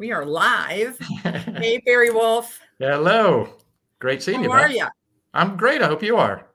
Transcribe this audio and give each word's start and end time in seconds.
We 0.00 0.12
are 0.12 0.24
live. 0.24 0.98
hey, 1.22 1.76
Barry 1.84 2.08
Wolf. 2.08 2.58
Hello. 2.78 3.50
Great 3.98 4.22
seeing 4.22 4.38
How 4.38 4.44
you. 4.44 4.50
How 4.50 4.56
are 4.60 4.68
Beth. 4.68 4.76
you? 4.76 4.86
I'm 5.34 5.58
great. 5.58 5.82
I 5.82 5.88
hope 5.88 6.02
you 6.02 6.16
are. 6.16 6.46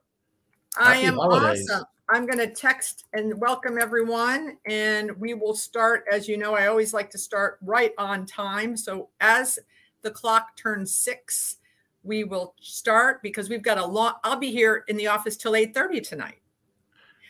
I 0.80 0.96
Happy 0.96 1.06
am 1.06 1.14
holidays. 1.14 1.70
awesome. 1.70 1.86
I'm 2.10 2.26
going 2.26 2.40
to 2.40 2.48
text 2.48 3.06
and 3.14 3.40
welcome 3.40 3.78
everyone, 3.80 4.58
and 4.66 5.12
we 5.20 5.36
will 5.36 5.54
start. 5.54 6.06
As 6.12 6.28
you 6.28 6.38
know, 6.38 6.56
I 6.56 6.66
always 6.66 6.92
like 6.92 7.12
to 7.12 7.20
start 7.20 7.60
right 7.62 7.94
on 8.00 8.26
time. 8.26 8.76
So 8.76 9.10
as 9.22 9.60
the 10.02 10.10
clock 10.10 10.58
turns 10.58 10.96
six, 10.96 11.58
we 12.02 12.24
will 12.24 12.56
start 12.60 13.22
because 13.22 13.48
we've 13.48 13.62
got 13.62 13.78
a 13.78 13.86
lot. 13.86 14.22
I'll 14.24 14.40
be 14.40 14.50
here 14.52 14.86
in 14.88 14.98
the 14.98 15.06
office 15.06 15.38
till 15.38 15.52
8:30 15.52 16.02
tonight, 16.02 16.42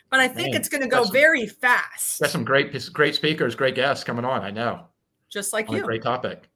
but 0.10 0.22
I 0.22 0.30
think 0.30 0.54
Man, 0.54 0.62
it's 0.62 0.70
going 0.70 0.82
to 0.84 0.88
go 0.88 1.00
that's- 1.04 1.12
very 1.12 1.46
fast, 1.46 2.22
Got 2.22 2.30
some 2.30 2.46
great, 2.46 2.72
great 2.94 3.16
speakers, 3.16 3.54
great 3.54 3.76
guests 3.76 4.06
coming 4.06 4.24
on. 4.24 4.44
I 4.44 4.52
know. 4.52 4.88
Just 5.36 5.52
like 5.54 5.70
you. 5.70 5.84
great 5.84 6.02
topic. 6.02 6.48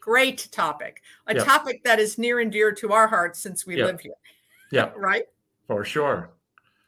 Great 0.00 0.46
topic, 0.52 1.02
a 1.26 1.34
Yep. 1.34 1.44
topic 1.44 1.82
that 1.84 1.98
is 1.98 2.16
near 2.16 2.38
and 2.38 2.52
dear 2.52 2.70
to 2.72 2.92
our 2.92 3.08
hearts 3.08 3.40
since 3.40 3.66
we 3.66 3.76
Yep. 3.76 3.86
live 3.86 4.00
here, 4.00 4.14
Yeah, 4.70 4.92
right? 4.96 5.24
for 5.66 5.84
sure. 5.84 6.30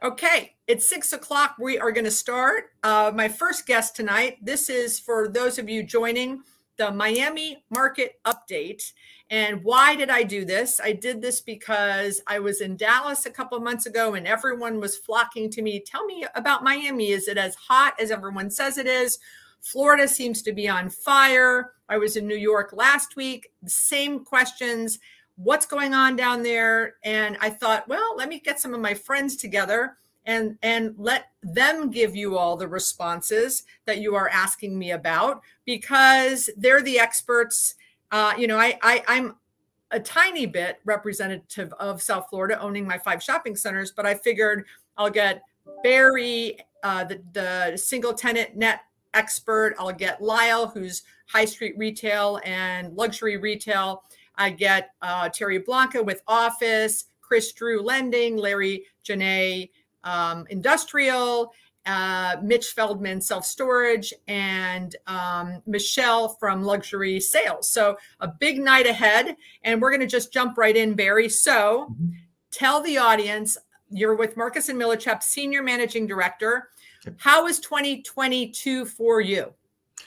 Okay, 0.01 0.55
it's 0.69 0.87
six 0.89 1.13
o'clock. 1.13 1.57
We 1.59 1.77
are 1.77 1.91
going 1.91 2.05
to 2.05 2.11
start. 2.13 2.71
Uh, 2.85 3.11
my 3.13 3.27
first 3.27 3.67
guest 3.67 3.97
tonight. 3.97 4.39
This 4.41 4.71
is 4.71 5.01
for 5.01 5.27
those 5.27 5.59
of 5.59 5.69
you 5.69 5.83
joining 5.83 6.45
the 6.77 6.93
Miami 6.93 7.65
Market 7.71 8.21
Update. 8.25 8.93
And 9.31 9.65
why 9.65 9.97
did 9.97 10.11
I 10.11 10.23
do 10.23 10.45
this? 10.45 10.79
I 10.81 10.93
did 10.93 11.21
this 11.21 11.41
because 11.41 12.23
I 12.29 12.39
was 12.39 12.61
in 12.61 12.77
Dallas 12.77 13.27
a 13.27 13.31
couple 13.31 13.59
of 13.59 13.65
months 13.65 13.87
ago 13.87 14.15
and 14.15 14.29
everyone 14.29 14.79
was 14.79 14.97
flocking 14.97 15.51
to 15.51 15.63
me. 15.63 15.81
Tell 15.81 16.05
me 16.07 16.25
about 16.37 16.63
Miami. 16.63 17.11
Is 17.11 17.27
it 17.27 17.37
as 17.37 17.57
hot 17.57 17.95
as 18.01 18.13
everyone 18.13 18.49
says 18.51 18.79
it 18.79 18.87
is? 18.87 19.19
Florida 19.61 20.09
seems 20.09 20.43
to 20.43 20.53
be 20.53 20.69
on 20.69 20.89
fire. 20.89 21.73
I 21.89 21.99
was 21.99 22.17
in 22.17 22.27
New 22.27 22.37
York 22.37 22.73
last 22.73 23.17
week. 23.17 23.51
Same 23.67 24.25
questions 24.25 24.99
what's 25.39 25.67
going 25.67 25.95
on 25.95 26.17
down 26.17 26.43
there 26.43 26.97
and 27.05 27.37
i 27.41 27.49
thought 27.49 27.87
well 27.87 28.17
let 28.17 28.29
me 28.29 28.41
get 28.41 28.59
some 28.59 28.75
of 28.75 28.81
my 28.81 28.93
friends 28.93 29.37
together 29.37 29.97
and 30.27 30.59
and 30.63 30.95
let 30.99 31.31
them 31.43 31.91
give 31.91 32.17
you 32.17 32.37
all 32.37 32.57
the 32.57 32.67
responses 32.67 33.63
that 33.85 34.01
you 34.01 34.17
are 34.17 34.29
asking 34.31 34.77
me 34.77 34.91
about 34.91 35.41
because 35.65 36.51
they're 36.57 36.83
the 36.83 36.99
experts 36.99 37.77
uh, 38.11 38.33
you 38.37 38.49
know 38.49 38.59
I, 38.59 38.79
I 38.83 39.05
i'm 39.07 39.37
a 39.93 40.01
tiny 40.01 40.45
bit 40.45 40.81
representative 40.85 41.73
of 41.75 42.03
south 42.03 42.27
florida 42.31 42.61
owning 42.61 42.85
my 42.85 42.99
five 42.99 43.23
shopping 43.23 43.55
centers 43.55 43.93
but 43.93 44.07
i 44.07 44.15
figured 44.15 44.65
i'll 44.97 45.09
get 45.09 45.45
barry 45.85 46.59
uh, 46.83 47.05
the, 47.05 47.23
the 47.33 47.77
single 47.77 48.13
tenant 48.13 48.57
net 48.57 48.81
expert 49.15 49.75
i'll 49.79 49.93
get 49.93 50.23
lyle 50.23 50.69
who's 50.69 51.03
high 51.27 51.45
street 51.45 51.75
retail 51.77 52.41
and 52.45 52.95
luxury 52.95 53.37
retail 53.37 54.03
I 54.39 54.51
get 54.51 54.91
uh, 55.03 55.29
Terry 55.29 55.59
Blanca 55.59 56.03
with 56.03 56.23
Office, 56.27 57.07
Chris 57.21 57.53
Drew 57.53 57.83
Lending, 57.83 58.37
Larry 58.37 58.85
Janae 59.05 59.71
um, 60.05 60.47
Industrial, 60.49 61.53
uh, 61.85 62.37
Mitch 62.43 62.69
Feldman 62.69 63.21
Self 63.21 63.45
Storage, 63.45 64.15
and 64.29 64.95
um, 65.07 65.61
Michelle 65.67 66.29
from 66.29 66.63
Luxury 66.63 67.19
Sales. 67.19 67.69
So 67.69 67.97
a 68.21 68.29
big 68.29 68.61
night 68.61 68.87
ahead, 68.87 69.37
and 69.65 69.83
we're 69.83 69.91
going 69.91 70.01
to 70.01 70.07
just 70.07 70.33
jump 70.33 70.57
right 70.57 70.77
in, 70.77 70.95
Barry. 70.95 71.29
So 71.29 71.95
tell 72.51 72.81
the 72.81 72.97
audience 72.97 73.59
you're 73.91 74.17
with 74.17 74.37
Marcus 74.37 74.69
and 74.69 74.81
Millichap, 74.81 75.23
Senior 75.23 75.63
Managing 75.63 76.07
Director. 76.07 76.69
How 77.19 77.45
was 77.45 77.61
2022 77.61 78.85
for 78.85 79.21
you? 79.21 79.53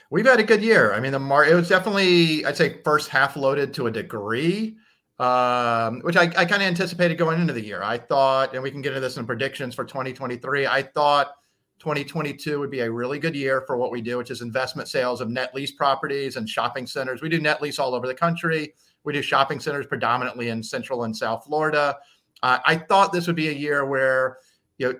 We've 0.10 0.26
had 0.26 0.40
a 0.40 0.44
good 0.44 0.62
year. 0.62 0.94
I 0.94 1.00
mean, 1.00 1.12
the 1.12 1.20
mar 1.20 1.46
it 1.46 1.56
was 1.56 1.70
definitely, 1.70 2.46
I'd 2.46 2.58
say, 2.58 2.82
first 2.84 3.10
half 3.10 3.36
loaded 3.36 3.74
to 3.76 3.88
a 3.88 3.92
degree, 3.92 4.76
um, 5.20 6.02
which 6.02 6.16
I, 6.16 6.24
I 6.24 6.46
kind 6.46 6.62
of 6.62 6.64
anticipated 6.64 7.18
going 7.18 7.40
into 7.40 7.54
the 7.54 7.64
year. 7.64 7.82
I 7.84 7.98
thought, 7.98 8.54
and 8.54 8.62
we 8.62 8.72
can 8.72 8.82
get 8.82 8.90
into 8.90 9.02
this 9.02 9.18
in 9.18 9.26
predictions 9.26 9.76
for 9.76 9.86
2023. 9.86 10.68
I 10.68 10.82
thought 10.82 11.34
2022 11.80 12.60
would 12.60 12.70
be 12.70 12.82
a 12.82 12.92
really 12.92 13.20
good 13.20 13.36
year 13.36 13.64
for 13.66 13.76
what 13.76 13.92
we 13.92 14.02
do, 14.02 14.18
which 14.18 14.32
is 14.32 14.42
investment 14.42 14.88
sales 14.88 15.20
of 15.20 15.30
net 15.30 15.56
lease 15.56 15.72
properties 15.72 16.36
and 16.36 16.48
shopping 16.48 16.86
centers. 16.86 17.22
We 17.22 17.30
do 17.30 17.40
net 17.40 17.62
lease 17.62 17.80
all 17.80 17.96
over 17.96 18.06
the 18.06 18.14
country. 18.14 18.74
We 19.04 19.14
do 19.14 19.22
shopping 19.22 19.60
centers 19.60 19.88
predominantly 19.88 20.50
in 20.50 20.62
Central 20.62 21.06
and 21.06 21.16
South 21.16 21.46
Florida. 21.46 21.98
Uh, 22.44 22.60
I 22.66 22.76
thought 22.76 23.12
this 23.12 23.28
would 23.28 23.36
be 23.36 23.50
a 23.50 23.54
year 23.54 23.86
where, 23.86 24.38
you 24.78 24.94
know, 24.94 25.00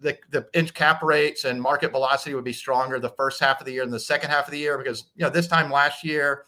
the 0.00 0.16
the 0.30 0.46
inch 0.54 0.74
cap 0.74 1.02
rates 1.02 1.44
and 1.44 1.60
market 1.60 1.90
velocity 1.90 2.34
would 2.34 2.44
be 2.44 2.52
stronger 2.52 2.98
the 2.98 3.10
first 3.10 3.40
half 3.40 3.60
of 3.60 3.66
the 3.66 3.72
year 3.72 3.82
than 3.82 3.90
the 3.90 4.00
second 4.00 4.30
half 4.30 4.46
of 4.46 4.52
the 4.52 4.58
year 4.58 4.78
because 4.78 5.06
you 5.16 5.24
know 5.24 5.30
this 5.30 5.48
time 5.48 5.70
last 5.70 6.04
year 6.04 6.44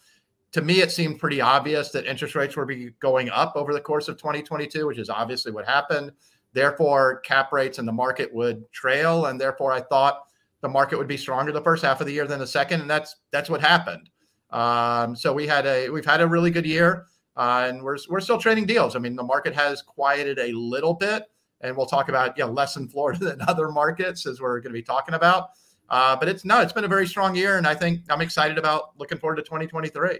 to 0.51 0.61
me 0.61 0.81
it 0.81 0.91
seemed 0.91 1.19
pretty 1.19 1.41
obvious 1.41 1.89
that 1.89 2.05
interest 2.05 2.35
rates 2.35 2.55
would 2.55 2.67
be 2.67 2.91
going 2.99 3.29
up 3.29 3.53
over 3.55 3.73
the 3.73 3.81
course 3.81 4.07
of 4.07 4.17
2022 4.17 4.87
which 4.87 4.97
is 4.97 5.09
obviously 5.09 5.51
what 5.51 5.65
happened. 5.65 6.11
Therefore 6.53 7.19
cap 7.21 7.51
rates 7.51 7.77
and 7.77 7.87
the 7.87 7.93
market 7.93 8.33
would 8.33 8.71
trail 8.71 9.27
and 9.27 9.39
therefore 9.39 9.71
i 9.71 9.81
thought 9.81 10.23
the 10.61 10.69
market 10.69 10.97
would 10.97 11.07
be 11.07 11.17
stronger 11.17 11.51
the 11.51 11.61
first 11.61 11.83
half 11.83 12.01
of 12.01 12.07
the 12.07 12.13
year 12.13 12.27
than 12.27 12.39
the 12.39 12.47
second 12.47 12.81
and 12.81 12.89
that's 12.89 13.17
that's 13.31 13.49
what 13.49 13.61
happened. 13.61 14.09
Um, 14.51 15.15
so 15.15 15.31
we 15.31 15.45
had 15.45 15.65
a 15.65 15.89
we've 15.89 16.05
had 16.05 16.21
a 16.21 16.27
really 16.27 16.51
good 16.51 16.65
year 16.65 17.05
uh, 17.37 17.67
and 17.69 17.81
we're, 17.83 17.97
we're 18.09 18.19
still 18.19 18.39
trading 18.39 18.65
deals. 18.65 18.95
I 18.95 18.99
mean 18.99 19.15
the 19.15 19.23
market 19.23 19.55
has 19.55 19.81
quieted 19.81 20.39
a 20.39 20.51
little 20.53 20.93
bit 20.93 21.25
and 21.61 21.75
we'll 21.75 21.85
talk 21.85 22.09
about 22.09 22.37
you 22.37 22.45
know 22.45 22.51
less 22.51 22.75
in 22.75 22.87
Florida 22.87 23.19
than 23.25 23.41
other 23.47 23.69
markets 23.69 24.25
as 24.25 24.41
we're 24.41 24.59
going 24.59 24.73
to 24.73 24.79
be 24.79 24.83
talking 24.83 25.15
about. 25.15 25.51
Uh, 25.89 26.15
but 26.15 26.27
it's 26.27 26.45
no, 26.45 26.61
it's 26.61 26.73
been 26.73 26.85
a 26.85 26.89
very 26.89 27.07
strong 27.07 27.35
year, 27.35 27.57
and 27.57 27.65
I 27.65 27.73
think 27.73 28.01
I'm 28.09 28.21
excited 28.21 28.57
about 28.57 28.91
looking 28.97 29.17
forward 29.17 29.37
to 29.37 29.43
2023. 29.43 30.19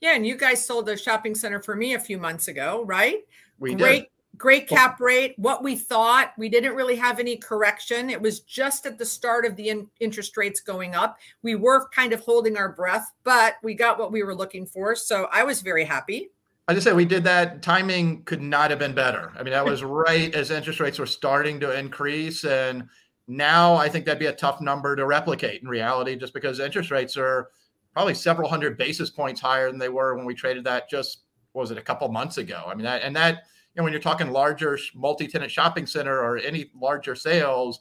Yeah, 0.00 0.14
and 0.14 0.26
you 0.26 0.36
guys 0.36 0.64
sold 0.64 0.88
a 0.88 0.96
shopping 0.96 1.34
center 1.34 1.60
for 1.60 1.74
me 1.74 1.94
a 1.94 1.98
few 1.98 2.18
months 2.18 2.48
ago, 2.48 2.84
right? 2.84 3.20
We 3.58 3.74
great, 3.74 4.02
did. 4.02 4.08
great 4.36 4.68
cap 4.68 5.00
rate. 5.00 5.34
What 5.38 5.64
we 5.64 5.74
thought, 5.74 6.32
we 6.36 6.48
didn't 6.50 6.74
really 6.74 6.96
have 6.96 7.18
any 7.18 7.36
correction. 7.36 8.10
It 8.10 8.20
was 8.20 8.40
just 8.40 8.84
at 8.84 8.98
the 8.98 9.06
start 9.06 9.46
of 9.46 9.56
the 9.56 9.70
in- 9.70 9.88
interest 9.98 10.36
rates 10.36 10.60
going 10.60 10.94
up. 10.94 11.18
We 11.42 11.54
were 11.54 11.88
kind 11.88 12.12
of 12.12 12.20
holding 12.20 12.58
our 12.58 12.68
breath, 12.68 13.10
but 13.24 13.54
we 13.62 13.74
got 13.74 13.98
what 13.98 14.12
we 14.12 14.22
were 14.22 14.34
looking 14.34 14.66
for. 14.66 14.94
So 14.94 15.28
I 15.32 15.44
was 15.44 15.62
very 15.62 15.84
happy. 15.84 16.30
I 16.68 16.74
just 16.74 16.84
said 16.84 16.96
we 16.96 17.04
did 17.04 17.24
that. 17.24 17.62
Timing 17.62 18.24
could 18.24 18.42
not 18.42 18.70
have 18.70 18.78
been 18.80 18.94
better. 18.94 19.32
I 19.38 19.42
mean, 19.42 19.52
that 19.52 19.64
was 19.64 19.84
right 19.84 20.34
as 20.34 20.50
interest 20.50 20.80
rates 20.80 20.98
were 20.98 21.06
starting 21.06 21.60
to 21.60 21.78
increase. 21.78 22.44
And 22.44 22.88
now 23.28 23.74
I 23.74 23.88
think 23.88 24.04
that'd 24.04 24.18
be 24.18 24.26
a 24.26 24.32
tough 24.32 24.60
number 24.60 24.96
to 24.96 25.06
replicate 25.06 25.62
in 25.62 25.68
reality, 25.68 26.16
just 26.16 26.34
because 26.34 26.58
interest 26.58 26.90
rates 26.90 27.16
are 27.16 27.48
probably 27.92 28.14
several 28.14 28.48
hundred 28.48 28.76
basis 28.76 29.10
points 29.10 29.40
higher 29.40 29.70
than 29.70 29.78
they 29.78 29.88
were 29.88 30.16
when 30.16 30.26
we 30.26 30.34
traded 30.34 30.64
that 30.64 30.90
just, 30.90 31.22
was 31.54 31.70
it, 31.70 31.78
a 31.78 31.82
couple 31.82 32.08
months 32.08 32.38
ago? 32.38 32.64
I 32.66 32.74
mean, 32.74 32.84
that, 32.84 33.02
and 33.02 33.14
that, 33.14 33.44
you 33.74 33.80
know, 33.80 33.84
when 33.84 33.92
you're 33.92 34.02
talking 34.02 34.30
larger 34.30 34.76
multi 34.94 35.28
tenant 35.28 35.52
shopping 35.52 35.86
center 35.86 36.18
or 36.18 36.38
any 36.38 36.70
larger 36.74 37.14
sales, 37.14 37.80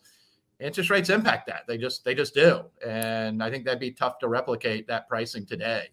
interest 0.59 0.89
rates 0.91 1.09
impact 1.09 1.47
that. 1.47 1.63
They 1.67 1.77
just, 1.77 2.05
they 2.05 2.13
just 2.13 2.35
do. 2.35 2.65
And 2.85 3.41
I 3.41 3.49
think 3.49 3.65
that'd 3.65 3.79
be 3.79 3.91
tough 3.91 4.19
to 4.19 4.27
replicate 4.27 4.87
that 4.87 5.09
pricing 5.09 5.45
today. 5.45 5.89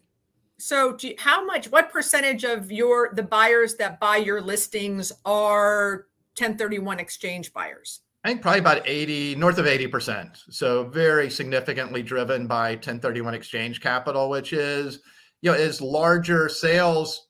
So, 0.63 0.95
you, 1.01 1.15
how 1.17 1.45
much? 1.45 1.69
What 1.69 1.91
percentage 1.91 2.45
of 2.45 2.71
your 2.71 3.11
the 3.13 3.21
buyers 3.21 3.75
that 3.75 3.99
buy 3.99 4.15
your 4.15 4.39
listings 4.39 5.11
are 5.25 6.05
1031 6.37 7.01
exchange 7.01 7.51
buyers? 7.51 7.99
I 8.23 8.29
think 8.29 8.41
probably 8.41 8.61
about 8.61 8.87
80, 8.87 9.35
north 9.35 9.57
of 9.57 9.65
80%. 9.65 10.37
So 10.49 10.85
very 10.85 11.29
significantly 11.29 12.01
driven 12.01 12.47
by 12.47 12.75
1031 12.75 13.33
exchange 13.33 13.81
capital, 13.81 14.29
which 14.29 14.53
is, 14.53 15.01
you 15.41 15.51
know, 15.51 15.57
is 15.57 15.81
larger 15.81 16.47
sales. 16.47 17.27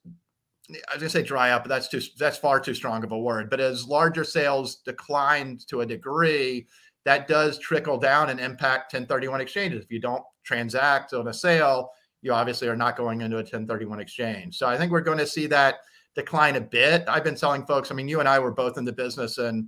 I 0.70 0.94
was 0.94 1.00
gonna 1.00 1.10
say 1.10 1.24
dry 1.24 1.50
up, 1.50 1.64
but 1.64 1.70
that's 1.70 1.88
too 1.88 2.02
that's 2.20 2.38
far 2.38 2.60
too 2.60 2.76
strong 2.76 3.04
of 3.04 3.14
a 3.14 3.18
word. 3.18 3.50
But 3.50 3.60
as 3.60 3.88
larger 3.88 4.24
sales 4.24 4.76
decline 4.86 5.58
to 5.70 5.82
a 5.82 5.88
degree, 5.88 6.68
that 7.04 7.28
does 7.28 7.58
trickle 7.58 7.98
down 7.98 8.30
and 8.30 8.40
impact 8.40 8.94
1031 8.94 9.42
exchanges. 9.42 9.84
If 9.84 9.92
you 9.92 10.00
don't 10.00 10.24
transact 10.46 11.14
on 11.14 11.30
a 11.30 11.34
sale, 11.34 11.90
you 12.24 12.34
obviously 12.34 12.68
are 12.70 12.76
not 12.76 12.98
going 12.98 13.22
into 13.22 13.36
a 13.36 13.40
1031 13.40 14.00
exchange. 14.00 14.58
So 14.58 14.66
I 14.66 14.78
think 14.78 14.92
we're 14.92 15.02
going 15.02 15.18
to 15.20 15.28
see 15.28 15.46
that 15.48 15.80
decline 16.16 16.56
a 16.56 16.62
bit. 16.62 17.04
I've 17.08 17.24
been 17.24 17.36
telling 17.36 17.66
folks, 17.66 17.92
I 17.92 17.96
mean, 17.96 18.08
you 18.08 18.22
and 18.22 18.30
I 18.30 18.40
were 18.40 18.52
both 18.52 18.78
in 18.78 18.86
the 18.86 18.94
business 18.94 19.38
and 19.38 19.68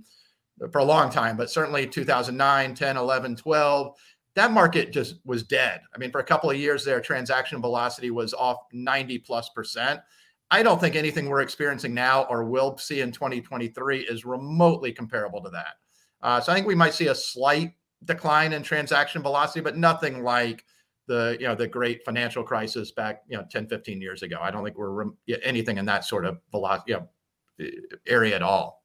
for 0.72 0.78
a 0.78 0.84
long 0.84 1.10
time, 1.10 1.36
but 1.36 1.50
certainly 1.50 1.86
2009, 1.86 2.74
10, 2.74 2.96
11, 2.96 3.36
12, 3.36 3.96
that 4.36 4.52
market 4.52 4.90
just 4.90 5.16
was 5.24 5.42
dead. 5.42 5.80
I 5.94 5.98
mean, 5.98 6.10
for 6.10 6.20
a 6.20 6.24
couple 6.24 6.50
of 6.50 6.56
years 6.56 6.84
there, 6.84 7.00
transaction 7.00 7.60
velocity 7.60 8.10
was 8.10 8.32
off 8.32 8.58
90 8.72 9.18
plus 9.18 9.50
percent. 9.50 10.00
I 10.50 10.62
don't 10.62 10.80
think 10.80 10.96
anything 10.96 11.28
we're 11.28 11.42
experiencing 11.42 11.92
now 11.92 12.22
or 12.24 12.44
will 12.44 12.78
see 12.78 13.00
in 13.00 13.12
2023 13.12 14.00
is 14.00 14.24
remotely 14.24 14.92
comparable 14.92 15.42
to 15.42 15.50
that. 15.50 15.74
Uh, 16.22 16.40
so 16.40 16.52
I 16.52 16.54
think 16.54 16.66
we 16.66 16.74
might 16.74 16.94
see 16.94 17.08
a 17.08 17.14
slight 17.14 17.72
decline 18.04 18.52
in 18.52 18.62
transaction 18.62 19.22
velocity, 19.22 19.60
but 19.60 19.76
nothing 19.76 20.22
like 20.22 20.64
the 21.06 21.36
you 21.40 21.46
know 21.46 21.54
the 21.54 21.66
great 21.66 22.04
financial 22.04 22.42
crisis 22.42 22.90
back 22.90 23.22
you 23.28 23.36
know 23.36 23.44
10 23.50 23.68
15 23.68 24.00
years 24.00 24.22
ago 24.22 24.38
i 24.40 24.50
don't 24.50 24.64
think 24.64 24.76
we're 24.76 25.06
anything 25.42 25.78
in 25.78 25.84
that 25.84 26.04
sort 26.04 26.24
of 26.24 26.38
velocity 26.50 26.92
you 26.92 26.98
know, 26.98 27.08
area 28.06 28.34
at 28.34 28.42
all 28.42 28.82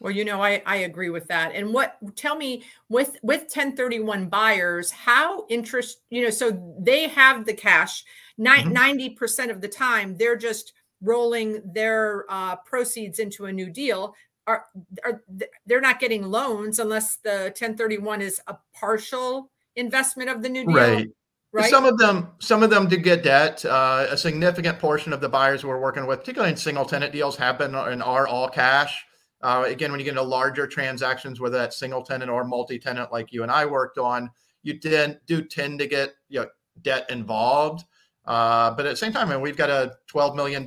Well, 0.00 0.12
you 0.12 0.24
know, 0.24 0.40
I, 0.42 0.62
I 0.64 0.76
agree 0.76 1.10
with 1.10 1.26
that. 1.28 1.52
And 1.54 1.74
what 1.74 1.98
tell 2.16 2.34
me 2.34 2.64
with 2.88 3.18
with 3.22 3.42
1031 3.42 4.30
buyers, 4.30 4.90
how 4.90 5.44
interest, 5.48 6.00
you 6.08 6.22
know, 6.22 6.30
so 6.30 6.74
they 6.78 7.06
have 7.08 7.44
the 7.44 7.52
cash 7.52 8.04
mm-hmm. 8.40 8.72
90% 8.72 9.50
of 9.50 9.60
the 9.60 9.68
time, 9.68 10.16
they're 10.16 10.36
just 10.36 10.72
rolling 11.02 11.62
their 11.64 12.24
uh, 12.28 12.56
proceeds 12.56 13.18
into 13.18 13.46
a 13.46 13.52
new 13.52 13.70
deal. 13.70 14.14
Are, 14.46 14.64
are 15.04 15.22
they're 15.66 15.80
not 15.80 16.00
getting 16.00 16.24
loans 16.24 16.78
unless 16.78 17.16
the 17.16 17.52
1031 17.56 18.22
is 18.22 18.40
a 18.46 18.56
partial 18.74 19.50
investment 19.76 20.30
of 20.30 20.42
the 20.42 20.48
new 20.48 20.64
deal. 20.64 20.74
Right. 20.74 21.08
Right? 21.52 21.68
Some 21.68 21.84
of 21.84 21.98
them, 21.98 22.28
some 22.38 22.62
of 22.62 22.70
them 22.70 22.88
did 22.88 23.02
get 23.02 23.24
debt. 23.24 23.64
Uh, 23.64 24.06
a 24.08 24.16
significant 24.16 24.78
portion 24.78 25.12
of 25.12 25.20
the 25.20 25.28
buyers 25.28 25.64
we're 25.64 25.80
working 25.80 26.06
with, 26.06 26.20
particularly 26.20 26.52
in 26.52 26.56
single 26.56 26.84
tenant 26.84 27.12
deals, 27.12 27.36
have 27.36 27.58
been 27.58 27.74
and 27.74 28.02
are 28.02 28.28
all 28.28 28.48
cash. 28.48 29.04
Uh, 29.42 29.64
again, 29.66 29.90
when 29.90 29.98
you 29.98 30.04
get 30.04 30.10
into 30.10 30.22
larger 30.22 30.66
transactions, 30.66 31.40
whether 31.40 31.58
that's 31.58 31.76
single 31.76 32.02
tenant 32.02 32.30
or 32.30 32.44
multi 32.44 32.78
tenant, 32.78 33.10
like 33.10 33.32
you 33.32 33.42
and 33.42 33.50
I 33.50 33.66
worked 33.66 33.98
on, 33.98 34.30
you 34.62 34.74
did 34.74 35.18
do 35.26 35.42
tend 35.42 35.78
to 35.80 35.86
get 35.86 36.14
you 36.28 36.40
know, 36.40 36.46
debt 36.82 37.06
involved. 37.10 37.84
Uh, 38.26 38.70
but 38.72 38.86
at 38.86 38.90
the 38.90 38.96
same 38.96 39.12
time, 39.12 39.28
I 39.28 39.32
mean, 39.32 39.40
we've 39.40 39.56
got 39.56 39.70
a 39.70 39.96
$12 40.12 40.36
million 40.36 40.64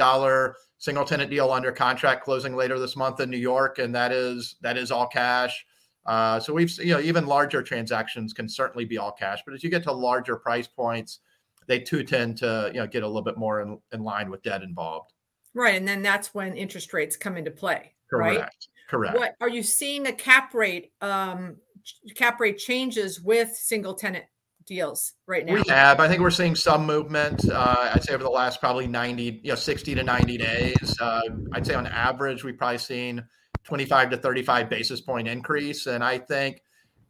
single 0.80 1.06
tenant 1.06 1.30
deal 1.30 1.52
under 1.52 1.72
contract 1.72 2.26
closing 2.26 2.56
later 2.56 2.78
this 2.78 2.98
month 2.98 3.22
in 3.22 3.30
New 3.30 3.38
York, 3.38 3.80
and 3.80 3.96
that 3.96 4.12
is 4.12 4.56
that 4.62 4.78
is 4.78 4.92
all 4.92 5.08
cash. 5.08 5.66
Uh, 6.06 6.40
so 6.40 6.54
we've 6.54 6.72
you 6.80 6.94
know 6.94 7.00
even 7.00 7.26
larger 7.26 7.62
transactions 7.62 8.34
can 8.34 8.50
certainly 8.50 8.86
be 8.86 8.98
all 8.98 9.12
cash, 9.12 9.40
but 9.46 9.54
as 9.54 9.64
you 9.64 9.70
get 9.70 9.84
to 9.84 9.92
larger 9.92 10.36
price 10.36 10.68
points, 10.68 11.20
they 11.68 11.80
too 11.80 12.04
tend 12.04 12.38
to 12.38 12.70
you 12.74 12.80
know 12.80 12.88
get 12.88 13.04
a 13.04 13.08
little 13.08 13.22
bit 13.22 13.38
more 13.38 13.62
in, 13.62 13.78
in 13.92 14.04
line 14.04 14.30
with 14.30 14.44
debt 14.44 14.64
involved. 14.64 15.14
Right, 15.54 15.76
and 15.76 15.88
then 15.88 16.02
that's 16.02 16.34
when 16.34 16.56
interest 16.56 16.94
rates 16.94 17.16
come 17.16 17.38
into 17.38 17.52
play. 17.52 17.94
Correct. 18.10 18.40
Right? 18.40 18.50
Correct. 18.90 19.18
What 19.18 19.36
are 19.40 19.50
you 19.50 19.64
seeing 19.64 20.08
a 20.08 20.14
cap 20.14 20.54
rate 20.54 20.92
um, 21.02 21.58
cap 22.16 22.40
rate 22.40 22.58
changes 22.58 23.22
with 23.22 23.56
single 23.56 23.94
tenant 23.94 24.26
deals 24.66 25.14
right 25.26 25.46
now? 25.46 25.56
We 25.56 25.64
have. 25.70 26.00
I 26.00 26.08
think 26.08 26.22
we're 26.22 26.32
seeing 26.32 26.56
some 26.56 26.86
movement. 26.86 27.50
Uh, 27.50 27.92
I'd 27.94 28.04
say 28.04 28.14
over 28.14 28.24
the 28.24 28.30
last 28.30 28.60
probably 28.60 28.88
90, 28.88 29.42
you 29.44 29.50
know, 29.50 29.56
60 29.56 29.96
to 29.96 30.04
90 30.04 30.38
days. 30.38 30.98
Uh, 31.00 31.22
I'd 31.54 31.66
say 31.66 31.76
on 31.76 31.88
average, 31.88 32.44
we've 32.44 32.58
probably 32.58 32.78
seen 32.78 33.24
25 33.64 34.12
to 34.12 34.18
35 34.18 34.70
basis 34.70 35.02
point 35.02 35.28
increase. 35.28 35.88
And 35.88 36.04
I 36.04 36.18
think 36.18 36.62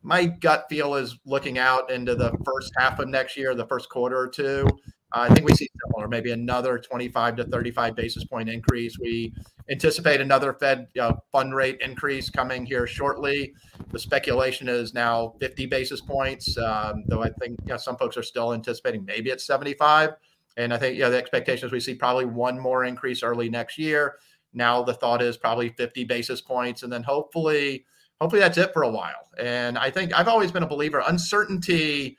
my 0.03 0.25
gut 0.25 0.65
feel 0.69 0.95
is 0.95 1.17
looking 1.25 1.57
out 1.57 1.89
into 1.89 2.15
the 2.15 2.31
first 2.45 2.71
half 2.77 2.99
of 2.99 3.07
next 3.07 3.37
year, 3.37 3.55
the 3.55 3.67
first 3.67 3.89
quarter 3.89 4.17
or 4.17 4.27
two. 4.27 4.67
I 5.15 5.31
think 5.33 5.47
we 5.47 5.53
see 5.53 5.69
similar, 5.85 6.07
maybe 6.07 6.31
another 6.31 6.79
25 6.79 7.35
to 7.35 7.43
35 7.43 7.95
basis 7.95 8.23
point 8.25 8.49
increase. 8.49 8.97
We 8.99 9.31
anticipate 9.69 10.21
another 10.21 10.53
Fed 10.53 10.87
uh, 10.99 11.13
fund 11.31 11.53
rate 11.53 11.77
increase 11.81 12.31
coming 12.31 12.65
here 12.65 12.87
shortly. 12.87 13.53
The 13.91 13.99
speculation 13.99 14.67
is 14.67 14.93
now 14.93 15.35
50 15.39 15.67
basis 15.67 16.01
points, 16.01 16.57
um, 16.57 17.03
though 17.07 17.21
I 17.21 17.29
think 17.39 17.59
you 17.63 17.73
know, 17.73 17.77
some 17.77 17.95
folks 17.97 18.17
are 18.17 18.23
still 18.23 18.53
anticipating 18.53 19.05
maybe 19.05 19.29
it's 19.29 19.45
75. 19.45 20.11
And 20.57 20.73
I 20.73 20.77
think 20.77 20.95
you 20.95 21.01
know, 21.01 21.11
the 21.11 21.17
expectation 21.17 21.67
is 21.67 21.71
we 21.71 21.79
see 21.79 21.95
probably 21.95 22.25
one 22.25 22.59
more 22.59 22.83
increase 22.83 23.21
early 23.21 23.49
next 23.49 23.77
year. 23.77 24.15
Now 24.53 24.83
the 24.83 24.93
thought 24.93 25.21
is 25.21 25.37
probably 25.37 25.69
50 25.69 26.03
basis 26.05 26.41
points, 26.41 26.83
and 26.83 26.91
then 26.91 27.03
hopefully, 27.03 27.85
hopefully 28.21 28.41
that's 28.41 28.57
it 28.57 28.73
for 28.73 28.83
a 28.83 28.89
while. 28.89 29.29
And 29.39 29.77
I 29.77 29.89
think 29.89 30.13
I've 30.13 30.27
always 30.27 30.51
been 30.51 30.63
a 30.63 30.67
believer 30.67 31.03
uncertainty 31.05 32.17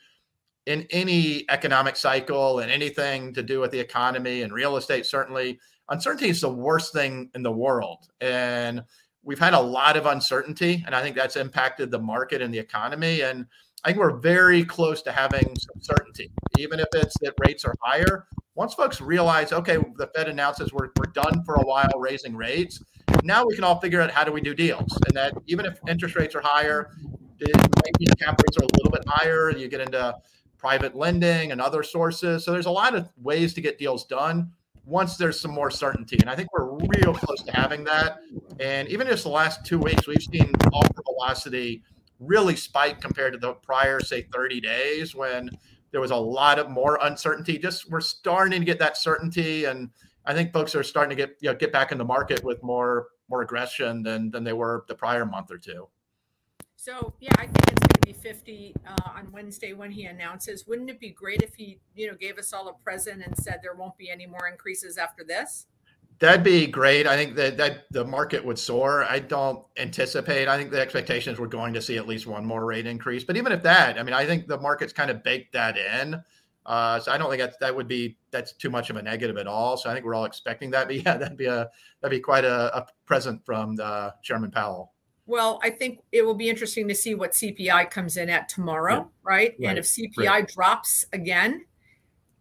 in 0.67 0.87
any 0.91 1.45
economic 1.51 1.97
cycle 1.97 2.61
and 2.61 2.71
anything 2.71 3.35
to 3.35 3.43
do 3.43 3.61
with 3.61 3.71
the 3.71 3.81
economy 3.81 4.43
and 4.43 4.53
real 4.53 4.77
estate 4.77 5.05
certainly 5.05 5.59
uncertainty 5.91 6.29
is 6.29 6.41
the 6.41 6.49
worst 6.49 6.93
thing 6.93 7.31
in 7.35 7.43
the 7.43 7.53
world 7.53 8.09
and 8.21 8.83
we've 9.23 9.39
had 9.39 9.55
a 9.55 9.61
lot 9.61 9.97
of 9.97 10.07
uncertainty 10.07 10.83
and 10.87 10.95
i 10.95 11.03
think 11.03 11.17
that's 11.17 11.37
impacted 11.37 11.91
the 11.91 11.99
market 11.99 12.41
and 12.41 12.53
the 12.53 12.59
economy 12.59 13.21
and 13.21 13.47
i 13.85 13.89
think 13.89 13.99
we're 13.99 14.19
very 14.19 14.65
close 14.65 15.03
to 15.03 15.13
having 15.13 15.55
some 15.59 15.81
certainty 15.81 16.31
even 16.59 16.81
if 16.81 16.89
it's 16.95 17.15
that 17.21 17.35
rates 17.47 17.65
are 17.65 17.75
higher 17.83 18.27
once 18.55 18.75
folks 18.75 19.01
realize 19.01 19.53
okay 19.53 19.77
the 19.97 20.07
fed 20.15 20.29
announces 20.29 20.73
we're, 20.73 20.91
we're 20.99 21.13
done 21.13 21.43
for 21.45 21.55
a 21.57 21.63
while 21.63 21.99
raising 21.99 22.37
rates 22.37 22.83
now 23.23 23.45
we 23.45 23.55
can 23.55 23.65
all 23.65 23.81
figure 23.81 24.01
out 24.01 24.11
how 24.11 24.25
do 24.25 24.33
we 24.33 24.41
do 24.41 24.55
deals 24.55 24.97
and 25.07 25.17
that 25.17 25.33
even 25.47 25.65
if 25.67 25.79
interest 25.89 26.17
rates 26.17 26.35
are 26.35 26.43
higher 26.43 26.91
maybe 27.41 28.07
cap 28.19 28.41
rates 28.41 28.57
are 28.57 28.65
a 28.65 28.69
little 28.79 28.91
bit 28.91 29.05
higher 29.07 29.51
you 29.51 29.69
get 29.69 29.81
into 29.81 30.15
private 30.65 30.97
lending 30.97 31.53
and 31.53 31.61
other 31.61 31.83
sources. 31.83 32.43
So 32.43 32.51
there's 32.51 32.65
a 32.65 32.71
lot 32.71 32.95
of 32.95 33.11
ways 33.21 33.53
to 33.53 33.61
get 33.61 33.79
deals 33.79 34.07
done 34.07 34.51
once 34.87 35.19
there's 35.19 35.39
some 35.39 35.51
more 35.51 35.71
certainty. 35.71 36.17
And 36.23 36.31
I 36.31 36.35
think 36.35 36.49
we're 36.55 36.71
real 36.73 37.13
close 37.13 37.43
to 37.43 37.53
having 37.53 37.85
that. 37.85 38.17
And 38.61 38.89
even 38.89 39.07
just 39.07 39.25
the 39.25 39.29
last 39.29 39.67
two 39.67 39.79
weeks, 39.79 40.07
we've 40.07 40.23
seen 40.23 40.55
offer 40.73 41.03
velocity 41.05 41.83
really 42.19 42.57
spike 42.57 42.99
compared 43.03 43.35
to 43.35 43.39
the 43.39 43.53
prior, 43.53 44.01
say, 44.01 44.23
30 44.33 44.63
days 44.63 45.15
when 45.15 45.51
there 45.95 46.01
was 46.01 46.11
a 46.11 46.17
lot 46.17 46.59
of 46.59 46.69
more 46.69 46.99
uncertainty. 47.03 47.57
Just 47.57 47.89
we're 47.89 48.01
starting 48.01 48.59
to 48.59 48.67
get 48.67 48.81
that 48.81 48.97
certainty. 48.97 49.67
And 49.67 49.91
I 50.27 50.35
think 50.35 50.53
folks 50.53 50.75
are 50.75 50.83
starting 50.83 51.11
to 51.11 51.15
get 51.15 51.37
you 51.41 51.49
know 51.49 51.55
get 51.55 51.71
back 51.71 51.93
in 51.93 51.99
the 51.99 52.05
market 52.05 52.43
with 52.43 52.61
more 52.65 53.07
more 53.29 53.43
aggression 53.43 54.03
than 54.03 54.29
than 54.33 54.43
they 54.43 54.53
were 54.53 54.85
the 54.89 54.97
prior 54.97 55.25
month 55.25 55.53
or 55.53 55.59
two. 55.59 55.87
So 56.75 57.15
yeah, 57.21 57.31
I 57.39 57.47
think 57.47 57.71
it's 57.71 57.79
going 57.79 57.91
to 57.91 58.01
be 58.01 58.13
50 58.13 58.75
uh, 58.85 59.11
on 59.17 59.31
Wednesday 59.31 59.73
when 59.73 59.93
he 59.93 60.07
announces. 60.07 60.67
Wouldn't 60.67 60.91
it 60.91 60.99
be 60.99 61.11
great 61.11 61.43
if 61.43 61.55
he, 61.55 61.79
you 61.95 62.09
know, 62.09 62.17
gave 62.17 62.39
us 62.39 62.53
all 62.53 62.67
a 62.67 62.73
present 62.73 63.23
and 63.25 63.39
said 63.39 63.61
there 63.63 63.77
won't 63.77 63.97
be 63.97 64.11
any 64.11 64.27
more 64.27 64.49
increases 64.49 64.99
after 64.99 65.23
this? 65.23 65.67
That'd 66.21 66.45
be 66.45 66.67
great. 66.67 67.07
I 67.07 67.17
think 67.17 67.35
that, 67.37 67.57
that 67.57 67.85
the 67.91 68.05
market 68.05 68.45
would 68.45 68.59
soar. 68.59 69.05
I 69.05 69.19
don't 69.19 69.65
anticipate. 69.77 70.49
I 70.49 70.57
think 70.57 70.71
the 70.71 70.81
expectations 70.81 71.41
we're 71.41 71.49
going 71.49 71.75
to 71.75 71.83
see 71.83 71.97
at 71.97 72.07
least 72.07 72.27
one 72.27 72.45
more 72.45 72.65
rate 72.65 72.87
increase. 72.87 73.25
But 73.25 73.37
even 73.37 73.53
if 73.53 73.63
that, 73.65 73.99
I 73.99 74.03
mean, 74.03 74.15
I 74.15 74.25
think 74.25 74.47
the 74.47 74.59
market's 74.59 74.93
kind 74.93 75.11
of 75.11 75.23
baked 75.25 75.53
that 75.55 75.77
in. 75.77 76.23
Uh, 76.67 76.99
so 76.99 77.13
I 77.13 77.19
don't 77.19 77.29
think 77.29 77.43
that 77.43 77.59
that 77.61 77.75
would 77.75 77.89
be 77.89 78.17
that's 78.31 78.53
too 78.53 78.71
much 78.71 78.91
of 78.91 78.97
a 78.97 79.03
negative 79.03 79.37
at 79.37 79.47
all. 79.47 79.77
So 79.77 79.91
I 79.91 79.93
think 79.93 80.07
we're 80.07 80.15
all 80.15 80.25
expecting 80.25 80.71
that. 80.71 80.87
But 80.87 80.97
yeah, 81.05 81.17
that'd 81.17 81.37
be 81.37 81.47
a 81.47 81.69
that'd 82.01 82.17
be 82.17 82.21
quite 82.21 82.45
a, 82.45 82.75
a 82.77 82.87
present 83.07 83.45
from 83.45 83.77
the 83.77 84.15
Chairman 84.23 84.51
Powell. 84.51 84.93
Well, 85.27 85.59
I 85.63 85.71
think 85.71 86.01
it 86.13 86.23
will 86.23 86.35
be 86.35 86.51
interesting 86.51 86.87
to 86.89 86.95
see 86.95 87.15
what 87.15 87.33
CPI 87.33 87.91
comes 87.91 88.19
in 88.19 88.29
at 88.29 88.49
tomorrow, 88.49 88.95
yeah. 88.95 89.01
right? 89.23 89.55
right? 89.59 89.69
And 89.71 89.79
if 89.79 89.87
CPI 89.87 90.27
right. 90.27 90.49
drops 90.49 91.07
again, 91.13 91.65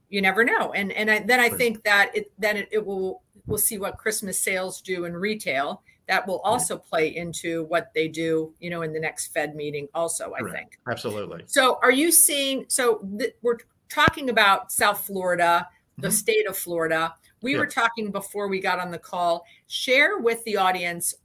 you 0.09 0.21
never 0.21 0.43
know. 0.43 0.73
And 0.73 0.91
and 0.91 1.09
I, 1.09 1.19
then 1.19 1.39
I 1.39 1.47
right. 1.47 1.57
think 1.57 1.83
that 1.83 2.11
it 2.13 2.31
then 2.37 2.57
it, 2.57 2.69
it, 2.71 2.85
will 2.85 3.22
we'll 3.45 3.57
see 3.57 3.77
what 3.77 3.97
Christmas 3.97 4.39
sales 4.39 4.81
do 4.81 5.05
in 5.05 5.13
retail. 5.13 5.83
That 6.07 6.27
will 6.27 6.39
also 6.39 6.77
play 6.77 7.15
into 7.15 7.63
what 7.65 7.91
they 7.95 8.07
do, 8.07 8.53
you 8.59 8.69
know, 8.69 8.81
in 8.81 8.91
the 8.91 8.99
next 8.99 9.27
Fed 9.27 9.55
meeting. 9.55 9.87
Also, 9.93 10.33
I 10.33 10.51
think 10.51 10.77
absolutely. 10.89 11.43
So, 11.47 11.79
are 11.81 11.91
you 11.91 12.11
seeing? 12.11 12.65
So 12.67 13.07
th- 13.17 13.35
we're 13.41 13.59
talking 13.89 14.29
about 14.29 14.71
South 14.71 15.05
Florida, 15.05 15.67
the 15.97 16.09
mm-hmm. 16.09 16.15
state 16.15 16.47
of 16.47 16.57
Florida. 16.57 17.15
We 17.41 17.53
yeah. 17.53 17.59
were 17.59 17.67
talking 17.67 18.11
before 18.11 18.47
we 18.47 18.59
got 18.59 18.79
on 18.79 18.91
the 18.91 18.99
call. 18.99 19.45
Share 19.67 20.17
with 20.17 20.43
the 20.43 20.57
audience 20.57 21.15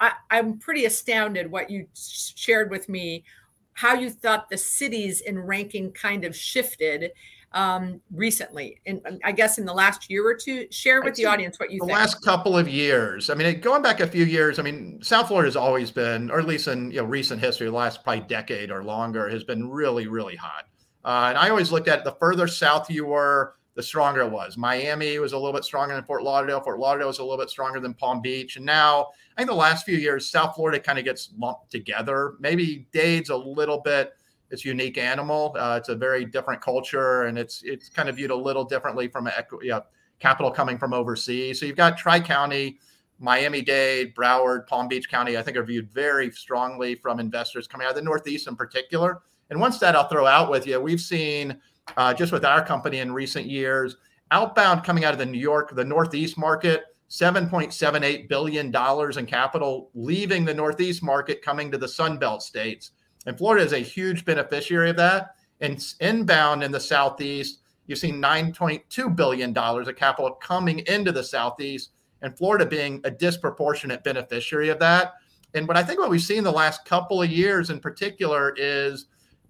I, 0.00 0.12
I'm 0.30 0.58
pretty 0.58 0.84
astounded 0.84 1.50
what 1.50 1.70
you 1.70 1.86
shared 1.94 2.70
with 2.70 2.88
me, 2.88 3.24
how 3.72 3.94
you 3.94 4.10
thought 4.10 4.48
the 4.48 4.58
cities 4.58 5.20
in 5.20 5.38
ranking 5.38 5.92
kind 5.92 6.24
of 6.24 6.36
shifted 6.36 7.12
um, 7.52 8.00
recently, 8.12 8.80
and 8.86 9.00
I 9.24 9.32
guess 9.32 9.58
in 9.58 9.64
the 9.64 9.72
last 9.72 10.10
year 10.10 10.26
or 10.26 10.34
two. 10.34 10.66
Share 10.70 11.00
with 11.00 11.12
I'd 11.12 11.16
the 11.16 11.26
audience 11.26 11.58
what 11.58 11.70
you 11.70 11.80
the 11.80 11.86
think. 11.86 11.98
last 11.98 12.22
couple 12.24 12.56
of 12.56 12.68
years. 12.68 13.30
I 13.30 13.34
mean, 13.34 13.60
going 13.60 13.82
back 13.82 14.00
a 14.00 14.06
few 14.06 14.24
years. 14.24 14.58
I 14.58 14.62
mean, 14.62 14.98
South 15.02 15.28
Florida 15.28 15.46
has 15.46 15.56
always 15.56 15.90
been, 15.90 16.30
or 16.30 16.38
at 16.38 16.46
least 16.46 16.68
in 16.68 16.90
you 16.90 16.98
know 16.98 17.04
recent 17.04 17.40
history, 17.40 17.66
the 17.66 17.72
last 17.72 18.04
probably 18.04 18.24
decade 18.26 18.70
or 18.70 18.84
longer, 18.84 19.28
has 19.28 19.44
been 19.44 19.68
really, 19.70 20.06
really 20.06 20.36
hot. 20.36 20.64
Uh, 21.04 21.26
and 21.30 21.38
I 21.38 21.48
always 21.48 21.72
looked 21.72 21.88
at 21.88 22.00
it, 22.00 22.04
the 22.04 22.12
further 22.12 22.46
south 22.46 22.90
you 22.90 23.06
were, 23.06 23.54
the 23.74 23.82
stronger 23.82 24.22
it 24.22 24.30
was. 24.30 24.56
Miami 24.56 25.18
was 25.18 25.32
a 25.32 25.38
little 25.38 25.52
bit 25.52 25.64
stronger 25.64 25.94
than 25.94 26.04
Fort 26.04 26.22
Lauderdale. 26.22 26.60
Fort 26.60 26.78
Lauderdale 26.80 27.06
was 27.06 27.20
a 27.20 27.22
little 27.22 27.38
bit 27.38 27.48
stronger 27.48 27.80
than 27.80 27.94
Palm 27.94 28.20
Beach. 28.20 28.56
And 28.56 28.66
now, 28.66 29.06
I 29.36 29.40
think 29.40 29.48
the 29.48 29.54
last 29.54 29.86
few 29.86 29.96
years, 29.96 30.30
South 30.30 30.56
Florida 30.56 30.80
kind 30.80 30.98
of 30.98 31.04
gets 31.04 31.30
lumped 31.38 31.70
together. 31.70 32.34
Maybe 32.40 32.88
Dade's 32.92 33.30
a 33.30 33.36
little 33.36 33.78
bit 33.78 34.17
it's 34.50 34.64
unique 34.64 34.98
animal. 34.98 35.54
Uh, 35.58 35.76
it's 35.78 35.88
a 35.88 35.94
very 35.94 36.24
different 36.24 36.60
culture, 36.60 37.24
and 37.24 37.38
it's 37.38 37.62
it's 37.64 37.88
kind 37.88 38.08
of 38.08 38.16
viewed 38.16 38.30
a 38.30 38.36
little 38.36 38.64
differently 38.64 39.08
from 39.08 39.26
a 39.26 39.82
capital 40.18 40.50
coming 40.50 40.78
from 40.78 40.92
overseas. 40.92 41.60
So 41.60 41.66
you've 41.66 41.76
got 41.76 41.96
Tri 41.96 42.20
County, 42.20 42.78
Miami 43.18 43.62
Dade, 43.62 44.14
Broward, 44.14 44.66
Palm 44.66 44.88
Beach 44.88 45.08
County. 45.08 45.36
I 45.36 45.42
think 45.42 45.56
are 45.56 45.62
viewed 45.62 45.90
very 45.90 46.30
strongly 46.30 46.94
from 46.94 47.20
investors 47.20 47.66
coming 47.66 47.86
out 47.86 47.90
of 47.90 47.96
the 47.96 48.02
Northeast 48.02 48.48
in 48.48 48.56
particular. 48.56 49.22
And 49.50 49.60
once 49.60 49.78
that, 49.78 49.96
I'll 49.96 50.08
throw 50.08 50.26
out 50.26 50.50
with 50.50 50.66
you. 50.66 50.80
We've 50.80 51.00
seen 51.00 51.58
uh, 51.96 52.14
just 52.14 52.32
with 52.32 52.44
our 52.44 52.64
company 52.64 52.98
in 52.98 53.12
recent 53.12 53.46
years. 53.46 53.96
Outbound 54.30 54.84
coming 54.84 55.04
out 55.04 55.14
of 55.14 55.18
the 55.18 55.26
New 55.26 55.38
York, 55.38 55.74
the 55.74 55.84
Northeast 55.84 56.36
market, 56.36 56.84
$7.78 57.10 58.28
billion 58.28 58.66
in 59.18 59.26
capital 59.26 59.90
leaving 59.94 60.44
the 60.44 60.52
Northeast 60.52 61.02
market, 61.02 61.40
coming 61.40 61.70
to 61.70 61.78
the 61.78 61.88
Sun 61.88 62.18
Belt 62.18 62.42
states. 62.42 62.90
And 63.26 63.36
Florida 63.36 63.64
is 63.64 63.72
a 63.72 63.78
huge 63.78 64.24
beneficiary 64.24 64.90
of 64.90 64.96
that. 64.96 65.34
And 65.60 65.84
inbound 66.00 66.62
in 66.62 66.70
the 66.70 66.80
Southeast, 66.80 67.60
you've 67.86 67.98
seen 67.98 68.22
$9.2 68.22 69.16
billion 69.16 69.56
of 69.56 69.96
capital 69.96 70.32
coming 70.32 70.80
into 70.80 71.10
the 71.10 71.24
Southeast, 71.24 71.90
and 72.22 72.36
Florida 72.36 72.66
being 72.66 73.00
a 73.04 73.10
disproportionate 73.10 74.04
beneficiary 74.04 74.68
of 74.68 74.78
that. 74.80 75.14
And 75.54 75.66
what 75.66 75.76
I 75.76 75.82
think 75.82 75.98
what 75.98 76.10
we've 76.10 76.20
seen 76.20 76.44
the 76.44 76.52
last 76.52 76.84
couple 76.84 77.22
of 77.22 77.30
years 77.30 77.70
in 77.70 77.80
particular 77.80 78.54
is 78.56 79.06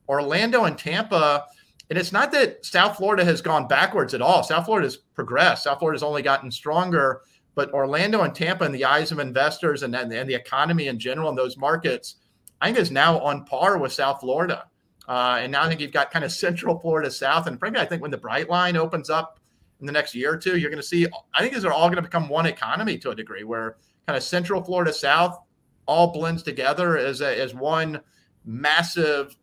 Orlando 0.08 0.64
and 0.64 0.78
Tampa. 0.78 1.44
And 1.90 1.98
it's 1.98 2.12
not 2.12 2.30
that 2.32 2.64
South 2.64 2.96
Florida 2.96 3.24
has 3.24 3.40
gone 3.40 3.66
backwards 3.66 4.14
at 4.14 4.22
all. 4.22 4.42
South 4.42 4.66
Florida 4.66 4.86
has 4.86 4.96
progressed. 4.96 5.64
South 5.64 5.78
Florida 5.78 5.96
has 5.96 6.02
only 6.02 6.22
gotten 6.22 6.50
stronger. 6.50 7.22
But 7.54 7.72
Orlando 7.72 8.22
and 8.22 8.34
Tampa, 8.34 8.64
in 8.64 8.72
the 8.72 8.84
eyes 8.84 9.10
of 9.10 9.18
investors 9.18 9.82
and, 9.82 9.94
and, 9.96 10.12
and 10.12 10.28
the 10.28 10.34
economy 10.34 10.86
in 10.86 10.98
general 10.98 11.28
in 11.30 11.34
those 11.34 11.56
markets, 11.56 12.16
I 12.60 12.66
think 12.66 12.78
is 12.78 12.90
now 12.90 13.18
on 13.20 13.44
par 13.44 13.78
with 13.78 13.92
South 13.92 14.20
Florida. 14.20 14.66
Uh, 15.08 15.38
and 15.40 15.52
now 15.52 15.62
I 15.62 15.68
think 15.68 15.80
you've 15.80 15.92
got 15.92 16.10
kind 16.10 16.24
of 16.24 16.32
Central 16.32 16.78
Florida 16.78 17.10
South. 17.10 17.46
And 17.46 17.58
frankly, 17.58 17.80
I 17.80 17.86
think 17.86 18.02
when 18.02 18.10
the 18.10 18.18
Brightline 18.18 18.76
opens 18.76 19.08
up 19.08 19.40
in 19.80 19.86
the 19.86 19.92
next 19.92 20.14
year 20.14 20.34
or 20.34 20.36
two, 20.36 20.58
you're 20.58 20.70
going 20.70 20.82
to 20.82 20.86
see, 20.86 21.06
I 21.34 21.40
think 21.40 21.54
these 21.54 21.64
are 21.64 21.72
all 21.72 21.88
going 21.88 21.96
to 21.96 22.02
become 22.02 22.28
one 22.28 22.46
economy 22.46 22.98
to 22.98 23.10
a 23.10 23.14
degree 23.14 23.44
where 23.44 23.76
kind 24.06 24.16
of 24.16 24.22
Central 24.22 24.62
Florida 24.62 24.92
South 24.92 25.38
all 25.86 26.12
blends 26.12 26.42
together 26.42 26.98
as, 26.98 27.22
a, 27.22 27.40
as 27.40 27.54
one 27.54 28.00
massive, 28.44 29.36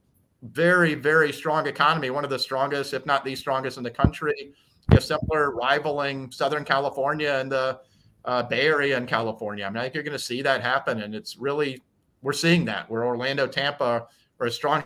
very, 0.44 0.94
very 0.94 1.34
strong 1.34 1.66
economy, 1.66 2.12
one 2.12 2.24
of 2.24 2.30
the 2.30 2.38
strongest, 2.38 2.94
if 2.94 3.06
not 3.06 3.26
the 3.26 3.36
strongest 3.36 3.78
in 3.78 3.84
the 3.84 3.90
country. 3.90 4.54
You 4.92 5.02
similar 5.02 5.50
rivaling 5.50 6.32
Southern 6.32 6.64
California 6.64 7.38
and 7.40 7.52
the 7.52 7.80
uh, 8.26 8.44
Bay 8.44 8.68
Area 8.68 8.98
in 8.98 9.08
California. 9.08 9.66
I 9.66 9.70
mean, 9.70 9.78
I 9.78 9.84
think 9.84 9.96
you're 9.96 10.04
going 10.04 10.12
to 10.14 10.20
see 10.20 10.44
that 10.44 10.62
happen. 10.62 11.02
And 11.02 11.16
it's 11.16 11.38
really, 11.38 11.82
we're 12.26 12.34
seeing 12.34 12.66
that 12.66 12.90
where 12.90 13.06
Orlando, 13.06 13.46
Tampa 13.46 14.08
are 14.40 14.48
as 14.48 14.56
strong 14.56 14.84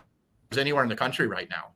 as 0.52 0.58
anywhere 0.58 0.82
in 0.82 0.90
the 0.90 0.94
country 0.94 1.26
right 1.26 1.48
now. 1.48 1.68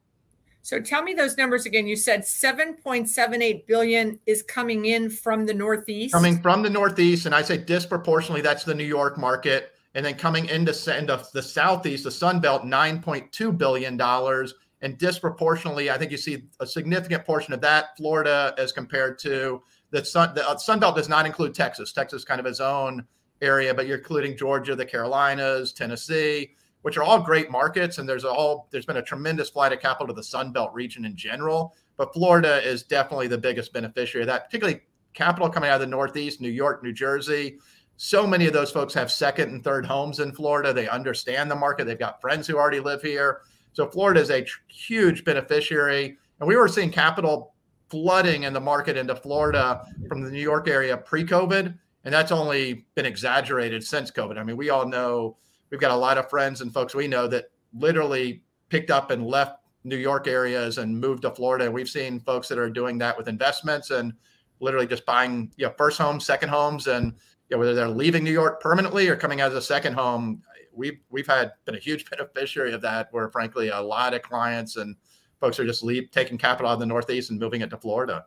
So 0.61 0.78
tell 0.78 1.02
me 1.02 1.14
those 1.14 1.38
numbers 1.38 1.64
again. 1.64 1.87
You 1.87 1.97
said 1.97 2.21
7.78 2.21 3.66
billion 3.66 4.21
is 4.26 4.42
coming 4.42 4.85
in 4.85 5.09
from 5.09 5.47
the 5.47 5.54
Northeast. 5.54 6.12
Coming 6.12 6.40
from 6.40 6.62
the 6.62 6.68
Northeast, 6.68 7.25
and 7.25 7.35
I 7.35 7.40
say 7.40 7.56
disproportionately, 7.56 8.42
that's 8.42 8.64
the 8.64 8.75
New 8.75 8.85
York 8.85 9.16
market. 9.16 9.73
And 9.94 10.04
then 10.04 10.16
coming 10.16 10.47
into, 10.47 10.99
into 10.99 11.26
the 11.33 11.42
Southeast, 11.42 12.04
the 12.04 12.11
Sun 12.11 12.40
Belt, 12.40 12.64
9.2 12.64 13.56
billion 13.56 13.97
dollars, 13.97 14.54
and 14.83 14.99
disproportionately, 14.99 15.90
I 15.90 15.97
think 15.97 16.11
you 16.11 16.18
see 16.18 16.44
a 16.61 16.66
significant 16.66 17.25
portion 17.25 17.54
of 17.54 17.62
that 17.62 17.97
Florida 17.97 18.54
as 18.59 18.71
compared 18.71 19.18
to 19.21 19.62
the 19.92 20.04
Sun. 20.04 20.35
The 20.35 20.47
uh, 20.47 20.59
Sun 20.59 20.80
Belt 20.80 20.97
does 20.97 21.09
not 21.09 21.25
include 21.25 21.54
Texas. 21.54 21.92
Texas 21.92 22.23
kind 22.23 22.38
of 22.38 22.44
its 22.44 22.61
own 22.61 23.06
area, 23.42 23.74
but 23.74 23.86
you're 23.86 23.98
including 23.98 24.36
Georgia, 24.36 24.74
the 24.74 24.86
Carolinas, 24.86 25.72
Tennessee 25.72 26.54
which 26.84 26.98
are 26.98 27.02
all 27.02 27.18
great 27.18 27.50
markets, 27.50 27.96
and 27.96 28.06
there's 28.06 28.26
all 28.26 28.68
there's 28.70 28.84
been 28.84 28.98
a 28.98 29.02
tremendous 29.02 29.48
flight 29.48 29.72
of 29.72 29.80
capital 29.80 30.06
to 30.06 30.12
the 30.12 30.22
Sun 30.22 30.52
Belt 30.52 30.70
region 30.74 31.06
in 31.06 31.16
general. 31.16 31.74
But 31.96 32.12
Florida 32.12 32.62
is 32.62 32.82
definitely 32.82 33.26
the 33.26 33.38
biggest 33.38 33.72
beneficiary 33.72 34.24
of 34.24 34.26
that, 34.26 34.44
particularly 34.44 34.82
capital 35.14 35.48
coming 35.48 35.70
out 35.70 35.76
of 35.76 35.80
the 35.80 35.86
Northeast, 35.86 36.42
New 36.42 36.50
York, 36.50 36.82
New 36.82 36.92
Jersey. 36.92 37.56
So 37.96 38.26
many 38.26 38.46
of 38.46 38.52
those 38.52 38.70
folks 38.70 38.92
have 38.92 39.10
second 39.10 39.48
and 39.48 39.64
third 39.64 39.86
homes 39.86 40.20
in 40.20 40.32
Florida. 40.32 40.74
They 40.74 40.86
understand 40.86 41.50
the 41.50 41.54
market. 41.54 41.86
They've 41.86 41.98
got 41.98 42.20
friends 42.20 42.46
who 42.46 42.58
already 42.58 42.80
live 42.80 43.00
here. 43.00 43.40
So 43.72 43.88
Florida 43.88 44.20
is 44.20 44.30
a 44.30 44.44
huge 44.68 45.24
beneficiary. 45.24 46.18
And 46.38 46.46
we 46.46 46.56
were 46.56 46.68
seeing 46.68 46.90
capital 46.90 47.54
flooding 47.88 48.42
in 48.42 48.52
the 48.52 48.60
market 48.60 48.98
into 48.98 49.16
Florida 49.16 49.86
from 50.06 50.20
the 50.20 50.30
New 50.30 50.42
York 50.42 50.68
area 50.68 50.98
pre 50.98 51.24
COVID. 51.24 51.78
And 52.04 52.12
that's 52.12 52.32
only 52.32 52.87
been 52.94 53.06
exaggerated 53.06 53.82
since 53.82 54.11
COVID. 54.11 54.38
I 54.38 54.44
mean, 54.44 54.56
we 54.56 54.70
all 54.70 54.87
know 54.87 55.38
we've 55.70 55.80
got 55.80 55.90
a 55.90 55.96
lot 55.96 56.18
of 56.18 56.28
friends 56.28 56.61
and 56.61 56.73
folks 56.73 56.94
we 56.94 57.08
know 57.08 57.26
that 57.28 57.46
literally 57.76 58.42
picked 58.68 58.90
up 58.90 59.11
and 59.11 59.26
left 59.26 59.58
New 59.84 59.96
York 59.96 60.26
areas 60.26 60.78
and 60.78 60.99
moved 60.99 61.23
to 61.23 61.30
Florida. 61.30 61.70
We've 61.70 61.88
seen 61.88 62.20
folks 62.20 62.49
that 62.49 62.58
are 62.58 62.70
doing 62.70 62.99
that 62.99 63.16
with 63.16 63.28
investments 63.28 63.90
and 63.90 64.12
literally 64.61 64.87
just 64.87 65.04
buying 65.04 65.52
you 65.56 65.66
know 65.66 65.75
first 65.76 65.99
homes, 65.99 66.25
second 66.25 66.49
homes, 66.49 66.87
and 66.87 67.12
you 67.49 67.56
know, 67.56 67.58
whether 67.58 67.75
they're 67.75 67.88
leaving 67.88 68.25
New 68.25 68.32
York 68.32 68.61
permanently 68.61 69.08
or 69.08 69.16
coming 69.16 69.40
as 69.40 69.54
a 69.54 69.62
second 69.62 69.94
home. 69.94 70.42
We've 70.73 70.99
we've 71.11 71.26
had 71.26 71.52
been 71.66 71.75
a 71.75 71.78
huge 71.78 72.04
beneficiary 72.11 72.73
of 72.73 72.80
that. 72.82 73.08
Where 73.11 73.28
frankly, 73.28 73.68
a 73.68 73.80
lot 73.80 74.14
of 74.14 74.23
clients 74.23 74.76
and 74.76 74.96
folks 75.40 75.58
are 75.61 75.66
just 75.66 75.82
leave 75.82 76.11
taking 76.11 76.38
capital 76.38 76.70
out 76.70 76.75
of 76.75 76.80
the 76.80 76.87
Northeast 76.87 77.30
and 77.30 77.38
moving 77.38 77.61
it 77.61 77.70
to 77.70 77.76
Florida. 77.76 78.25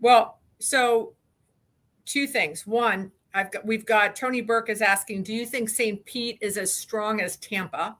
Well, 0.00 0.40
so 0.60 1.14
two 2.10 2.26
things. 2.26 2.66
One, 2.66 3.12
I've 3.34 3.50
got 3.52 3.64
we've 3.64 3.86
got 3.86 4.16
Tony 4.16 4.40
Burke 4.40 4.68
is 4.68 4.82
asking, 4.82 5.22
do 5.22 5.32
you 5.32 5.46
think 5.46 5.68
St. 5.68 6.04
Pete 6.04 6.38
is 6.40 6.56
as 6.56 6.72
strong 6.72 7.20
as 7.20 7.36
Tampa? 7.36 7.96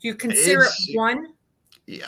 Do 0.00 0.08
you 0.08 0.14
consider 0.14 0.62
it's, 0.62 0.88
it 0.88 0.96
one? 0.96 1.32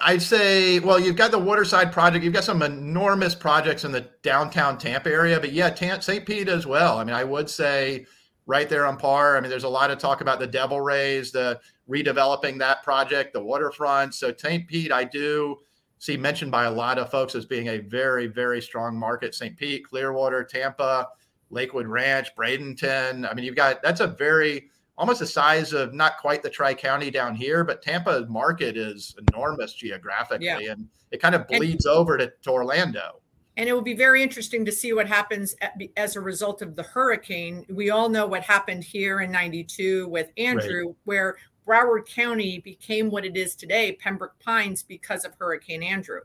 I'd 0.03 0.23
say, 0.23 0.79
well, 0.81 0.99
you've 0.99 1.17
got 1.17 1.31
the 1.31 1.39
Waterside 1.39 1.93
project. 1.93 2.25
You've 2.25 2.35
got 2.35 2.45
some 2.45 2.63
enormous 2.63 3.35
projects 3.35 3.85
in 3.85 3.93
the 3.93 4.09
downtown 4.23 4.79
Tampa 4.79 5.11
area, 5.11 5.39
but 5.39 5.53
yeah, 5.53 5.75
St. 5.75 6.25
Pete 6.25 6.49
as 6.49 6.67
well. 6.67 6.99
I 6.99 7.05
mean, 7.05 7.15
I 7.15 7.25
would 7.25 7.49
say 7.51 8.07
right 8.47 8.69
there 8.69 8.87
on 8.87 8.97
par. 8.97 9.37
I 9.37 9.41
mean, 9.41 9.51
there's 9.51 9.65
a 9.65 9.69
lot 9.69 9.91
of 9.91 9.99
talk 9.99 10.23
about 10.23 10.39
the 10.39 10.47
Devil 10.47 10.81
Rays, 10.81 11.31
the 11.31 11.61
redeveloping 11.89 12.59
that 12.59 12.83
project, 12.85 13.33
the 13.35 13.43
waterfront. 13.43 14.15
So 14.15 14.33
St. 14.37 14.67
Pete, 14.67 14.93
I 14.93 15.05
do 15.05 15.59
see 15.99 16.17
mentioned 16.17 16.51
by 16.51 16.65
a 16.65 16.71
lot 16.71 16.99
of 16.99 17.11
folks 17.11 17.35
as 17.35 17.45
being 17.45 17.69
a 17.69 17.79
very, 17.79 18.27
very 18.27 18.61
strong 18.61 18.99
market. 18.99 19.35
St. 19.35 19.57
Pete, 19.57 19.89
Clearwater, 19.89 20.45
Tampa. 20.45 21.09
Lakewood 21.51 21.87
Ranch, 21.87 22.35
Bradenton. 22.37 23.29
I 23.29 23.35
mean, 23.35 23.45
you've 23.45 23.57
got 23.57 23.83
that's 23.83 24.01
a 24.01 24.07
very 24.07 24.71
almost 24.99 25.21
the 25.21 25.27
size 25.27 25.73
of 25.73 25.95
not 25.95 26.19
quite 26.19 26.43
the 26.43 26.51
Tri 26.51 26.75
County 26.75 27.11
down 27.11 27.35
here, 27.35 27.65
but 27.65 27.83
Tampa 27.83 28.27
market 28.29 28.77
is 28.77 29.15
enormous 29.29 29.75
geographically, 29.75 30.47
yeah. 30.47 30.73
and 30.73 30.89
it 31.11 31.21
kind 31.21 31.35
of 31.35 31.47
bleeds 31.49 31.87
and, 31.87 31.95
over 31.95 32.17
to, 32.17 32.33
to 32.43 32.51
Orlando. 32.51 33.21
And 33.59 33.69
it 33.69 33.73
will 33.73 33.83
be 33.83 33.95
very 33.95 34.23
interesting 34.23 34.65
to 34.67 34.73
see 34.73 34.93
what 34.93 35.07
happens 35.07 35.55
at, 35.61 35.75
as 35.97 36.17
a 36.17 36.21
result 36.21 36.63
of 36.63 36.77
the 36.77 36.83
hurricane. 36.83 37.65
We 37.69 37.91
all 37.91 38.09
know 38.09 38.27
what 38.27 38.43
happened 38.43 38.85
here 38.85 39.21
in 39.21 39.31
'92 39.31 40.09
with 40.09 40.31
Andrew, 40.37 40.87
right. 40.87 40.97
where 41.05 41.37
Broward 41.67 42.07
County 42.07 42.59
became 42.59 43.11
what 43.11 43.25
it 43.25 43.37
is 43.37 43.55
today, 43.55 43.93
Pembroke 43.93 44.39
Pines, 44.39 44.83
because 44.83 45.25
of 45.25 45.35
Hurricane 45.39 45.83
Andrew. 45.83 46.21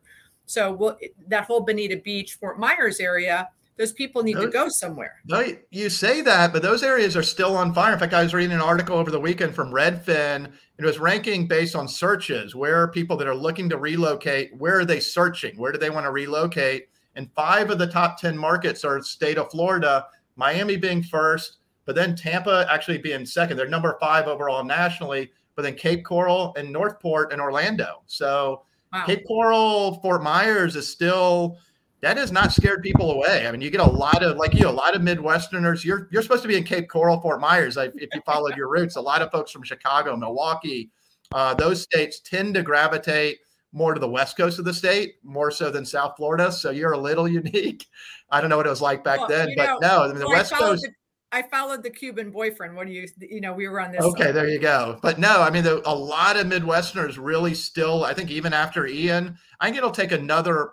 So 0.45 0.71
we'll, 0.71 0.97
that 1.27 1.45
whole 1.45 1.61
Bonita 1.61 1.97
Beach, 1.97 2.35
Fort 2.35 2.59
Myers 2.59 2.99
area 2.99 3.49
those 3.81 3.91
people 3.91 4.21
need 4.21 4.35
those, 4.35 4.45
to 4.45 4.51
go 4.51 4.69
somewhere. 4.69 5.21
No, 5.25 5.43
you 5.71 5.89
say 5.89 6.21
that, 6.21 6.53
but 6.53 6.61
those 6.61 6.83
areas 6.83 7.17
are 7.17 7.23
still 7.23 7.55
on 7.57 7.73
fire. 7.73 7.93
In 7.93 7.99
fact, 7.99 8.13
I 8.13 8.21
was 8.21 8.33
reading 8.33 8.51
an 8.51 8.61
article 8.61 8.95
over 8.95 9.09
the 9.09 9.19
weekend 9.19 9.55
from 9.55 9.71
Redfin. 9.71 10.51
It 10.77 10.85
was 10.85 10.99
ranking 10.99 11.47
based 11.47 11.75
on 11.75 11.87
searches. 11.87 12.53
Where 12.53 12.75
are 12.75 12.89
people 12.89 13.17
that 13.17 13.27
are 13.27 13.35
looking 13.35 13.69
to 13.69 13.77
relocate? 13.77 14.55
Where 14.55 14.79
are 14.79 14.85
they 14.85 14.99
searching? 14.99 15.57
Where 15.57 15.71
do 15.71 15.79
they 15.79 15.89
want 15.89 16.05
to 16.05 16.11
relocate? 16.11 16.89
And 17.15 17.31
five 17.33 17.71
of 17.71 17.79
the 17.79 17.87
top 17.87 18.19
10 18.19 18.37
markets 18.37 18.85
are 18.85 19.01
state 19.01 19.39
of 19.39 19.49
Florida, 19.49 20.05
Miami 20.35 20.77
being 20.77 21.01
first, 21.01 21.57
but 21.91 21.95
then 21.95 22.15
Tampa 22.15 22.65
actually 22.69 22.99
being 22.99 23.25
second. 23.25 23.57
They're 23.57 23.67
number 23.67 23.97
five 23.99 24.27
overall 24.27 24.63
nationally, 24.63 25.31
but 25.55 25.63
then 25.63 25.75
Cape 25.75 26.05
Coral 26.05 26.53
and 26.57 26.71
North 26.71 26.99
Port 27.01 27.33
and 27.33 27.41
Orlando. 27.41 28.03
So 28.05 28.63
wow. 28.93 29.05
Cape 29.05 29.27
Coral, 29.27 29.99
Fort 30.01 30.23
Myers 30.23 30.77
is 30.77 30.87
still– 30.87 31.57
that 32.01 32.17
has 32.17 32.31
not 32.31 32.51
scared 32.51 32.81
people 32.81 33.11
away. 33.11 33.47
I 33.47 33.51
mean, 33.51 33.61
you 33.61 33.69
get 33.69 33.79
a 33.79 33.89
lot 33.89 34.23
of 34.23 34.37
like 34.37 34.53
you, 34.55 34.67
a 34.67 34.69
lot 34.69 34.95
of 34.95 35.01
Midwesterners. 35.01 35.83
You're 35.83 36.07
you're 36.11 36.23
supposed 36.23 36.41
to 36.41 36.47
be 36.47 36.57
in 36.57 36.63
Cape 36.63 36.89
Coral, 36.89 37.21
Fort 37.21 37.39
Myers. 37.39 37.77
if 37.77 37.93
you 37.95 38.21
followed 38.25 38.57
your 38.57 38.69
roots, 38.69 38.95
a 38.95 39.01
lot 39.01 39.21
of 39.21 39.31
folks 39.31 39.51
from 39.51 39.63
Chicago, 39.63 40.15
Milwaukee, 40.15 40.89
uh, 41.31 41.53
those 41.53 41.83
states 41.83 42.19
tend 42.19 42.55
to 42.55 42.63
gravitate 42.63 43.37
more 43.71 43.93
to 43.93 43.99
the 43.99 44.09
west 44.09 44.35
coast 44.35 44.59
of 44.59 44.65
the 44.65 44.73
state, 44.73 45.15
more 45.23 45.51
so 45.51 45.69
than 45.69 45.85
South 45.85 46.15
Florida. 46.17 46.51
So 46.51 46.71
you're 46.71 46.93
a 46.93 46.97
little 46.97 47.27
unique. 47.27 47.85
I 48.31 48.41
don't 48.41 48.49
know 48.49 48.57
what 48.57 48.65
it 48.65 48.69
was 48.69 48.81
like 48.81 49.03
back 49.03 49.19
well, 49.19 49.27
then, 49.27 49.49
but 49.55 49.79
know, 49.79 49.87
no, 49.87 50.03
I 50.03 50.07
mean, 50.07 50.17
the 50.17 50.25
well, 50.25 50.37
west 50.37 50.53
coast. 50.53 50.83
The, 50.83 50.93
I 51.31 51.41
followed 51.41 51.81
the 51.81 51.89
Cuban 51.89 52.29
boyfriend. 52.29 52.75
What 52.75 52.87
do 52.87 52.93
you, 52.93 53.07
you 53.19 53.39
know, 53.39 53.53
we 53.53 53.67
were 53.67 53.79
on 53.79 53.91
this. 53.91 54.01
Okay, 54.01 54.25
side. 54.25 54.35
there 54.35 54.49
you 54.49 54.59
go. 54.59 54.99
But 55.01 55.17
no, 55.17 55.41
I 55.41 55.49
mean, 55.49 55.63
the, 55.63 55.81
a 55.89 55.95
lot 55.95 56.37
of 56.37 56.47
Midwesterners 56.47 57.17
really 57.17 57.53
still, 57.53 58.03
I 58.03 58.13
think, 58.13 58.29
even 58.29 58.51
after 58.53 58.85
Ian, 58.85 59.37
I 59.59 59.65
think 59.65 59.77
it'll 59.77 59.91
take 59.91 60.11
another 60.11 60.71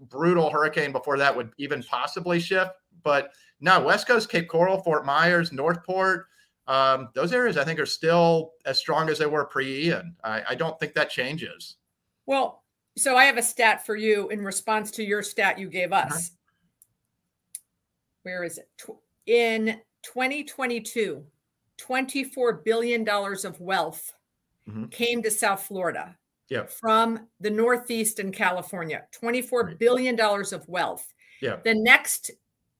brutal 0.00 0.50
hurricane 0.50 0.90
before 0.90 1.18
that 1.18 1.36
would 1.36 1.52
even 1.58 1.82
possibly 1.84 2.40
shift. 2.40 2.72
But 3.04 3.32
now 3.60 3.82
West 3.84 4.08
Coast, 4.08 4.28
Cape 4.28 4.48
Coral, 4.48 4.82
Fort 4.82 5.06
Myers, 5.06 5.52
North 5.52 5.84
Port, 5.84 6.26
um, 6.66 7.08
those 7.14 7.32
areas 7.32 7.56
I 7.56 7.64
think 7.64 7.78
are 7.78 7.86
still 7.86 8.52
as 8.64 8.78
strong 8.78 9.08
as 9.08 9.18
they 9.18 9.26
were 9.26 9.44
pre-Ian. 9.44 10.16
I, 10.24 10.42
I 10.50 10.54
don't 10.54 10.78
think 10.80 10.94
that 10.94 11.10
changes. 11.10 11.76
Well, 12.26 12.62
so 12.96 13.16
I 13.16 13.24
have 13.24 13.38
a 13.38 13.42
stat 13.42 13.86
for 13.86 13.96
you 13.96 14.28
in 14.28 14.40
response 14.40 14.90
to 14.92 15.04
your 15.04 15.22
stat 15.22 15.58
you 15.58 15.68
gave 15.68 15.92
us. 15.92 16.12
Uh-huh. 16.12 16.28
Where 18.24 18.44
is 18.44 18.58
it? 18.58 18.68
In 19.26 19.80
2022, 20.02 21.24
$24 21.78 22.64
billion 22.64 23.08
of 23.08 23.60
wealth 23.60 24.12
mm-hmm. 24.68 24.86
came 24.86 25.22
to 25.22 25.30
South 25.30 25.62
Florida 25.62 26.16
yeah. 26.48 26.64
from 26.66 27.28
the 27.40 27.50
Northeast 27.50 28.18
and 28.18 28.32
California, 28.32 29.04
24 29.12 29.62
right. 29.62 29.78
billion 29.78 30.16
dollars 30.16 30.52
of 30.52 30.68
wealth. 30.68 31.12
Yeah. 31.40 31.56
The 31.64 31.74
next, 31.74 32.30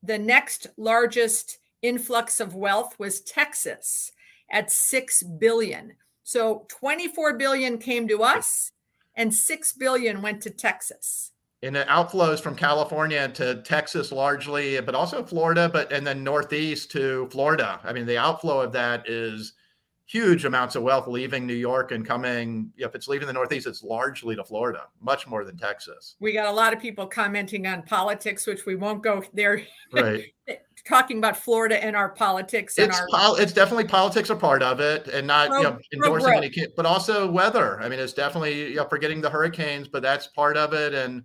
the 0.02 0.18
next 0.18 0.68
largest 0.76 1.58
influx 1.80 2.38
of 2.40 2.54
wealth 2.54 2.94
was 2.98 3.22
Texas 3.22 4.12
at 4.50 4.70
6 4.70 5.22
billion. 5.38 5.92
So 6.22 6.66
24 6.68 7.38
billion 7.38 7.78
came 7.78 8.06
to 8.08 8.22
us 8.22 8.72
and 9.16 9.34
6 9.34 9.72
billion 9.74 10.22
went 10.22 10.42
to 10.42 10.50
Texas. 10.50 11.31
In 11.62 11.72
the 11.72 11.84
outflows 11.84 12.40
from 12.40 12.56
California 12.56 13.28
to 13.28 13.62
Texas 13.62 14.10
largely, 14.10 14.80
but 14.80 14.94
also 14.94 15.22
Florida, 15.22 15.70
but 15.72 15.92
and 15.92 16.06
then 16.06 16.24
Northeast 16.24 16.90
to 16.92 17.28
Florida. 17.30 17.80
I 17.84 17.92
mean, 17.92 18.04
the 18.04 18.18
outflow 18.18 18.60
of 18.60 18.72
that 18.72 19.08
is 19.08 19.54
huge 20.06 20.44
amounts 20.44 20.74
of 20.74 20.82
wealth 20.82 21.06
leaving 21.06 21.46
New 21.46 21.54
York 21.54 21.92
and 21.92 22.04
coming. 22.04 22.72
If 22.76 22.96
it's 22.96 23.06
leaving 23.06 23.28
the 23.28 23.32
Northeast, 23.32 23.68
it's 23.68 23.84
largely 23.84 24.34
to 24.34 24.44
Florida, 24.44 24.88
much 25.00 25.28
more 25.28 25.44
than 25.44 25.56
Texas. 25.56 26.16
We 26.20 26.32
got 26.32 26.46
a 26.46 26.52
lot 26.52 26.72
of 26.72 26.80
people 26.80 27.06
commenting 27.06 27.66
on 27.68 27.82
politics, 27.82 28.46
which 28.46 28.66
we 28.66 28.74
won't 28.74 29.02
go 29.02 29.22
there. 29.32 29.62
Right. 29.92 30.34
talking 30.84 31.18
about 31.18 31.36
Florida 31.36 31.82
and 31.82 31.94
our 31.94 32.08
politics. 32.08 32.76
And 32.76 32.88
it's 32.88 32.98
our- 32.98 33.06
pol- 33.12 33.36
it's 33.36 33.52
definitely 33.52 33.84
politics 33.84 34.30
are 34.30 34.36
part 34.36 34.64
of 34.64 34.80
it, 34.80 35.06
and 35.06 35.28
not 35.28 35.50
you 35.50 35.62
know 35.62 35.78
endorsing 35.92 36.34
any, 36.34 36.50
but 36.76 36.86
also 36.86 37.30
weather. 37.30 37.80
I 37.80 37.88
mean, 37.88 38.00
it's 38.00 38.12
definitely 38.12 38.70
you 38.70 38.76
know 38.76 38.84
forgetting 38.86 39.20
the 39.20 39.30
hurricanes, 39.30 39.86
but 39.86 40.02
that's 40.02 40.26
part 40.26 40.56
of 40.56 40.72
it, 40.72 40.92
and 40.92 41.22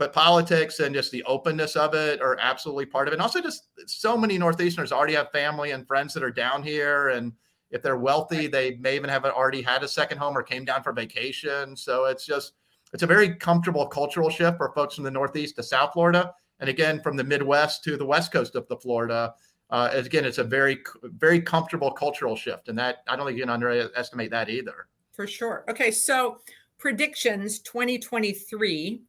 but 0.00 0.14
politics 0.14 0.80
and 0.80 0.94
just 0.94 1.12
the 1.12 1.22
openness 1.24 1.76
of 1.76 1.92
it 1.92 2.22
are 2.22 2.38
absolutely 2.40 2.86
part 2.86 3.06
of 3.06 3.12
it. 3.12 3.16
And 3.16 3.22
also, 3.22 3.42
just 3.42 3.68
so 3.84 4.16
many 4.16 4.38
Northeasterners 4.38 4.92
already 4.92 5.12
have 5.12 5.30
family 5.30 5.72
and 5.72 5.86
friends 5.86 6.14
that 6.14 6.22
are 6.22 6.30
down 6.30 6.62
here, 6.62 7.10
and 7.10 7.34
if 7.70 7.82
they're 7.82 7.98
wealthy, 7.98 8.46
they 8.46 8.76
may 8.76 8.96
even 8.96 9.10
have 9.10 9.26
already 9.26 9.60
had 9.60 9.82
a 9.82 9.88
second 9.88 10.16
home 10.16 10.38
or 10.38 10.42
came 10.42 10.64
down 10.64 10.82
for 10.82 10.94
vacation. 10.94 11.76
So 11.76 12.06
it's 12.06 12.24
just 12.24 12.54
it's 12.94 13.02
a 13.02 13.06
very 13.06 13.34
comfortable 13.34 13.86
cultural 13.86 14.30
shift 14.30 14.56
for 14.56 14.72
folks 14.72 14.94
from 14.94 15.04
the 15.04 15.10
Northeast 15.10 15.56
to 15.56 15.62
South 15.62 15.92
Florida 15.92 16.32
and 16.60 16.70
again 16.70 17.02
from 17.02 17.18
the 17.18 17.22
Midwest 17.22 17.84
to 17.84 17.98
the 17.98 18.06
West 18.06 18.32
Coast 18.32 18.56
of 18.56 18.66
the 18.68 18.78
Florida. 18.78 19.34
Uh, 19.68 19.90
again, 19.92 20.24
it's 20.24 20.38
a 20.38 20.44
very, 20.44 20.78
very 21.02 21.42
comfortable 21.42 21.90
cultural 21.90 22.36
shift, 22.36 22.70
and 22.70 22.78
that 22.78 23.04
I 23.06 23.16
don't 23.16 23.26
think 23.26 23.36
you 23.36 23.44
can 23.44 23.50
underestimate 23.50 24.30
that 24.30 24.48
either. 24.48 24.88
For 25.12 25.26
sure. 25.26 25.64
Okay, 25.68 25.90
so 25.90 26.38
predictions 26.78 27.58
2023. 27.60 29.02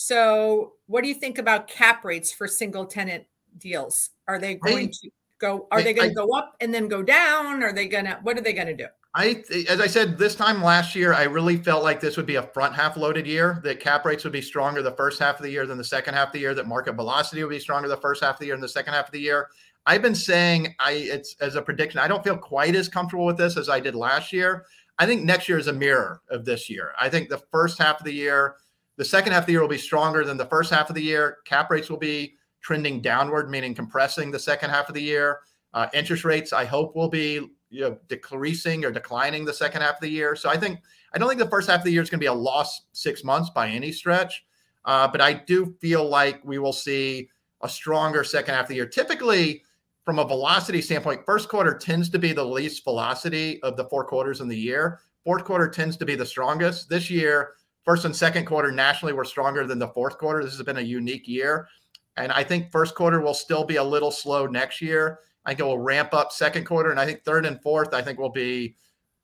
So, 0.00 0.74
what 0.86 1.02
do 1.02 1.08
you 1.08 1.14
think 1.14 1.38
about 1.38 1.66
cap 1.66 2.04
rates 2.04 2.30
for 2.30 2.46
single 2.46 2.86
tenant 2.86 3.24
deals? 3.58 4.10
Are 4.28 4.38
they 4.38 4.54
going 4.54 4.90
I- 4.90 4.92
to 5.02 5.10
go? 5.40 5.66
Are 5.72 5.80
I- 5.80 5.82
they 5.82 5.92
going 5.92 6.10
to 6.10 6.14
go 6.14 6.30
up 6.36 6.54
and 6.60 6.72
then 6.72 6.86
go 6.86 7.02
down? 7.02 7.64
Are 7.64 7.72
they 7.72 7.88
going 7.88 8.04
to? 8.04 8.16
What 8.22 8.38
are 8.38 8.40
they 8.40 8.52
going 8.52 8.68
to 8.68 8.76
do? 8.76 8.86
I, 9.16 9.42
as 9.68 9.80
I 9.80 9.88
said 9.88 10.16
this 10.16 10.36
time 10.36 10.62
last 10.62 10.94
year, 10.94 11.14
I 11.14 11.24
really 11.24 11.56
felt 11.56 11.82
like 11.82 11.98
this 11.98 12.16
would 12.16 12.26
be 12.26 12.36
a 12.36 12.44
front 12.44 12.76
half 12.76 12.96
loaded 12.96 13.26
year. 13.26 13.60
That 13.64 13.80
cap 13.80 14.04
rates 14.04 14.22
would 14.22 14.32
be 14.32 14.40
stronger 14.40 14.82
the 14.82 14.92
first 14.92 15.18
half 15.18 15.40
of 15.40 15.42
the 15.42 15.50
year 15.50 15.66
than 15.66 15.78
the 15.78 15.82
second 15.82 16.14
half 16.14 16.28
of 16.28 16.32
the 16.32 16.38
year. 16.38 16.54
That 16.54 16.68
market 16.68 16.94
velocity 16.94 17.42
would 17.42 17.50
be 17.50 17.58
stronger 17.58 17.88
the 17.88 17.96
first 17.96 18.22
half 18.22 18.36
of 18.36 18.38
the 18.38 18.46
year 18.46 18.54
and 18.54 18.62
the 18.62 18.68
second 18.68 18.94
half 18.94 19.06
of 19.06 19.12
the 19.12 19.20
year. 19.20 19.48
I've 19.84 20.02
been 20.02 20.14
saying 20.14 20.76
I 20.78 20.92
it's 20.92 21.34
as 21.40 21.56
a 21.56 21.62
prediction. 21.62 21.98
I 21.98 22.06
don't 22.06 22.22
feel 22.22 22.36
quite 22.36 22.76
as 22.76 22.88
comfortable 22.88 23.26
with 23.26 23.36
this 23.36 23.56
as 23.56 23.68
I 23.68 23.80
did 23.80 23.96
last 23.96 24.32
year. 24.32 24.64
I 24.96 25.06
think 25.06 25.24
next 25.24 25.48
year 25.48 25.58
is 25.58 25.66
a 25.66 25.72
mirror 25.72 26.22
of 26.30 26.44
this 26.44 26.70
year. 26.70 26.92
I 27.00 27.08
think 27.08 27.28
the 27.28 27.42
first 27.50 27.78
half 27.78 27.98
of 27.98 28.04
the 28.04 28.14
year, 28.14 28.54
the 28.98 29.04
second 29.04 29.32
half 29.32 29.44
of 29.44 29.46
the 29.46 29.52
year 29.52 29.62
will 29.62 29.68
be 29.68 29.78
stronger 29.78 30.24
than 30.24 30.36
the 30.36 30.46
first 30.46 30.72
half 30.72 30.90
of 30.90 30.94
the 30.96 31.02
year. 31.02 31.38
Cap 31.44 31.70
rates 31.70 31.88
will 31.88 31.98
be 31.98 32.34
trending 32.60 33.00
downward, 33.00 33.48
meaning 33.48 33.72
compressing 33.72 34.30
the 34.30 34.38
second 34.38 34.70
half 34.70 34.88
of 34.88 34.94
the 34.94 35.02
year. 35.02 35.38
Uh, 35.72 35.86
interest 35.94 36.24
rates, 36.24 36.52
I 36.52 36.64
hope, 36.64 36.96
will 36.96 37.08
be 37.08 37.48
you 37.70 37.80
know 37.82 37.98
decreasing 38.08 38.84
or 38.84 38.90
declining 38.90 39.44
the 39.44 39.54
second 39.54 39.82
half 39.82 39.94
of 39.94 40.00
the 40.00 40.10
year. 40.10 40.34
So 40.34 40.50
I 40.50 40.56
think 40.56 40.80
I 41.14 41.18
don't 41.18 41.28
think 41.28 41.40
the 41.40 41.48
first 41.48 41.70
half 41.70 41.78
of 41.78 41.84
the 41.84 41.92
year 41.92 42.02
is 42.02 42.10
going 42.10 42.18
to 42.18 42.24
be 42.24 42.26
a 42.26 42.32
lost 42.32 42.82
six 42.92 43.22
months 43.22 43.50
by 43.50 43.68
any 43.68 43.92
stretch, 43.92 44.44
uh, 44.84 45.06
but 45.06 45.20
I 45.20 45.32
do 45.32 45.76
feel 45.80 46.06
like 46.06 46.40
we 46.44 46.58
will 46.58 46.72
see 46.72 47.28
a 47.62 47.68
stronger 47.68 48.24
second 48.24 48.54
half 48.54 48.64
of 48.64 48.68
the 48.68 48.74
year. 48.74 48.86
Typically, 48.86 49.62
from 50.04 50.18
a 50.18 50.24
velocity 50.24 50.82
standpoint, 50.82 51.24
first 51.24 51.48
quarter 51.48 51.76
tends 51.76 52.08
to 52.10 52.18
be 52.18 52.32
the 52.32 52.44
least 52.44 52.82
velocity 52.82 53.62
of 53.62 53.76
the 53.76 53.84
four 53.84 54.04
quarters 54.04 54.40
in 54.40 54.48
the 54.48 54.58
year. 54.58 55.00
Fourth 55.22 55.44
quarter 55.44 55.68
tends 55.68 55.96
to 55.98 56.04
be 56.04 56.16
the 56.16 56.26
strongest. 56.26 56.88
This 56.88 57.10
year, 57.10 57.52
first 57.88 58.04
and 58.04 58.14
second 58.14 58.44
quarter 58.44 58.70
nationally 58.70 59.14
were 59.14 59.24
stronger 59.24 59.66
than 59.66 59.78
the 59.78 59.88
fourth 59.88 60.18
quarter. 60.18 60.44
This 60.44 60.54
has 60.54 60.62
been 60.62 60.76
a 60.76 60.82
unique 60.82 61.26
year. 61.26 61.70
And 62.18 62.30
I 62.30 62.44
think 62.44 62.70
first 62.70 62.94
quarter 62.94 63.22
will 63.22 63.32
still 63.32 63.64
be 63.64 63.76
a 63.76 63.82
little 63.82 64.10
slow 64.10 64.44
next 64.44 64.82
year. 64.82 65.20
I 65.46 65.52
think 65.52 65.60
it 65.60 65.62
will 65.62 65.78
ramp 65.78 66.12
up 66.12 66.30
second 66.30 66.66
quarter. 66.66 66.90
And 66.90 67.00
I 67.00 67.06
think 67.06 67.24
third 67.24 67.46
and 67.46 67.58
fourth, 67.62 67.94
I 67.94 68.02
think 68.02 68.18
will 68.18 68.28
be 68.28 68.76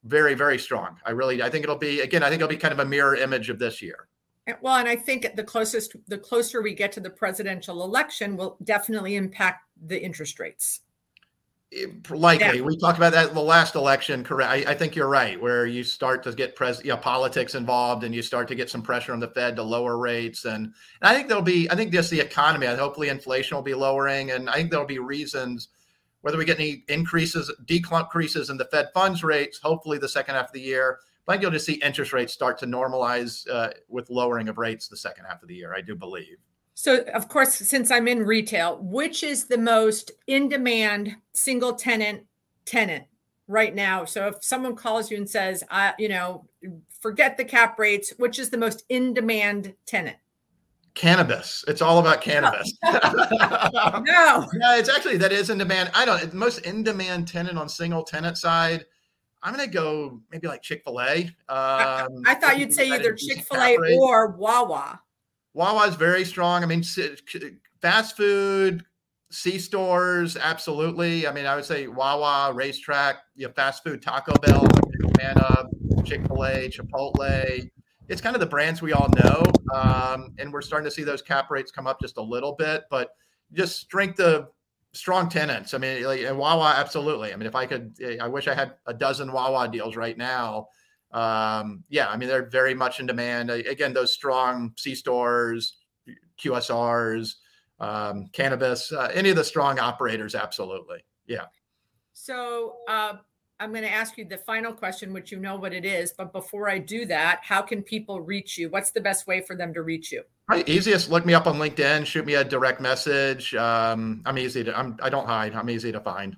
very, 0.05 0.33
very 0.33 0.59
strong. 0.59 0.97
I 1.05 1.11
really, 1.11 1.43
I 1.43 1.51
think 1.51 1.63
it'll 1.63 1.77
be, 1.77 2.01
again, 2.01 2.23
I 2.23 2.31
think 2.31 2.41
it'll 2.41 2.49
be 2.49 2.57
kind 2.57 2.73
of 2.73 2.79
a 2.79 2.87
mirror 2.87 3.15
image 3.15 3.51
of 3.51 3.59
this 3.59 3.83
year. 3.83 4.09
Well, 4.63 4.77
and 4.77 4.89
I 4.89 4.97
think 4.97 5.37
the 5.37 5.45
closest, 5.45 5.97
the 6.09 6.17
closer 6.17 6.63
we 6.63 6.73
get 6.73 6.91
to 6.93 7.01
the 7.01 7.11
presidential 7.11 7.85
election, 7.85 8.35
will 8.35 8.57
definitely 8.65 9.17
impact 9.17 9.69
the 9.85 10.03
interest 10.03 10.41
rates. 10.41 10.81
It- 11.75 12.11
likely. 12.11 12.61
We 12.61 12.77
talked 12.77 12.99
about 12.99 13.13
that 13.15 13.31
in 13.31 13.35
the 13.35 13.43
last 13.43 13.75
election 13.75 14.23
correct 14.23 14.51
I, 14.51 14.73
I 14.73 14.75
think 14.75 14.95
you're 14.95 15.09
right 15.09 15.41
where 15.41 15.67
you 15.67 15.83
start 15.83 16.23
to 16.23 16.33
get 16.33 16.55
pres 16.55 16.81
you 16.85 16.91
know 16.91 16.97
politics 16.97 17.57
involved 17.57 18.05
and 18.05 18.15
you 18.15 18.23
start 18.23 18.47
to 18.49 18.55
get 18.55 18.71
some 18.71 18.81
pressure 18.81 19.13
on 19.13 19.19
the 19.19 19.29
fed 19.29 19.57
to 19.57 19.63
lower 19.63 19.99
rates. 19.99 20.45
And, 20.45 20.67
and 20.67 20.73
i 21.03 21.13
think 21.13 21.27
there'll 21.27 21.43
be 21.43 21.69
i 21.71 21.75
think 21.75 21.93
just 21.93 22.11
the 22.11 22.21
economy 22.21 22.67
hopefully 22.67 23.09
inflation 23.09 23.57
will 23.57 23.63
be 23.63 23.75
lowering. 23.75 24.31
And 24.31 24.49
i 24.49 24.55
think 24.55 24.71
there'll 24.71 24.87
be 24.87 25.01
reasons 25.01 25.69
whether 26.21 26.39
we 26.39 26.45
get 26.45 26.61
any 26.61 26.85
increases 26.89 27.51
decreases 27.67 28.51
in 28.51 28.57
the 28.57 28.67
fed 28.67 28.89
funds 28.95 29.25
rates 29.25 29.59
hopefully 29.61 29.99
the 29.99 30.09
second 30.09 30.37
half 30.37 30.47
of 30.47 30.53
the 30.53 30.61
year. 30.61 31.01
But 31.27 31.33
i 31.33 31.35
think 31.35 31.43
you'll 31.43 31.51
just 31.51 31.67
see 31.67 31.83
interest 31.83 32.13
rates 32.13 32.33
start 32.33 32.57
to 32.59 32.67
normalize 32.67 33.49
uh, 33.51 33.71
with 33.89 34.11
lowering 34.11 34.49
of 34.49 34.59
rates 34.59 34.87
the 34.87 34.97
second 34.97 35.25
half 35.25 35.43
of 35.43 35.49
the 35.49 35.57
year 35.57 35.75
i 35.75 35.81
do 35.81 35.97
believe 35.97 36.39
So, 36.75 36.99
of 37.15 37.29
course, 37.29 37.55
since 37.55 37.91
I'm 37.91 38.09
in 38.09 38.25
retail, 38.25 38.79
which 38.83 39.23
is 39.23 39.45
the 39.45 39.59
most 39.59 40.11
in 40.27 40.49
demand 40.49 41.17
single 41.33 41.75
tenant 41.75 42.25
tenant 42.65 43.05
right 43.47 43.75
now? 43.75 44.05
So, 44.05 44.27
if 44.29 44.43
someone 44.43 44.75
calls 44.75 45.11
you 45.11 45.17
and 45.17 45.29
says, 45.31 45.63
"I, 45.71 45.95
you 45.99 46.09
know, 46.09 46.49
forget 47.01 47.37
the 47.37 47.45
cap 47.45 47.79
rates," 47.79 48.13
which 48.19 48.39
is 48.39 48.51
the 48.51 48.59
most 48.59 48.85
in 48.89 49.15
demand 49.15 49.75
tenant? 49.87 50.17
cannabis 50.95 51.65
it's 51.67 51.83
all 51.83 51.99
about 51.99 52.21
cannabis 52.21 52.73
No. 52.85 54.49
Yeah, 54.61 54.77
it's 54.77 54.89
actually 54.89 55.17
that 55.19 55.33
is 55.33 55.51
in 55.51 55.59
demand. 55.59 55.91
I 55.95 56.05
don't. 56.05 56.31
The 56.31 56.37
most 56.37 56.59
in 56.61 56.83
demand 56.83 57.29
tenant 57.29 57.59
on 57.59 57.69
single 57.69 58.05
tenant 58.05 58.39
side. 58.39 58.85
I'm 59.43 59.53
gonna 59.53 59.67
go 59.67 60.21
maybe 60.31 60.47
like 60.49 60.63
Chick 60.63 60.83
Fil 60.85 61.01
A. 61.01 61.25
Um, 61.49 62.23
I 62.27 62.35
thought 62.41 62.59
you'd 62.59 62.73
say 62.73 62.91
either 62.91 63.13
Chick 63.13 63.45
fil 63.45 63.61
A 63.61 63.77
or 63.99 64.29
Wawa. 64.33 65.01
Wawa's 65.55 65.95
very 65.95 66.25
strong. 66.25 66.63
I 66.63 66.67
mean, 66.67 66.83
fast 67.81 68.17
food, 68.17 68.85
C 69.31 69.59
stores, 69.59 70.37
absolutely. 70.37 71.27
I 71.27 71.33
mean, 71.33 71.47
I 71.47 71.55
would 71.55 71.65
say 71.65 71.87
Wawa, 71.87 72.53
RaceTrac, 72.55 73.15
you 73.35 73.47
know, 73.47 73.53
fast 73.55 73.83
food, 73.83 74.03
Taco 74.03 74.35
Bell, 74.35 74.67
Chick 76.05 76.27
Fil 76.27 76.45
A, 76.45 76.69
Chipotle. 76.69 77.71
It's 78.09 78.21
kind 78.21 78.37
of 78.37 78.41
the 78.41 78.47
brands 78.47 78.83
we 78.83 78.93
all 78.93 79.09
know, 79.25 79.43
um, 79.75 80.35
and 80.39 80.53
we're 80.53 80.61
starting 80.61 80.85
to 80.85 80.91
see 80.91 81.05
those 81.05 81.23
cap 81.23 81.51
rates 81.51 81.71
come 81.71 81.87
up 81.87 82.01
just 82.01 82.19
a 82.19 82.23
little 82.23 82.53
bit. 82.53 82.83
But 82.91 83.11
just 83.53 83.81
strength 83.81 84.21
of 84.21 84.49
strong 84.93 85.29
tenants. 85.29 85.73
I 85.73 85.79
mean, 85.79 86.05
like 86.05 86.21
and 86.21 86.37
Wawa, 86.39 86.75
absolutely. 86.77 87.33
I 87.33 87.37
mean, 87.37 87.47
if 87.47 87.55
I 87.55 87.67
could, 87.67 87.95
I 88.21 88.29
wish 88.29 88.47
I 88.47 88.55
had 88.55 88.75
a 88.87 88.95
dozen 88.95 89.33
Wawa 89.33 89.69
deals 89.69 89.97
right 89.97 90.19
now. 90.19 90.69
Um, 91.15 91.85
yeah, 91.89 92.09
I 92.09 92.17
mean, 92.17 92.29
they're 92.29 92.51
very 92.51 92.75
much 92.75 92.99
in 92.99 93.07
demand. 93.07 93.49
Again, 93.49 93.95
those 93.95 94.13
strong 94.13 94.73
C 94.77 94.97
stores, 94.97 95.77
QSRs, 96.43 97.35
um, 97.79 98.27
cannabis, 98.33 98.93
uh, 98.93 99.11
any 99.15 99.31
of 99.31 99.37
the 99.37 99.45
strong 99.45 99.79
operators, 99.79 100.35
absolutely. 100.35 101.05
Yeah. 101.27 101.45
So, 102.13 102.79
uh, 102.89 103.15
I'm 103.61 103.71
going 103.71 103.85
to 103.85 103.91
ask 103.91 104.19
you 104.19 104.25
the 104.25 104.37
final 104.39 104.73
question, 104.73 105.13
which 105.13 105.31
you 105.31 105.39
know 105.39 105.55
what 105.55 105.73
it 105.73 105.85
is. 105.85 106.13
But 106.19 106.33
before 106.33 106.69
I 106.69 106.79
do 106.79 107.07
that, 107.07 107.41
how 107.45 107.63
can 107.63 107.83
people 107.83 108.21
reach 108.21 108.59
you? 108.59 108.69
What's 108.69 108.91
the 108.91 109.01
best 109.01 109.29
way 109.29 109.41
for 109.41 109.55
them 109.55 109.73
to 109.75 109.83
reach 109.83 110.11
you? 110.11 110.25
Right, 110.49 110.69
easiest. 110.69 111.09
Look 111.09 111.25
me 111.25 111.35
up 111.35 111.47
on 111.47 111.57
LinkedIn. 111.57 112.05
Shoot 112.05 112.27
me 112.27 112.35
a 112.35 112.43
direct 112.43 112.81
message. 112.81 113.55
Um, 113.55 114.23
I'm 114.27 114.39
easy 114.39 114.65
to. 114.65 114.77
I'm. 114.77 114.99
I 115.01 115.09
don't 115.09 115.27
hide. 115.27 115.55
I'm 115.55 115.71
easy 115.71 115.93
to 115.93 116.01
find. 116.01 116.37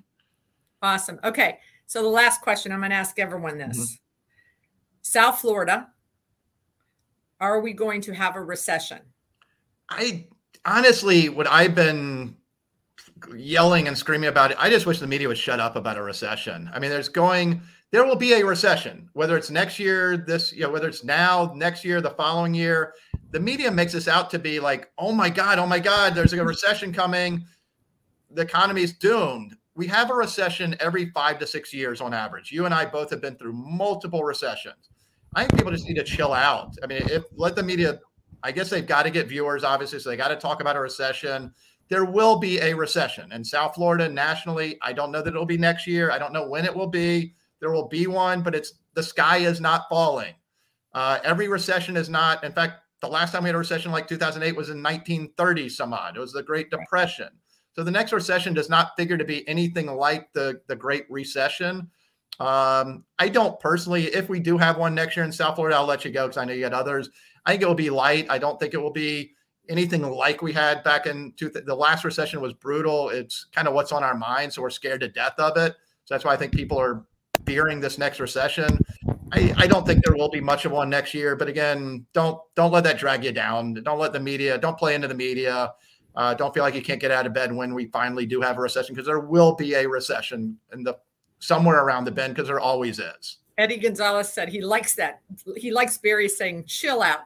Awesome. 0.83 1.19
Okay. 1.23 1.57
So, 1.87 2.03
the 2.03 2.07
last 2.07 2.41
question 2.41 2.71
I'm 2.71 2.79
going 2.79 2.91
to 2.91 2.95
ask 2.95 3.17
everyone 3.17 3.57
this 3.57 3.77
Mhm. 3.79 3.97
South 5.07 5.39
Florida, 5.39 5.87
are 7.39 7.61
we 7.61 7.71
going 7.71 8.01
to 8.01 8.13
have 8.13 8.35
a 8.35 8.41
recession? 8.41 8.99
I 9.89 10.27
honestly, 10.65 11.29
what 11.29 11.47
I've 11.47 11.73
been 11.73 12.35
yelling 13.33 13.87
and 13.87 13.97
screaming 13.97 14.27
about 14.27 14.51
it, 14.51 14.57
I 14.59 14.69
just 14.69 14.85
wish 14.85 14.99
the 14.99 15.07
media 15.07 15.29
would 15.29 15.37
shut 15.37 15.61
up 15.61 15.77
about 15.77 15.97
a 15.97 16.03
recession. 16.03 16.69
I 16.73 16.79
mean, 16.79 16.89
there's 16.89 17.07
going, 17.07 17.61
there 17.91 18.05
will 18.05 18.17
be 18.17 18.33
a 18.33 18.45
recession, 18.45 19.09
whether 19.13 19.37
it's 19.37 19.49
next 19.49 19.79
year, 19.79 20.17
this, 20.17 20.51
you 20.51 20.63
know, 20.63 20.69
whether 20.69 20.89
it's 20.89 21.05
now, 21.05 21.53
next 21.55 21.85
year, 21.85 22.01
the 22.01 22.09
following 22.09 22.53
year. 22.53 22.93
The 23.31 23.39
media 23.39 23.71
makes 23.71 23.93
this 23.93 24.09
out 24.09 24.29
to 24.31 24.39
be 24.39 24.59
like, 24.59 24.91
oh 24.97 25.13
my 25.13 25.29
God, 25.29 25.57
oh 25.57 25.65
my 25.65 25.79
God, 25.79 26.15
there's 26.15 26.33
a 26.33 26.43
recession 26.43 26.91
coming. 26.91 27.45
The 28.31 28.41
economy's 28.41 28.91
doomed. 28.91 29.55
We 29.73 29.87
have 29.87 30.09
a 30.09 30.15
recession 30.15 30.75
every 30.81 31.11
five 31.11 31.39
to 31.39 31.47
six 31.47 31.73
years 31.73 32.01
on 32.01 32.13
average. 32.13 32.51
You 32.51 32.65
and 32.65 32.73
I 32.73 32.83
both 32.85 33.09
have 33.11 33.21
been 33.21 33.35
through 33.35 33.53
multiple 33.53 34.25
recessions. 34.25 34.86
I 35.35 35.41
think 35.41 35.57
people 35.57 35.71
just 35.71 35.87
need 35.87 35.95
to 35.95 36.03
chill 36.03 36.33
out. 36.33 36.73
I 36.83 36.87
mean, 36.87 37.03
if 37.09 37.23
let 37.35 37.55
the 37.55 37.63
media 37.63 37.99
I 38.43 38.51
guess 38.51 38.69
they've 38.69 38.85
got 38.85 39.03
to 39.03 39.09
get 39.09 39.27
viewers, 39.27 39.63
obviously, 39.63 39.99
so 39.99 40.09
they 40.09 40.17
got 40.17 40.29
to 40.29 40.35
talk 40.35 40.61
about 40.61 40.75
a 40.75 40.79
recession. 40.79 41.53
There 41.89 42.05
will 42.05 42.37
be 42.37 42.59
a 42.59 42.73
recession 42.73 43.31
in 43.31 43.43
South 43.43 43.75
Florida 43.75 44.09
nationally. 44.09 44.77
I 44.81 44.93
don't 44.93 45.11
know 45.11 45.21
that 45.21 45.29
it'll 45.29 45.45
be 45.45 45.57
next 45.57 45.87
year. 45.87 46.11
I 46.11 46.19
don't 46.19 46.33
know 46.33 46.47
when 46.47 46.65
it 46.65 46.75
will 46.75 46.87
be. 46.87 47.33
There 47.59 47.71
will 47.71 47.87
be 47.87 48.07
one, 48.07 48.43
but 48.43 48.53
it's 48.53 48.73
the 48.93 49.03
sky 49.03 49.37
is 49.37 49.59
not 49.59 49.89
falling. 49.89 50.33
Uh, 50.93 51.19
every 51.23 51.47
recession 51.47 51.97
is 51.97 52.09
not. 52.09 52.43
In 52.43 52.51
fact, 52.51 52.81
the 53.01 53.07
last 53.07 53.31
time 53.31 53.43
we 53.43 53.49
had 53.49 53.55
a 53.55 53.59
recession 53.59 53.91
like 53.91 54.07
2008 54.07 54.55
was 54.55 54.69
in 54.69 54.81
1930 54.81 55.69
some 55.69 55.93
odd. 55.93 56.17
It 56.17 56.19
was 56.19 56.33
the 56.33 56.43
Great 56.43 56.69
Depression. 56.69 57.29
So 57.73 57.83
the 57.83 57.91
next 57.91 58.11
recession 58.11 58.53
does 58.53 58.69
not 58.69 58.91
figure 58.97 59.17
to 59.17 59.25
be 59.25 59.47
anything 59.47 59.87
like 59.87 60.33
the, 60.33 60.61
the 60.67 60.75
Great 60.75 61.05
Recession. 61.09 61.89
Um, 62.39 63.03
I 63.17 63.29
don't 63.29 63.59
personally, 63.59 64.05
if 64.05 64.29
we 64.29 64.39
do 64.39 64.57
have 64.57 64.77
one 64.77 64.93
next 64.93 65.15
year 65.15 65.25
in 65.25 65.31
South 65.31 65.55
Florida, 65.55 65.75
I'll 65.75 65.85
let 65.85 66.05
you 66.05 66.11
go 66.11 66.27
because 66.27 66.37
I 66.37 66.45
know 66.45 66.53
you 66.53 66.63
had 66.63 66.73
others. 66.73 67.09
I 67.45 67.51
think 67.51 67.63
it 67.63 67.67
will 67.67 67.75
be 67.75 67.89
light. 67.89 68.27
I 68.29 68.37
don't 68.37 68.59
think 68.59 68.73
it 68.73 68.77
will 68.77 68.91
be 68.91 69.33
anything 69.69 70.01
like 70.01 70.41
we 70.41 70.53
had 70.53 70.83
back 70.83 71.07
in 71.07 71.33
two, 71.35 71.49
the 71.49 71.75
last 71.75 72.03
recession 72.03 72.41
was 72.41 72.53
brutal. 72.53 73.09
It's 73.09 73.47
kind 73.51 73.67
of 73.67 73.73
what's 73.73 73.91
on 73.91 74.03
our 74.03 74.15
mind. 74.15 74.53
So 74.53 74.61
we're 74.61 74.69
scared 74.69 75.01
to 75.01 75.07
death 75.07 75.33
of 75.37 75.57
it. 75.57 75.75
So 76.05 76.13
that's 76.13 76.25
why 76.25 76.33
I 76.33 76.37
think 76.37 76.53
people 76.53 76.79
are 76.79 77.05
fearing 77.45 77.79
this 77.79 77.97
next 77.97 78.19
recession. 78.19 78.77
I, 79.31 79.53
I 79.57 79.67
don't 79.67 79.85
think 79.85 80.05
there 80.05 80.15
will 80.15 80.29
be 80.29 80.39
much 80.39 80.65
of 80.65 80.71
one 80.71 80.89
next 80.89 81.13
year. 81.13 81.35
But 81.35 81.47
again, 81.47 82.05
don't 82.13 82.39
don't 82.55 82.71
let 82.71 82.83
that 82.85 82.97
drag 82.97 83.25
you 83.25 83.31
down. 83.31 83.73
Don't 83.73 83.99
let 83.99 84.13
the 84.13 84.19
media, 84.19 84.57
don't 84.57 84.77
play 84.77 84.95
into 84.95 85.07
the 85.07 85.15
media. 85.15 85.73
Uh, 86.15 86.33
don't 86.33 86.53
feel 86.53 86.63
like 86.63 86.73
you 86.73 86.81
can't 86.81 86.99
get 86.99 87.11
out 87.11 87.27
of 87.27 87.33
bed 87.33 87.53
when 87.53 87.75
we 87.75 87.85
finally 87.87 88.25
do 88.25 88.41
have 88.41 88.57
a 88.57 88.61
recession 88.61 88.95
because 88.95 89.05
there 89.05 89.19
will 89.19 89.53
be 89.53 89.75
a 89.75 89.87
recession 89.87 90.57
in 90.73 90.83
the 90.83 90.97
somewhere 91.39 91.83
around 91.83 92.05
the 92.05 92.11
bend 92.11 92.35
because 92.35 92.47
there 92.47 92.59
always 92.59 92.99
is. 92.99 93.37
Eddie 93.57 93.77
Gonzalez 93.77 94.31
said 94.31 94.49
he 94.49 94.61
likes 94.61 94.95
that. 94.95 95.21
He 95.55 95.71
likes 95.71 95.97
Barry 95.97 96.29
saying, 96.29 96.65
chill 96.65 97.01
out. 97.01 97.21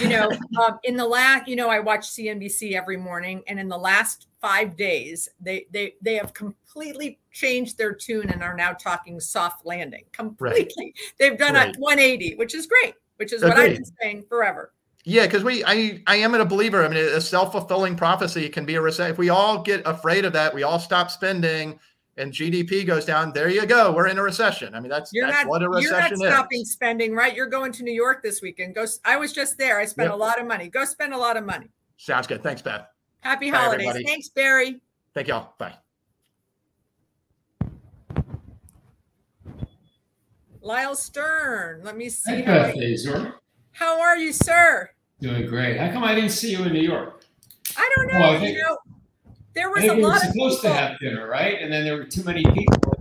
You 0.00 0.08
know, 0.08 0.30
um, 0.66 0.78
in 0.82 0.96
the 0.96 1.06
last, 1.06 1.46
you 1.46 1.54
know, 1.54 1.68
I 1.68 1.78
watch 1.78 2.02
CNBC 2.02 2.72
every 2.72 2.96
morning, 2.96 3.42
and 3.46 3.60
in 3.60 3.68
the 3.68 3.78
last 3.78 4.26
five 4.40 4.76
days, 4.76 5.28
they 5.40 5.66
they 5.70 5.94
they 6.02 6.14
have 6.14 6.34
completely 6.34 7.20
changed 7.32 7.78
their 7.78 7.94
tune 7.94 8.30
and 8.30 8.42
are 8.42 8.56
now 8.56 8.72
talking 8.72 9.20
soft 9.20 9.64
landing. 9.64 10.04
Completely, 10.12 10.74
right. 10.78 10.94
they've 11.18 11.38
done 11.38 11.54
right. 11.54 11.76
a 11.76 11.78
180, 11.78 12.34
which 12.34 12.54
is 12.54 12.66
great. 12.66 12.94
Which 13.16 13.32
is 13.32 13.42
Agreed. 13.42 13.54
what 13.54 13.60
I've 13.60 13.76
been 13.76 13.84
saying 14.02 14.24
forever. 14.28 14.72
Yeah, 15.04 15.24
because 15.24 15.44
we, 15.44 15.64
I, 15.64 16.02
I 16.08 16.16
am 16.16 16.34
a 16.34 16.44
believer. 16.44 16.84
I 16.84 16.88
mean, 16.88 16.98
a 16.98 17.20
self 17.20 17.52
fulfilling 17.52 17.94
prophecy 17.94 18.48
can 18.48 18.66
be 18.66 18.74
a 18.74 18.80
recession. 18.80 19.12
If 19.12 19.18
we 19.18 19.28
all 19.28 19.62
get 19.62 19.82
afraid 19.86 20.24
of 20.24 20.32
that, 20.32 20.52
we 20.52 20.64
all 20.64 20.80
stop 20.80 21.12
spending, 21.12 21.78
and 22.16 22.32
GDP 22.32 22.86
goes 22.86 23.04
down, 23.04 23.32
there 23.32 23.50
you 23.50 23.66
go. 23.66 23.92
We're 23.92 24.06
in 24.06 24.18
a 24.18 24.22
recession. 24.22 24.74
I 24.74 24.80
mean, 24.80 24.88
that's, 24.88 25.12
you're 25.12 25.26
that's 25.26 25.44
not, 25.44 25.50
what 25.50 25.62
a 25.62 25.68
recession 25.68 26.14
is. 26.14 26.20
you're 26.20 26.30
not 26.30 26.36
stopping 26.36 26.62
is. 26.62 26.72
spending, 26.72 27.14
right? 27.14 27.34
You're 27.34 27.48
going 27.48 27.72
to 27.72 27.82
New 27.82 27.92
York 27.92 28.22
this 28.22 28.40
weekend. 28.40 28.74
Go. 28.74 28.86
I 29.04 29.16
was 29.16 29.32
just 29.32 29.58
there. 29.58 29.78
I 29.78 29.84
spent 29.84 30.06
yep. 30.06 30.14
a 30.14 30.16
lot 30.16 30.40
of 30.40 30.46
money. 30.46 30.68
Go 30.68 30.84
spend 30.84 31.12
a 31.12 31.18
lot 31.18 31.36
of 31.36 31.44
money. 31.44 31.68
Sounds 31.98 32.26
good. 32.26 32.42
Thanks, 32.42 32.62
Beth. 32.62 32.86
Happy 33.20 33.50
Bye, 33.50 33.58
holidays. 33.58 33.86
Everybody. 33.88 34.04
Thanks, 34.04 34.28
Barry. 34.30 34.80
Thank 35.14 35.28
y'all. 35.28 35.54
Bye. 35.58 35.74
Lyle 40.62 40.96
Stern. 40.96 41.82
Let 41.84 41.96
me 41.96 42.08
see. 42.08 42.36
Hey, 42.36 42.42
Beth 42.42 42.76
Azor. 42.76 43.34
How 43.72 44.00
are 44.00 44.16
you, 44.16 44.32
sir? 44.32 44.90
Doing 45.20 45.46
great. 45.46 45.78
How 45.78 45.92
come 45.92 46.02
I 46.02 46.14
didn't 46.14 46.30
see 46.30 46.50
you 46.50 46.64
in 46.64 46.72
New 46.72 46.80
York? 46.80 47.24
I 47.76 47.90
don't 47.94 48.12
know. 48.12 48.20
Well, 48.20 48.36
I 48.36 48.40
think, 48.40 48.56
you 48.56 48.62
know, 48.62 48.76
there 49.56 49.70
was 49.70 49.84
a 49.84 49.94
lot 49.94 50.12
were 50.12 50.18
supposed 50.18 50.60
to 50.60 50.68
have 50.68 50.98
dinner, 51.00 51.26
right? 51.26 51.60
And 51.60 51.72
then 51.72 51.84
there 51.84 51.96
were 51.96 52.04
too 52.04 52.22
many 52.22 52.44
people. 52.44 52.92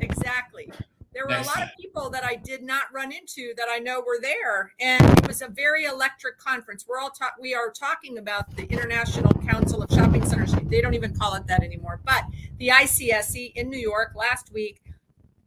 Exactly. 0.00 0.72
There 1.12 1.24
were 1.24 1.32
Next 1.32 1.46
a 1.46 1.50
lot 1.50 1.56
time. 1.56 1.68
of 1.68 1.68
people 1.78 2.10
that 2.10 2.24
I 2.24 2.36
did 2.36 2.62
not 2.62 2.84
run 2.92 3.12
into 3.12 3.52
that 3.58 3.68
I 3.70 3.78
know 3.78 4.00
were 4.00 4.18
there, 4.20 4.72
and 4.80 5.04
it 5.18 5.28
was 5.28 5.42
a 5.42 5.48
very 5.48 5.84
electric 5.84 6.38
conference. 6.38 6.86
We're 6.88 6.98
all 6.98 7.10
talk. 7.10 7.34
We 7.38 7.54
are 7.54 7.70
talking 7.70 8.16
about 8.16 8.56
the 8.56 8.64
International 8.64 9.30
Council 9.46 9.82
of 9.82 9.90
Shopping 9.90 10.24
Centers. 10.24 10.54
They 10.64 10.80
don't 10.80 10.94
even 10.94 11.14
call 11.14 11.34
it 11.34 11.46
that 11.46 11.62
anymore, 11.62 12.00
but 12.04 12.24
the 12.58 12.68
ICSC 12.68 13.52
in 13.54 13.68
New 13.68 13.78
York 13.78 14.12
last 14.16 14.50
week. 14.52 14.82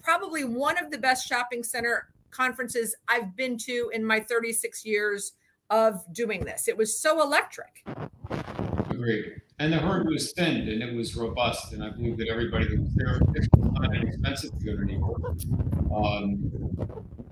Probably 0.04 0.44
one 0.44 0.78
of 0.78 0.92
the 0.92 1.00
best 1.00 1.28
shopping 1.28 1.64
center 1.64 2.10
conferences 2.30 2.96
I've 3.08 3.36
been 3.36 3.58
to 3.60 3.90
in 3.92 4.06
my 4.06 4.20
36 4.20 4.86
years 4.86 5.34
of 5.72 6.06
doing 6.14 6.46
this. 6.46 6.68
It 6.68 6.78
was 6.78 7.00
so 7.00 7.24
electric. 7.24 7.84
Agreed. 8.92 9.42
And 9.58 9.72
the 9.72 9.78
herd 9.78 10.08
was 10.08 10.34
thinned 10.34 10.68
and 10.68 10.84
it 10.84 10.94
was 10.94 11.16
robust. 11.16 11.72
And 11.72 11.84
I 11.84 11.90
believe 11.90 12.18
that 12.18 12.28
everybody 12.28 12.68
that 12.68 12.80
was 12.80 12.94
there, 12.96 13.16
it 13.16 13.50
was 13.58 13.72
not 13.72 13.96
inexpensive 13.96 14.52
to 14.58 14.66
go 14.66 14.76
to 14.76 14.84
New 14.84 15.00
York. 15.00 15.22
Um, 15.96 16.52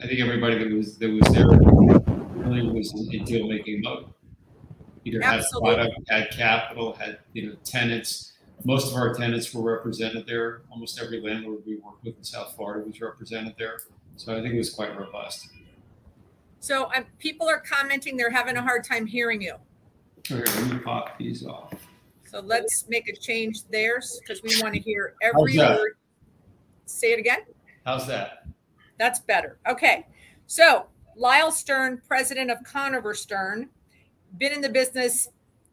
I 0.02 0.08
think 0.08 0.22
everybody 0.22 0.58
that 0.58 0.74
was 0.74 0.98
that 0.98 1.10
was 1.10 1.34
there 1.34 1.48
really 1.48 2.70
was 2.70 2.94
in 3.12 3.26
deal 3.26 3.48
making 3.48 3.82
mode. 3.82 4.06
Either 5.06 5.22
Absolutely. 5.22 5.70
had 5.70 5.76
product, 5.76 6.10
had 6.10 6.32
capital, 6.32 6.94
had 6.94 7.20
you 7.34 7.48
know 7.48 7.56
tenants. 7.66 8.34
Most 8.64 8.92
of 8.92 8.96
our 8.96 9.14
tenants 9.14 9.54
were 9.54 9.62
represented 9.62 10.26
there. 10.26 10.62
Almost 10.72 11.02
every 11.02 11.20
landlord 11.20 11.64
we 11.66 11.76
worked 11.76 12.06
with 12.06 12.18
in 12.18 12.24
South 12.24 12.56
Florida 12.56 12.86
was 12.86 13.02
represented 13.02 13.56
there. 13.58 13.80
So 14.16 14.38
I 14.38 14.42
think 14.42 14.54
it 14.54 14.58
was 14.58 14.70
quite 14.70 14.98
robust. 14.98 15.50
So 16.62 16.90
um, 16.96 17.06
people 17.20 17.50
are 17.50 17.60
commenting 17.60 18.16
they're 18.16 18.30
having 18.30 18.56
a 18.56 18.62
hard 18.62 18.86
time 18.86 19.06
hearing 19.06 19.42
you. 19.42 19.56
Okay, 20.20 20.36
let 20.36 20.72
me 20.72 20.80
pop 20.80 21.18
these 21.18 21.46
off. 21.46 21.74
So 22.34 22.40
let's 22.40 22.86
make 22.90 23.08
a 23.08 23.16
change 23.16 23.62
there 23.70 24.02
because 24.20 24.42
we 24.42 24.60
want 24.60 24.74
to 24.74 24.80
hear 24.80 25.14
every 25.22 25.56
word. 25.56 25.98
Say 26.86 27.14
it 27.14 27.20
again. 27.20 27.42
How's 27.86 28.08
that? 28.08 28.48
That's 28.98 29.20
better. 29.20 29.60
Okay. 29.70 30.08
So 30.48 30.88
Lyle 31.16 31.52
Stern, 31.52 32.02
president 32.08 32.50
of 32.50 32.58
Koniver 32.64 33.16
Stern, 33.16 33.70
been 34.40 34.52
in 34.52 34.62
the 34.62 34.70
business 34.70 35.28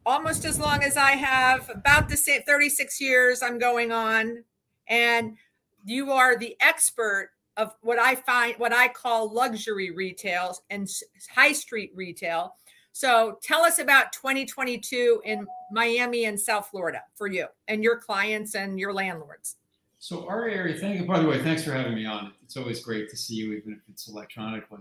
almost 0.05 0.45
as 0.45 0.59
long 0.59 0.83
as 0.83 0.97
I 0.97 1.11
have, 1.11 1.67
about 1.73 2.09
the 2.09 2.17
same 2.17 2.43
36 2.43 3.01
years 3.01 3.41
I'm 3.41 3.57
going 3.57 3.91
on. 3.91 4.43
And 4.87 5.37
you 5.83 6.11
are 6.11 6.37
the 6.37 6.55
expert 6.61 7.31
of 7.57 7.73
what 7.81 7.97
I 7.97 8.13
find, 8.13 8.53
what 8.57 8.71
I 8.71 8.87
call 8.87 9.33
luxury 9.33 9.89
retail 9.89 10.55
and 10.69 10.87
high 11.33 11.53
street 11.53 11.91
retail. 11.95 12.53
So 12.93 13.39
tell 13.41 13.61
us 13.61 13.79
about 13.79 14.11
2022 14.11 15.21
in 15.25 15.47
Miami 15.71 16.25
and 16.25 16.39
South 16.39 16.67
Florida 16.69 17.01
for 17.15 17.27
you 17.27 17.47
and 17.67 17.83
your 17.83 17.97
clients 17.97 18.55
and 18.55 18.79
your 18.79 18.93
landlords. 18.93 19.55
So 19.99 20.27
our 20.27 20.47
area, 20.47 20.77
thank 20.77 20.99
you. 20.99 21.05
By 21.05 21.19
the 21.19 21.27
way, 21.27 21.41
thanks 21.43 21.63
for 21.63 21.71
having 21.73 21.93
me 21.93 22.05
on. 22.05 22.33
It's 22.43 22.57
always 22.57 22.83
great 22.83 23.09
to 23.09 23.17
see 23.17 23.35
you, 23.35 23.53
even 23.53 23.73
if 23.73 23.79
it's 23.87 24.07
electronically. 24.07 24.79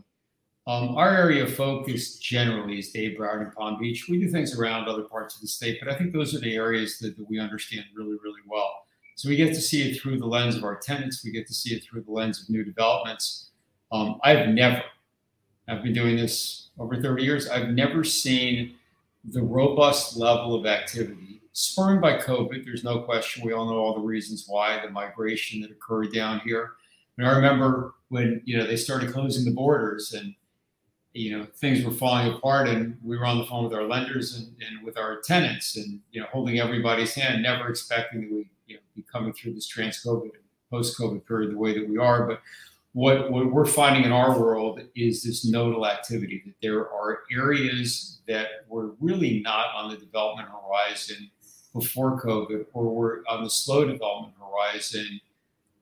Um, 0.66 0.96
our 0.96 1.11
area 1.11 1.44
of 1.44 1.55
focus 1.55 2.18
generally 2.18 2.79
is 2.79 2.90
Dade 2.90 3.18
Broward, 3.18 3.42
and 3.42 3.53
Palm 3.55 3.79
Beach. 3.79 4.07
We 4.09 4.18
do 4.18 4.29
things 4.29 4.59
around 4.59 4.88
other 4.88 5.03
parts 5.03 5.35
of 5.35 5.40
the 5.40 5.49
state, 5.49 5.79
but 5.83 5.92
I 5.92 5.96
think 5.96 6.12
those 6.12 6.35
are 6.35 6.40
the 6.40 6.55
areas 6.55 6.99
that, 6.99 7.16
that 7.16 7.29
we 7.29 7.38
understand 7.38 7.85
really, 7.94 8.16
really 8.23 8.40
well. 8.46 8.70
So 9.16 9.29
we 9.29 9.37
get 9.37 9.49
to 9.49 9.61
see 9.61 9.90
it 9.90 10.01
through 10.01 10.18
the 10.18 10.27
lens 10.27 10.57
of 10.57 10.64
our 10.64 10.77
tenants. 10.77 11.25
We 11.25 11.33
get 11.33 11.46
to 11.49 11.55
see 11.55 11.75
it 11.75 11.85
through 11.85 12.03
the 12.03 12.12
lens 12.12 12.42
of 12.42 12.49
new 12.49 12.64
developments. 12.64 13.51
Um, 13.92 14.18
I've 14.23 14.49
never, 14.49 14.83
I've 15.70 15.83
been 15.83 15.92
doing 15.92 16.16
this 16.16 16.70
over 16.78 17.00
30 17.00 17.22
years, 17.22 17.48
I've 17.48 17.68
never 17.68 18.02
seen 18.02 18.74
the 19.24 19.42
robust 19.42 20.16
level 20.16 20.54
of 20.54 20.66
activity 20.66 21.42
spurred 21.52 22.00
by 22.00 22.16
COVID. 22.18 22.64
There's 22.64 22.85
no 22.85 23.00
question. 23.00 23.44
We 23.44 23.52
all 23.52 23.66
know 23.66 23.76
all 23.76 23.94
the 23.94 24.00
reasons 24.00 24.46
why 24.48 24.80
the 24.85 24.90
migration 24.90 25.61
that 25.61 25.70
occurred 25.70 26.12
down 26.12 26.40
here. 26.40 26.72
And 27.18 27.26
I 27.26 27.35
remember 27.37 27.94
when 28.09 28.40
you 28.44 28.56
know 28.56 28.66
they 28.66 28.76
started 28.76 29.12
closing 29.12 29.44
the 29.44 29.50
borders 29.50 30.14
and 30.14 30.35
you 31.12 31.37
know 31.37 31.46
things 31.56 31.85
were 31.85 31.90
falling 31.90 32.33
apart, 32.33 32.68
and 32.68 32.96
we 33.04 33.18
were 33.18 33.26
on 33.26 33.38
the 33.38 33.44
phone 33.44 33.64
with 33.64 33.74
our 33.74 33.85
lenders 33.85 34.37
and, 34.37 34.46
and 34.66 34.85
with 34.85 34.96
our 34.96 35.20
tenants, 35.20 35.76
and 35.76 36.00
you 36.12 36.20
know 36.20 36.26
holding 36.33 36.59
everybody's 36.59 37.14
hand, 37.14 37.42
never 37.42 37.68
expecting 37.68 38.22
that 38.22 38.30
we 38.30 38.48
you 38.66 38.76
know 38.76 38.80
be 38.96 39.02
coming 39.02 39.33
through 39.33 39.52
this 39.54 39.66
trans-COVID, 39.66 40.30
post-COVID 40.70 41.26
period 41.26 41.52
the 41.52 41.59
way 41.59 41.74
that 41.74 41.88
we 41.88 41.98
are, 41.98 42.26
but 42.26 42.40
what, 42.92 43.31
what 43.31 43.53
we're 43.53 43.66
finding 43.66 44.05
in 44.05 44.12
our 44.12 44.38
world 44.38 44.81
is 44.96 45.22
this 45.22 45.44
nodal 45.44 45.87
activity 45.87 46.42
that 46.44 46.55
there 46.61 46.90
are 46.90 47.20
areas 47.33 48.20
that 48.26 48.48
were 48.68 48.94
really 49.00 49.40
not 49.40 49.66
on 49.74 49.90
the 49.90 49.96
development 49.96 50.48
horizon 50.48 51.31
before 51.72 52.20
COVID 52.20 52.66
or 52.72 52.94
were 52.94 53.24
on 53.29 53.44
the 53.44 53.50
slow 53.50 53.85
development 53.85 54.35
horizon 54.40 55.20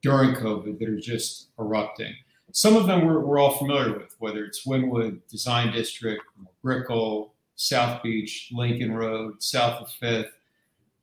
during 0.02 0.34
COVID 0.34 0.78
that 0.78 0.88
are 0.88 1.00
just 1.00 1.48
erupting. 1.58 2.14
Some 2.52 2.76
of 2.76 2.86
them 2.86 3.06
we're, 3.06 3.20
we're 3.20 3.38
all 3.38 3.56
familiar 3.56 3.98
with, 3.98 4.14
whether 4.18 4.44
it's 4.44 4.66
Wynwood 4.66 5.20
Design 5.28 5.72
District, 5.72 6.22
Brickell, 6.62 7.34
South 7.56 8.02
Beach, 8.02 8.50
Lincoln 8.52 8.92
Road, 8.92 9.42
south 9.42 9.82
of 9.82 9.90
Fifth, 9.92 10.37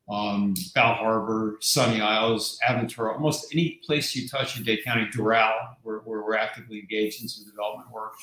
um, 0.07 0.53
Bal 0.73 0.93
Harbour, 0.93 1.57
Sunny 1.61 1.99
Isles, 1.99 2.59
Aventura, 2.67 3.13
almost 3.13 3.51
any 3.53 3.79
place 3.85 4.15
you 4.15 4.27
touch 4.27 4.57
in 4.57 4.63
Dade 4.63 4.83
County, 4.83 5.07
Doral, 5.11 5.75
where, 5.81 5.99
where 5.99 6.21
we're 6.21 6.35
actively 6.35 6.79
engaged 6.79 7.21
in 7.21 7.27
some 7.27 7.45
development 7.45 7.91
work. 7.91 8.13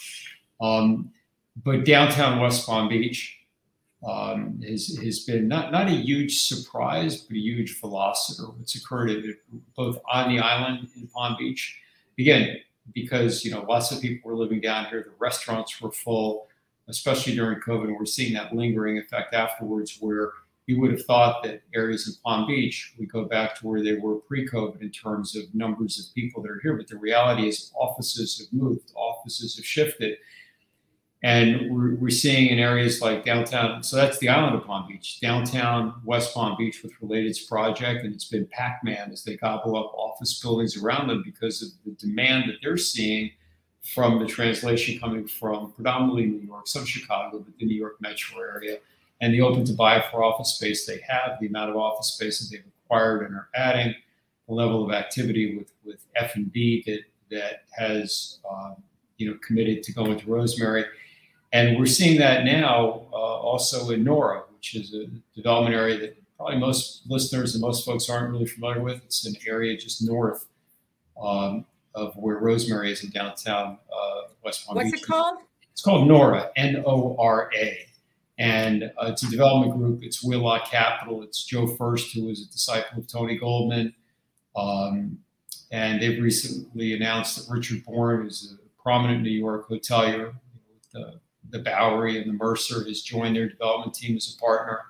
Um, 0.60 1.10
but 1.64 1.84
downtown 1.84 2.40
West 2.40 2.66
Palm 2.66 2.88
Beach 2.88 3.36
um, 4.06 4.60
has, 4.66 4.98
has 5.02 5.20
been 5.20 5.48
not, 5.48 5.72
not 5.72 5.88
a 5.88 5.92
huge 5.92 6.42
surprise, 6.42 7.20
but 7.20 7.36
a 7.36 7.40
huge 7.40 7.80
velociter. 7.80 8.60
It's 8.60 8.74
occurred 8.74 9.36
both 9.76 10.00
on 10.10 10.34
the 10.34 10.40
island 10.40 10.88
in 10.96 11.08
Palm 11.08 11.36
Beach. 11.38 11.78
Again, 12.18 12.58
because 12.94 13.44
you 13.44 13.50
know 13.50 13.64
lots 13.68 13.92
of 13.92 14.00
people 14.00 14.30
were 14.30 14.36
living 14.36 14.60
down 14.60 14.86
here, 14.86 15.02
the 15.02 15.12
restaurants 15.18 15.80
were 15.80 15.92
full, 15.92 16.48
especially 16.88 17.34
during 17.34 17.60
COVID, 17.60 17.84
and 17.84 17.96
we're 17.96 18.06
seeing 18.06 18.34
that 18.34 18.54
lingering 18.54 18.98
effect 18.98 19.34
afterwards, 19.34 19.98
where 20.00 20.32
you 20.72 20.80
would 20.80 20.90
have 20.90 21.04
thought 21.04 21.42
that 21.42 21.60
areas 21.74 22.08
in 22.08 22.14
Palm 22.24 22.46
Beach 22.46 22.94
would 22.98 23.12
go 23.12 23.26
back 23.26 23.54
to 23.56 23.66
where 23.66 23.82
they 23.82 23.94
were 23.94 24.16
pre-COVID 24.16 24.80
in 24.80 24.90
terms 24.90 25.36
of 25.36 25.54
numbers 25.54 25.98
of 25.98 26.14
people 26.14 26.42
that 26.42 26.50
are 26.50 26.60
here. 26.62 26.76
But 26.76 26.88
the 26.88 26.96
reality 26.96 27.46
is 27.46 27.70
offices 27.74 28.38
have 28.38 28.52
moved, 28.58 28.92
offices 28.94 29.56
have 29.56 29.66
shifted. 29.66 30.16
And 31.22 31.70
we're, 31.70 31.94
we're 31.96 32.10
seeing 32.10 32.48
in 32.48 32.58
areas 32.58 33.02
like 33.02 33.24
downtown, 33.24 33.82
so 33.82 33.96
that's 33.96 34.18
the 34.18 34.30
island 34.30 34.56
of 34.56 34.64
Palm 34.64 34.88
Beach, 34.88 35.20
downtown 35.20 36.00
West 36.04 36.34
Palm 36.34 36.56
Beach 36.58 36.82
with 36.82 36.92
Related's 37.00 37.40
project, 37.40 38.04
and 38.04 38.12
it's 38.14 38.24
been 38.24 38.46
Pac 38.46 38.80
Man 38.82 39.12
as 39.12 39.22
they 39.22 39.36
gobble 39.36 39.76
up 39.76 39.92
office 39.94 40.40
buildings 40.40 40.76
around 40.76 41.08
them 41.08 41.22
because 41.24 41.62
of 41.62 41.68
the 41.84 41.92
demand 42.04 42.48
that 42.48 42.56
they're 42.62 42.76
seeing 42.76 43.30
from 43.94 44.18
the 44.18 44.26
translation 44.26 44.98
coming 44.98 45.26
from 45.26 45.72
predominantly 45.72 46.26
New 46.26 46.46
York, 46.46 46.66
some 46.66 46.84
Chicago, 46.84 47.38
but 47.38 47.56
the 47.58 47.66
New 47.66 47.76
York 47.76 48.00
metro 48.00 48.40
area, 48.40 48.78
and 49.22 49.32
the 49.32 49.40
open 49.40 49.64
to 49.64 49.72
buy 49.72 50.04
for 50.10 50.22
office 50.22 50.54
space 50.54 50.84
they 50.84 51.00
have, 51.08 51.40
the 51.40 51.46
amount 51.46 51.70
of 51.70 51.76
office 51.76 52.08
space 52.08 52.40
that 52.40 52.54
they've 52.54 52.64
acquired 52.84 53.24
and 53.24 53.34
are 53.34 53.48
adding, 53.54 53.94
the 54.48 54.54
level 54.54 54.84
of 54.84 54.92
activity 54.92 55.56
with 55.56 55.72
with 55.82 56.04
F 56.16 56.36
and 56.36 56.52
B 56.52 56.82
that 56.86 57.00
that 57.30 57.62
has 57.70 58.40
um, 58.50 58.76
you 59.16 59.30
know 59.30 59.38
committed 59.46 59.82
to 59.84 59.92
going 59.94 60.18
to 60.20 60.26
Rosemary 60.30 60.84
and 61.52 61.78
we're 61.78 61.86
seeing 61.86 62.18
that 62.18 62.44
now 62.44 63.06
uh, 63.12 63.16
also 63.16 63.90
in 63.90 64.02
Nora, 64.02 64.44
which 64.54 64.74
is 64.74 64.94
a 64.94 65.06
development 65.36 65.74
area 65.74 65.98
that 65.98 66.16
probably 66.36 66.58
most 66.58 67.02
listeners 67.06 67.54
and 67.54 67.60
most 67.60 67.84
folks 67.84 68.08
aren't 68.08 68.30
really 68.30 68.46
familiar 68.46 68.80
with. 68.80 69.02
It's 69.04 69.26
an 69.26 69.34
area 69.46 69.76
just 69.76 70.02
north 70.02 70.46
um, 71.22 71.66
of 71.94 72.16
where 72.16 72.38
Rosemary 72.38 72.90
is 72.90 73.04
in 73.04 73.10
downtown 73.10 73.78
uh, 73.94 74.22
West 74.42 74.66
Palm 74.66 74.76
What's 74.76 74.92
Beach. 74.92 75.02
it 75.02 75.06
called? 75.06 75.38
It's 75.72 75.82
called 75.82 76.08
Nora, 76.08 76.50
N 76.56 76.82
O 76.86 77.16
R 77.18 77.50
A. 77.54 77.86
And 78.38 78.84
uh, 78.84 79.06
it's 79.06 79.22
a 79.22 79.30
development 79.30 79.78
group. 79.78 80.02
It's 80.02 80.24
Wheelock 80.24 80.70
Capital. 80.70 81.22
It's 81.22 81.44
Joe 81.44 81.66
First, 81.66 82.14
who 82.14 82.28
is 82.28 82.46
a 82.46 82.50
disciple 82.50 82.98
of 82.98 83.06
Tony 83.06 83.36
Goldman. 83.36 83.94
Um, 84.56 85.18
and 85.70 86.00
they've 86.02 86.22
recently 86.22 86.94
announced 86.94 87.36
that 87.36 87.52
Richard 87.52 87.84
Born 87.84 88.26
is 88.26 88.54
a 88.58 88.82
prominent 88.82 89.22
New 89.22 89.30
York 89.30 89.68
hotelier 89.68 90.34
uh, 90.94 91.12
the 91.50 91.58
Bowery 91.58 92.18
and 92.18 92.28
the 92.28 92.34
Mercer 92.34 92.84
has 92.84 93.02
joined 93.02 93.36
their 93.36 93.48
development 93.48 93.94
team 93.94 94.16
as 94.16 94.34
a 94.34 94.40
partner. 94.40 94.80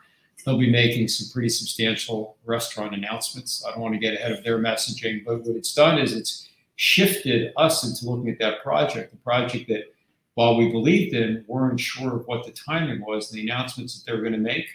They'll 0.45 0.59
be 0.59 0.71
making 0.71 1.09
some 1.09 1.33
pretty 1.33 1.49
substantial 1.49 2.37
restaurant 2.45 2.95
announcements. 2.95 3.65
I 3.65 3.71
don't 3.71 3.81
want 3.81 3.95
to 3.95 4.01
get 4.01 4.15
ahead 4.15 4.33
of 4.33 4.43
their 4.43 4.59
messaging, 4.59 5.25
but 5.25 5.43
what 5.43 5.57
it's 5.57 5.73
done 5.73 5.99
is 5.99 6.17
it's 6.17 6.49
shifted 6.77 7.53
us 7.57 7.85
into 7.85 8.11
looking 8.11 8.31
at 8.31 8.39
that 8.41 8.63
project, 8.63 9.13
the 9.13 9.19
project 9.19 9.69
that 9.69 9.92
while 10.35 10.57
we 10.57 10.71
believed 10.71 11.15
in, 11.15 11.45
weren't 11.47 11.81
sure 11.81 12.17
of 12.17 12.27
what 12.27 12.45
the 12.47 12.53
timing 12.53 13.05
was. 13.05 13.31
And 13.31 13.39
The 13.39 13.51
announcements 13.51 13.99
that 13.99 14.11
they 14.11 14.17
were 14.17 14.23
going 14.23 14.33
to 14.33 14.39
make 14.39 14.67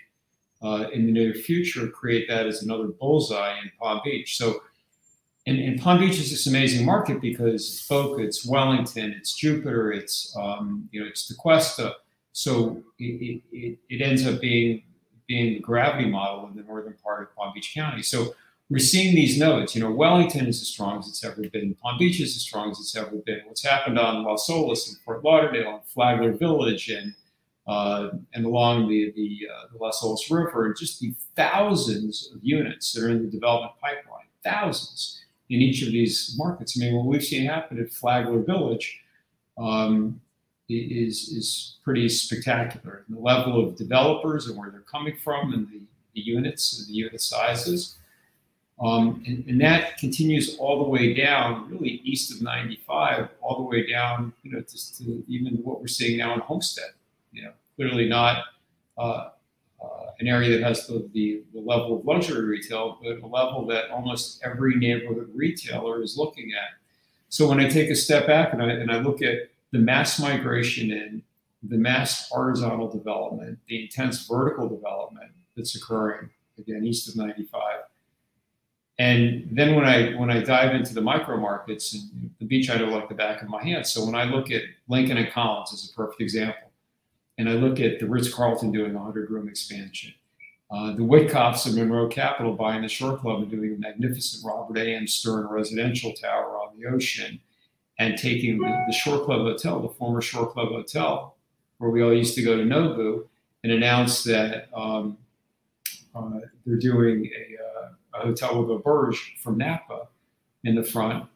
uh, 0.61 0.87
in 0.93 1.05
the 1.05 1.11
near 1.11 1.33
future 1.33 1.87
create 1.87 2.27
that 2.29 2.47
as 2.47 2.63
another 2.63 2.87
bullseye 2.87 3.57
in 3.59 3.71
Palm 3.79 4.01
Beach. 4.03 4.37
So 4.37 4.61
and, 5.45 5.59
and, 5.59 5.81
Palm 5.81 5.99
Beach 5.99 6.19
is 6.19 6.29
this 6.29 6.45
amazing 6.47 6.85
market 6.85 7.21
because 7.21 7.53
it's 7.53 7.87
Boca, 7.87 8.21
it's 8.21 8.45
Wellington, 8.45 9.15
it's 9.17 9.33
Jupiter, 9.33 9.93
it's 9.93 10.35
um, 10.35 10.89
you 10.91 10.99
know 10.99 11.07
it's 11.07 11.31
Tequesta. 11.31 11.93
So 12.33 12.83
it, 12.99 13.41
it, 13.53 13.79
it, 13.89 14.01
ends 14.01 14.27
up 14.27 14.41
being 14.41 14.83
being 15.25 15.53
the 15.53 15.59
gravity 15.59 16.09
model 16.09 16.47
in 16.47 16.55
the 16.55 16.63
northern 16.63 16.95
part 17.01 17.21
of 17.21 17.35
Palm 17.35 17.53
Beach 17.53 17.71
County. 17.73 18.03
So 18.03 18.35
we're 18.69 18.79
seeing 18.79 19.15
these 19.15 19.37
nodes. 19.37 19.75
You 19.75 19.81
know, 19.81 19.91
Wellington 19.91 20.45
is 20.45 20.61
as 20.61 20.67
strong 20.67 20.99
as 20.99 21.07
it's 21.07 21.23
ever 21.23 21.41
been. 21.49 21.75
Palm 21.75 21.97
Beach 21.97 22.19
is 22.19 22.35
as 22.35 22.41
strong 22.41 22.71
as 22.71 22.79
it's 22.79 22.95
ever 22.95 23.15
been. 23.25 23.41
What's 23.45 23.63
happened 23.63 23.97
on 23.97 24.23
Las 24.23 24.49
Olas 24.49 24.89
and 24.89 24.97
Fort 25.05 25.23
Lauderdale 25.23 25.75
and 25.75 25.83
Flagler 25.85 26.33
Village 26.33 26.89
and 26.89 27.13
uh, 27.67 28.11
and 28.33 28.45
along 28.45 28.87
the 28.87 29.11
the, 29.15 29.47
uh, 29.53 29.67
the 29.71 29.77
Las 29.77 30.01
Olas 30.01 30.31
River, 30.31 30.65
and 30.65 30.75
just 30.77 30.99
the 30.99 31.13
thousands 31.35 32.31
of 32.33 32.39
units 32.43 32.93
that 32.93 33.03
are 33.03 33.09
in 33.09 33.23
the 33.23 33.29
development 33.29 33.73
pipeline, 33.81 34.25
thousands 34.43 35.21
in 35.49 35.61
each 35.61 35.81
of 35.81 35.91
these 35.91 36.35
markets. 36.37 36.77
I 36.77 36.85
mean, 36.85 36.95
what 36.95 37.05
we've 37.05 37.23
seen 37.23 37.45
happen 37.45 37.79
at 37.79 37.91
Flagler 37.91 38.39
Village 38.39 39.01
um, 39.57 40.21
is 40.69 41.29
is 41.29 41.77
pretty 41.83 42.07
spectacular. 42.09 43.05
The 43.09 43.19
level 43.19 43.65
of 43.65 43.75
developers 43.75 44.47
and 44.47 44.57
where 44.57 44.69
they're 44.69 44.81
coming 44.81 45.17
from, 45.17 45.53
and 45.53 45.67
the, 45.67 45.81
the 46.15 46.21
units, 46.21 46.79
and 46.79 46.87
the 46.87 46.93
unit 46.93 47.21
sizes, 47.21 47.97
um, 48.79 49.23
and, 49.25 49.43
and, 49.47 49.59
that 49.61 49.97
continues 49.97 50.55
all 50.57 50.83
the 50.83 50.89
way 50.89 51.13
down, 51.13 51.67
really 51.69 51.99
east 52.03 52.31
of 52.31 52.43
95, 52.43 53.29
all 53.41 53.57
the 53.57 53.63
way 53.63 53.89
down, 53.89 54.33
you 54.43 54.51
know, 54.51 54.61
to, 54.61 54.97
to 54.97 55.23
even 55.27 55.55
what 55.63 55.81
we're 55.81 55.87
seeing 55.87 56.17
now 56.17 56.33
in 56.35 56.41
Homestead. 56.41 56.91
You 57.31 57.43
know, 57.43 57.51
clearly 57.75 58.07
not. 58.07 58.43
Uh, 58.97 59.29
uh, 59.83 60.07
an 60.19 60.27
area 60.27 60.49
that 60.57 60.63
has 60.63 60.87
the, 60.87 61.07
the, 61.13 61.43
the, 61.53 61.59
level 61.61 61.99
of 61.99 62.05
luxury 62.05 62.43
retail, 62.43 62.97
but 63.03 63.19
a 63.21 63.27
level 63.27 63.65
that 63.67 63.91
almost 63.91 64.41
every 64.43 64.75
neighborhood 64.75 65.29
retailer 65.35 66.01
is 66.01 66.17
looking 66.17 66.51
at. 66.53 66.69
So 67.29 67.47
when 67.47 67.59
I 67.59 67.69
take 67.69 67.91
a 67.91 67.95
step 67.95 68.25
back 68.25 68.53
and 68.53 68.61
I, 68.61 68.71
and 68.71 68.91
I 68.91 68.99
look 68.99 69.21
at 69.21 69.49
the 69.71 69.77
mass 69.77 70.19
migration 70.19 70.91
in 70.91 71.21
the 71.61 71.77
mass 71.77 72.27
horizontal 72.29 72.89
development, 72.89 73.59
the 73.67 73.83
intense 73.83 74.25
vertical 74.25 74.67
development 74.67 75.31
that's 75.55 75.75
occurring 75.75 76.29
again 76.57 76.85
east 76.85 77.07
of 77.09 77.15
95. 77.15 77.61
And 78.99 79.47
then 79.51 79.75
when 79.75 79.85
I 79.85 80.13
when 80.13 80.31
I 80.31 80.41
dive 80.41 80.73
into 80.73 80.93
the 80.93 81.01
micro 81.01 81.37
markets, 81.37 81.93
and 81.93 82.31
the 82.39 82.45
beach 82.45 82.69
I 82.69 82.77
know 82.77 82.85
like 82.85 83.09
the 83.09 83.15
back 83.15 83.41
of 83.41 83.49
my 83.49 83.63
hand. 83.63 83.85
So 83.85 84.03
when 84.03 84.15
I 84.15 84.23
look 84.23 84.49
at 84.49 84.63
Lincoln 84.87 85.17
and 85.17 85.31
Collins 85.31 85.71
as 85.73 85.89
a 85.89 85.93
perfect 85.93 86.21
example, 86.21 86.71
and 87.37 87.47
I 87.47 87.53
look 87.53 87.79
at 87.79 87.99
the 87.99 88.07
Ritz 88.07 88.33
Carlton 88.33 88.71
doing 88.71 88.91
a 88.91 88.97
100 88.97 89.29
room 89.29 89.47
expansion, 89.47 90.13
uh, 90.71 90.93
the 90.93 91.03
Witkoffs 91.03 91.67
of 91.67 91.75
Monroe 91.75 92.07
Capital 92.07 92.53
buying 92.53 92.81
the 92.81 92.89
Shore 92.89 93.17
Club 93.17 93.43
and 93.43 93.51
doing 93.51 93.75
a 93.75 93.77
magnificent 93.77 94.43
Robert 94.43 94.77
A. 94.79 94.95
M. 94.95 95.05
Stern 95.05 95.47
residential 95.47 96.13
tower 96.13 96.57
on 96.57 96.77
the 96.77 96.87
ocean, 96.87 97.39
and 97.99 98.17
taking 98.17 98.59
the, 98.59 98.83
the 98.87 98.93
Shore 98.93 99.23
Club 99.23 99.41
Hotel, 99.41 99.79
the 99.79 99.89
former 99.89 100.21
Shore 100.21 100.47
Club 100.47 100.69
Hotel, 100.69 101.35
where 101.77 101.91
we 101.91 102.01
all 102.01 102.13
used 102.13 102.35
to 102.35 102.41
go 102.41 102.57
to 102.57 102.63
Nobu, 102.63 103.25
and 103.63 103.71
announce 103.71 104.23
that 104.23 104.69
um, 104.73 105.17
uh, 106.15 106.39
they're 106.65 106.77
doing 106.77 107.25
a, 107.27 107.56
a 108.17 108.25
hotel 108.25 108.63
with 108.63 108.69
auberge 108.69 109.37
from 109.41 109.57
Napa 109.57 110.07
in 110.63 110.75
the 110.75 110.83
front 110.83 111.27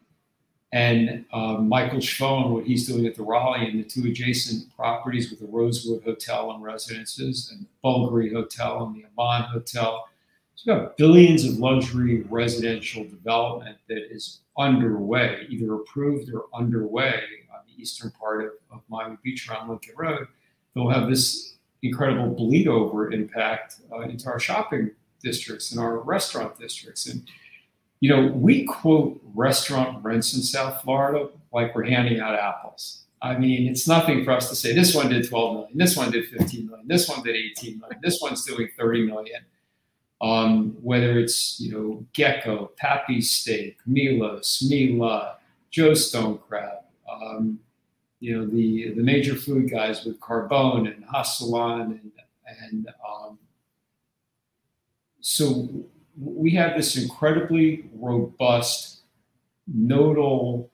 and 0.72 1.24
um, 1.32 1.68
Michael 1.68 1.98
Shvo 1.98 2.44
and 2.44 2.54
what 2.54 2.64
he's 2.64 2.86
doing 2.86 3.06
at 3.06 3.14
the 3.14 3.22
Raleigh 3.22 3.68
and 3.68 3.78
the 3.78 3.84
two 3.84 4.08
adjacent 4.08 4.74
properties 4.74 5.30
with 5.30 5.40
the 5.40 5.46
Rosewood 5.46 6.02
Hotel 6.02 6.50
and 6.52 6.62
residences 6.62 7.52
and 7.52 7.66
Bulgari 7.84 8.32
Hotel 8.32 8.84
and 8.84 8.96
the 8.96 9.04
Aman 9.16 9.50
Hotel. 9.50 10.08
So 10.54 10.72
we've 10.72 10.82
got 10.82 10.96
billions 10.96 11.44
of 11.44 11.58
luxury 11.58 12.22
residential 12.22 13.04
development 13.04 13.76
that 13.88 14.10
is 14.10 14.40
underway, 14.56 15.46
either 15.50 15.74
approved 15.74 16.32
or 16.32 16.44
underway 16.54 17.22
on 17.52 17.60
the 17.66 17.80
eastern 17.80 18.10
part 18.12 18.44
of, 18.44 18.50
of 18.70 18.80
Miami 18.88 19.18
Beach 19.22 19.48
around 19.48 19.68
Lincoln 19.68 19.94
Road. 19.96 20.26
They'll 20.74 20.88
have 20.88 21.08
this 21.08 21.56
incredible 21.82 22.30
bleed 22.30 22.68
over 22.68 23.12
impact 23.12 23.80
uh, 23.92 24.00
into 24.00 24.26
our 24.28 24.40
shopping 24.40 24.92
districts 25.22 25.72
and 25.72 25.80
our 25.80 25.98
restaurant 25.98 26.58
districts. 26.58 27.06
And 27.06 27.22
you 28.00 28.08
know, 28.08 28.26
we 28.32 28.64
quote 28.64 29.20
restaurant 29.34 30.02
rents 30.04 30.34
in 30.34 30.42
South 30.42 30.82
Florida 30.82 31.28
like 31.52 31.74
we're 31.74 31.84
handing 31.84 32.20
out 32.20 32.34
apples. 32.34 33.04
I 33.22 33.38
mean, 33.38 33.68
it's 33.68 33.86
nothing 33.86 34.24
for 34.24 34.32
us 34.32 34.48
to 34.48 34.56
say 34.56 34.74
this 34.74 34.94
one 34.94 35.08
did 35.08 35.28
12 35.28 35.54
million, 35.54 35.78
this 35.78 35.96
one 35.96 36.10
did 36.10 36.26
15 36.26 36.66
million, 36.66 36.88
this 36.88 37.08
one 37.08 37.22
did 37.22 37.36
18 37.36 37.78
million, 37.78 38.00
this 38.02 38.18
one's 38.20 38.44
doing 38.44 38.68
30 38.76 39.06
million. 39.06 39.42
Um, 40.20 40.76
whether 40.80 41.18
it's 41.18 41.58
you 41.60 41.72
know 41.72 42.06
Gecko, 42.12 42.72
Papi 42.80 43.22
Steak, 43.22 43.78
Milos, 43.86 44.64
Mila, 44.68 45.38
Joe 45.70 45.94
Stone 45.94 46.38
Crab, 46.48 46.78
um, 47.10 47.58
you 48.20 48.36
know 48.36 48.46
the 48.46 48.94
the 48.94 49.02
major 49.02 49.34
food 49.34 49.70
guys 49.70 50.04
with 50.04 50.20
Carbone 50.20 50.92
and 50.92 51.04
HaSalon 51.06 51.86
and 51.86 52.12
and 52.62 52.88
um, 53.08 53.38
so 55.22 55.68
we 56.20 56.50
have 56.50 56.76
this 56.76 56.96
incredibly 56.96 57.88
robust 57.94 59.02
nodal 59.66 60.68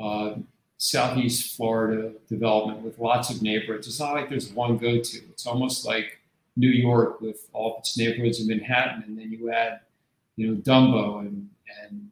uh, 0.00 0.34
southeast 0.78 1.56
Florida 1.56 2.12
development 2.28 2.82
with 2.82 2.98
lots 2.98 3.28
of 3.28 3.42
neighborhoods. 3.42 3.88
It's 3.88 4.00
not 4.00 4.14
like 4.14 4.30
there's 4.30 4.52
one 4.52 4.78
go-to. 4.78 5.18
It's 5.30 5.46
almost 5.46 5.84
like 5.84 6.20
New 6.56 6.70
York 6.70 7.20
with 7.20 7.48
all 7.52 7.74
of 7.74 7.80
its 7.80 7.98
neighborhoods 7.98 8.40
in 8.40 8.46
Manhattan, 8.46 9.02
and 9.06 9.18
then 9.18 9.30
you 9.32 9.50
add, 9.50 9.80
you 10.36 10.48
know, 10.48 10.54
Dumbo, 10.60 11.20
and 11.20 11.48
and 11.82 12.10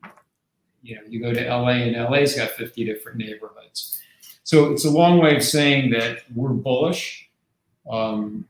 you 0.82 0.96
know, 0.96 1.02
you 1.08 1.20
go 1.20 1.32
to 1.32 1.40
LA, 1.40 1.70
and 1.70 1.96
LA's 2.10 2.34
got 2.34 2.50
50 2.50 2.84
different 2.84 3.16
neighborhoods. 3.16 4.00
So 4.42 4.72
it's 4.72 4.84
a 4.84 4.90
long 4.90 5.18
way 5.18 5.36
of 5.36 5.42
saying 5.42 5.90
that 5.92 6.18
we're 6.34 6.50
bullish. 6.50 7.30
Um, 7.90 8.46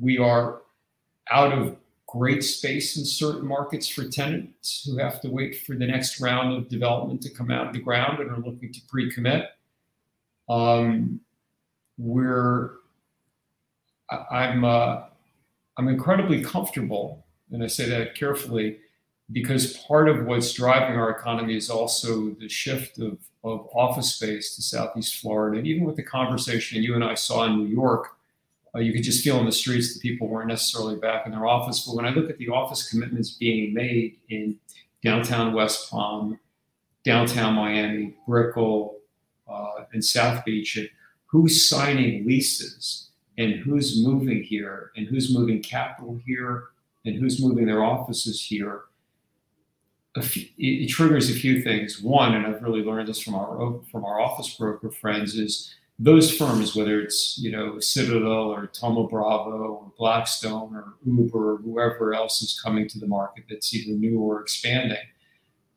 we 0.00 0.16
are 0.16 0.61
out 1.30 1.52
of 1.52 1.76
great 2.06 2.44
space 2.44 2.98
in 2.98 3.04
certain 3.04 3.46
markets 3.46 3.88
for 3.88 4.04
tenants 4.04 4.84
who 4.84 4.98
have 4.98 5.20
to 5.22 5.28
wait 5.28 5.56
for 5.60 5.74
the 5.74 5.86
next 5.86 6.20
round 6.20 6.54
of 6.54 6.68
development 6.68 7.22
to 7.22 7.30
come 7.30 7.50
out 7.50 7.66
of 7.68 7.72
the 7.72 7.80
ground 7.80 8.20
and 8.20 8.30
are 8.30 8.40
looking 8.40 8.70
to 8.70 8.80
pre-commit. 8.88 9.46
Um, 10.48 11.20
we're 11.96 12.72
I, 14.10 14.16
I'm 14.30 14.64
uh, 14.64 15.04
I'm 15.78 15.88
incredibly 15.88 16.42
comfortable, 16.42 17.24
and 17.50 17.62
I 17.62 17.66
say 17.66 17.88
that 17.88 18.14
carefully, 18.14 18.78
because 19.30 19.78
part 19.78 20.08
of 20.08 20.26
what's 20.26 20.52
driving 20.52 20.98
our 20.98 21.10
economy 21.10 21.56
is 21.56 21.70
also 21.70 22.30
the 22.40 22.48
shift 22.48 22.98
of, 22.98 23.18
of 23.42 23.68
office 23.74 24.14
space 24.14 24.54
to 24.56 24.62
Southeast 24.62 25.16
Florida. 25.16 25.58
And 25.58 25.66
even 25.66 25.84
with 25.84 25.96
the 25.96 26.02
conversation 26.02 26.82
you 26.82 26.94
and 26.94 27.04
I 27.04 27.14
saw 27.14 27.44
in 27.44 27.56
New 27.56 27.68
York, 27.68 28.16
uh, 28.74 28.80
you 28.80 28.92
could 28.92 29.02
just 29.02 29.22
feel 29.22 29.38
in 29.38 29.46
the 29.46 29.52
streets 29.52 29.92
that 29.92 30.00
people 30.00 30.28
weren't 30.28 30.48
necessarily 30.48 30.96
back 30.96 31.26
in 31.26 31.32
their 31.32 31.46
office. 31.46 31.84
But 31.86 31.96
when 31.96 32.06
I 32.06 32.10
look 32.10 32.30
at 32.30 32.38
the 32.38 32.48
office 32.48 32.88
commitments 32.88 33.32
being 33.32 33.74
made 33.74 34.18
in 34.28 34.58
downtown 35.02 35.52
West 35.52 35.90
Palm, 35.90 36.38
downtown 37.04 37.54
Miami, 37.54 38.14
Brickell, 38.26 38.98
uh, 39.48 39.84
and 39.92 40.04
South 40.04 40.44
Beach, 40.44 40.76
and 40.76 40.88
who's 41.26 41.68
signing 41.68 42.26
leases 42.26 43.10
and 43.38 43.54
who's 43.54 44.04
moving 44.04 44.42
here 44.42 44.92
and 44.96 45.06
who's 45.06 45.34
moving 45.34 45.62
capital 45.62 46.20
here 46.24 46.64
and 47.04 47.16
who's 47.16 47.42
moving 47.42 47.66
their 47.66 47.84
offices 47.84 48.42
here, 48.42 48.82
few, 50.20 50.46
it, 50.58 50.88
triggers 50.88 51.30
a 51.30 51.34
few 51.34 51.62
things. 51.62 52.00
One, 52.02 52.34
and 52.34 52.46
I've 52.46 52.62
really 52.62 52.82
learned 52.82 53.08
this 53.08 53.20
from 53.20 53.34
our 53.34 53.80
from 53.90 54.04
our 54.04 54.20
office 54.20 54.54
broker 54.54 54.90
friends, 54.90 55.36
is 55.36 55.74
those 56.02 56.36
firms, 56.36 56.74
whether 56.74 57.00
it's 57.00 57.38
you 57.38 57.52
know 57.52 57.78
Citadel 57.78 58.50
or 58.50 58.66
Thoma 58.66 59.08
Bravo 59.08 59.50
or 59.50 59.92
Blackstone 59.96 60.74
or 60.74 60.94
Uber 61.06 61.54
or 61.54 61.56
whoever 61.58 62.12
else 62.12 62.42
is 62.42 62.60
coming 62.60 62.88
to 62.88 62.98
the 62.98 63.06
market 63.06 63.44
that's 63.48 63.72
either 63.72 63.96
new 63.96 64.18
or 64.18 64.40
expanding, 64.40 64.98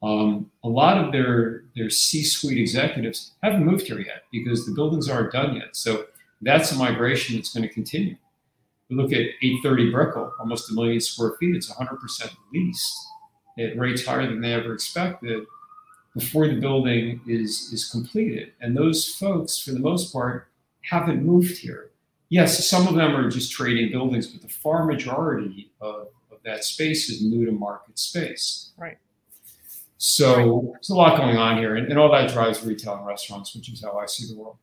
um, 0.01 0.49
a 0.63 0.69
lot 0.69 0.97
of 0.97 1.11
their 1.11 1.65
their 1.75 1.91
C-suite 1.91 2.57
executives 2.57 3.33
haven't 3.43 3.65
moved 3.65 3.85
here 3.85 3.99
yet 3.99 4.23
because 4.31 4.65
the 4.65 4.73
buildings 4.73 5.09
aren't 5.09 5.31
done 5.31 5.55
yet. 5.55 5.75
So 5.75 6.05
that's 6.41 6.71
a 6.71 6.75
migration 6.75 7.35
that's 7.35 7.53
going 7.53 7.67
to 7.67 7.73
continue. 7.73 8.15
We 8.89 8.95
look 8.95 9.11
at 9.11 9.21
830 9.41 9.91
Brickell, 9.91 10.33
almost 10.39 10.71
a 10.71 10.73
million 10.73 10.99
square 10.99 11.33
feet. 11.39 11.55
It's 11.55 11.71
100% 11.71 12.29
leased 12.53 12.95
at 13.57 13.77
rates 13.77 14.05
higher 14.05 14.27
than 14.27 14.41
they 14.41 14.53
ever 14.53 14.73
expected 14.73 15.45
before 16.15 16.47
the 16.47 16.55
building 16.55 17.21
is 17.27 17.71
is 17.73 17.89
completed. 17.89 18.53
And 18.61 18.75
those 18.75 19.15
folks, 19.15 19.59
for 19.59 19.71
the 19.71 19.79
most 19.79 20.11
part, 20.11 20.47
haven't 20.81 21.23
moved 21.23 21.57
here. 21.57 21.91
Yes, 22.29 22.67
some 22.67 22.87
of 22.87 22.95
them 22.95 23.15
are 23.15 23.29
just 23.29 23.51
trading 23.51 23.91
buildings, 23.91 24.27
but 24.27 24.41
the 24.41 24.47
far 24.47 24.85
majority 24.85 25.71
of, 25.79 26.07
of 26.31 26.39
that 26.43 26.63
space 26.63 27.09
is 27.09 27.21
new 27.21 27.45
to 27.45 27.51
market 27.51 27.99
space. 27.99 28.71
Right. 28.77 28.97
So 29.97 30.35
right. 30.35 30.73
there's 30.73 30.89
a 30.89 30.95
lot 30.95 31.17
going 31.17 31.37
on 31.37 31.57
here, 31.57 31.75
and, 31.75 31.87
and 31.87 31.99
all 31.99 32.11
that 32.11 32.31
drives 32.31 32.63
retail 32.63 32.95
and 32.95 33.05
restaurants, 33.05 33.55
which 33.55 33.69
is 33.71 33.83
how 33.83 33.97
I 33.97 34.07
see 34.07 34.25
the 34.27 34.39
world. 34.39 34.57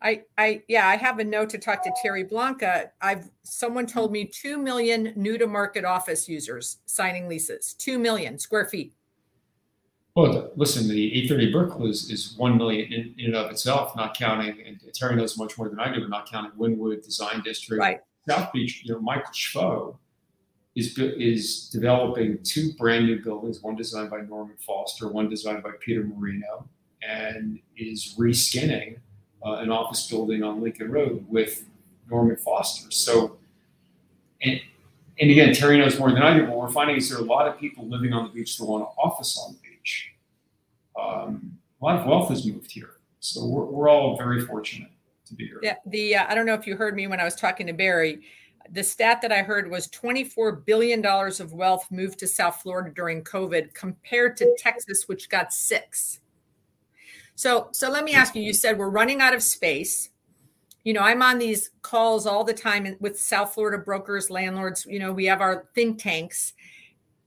I, 0.00 0.22
I, 0.36 0.62
yeah, 0.66 0.88
I 0.88 0.96
have 0.96 1.20
a 1.20 1.24
note 1.24 1.48
to 1.50 1.58
talk 1.58 1.82
to 1.84 1.92
Tere 2.02 2.24
Blanca. 2.24 2.90
I've 3.00 3.30
someone 3.44 3.86
told 3.86 4.10
me 4.10 4.24
two 4.24 4.58
million 4.58 5.12
new 5.14 5.38
to 5.38 5.46
market 5.46 5.84
office 5.84 6.28
users 6.28 6.78
signing 6.86 7.28
leases, 7.28 7.74
two 7.74 7.98
million 7.98 8.38
square 8.38 8.66
feet. 8.66 8.94
Well, 10.14 10.50
listen, 10.56 10.88
the 10.88 11.06
830 11.24 11.52
Brickell 11.52 11.86
is, 11.86 12.10
is 12.10 12.34
1 12.36 12.58
million 12.58 12.92
in, 12.92 13.14
in, 13.18 13.26
and 13.26 13.36
of 13.36 13.50
itself, 13.50 13.96
not 13.96 14.14
counting, 14.14 14.60
and 14.66 14.78
Tere 14.92 15.16
knows 15.16 15.38
much 15.38 15.56
more 15.56 15.70
than 15.70 15.80
I 15.80 15.92
do, 15.92 16.00
but 16.00 16.10
not 16.10 16.30
counting 16.30 16.52
Wynwood 16.52 17.02
Design 17.02 17.40
District. 17.42 17.80
Right. 17.80 18.00
South 18.28 18.52
Beach, 18.52 18.82
you 18.84 18.92
know, 18.92 19.00
Michael 19.00 19.32
Shvo 19.32 19.96
is, 20.74 20.98
is 20.98 21.70
developing 21.70 22.38
two 22.42 22.72
brand 22.74 23.06
new 23.06 23.22
buildings, 23.22 23.62
one 23.62 23.74
designed 23.74 24.10
by 24.10 24.20
Norman 24.20 24.56
Foster, 24.58 25.08
one 25.08 25.30
designed 25.30 25.62
by 25.62 25.70
Peter 25.80 26.04
Marino, 26.04 26.68
and 27.02 27.58
is 27.76 28.14
reskinning 28.18 28.98
uh, 29.44 29.54
an 29.54 29.70
office 29.70 30.08
building 30.08 30.42
on 30.42 30.60
Lincoln 30.60 30.90
Road 30.90 31.24
with 31.28 31.64
Norman 32.10 32.36
Foster. 32.36 32.90
So, 32.90 33.38
and, 34.42 34.60
and 35.18 35.30
again, 35.30 35.54
Tere 35.54 35.78
knows 35.78 35.98
more 35.98 36.10
than 36.12 36.22
I 36.22 36.36
do, 36.36 36.46
but 36.46 36.56
we're 36.56 36.70
finding 36.70 36.96
is 36.96 37.08
there 37.08 37.18
are 37.18 37.22
a 37.22 37.24
lot 37.24 37.48
of 37.48 37.58
people 37.58 37.88
living 37.88 38.12
on 38.12 38.24
the 38.24 38.30
beach 38.30 38.58
that 38.58 38.66
want 38.66 38.82
an 38.82 38.88
office 39.02 39.38
on 39.38 39.54
the 39.54 39.58
beach. 39.58 39.71
Um, 41.00 41.58
a 41.80 41.84
lot 41.84 42.00
of 42.00 42.06
wealth 42.06 42.28
has 42.30 42.46
moved 42.46 42.70
here. 42.70 42.96
So 43.20 43.44
we're, 43.46 43.64
we're 43.64 43.88
all 43.88 44.16
very 44.16 44.44
fortunate 44.44 44.90
to 45.26 45.34
be 45.34 45.46
here. 45.46 45.60
Yeah. 45.62 45.76
The, 45.86 46.16
uh, 46.16 46.26
I 46.28 46.34
don't 46.34 46.46
know 46.46 46.54
if 46.54 46.66
you 46.66 46.76
heard 46.76 46.94
me 46.96 47.06
when 47.06 47.20
I 47.20 47.24
was 47.24 47.34
talking 47.34 47.66
to 47.66 47.72
Barry. 47.72 48.22
The 48.70 48.82
stat 48.82 49.20
that 49.22 49.32
I 49.32 49.42
heard 49.42 49.70
was 49.70 49.88
$24 49.88 50.64
billion 50.64 51.04
of 51.04 51.52
wealth 51.52 51.86
moved 51.90 52.18
to 52.20 52.28
South 52.28 52.62
Florida 52.62 52.90
during 52.94 53.22
COVID 53.24 53.74
compared 53.74 54.36
to 54.38 54.54
Texas, 54.58 55.08
which 55.08 55.28
got 55.28 55.52
six. 55.52 56.20
So, 57.34 57.68
so 57.72 57.90
let 57.90 58.04
me 58.04 58.14
ask 58.14 58.34
you. 58.36 58.42
You 58.42 58.52
said 58.52 58.78
we're 58.78 58.88
running 58.90 59.20
out 59.20 59.34
of 59.34 59.42
space. 59.42 60.10
You 60.84 60.92
know, 60.92 61.00
I'm 61.00 61.22
on 61.22 61.38
these 61.38 61.70
calls 61.82 62.26
all 62.26 62.44
the 62.44 62.52
time 62.52 62.96
with 63.00 63.18
South 63.18 63.54
Florida 63.54 63.78
brokers, 63.78 64.30
landlords. 64.30 64.84
You 64.86 64.98
know, 64.98 65.12
we 65.12 65.26
have 65.26 65.40
our 65.40 65.68
think 65.74 66.00
tanks. 66.00 66.54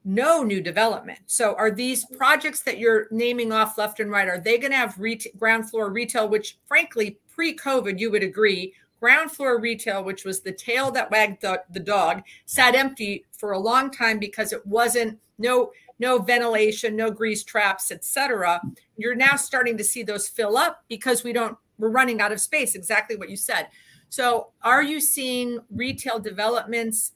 No 0.07 0.43
new 0.43 0.61
development. 0.61 1.19
So, 1.25 1.55
are 1.55 1.71
these 1.71 2.05
projects 2.05 2.61
that 2.61 2.77
you're 2.77 3.07
naming 3.09 3.51
off 3.51 3.77
left 3.77 3.99
and 3.99 4.11
right? 4.11 4.27
Are 4.27 4.39
they 4.39 4.59
going 4.59 4.71
to 4.71 4.77
have 4.77 4.99
ground 5.39 5.69
floor 5.69 5.89
retail? 5.89 6.29
Which, 6.29 6.57
frankly, 6.67 7.17
pre-COVID, 7.33 7.99
you 7.99 8.11
would 8.11 8.21
agree, 8.21 8.73
ground 8.99 9.31
floor 9.31 9.59
retail, 9.59 10.03
which 10.03 10.23
was 10.23 10.41
the 10.41 10.51
tail 10.51 10.91
that 10.91 11.09
wagged 11.11 11.41
the, 11.41 11.61
the 11.71 11.79
dog, 11.79 12.21
sat 12.45 12.75
empty 12.75 13.25
for 13.31 13.51
a 13.51 13.59
long 13.59 13.91
time 13.91 14.19
because 14.19 14.53
it 14.53 14.65
wasn't 14.65 15.19
no 15.37 15.71
no 15.97 16.19
ventilation, 16.19 16.95
no 16.95 17.09
grease 17.09 17.43
traps, 17.43 17.91
etc. 17.91 18.61
You're 18.97 19.15
now 19.15 19.37
starting 19.37 19.77
to 19.77 19.83
see 19.83 20.03
those 20.03 20.27
fill 20.27 20.57
up 20.57 20.83
because 20.87 21.23
we 21.23 21.33
don't 21.33 21.57
we're 21.77 21.89
running 21.89 22.21
out 22.21 22.31
of 22.31 22.39
space, 22.39 22.75
exactly 22.75 23.15
what 23.15 23.29
you 23.29 23.37
said. 23.37 23.67
So, 24.09 24.49
are 24.61 24.83
you 24.83 24.99
seeing 24.99 25.59
retail 25.69 26.19
developments? 26.19 27.13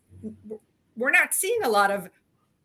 We're 0.97 1.11
not 1.11 1.33
seeing 1.33 1.63
a 1.63 1.69
lot 1.69 1.91
of 1.91 2.09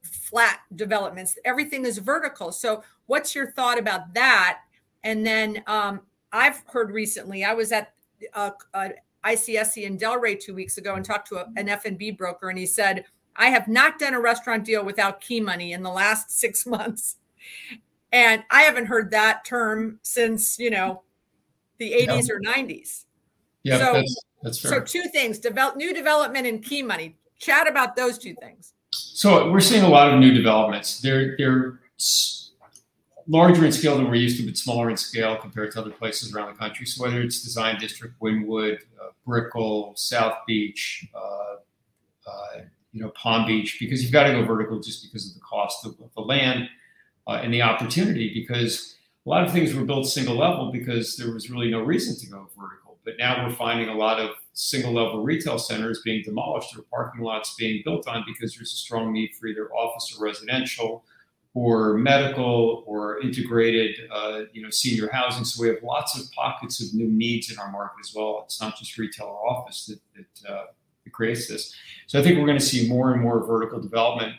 flat 0.05 0.61
developments. 0.75 1.37
Everything 1.45 1.85
is 1.85 1.99
vertical. 1.99 2.53
So, 2.53 2.83
what's 3.07 3.35
your 3.35 3.51
thought 3.51 3.79
about 3.79 4.15
that? 4.15 4.61
And 5.03 5.27
then 5.27 5.63
um, 5.67 6.01
I've 6.33 6.63
heard 6.67 6.91
recently, 6.91 7.45
I 7.45 7.55
was 7.55 7.73
at 7.73 7.93
a, 8.35 8.53
a 8.75 8.91
ICSC 9.25 9.85
in 9.85 9.99
Delray 9.99 10.39
two 10.39 10.55
weeks 10.55 10.79
ago 10.79 10.95
and 10.95 11.05
talked 11.05 11.29
to 11.29 11.37
a, 11.37 11.47
an 11.57 11.69
F&B 11.69 12.13
broker, 12.13 12.49
and 12.49 12.59
he 12.59 12.67
said 12.67 13.05
I 13.37 13.49
have 13.49 13.69
not 13.69 13.99
done 13.99 14.15
a 14.15 14.21
restaurant 14.21 14.65
deal 14.65 14.85
without 14.85 15.21
key 15.21 15.41
money 15.41 15.73
in 15.73 15.83
the 15.83 15.91
last 15.91 16.31
six 16.39 16.67
months. 16.67 17.17
And 18.13 18.45
I 18.51 18.63
haven't 18.63 18.87
heard 18.87 19.11
that 19.11 19.45
term 19.45 19.99
since, 20.03 20.59
you 20.59 20.71
know, 20.71 21.03
the 21.79 21.93
80s 21.93 22.31
or 22.31 22.41
90s. 22.41 23.05
Yeah, 23.65 23.79
so, 23.79 23.93
that's, 23.95 24.23
that's 24.43 24.61
fair. 24.61 24.71
So 24.71 24.81
two 24.81 25.09
things, 25.09 25.41
develop 25.41 25.77
new 25.77 25.93
development 25.93 26.47
and 26.47 26.63
key 26.63 26.83
money. 26.83 27.17
Chat 27.41 27.67
about 27.67 27.97
those 27.97 28.19
two 28.19 28.35
things. 28.41 28.74
So 28.95 29.51
we're 29.51 29.61
seeing 29.61 29.83
a 29.83 29.89
lot 29.89 30.13
of 30.13 30.21
new 30.21 30.33
developments. 30.33 31.01
They're 31.01 31.37
they're 31.37 31.81
larger 33.27 33.65
in 33.65 33.73
scale 33.73 33.97
than 33.97 34.07
we're 34.07 34.17
used 34.17 34.39
to, 34.39 34.47
but 34.47 34.57
smaller 34.57 34.91
in 34.91 34.97
scale 34.97 35.37
compared 35.37 35.73
to 35.73 35.81
other 35.81 35.91
places 35.91 36.35
around 36.35 36.53
the 36.53 36.59
country. 36.59 36.87
So 36.87 37.03
whether 37.03 37.21
it's 37.23 37.43
Design 37.43 37.79
District, 37.79 38.15
Wynwood, 38.21 38.79
uh, 39.01 39.11
Brickell, 39.27 39.95
South 39.97 40.39
Beach, 40.47 41.07
uh, 41.15 41.57
uh, 42.27 42.61
you 42.93 43.03
know 43.03 43.11
Palm 43.11 43.47
Beach 43.47 43.79
because 43.81 44.03
you've 44.03 44.13
got 44.13 44.25
to 44.25 44.33
go 44.33 44.45
vertical 44.45 44.81
just 44.81 45.03
because 45.03 45.29
of 45.29 45.35
the 45.35 45.41
cost 45.41 45.85
of, 45.85 45.97
the 46.15 46.21
land 46.21 46.69
uh, 47.27 47.41
and 47.43 47.53
the 47.53 47.63
opportunity. 47.63 48.33
Because 48.33 48.97
a 49.27 49.29
lot 49.29 49.45
of 49.45 49.53
things 49.53 49.75
were 49.75 49.85
built 49.85 50.07
single 50.07 50.37
level 50.37 50.71
because 50.71 51.17
there 51.17 51.33
was 51.33 51.51
really 51.51 51.71
no 51.71 51.81
reason 51.81 52.17
to 52.17 52.31
go 52.31 52.49
vertical. 52.59 52.99
But 53.05 53.15
now 53.19 53.45
we're 53.45 53.55
finding 53.55 53.89
a 53.89 53.95
lot 53.95 54.21
of 54.21 54.31
single 54.55 54.93
level 54.93 55.23
retail 55.23 55.59
centers 55.59 56.01
being 56.03 56.23
demolished 56.23 56.77
or 56.77 56.83
parking 56.91 57.23
lots 57.23 57.55
being 57.57 57.83
built 57.85 58.07
on 58.09 58.25
because 58.27 58.55
there's 58.55 58.73
a 58.73 58.77
strong 58.77 59.13
need 59.13 59.35
for 59.35 59.49
either 59.49 59.73
office 59.75 60.17
or 60.17 60.25
residential 60.25 61.05
or 61.55 61.95
medical 61.95 62.83
or 62.87 63.21
integrated, 63.21 63.97
uh, 64.13 64.43
you 64.53 64.63
know, 64.63 64.71
senior 64.71 65.09
housing. 65.13 65.45
So 65.45 65.63
we 65.63 65.69
have 65.69 65.83
lots 65.83 66.19
of 66.19 66.31
pockets 66.33 66.81
of 66.81 66.95
new 66.95 67.09
needs 67.09 67.53
in 67.53 67.59
our 67.59 67.71
market 67.71 67.99
as 68.01 68.13
well. 68.15 68.43
It's 68.45 68.61
not 68.61 68.77
just 68.77 68.97
retail 68.99 69.27
or 69.27 69.51
office 69.51 69.87
that, 69.87 70.01
that 70.45 70.53
uh, 70.53 70.65
creates 71.13 71.47
this. 71.47 71.75
So 72.07 72.19
I 72.19 72.23
think 72.23 72.39
we're 72.39 72.47
going 72.47 72.59
to 72.59 72.65
see 72.65 72.89
more 72.89 73.13
and 73.13 73.23
more 73.23 73.45
vertical 73.47 73.81
development. 73.81 74.35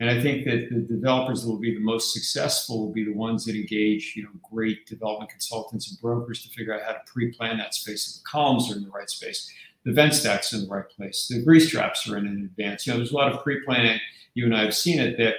And 0.00 0.08
I 0.08 0.20
think 0.20 0.44
that 0.44 0.68
the 0.70 0.80
developers 0.80 1.42
that 1.42 1.48
will 1.48 1.58
be 1.58 1.74
the 1.74 1.80
most 1.80 2.12
successful 2.12 2.86
will 2.86 2.92
be 2.92 3.04
the 3.04 3.12
ones 3.12 3.44
that 3.44 3.56
engage, 3.56 4.14
you 4.14 4.22
know, 4.22 4.28
great 4.48 4.86
development 4.86 5.30
consultants 5.30 5.90
and 5.90 6.00
brokers 6.00 6.44
to 6.44 6.48
figure 6.50 6.72
out 6.72 6.82
how 6.82 6.92
to 6.92 7.00
pre-plan 7.06 7.58
that 7.58 7.74
space. 7.74 8.08
If 8.08 8.22
the 8.22 8.28
columns 8.28 8.70
are 8.70 8.76
in 8.76 8.84
the 8.84 8.90
right 8.90 9.10
space, 9.10 9.50
the 9.84 9.92
vent 9.92 10.14
stacks 10.14 10.52
are 10.52 10.56
in 10.56 10.62
the 10.62 10.68
right 10.68 10.88
place, 10.88 11.26
the 11.28 11.42
grease 11.42 11.70
traps 11.70 12.08
are 12.08 12.16
in 12.16 12.26
in 12.26 12.44
advance. 12.44 12.86
You 12.86 12.92
know, 12.92 12.98
there's 12.98 13.12
a 13.12 13.16
lot 13.16 13.32
of 13.32 13.42
pre-planning. 13.42 13.98
You 14.34 14.44
and 14.44 14.56
I 14.56 14.62
have 14.62 14.76
seen 14.76 15.00
it 15.00 15.18
that 15.18 15.34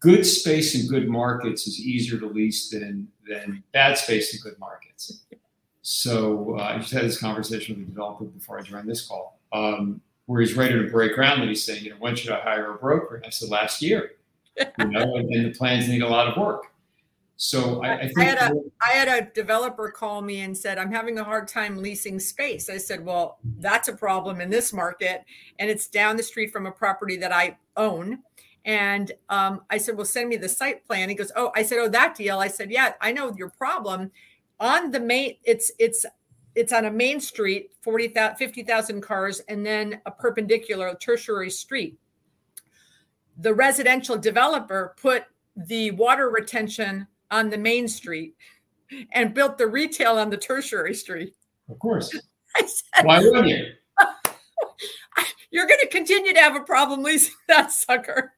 good 0.00 0.26
space 0.26 0.74
in 0.74 0.86
good 0.86 1.08
markets 1.08 1.66
is 1.66 1.80
easier 1.80 2.18
to 2.18 2.26
lease 2.26 2.68
than 2.68 3.08
than 3.26 3.62
bad 3.72 3.96
space 3.96 4.34
in 4.34 4.40
good 4.42 4.58
markets. 4.58 5.22
So 5.80 6.56
uh, 6.58 6.62
I 6.62 6.78
just 6.78 6.92
had 6.92 7.04
this 7.04 7.18
conversation 7.18 7.76
with 7.76 7.86
a 7.86 7.90
developer 7.90 8.24
before 8.24 8.58
I 8.58 8.62
joined 8.62 8.88
this 8.88 9.06
call. 9.06 9.38
Um, 9.52 10.00
where 10.26 10.40
he's 10.40 10.54
ready 10.54 10.74
to 10.74 10.90
break 10.90 11.14
ground 11.14 11.40
and 11.40 11.48
he's 11.48 11.64
saying, 11.64 11.84
you 11.84 11.90
know, 11.90 11.96
when 11.98 12.16
should 12.16 12.30
I 12.30 12.40
hire 12.40 12.72
a 12.72 12.76
broker? 12.76 13.16
And 13.16 13.26
I 13.26 13.30
said, 13.30 13.50
last 13.50 13.82
year, 13.82 14.12
you 14.58 14.86
know, 14.86 15.16
and, 15.16 15.28
and, 15.34 15.46
the 15.46 15.58
plans 15.58 15.88
need 15.88 16.02
a 16.02 16.08
lot 16.08 16.28
of 16.28 16.36
work. 16.36 16.70
So 17.36 17.82
I, 17.82 17.94
I, 17.94 18.10
I 18.16 18.24
had 18.24 18.38
a 18.38 18.54
I 18.80 18.90
had 18.90 19.08
a 19.08 19.30
developer 19.32 19.90
call 19.90 20.22
me 20.22 20.42
and 20.42 20.56
said, 20.56 20.78
I'm 20.78 20.92
having 20.92 21.18
a 21.18 21.24
hard 21.24 21.48
time 21.48 21.76
leasing 21.76 22.20
space. 22.20 22.70
I 22.70 22.78
said, 22.78 23.04
Well, 23.04 23.38
that's 23.58 23.88
a 23.88 23.92
problem 23.92 24.40
in 24.40 24.50
this 24.50 24.72
market. 24.72 25.24
And 25.58 25.68
it's 25.68 25.88
down 25.88 26.16
the 26.16 26.22
street 26.22 26.52
from 26.52 26.66
a 26.66 26.70
property 26.70 27.16
that 27.16 27.32
I 27.32 27.58
own. 27.76 28.20
And 28.64 29.10
um, 29.28 29.62
I 29.68 29.78
said, 29.78 29.96
Well, 29.96 30.06
send 30.06 30.28
me 30.28 30.36
the 30.36 30.48
site 30.48 30.86
plan. 30.86 31.08
He 31.08 31.16
goes, 31.16 31.32
Oh, 31.34 31.50
I 31.56 31.64
said, 31.64 31.78
Oh, 31.80 31.88
that 31.88 32.14
deal. 32.14 32.38
I 32.38 32.48
said, 32.48 32.70
Yeah, 32.70 32.92
I 33.00 33.10
know 33.10 33.34
your 33.36 33.50
problem. 33.50 34.12
On 34.60 34.92
the 34.92 35.00
main, 35.00 35.36
it's 35.42 35.72
it's 35.80 36.06
it's 36.54 36.72
on 36.72 36.84
a 36.84 36.90
main 36.90 37.20
street, 37.20 37.72
40,000, 37.82 38.36
50,000 38.36 39.00
cars, 39.00 39.40
and 39.48 39.64
then 39.64 40.00
a 40.06 40.10
perpendicular 40.10 40.94
tertiary 41.00 41.50
street. 41.50 41.98
The 43.38 43.52
residential 43.52 44.16
developer 44.16 44.94
put 45.00 45.24
the 45.56 45.90
water 45.92 46.30
retention 46.30 47.06
on 47.30 47.50
the 47.50 47.58
main 47.58 47.88
street 47.88 48.34
and 49.12 49.34
built 49.34 49.58
the 49.58 49.66
retail 49.66 50.18
on 50.18 50.30
the 50.30 50.36
tertiary 50.36 50.94
street. 50.94 51.34
Of 51.68 51.78
course. 51.78 52.12
Said, 52.56 53.04
Why 53.04 53.18
wouldn't 53.18 53.48
you? 53.48 53.66
You're 55.50 55.66
going 55.66 55.80
to 55.80 55.88
continue 55.88 56.32
to 56.32 56.40
have 56.40 56.56
a 56.56 56.60
problem 56.60 57.02
leasing 57.02 57.34
that 57.48 57.72
sucker. 57.72 58.32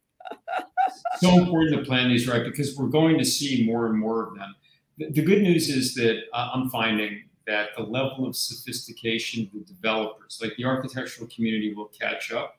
so 1.18 1.30
important 1.38 1.76
to 1.76 1.84
plan 1.84 2.08
these 2.08 2.26
right 2.26 2.44
because 2.44 2.76
we're 2.76 2.88
going 2.88 3.18
to 3.18 3.24
see 3.24 3.66
more 3.66 3.86
and 3.86 3.98
more 3.98 4.26
of 4.26 4.34
them. 4.34 4.54
The, 4.98 5.10
the 5.10 5.22
good 5.22 5.42
news 5.42 5.68
is 5.68 5.94
that 5.94 6.16
uh, 6.32 6.50
I'm 6.54 6.70
finding 6.70 7.24
that 7.46 7.70
the 7.76 7.82
level 7.82 8.26
of 8.26 8.36
sophistication 8.36 9.44
of 9.44 9.52
the 9.52 9.72
developers, 9.72 10.40
like 10.42 10.56
the 10.56 10.64
architectural 10.64 11.28
community, 11.34 11.74
will 11.74 11.86
catch 11.98 12.32
up. 12.32 12.58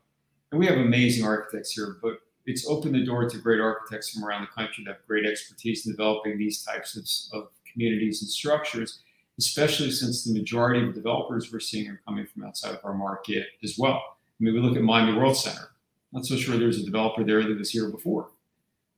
And 0.51 0.59
we 0.59 0.65
have 0.67 0.77
amazing 0.77 1.25
architects 1.25 1.71
here, 1.71 1.97
but 2.01 2.19
it's 2.45 2.67
opened 2.67 2.95
the 2.95 3.05
door 3.05 3.29
to 3.29 3.37
great 3.37 3.59
architects 3.59 4.09
from 4.09 4.23
around 4.23 4.41
the 4.41 4.47
country 4.47 4.85
that 4.85 4.91
have 4.91 5.07
great 5.07 5.25
expertise 5.25 5.85
in 5.85 5.91
developing 5.91 6.37
these 6.37 6.63
types 6.63 6.95
of, 7.31 7.37
of 7.37 7.49
communities 7.71 8.21
and 8.21 8.31
structures, 8.31 8.99
especially 9.37 9.91
since 9.91 10.23
the 10.23 10.33
majority 10.33 10.81
of 10.87 10.95
developers 10.95 11.51
we're 11.51 11.59
seeing 11.59 11.89
are 11.89 12.01
coming 12.07 12.25
from 12.25 12.45
outside 12.45 12.73
of 12.73 12.79
our 12.85 12.93
market 12.93 13.47
as 13.63 13.77
well. 13.77 14.01
I 14.39 14.43
mean, 14.43 14.53
we 14.53 14.61
look 14.61 14.77
at 14.77 14.83
Miami 14.83 15.17
World 15.17 15.35
Center. 15.35 15.71
Not 16.13 16.25
so 16.25 16.37
sure 16.37 16.57
there's 16.57 16.79
a 16.79 16.85
developer 16.85 17.23
there 17.25 17.43
that 17.43 17.57
was 17.57 17.71
here 17.71 17.89
before. 17.89 18.29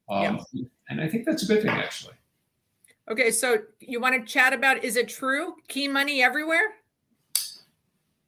Um, 0.09 0.45
yes. 0.53 0.65
And 0.89 1.01
I 1.01 1.07
think 1.07 1.25
that's 1.25 1.43
a 1.43 1.47
good 1.47 1.63
thing, 1.63 1.71
actually. 1.71 2.13
Okay, 3.09 3.31
so 3.31 3.57
you 3.79 3.99
want 3.99 4.15
to 4.15 4.31
chat 4.31 4.53
about 4.53 4.83
is 4.83 4.95
it 4.95 5.07
true? 5.07 5.55
Key 5.67 5.87
money 5.87 6.21
everywhere? 6.21 6.75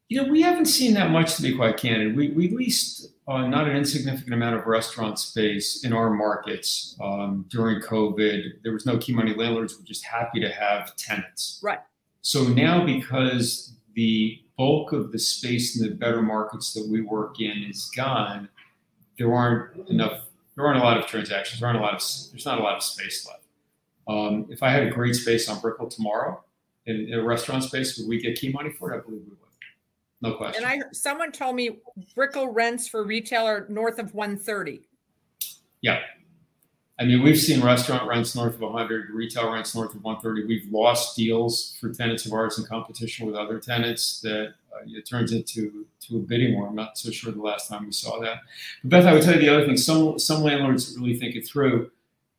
You 0.09 0.23
know, 0.23 0.29
we 0.29 0.41
haven't 0.41 0.65
seen 0.65 0.93
that 0.95 1.11
much 1.11 1.35
to 1.35 1.41
be 1.41 1.55
quite 1.55 1.77
candid. 1.77 2.17
We, 2.17 2.29
we 2.31 2.49
leased 2.49 3.13
uh, 3.27 3.47
not 3.47 3.69
an 3.69 3.77
insignificant 3.77 4.33
amount 4.33 4.55
of 4.55 4.65
restaurant 4.65 5.19
space 5.19 5.85
in 5.85 5.93
our 5.93 6.09
markets 6.09 6.97
um, 6.99 7.45
during 7.49 7.79
COVID. 7.79 8.61
There 8.63 8.73
was 8.73 8.85
no 8.85 8.97
key 8.97 9.13
money 9.13 9.33
landlords 9.33 9.77
were 9.77 9.85
just 9.85 10.03
happy 10.03 10.41
to 10.41 10.49
have 10.49 10.95
tenants. 10.97 11.61
Right. 11.63 11.79
So 12.21 12.43
now, 12.43 12.83
because 12.85 13.75
the 13.93 14.41
bulk 14.57 14.91
of 14.91 15.11
the 15.11 15.19
space 15.19 15.79
in 15.79 15.87
the 15.87 15.95
better 15.95 16.21
markets 16.21 16.73
that 16.73 16.87
we 16.89 17.01
work 17.01 17.39
in 17.39 17.65
is 17.69 17.89
gone, 17.95 18.49
there 19.17 19.33
aren't 19.33 19.87
enough. 19.89 20.25
There 20.55 20.65
aren't 20.65 20.79
a 20.79 20.83
lot 20.83 20.97
of 20.97 21.05
transactions. 21.05 21.59
There 21.61 21.69
aren't 21.69 21.79
a 21.79 21.83
lot 21.83 21.93
of. 21.93 22.01
There's 22.31 22.45
not 22.45 22.59
a 22.59 22.63
lot 22.63 22.75
of 22.75 22.83
space 22.83 23.25
left. 23.27 23.40
Um, 24.11 24.45
if 24.49 24.61
I 24.61 24.69
had 24.69 24.83
a 24.83 24.89
great 24.89 25.15
space 25.15 25.47
on 25.47 25.59
Brickell 25.59 25.87
tomorrow 25.87 26.43
in, 26.85 27.13
a 27.13 27.23
restaurant 27.23 27.63
space, 27.63 27.97
would 27.97 28.07
we 28.07 28.19
get 28.19 28.37
key 28.37 28.51
money 28.51 28.69
for 28.69 28.91
it? 28.91 28.97
I 28.97 28.99
believe 28.99 29.21
we 29.21 29.29
would. 29.29 29.37
No 30.21 30.35
question. 30.35 30.63
And 30.63 30.83
I 30.83 30.85
someone 30.91 31.31
told 31.31 31.55
me 31.55 31.79
Brickell 32.13 32.49
rents 32.49 32.87
for 32.87 33.03
retailer 33.03 33.65
north 33.69 33.99
of 33.99 34.13
130. 34.13 34.81
Yeah. 35.81 35.99
I 36.99 37.05
mean, 37.05 37.23
we've 37.23 37.39
seen 37.39 37.61
restaurant 37.61 38.07
rents 38.07 38.35
north 38.35 38.53
of 38.55 38.61
100, 38.61 39.09
retail 39.09 39.51
rents 39.51 39.73
north 39.73 39.95
of 39.95 40.03
130. 40.03 40.45
We've 40.47 40.71
lost 40.71 41.15
deals 41.15 41.75
for 41.81 41.91
tenants 41.91 42.27
of 42.27 42.33
ours 42.33 42.59
in 42.59 42.65
competition 42.65 43.25
with 43.25 43.35
other 43.35 43.59
tenants 43.59 44.19
that 44.21 44.53
uh, 44.71 44.85
it 44.85 45.07
turns 45.07 45.31
into 45.31 45.87
to 46.01 46.17
a 46.17 46.19
bidding 46.19 46.53
war. 46.53 46.67
I'm 46.67 46.75
not 46.75 46.99
so 46.99 47.09
sure 47.09 47.31
the 47.31 47.41
last 47.41 47.67
time 47.69 47.85
we 47.85 47.91
saw 47.91 48.19
that. 48.19 48.41
But 48.83 48.89
Beth, 48.89 49.05
I 49.05 49.13
would 49.13 49.23
tell 49.23 49.33
you 49.33 49.39
the 49.39 49.49
other 49.49 49.65
thing. 49.65 49.77
Some 49.77 50.19
some 50.19 50.43
landlords 50.43 50.95
really 50.95 51.17
think 51.17 51.35
it 51.35 51.47
through 51.47 51.89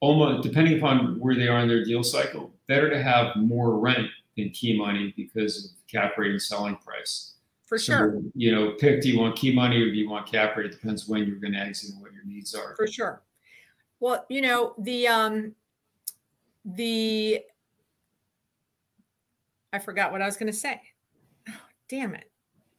almost 0.03 0.43
depending 0.43 0.77
upon 0.77 1.19
where 1.21 1.37
they 1.37 1.47
are 1.47 1.61
in 1.61 1.69
their 1.69 1.85
deal 1.85 2.03
cycle, 2.03 2.53
better 2.67 2.91
to 2.91 3.01
have 3.01 3.37
more 3.37 3.79
rent 3.79 4.09
than 4.37 4.51
key 4.51 4.77
money 4.77 5.15
because 5.17 5.65
of 5.65 5.71
cap 5.87 6.19
rate 6.19 6.33
and 6.33 6.43
selling 6.43 6.77
price. 6.77 7.35
For 7.67 7.79
so, 7.79 7.93
sure. 7.93 8.21
You 8.35 8.53
know, 8.53 8.73
pick 8.73 9.01
do 9.01 9.09
you 9.09 9.21
want 9.21 9.37
key 9.37 9.55
money 9.55 9.81
or 9.81 9.87
do 9.87 9.97
you 9.97 10.11
want 10.11 10.31
cap 10.31 10.57
rate? 10.57 10.67
It 10.67 10.73
depends 10.73 11.09
when 11.09 11.25
you're 11.25 11.37
going 11.37 11.53
to 11.53 11.59
exit 11.61 11.91
and 11.93 12.03
what 12.03 12.13
your 12.13 12.25
needs 12.25 12.53
are. 12.53 12.75
For 12.77 12.89
sure. 12.89 13.23
Well, 14.01 14.27
you 14.29 14.43
know, 14.43 14.75
the 14.79 15.07
um 15.07 15.55
the 16.65 17.41
I 19.73 19.79
forgot 19.79 20.11
what 20.11 20.21
I 20.21 20.27
was 20.27 20.37
going 20.37 20.51
to 20.53 20.59
say. 20.59 20.81
Oh, 21.49 21.53
damn 21.89 22.17
it. 22.17 22.29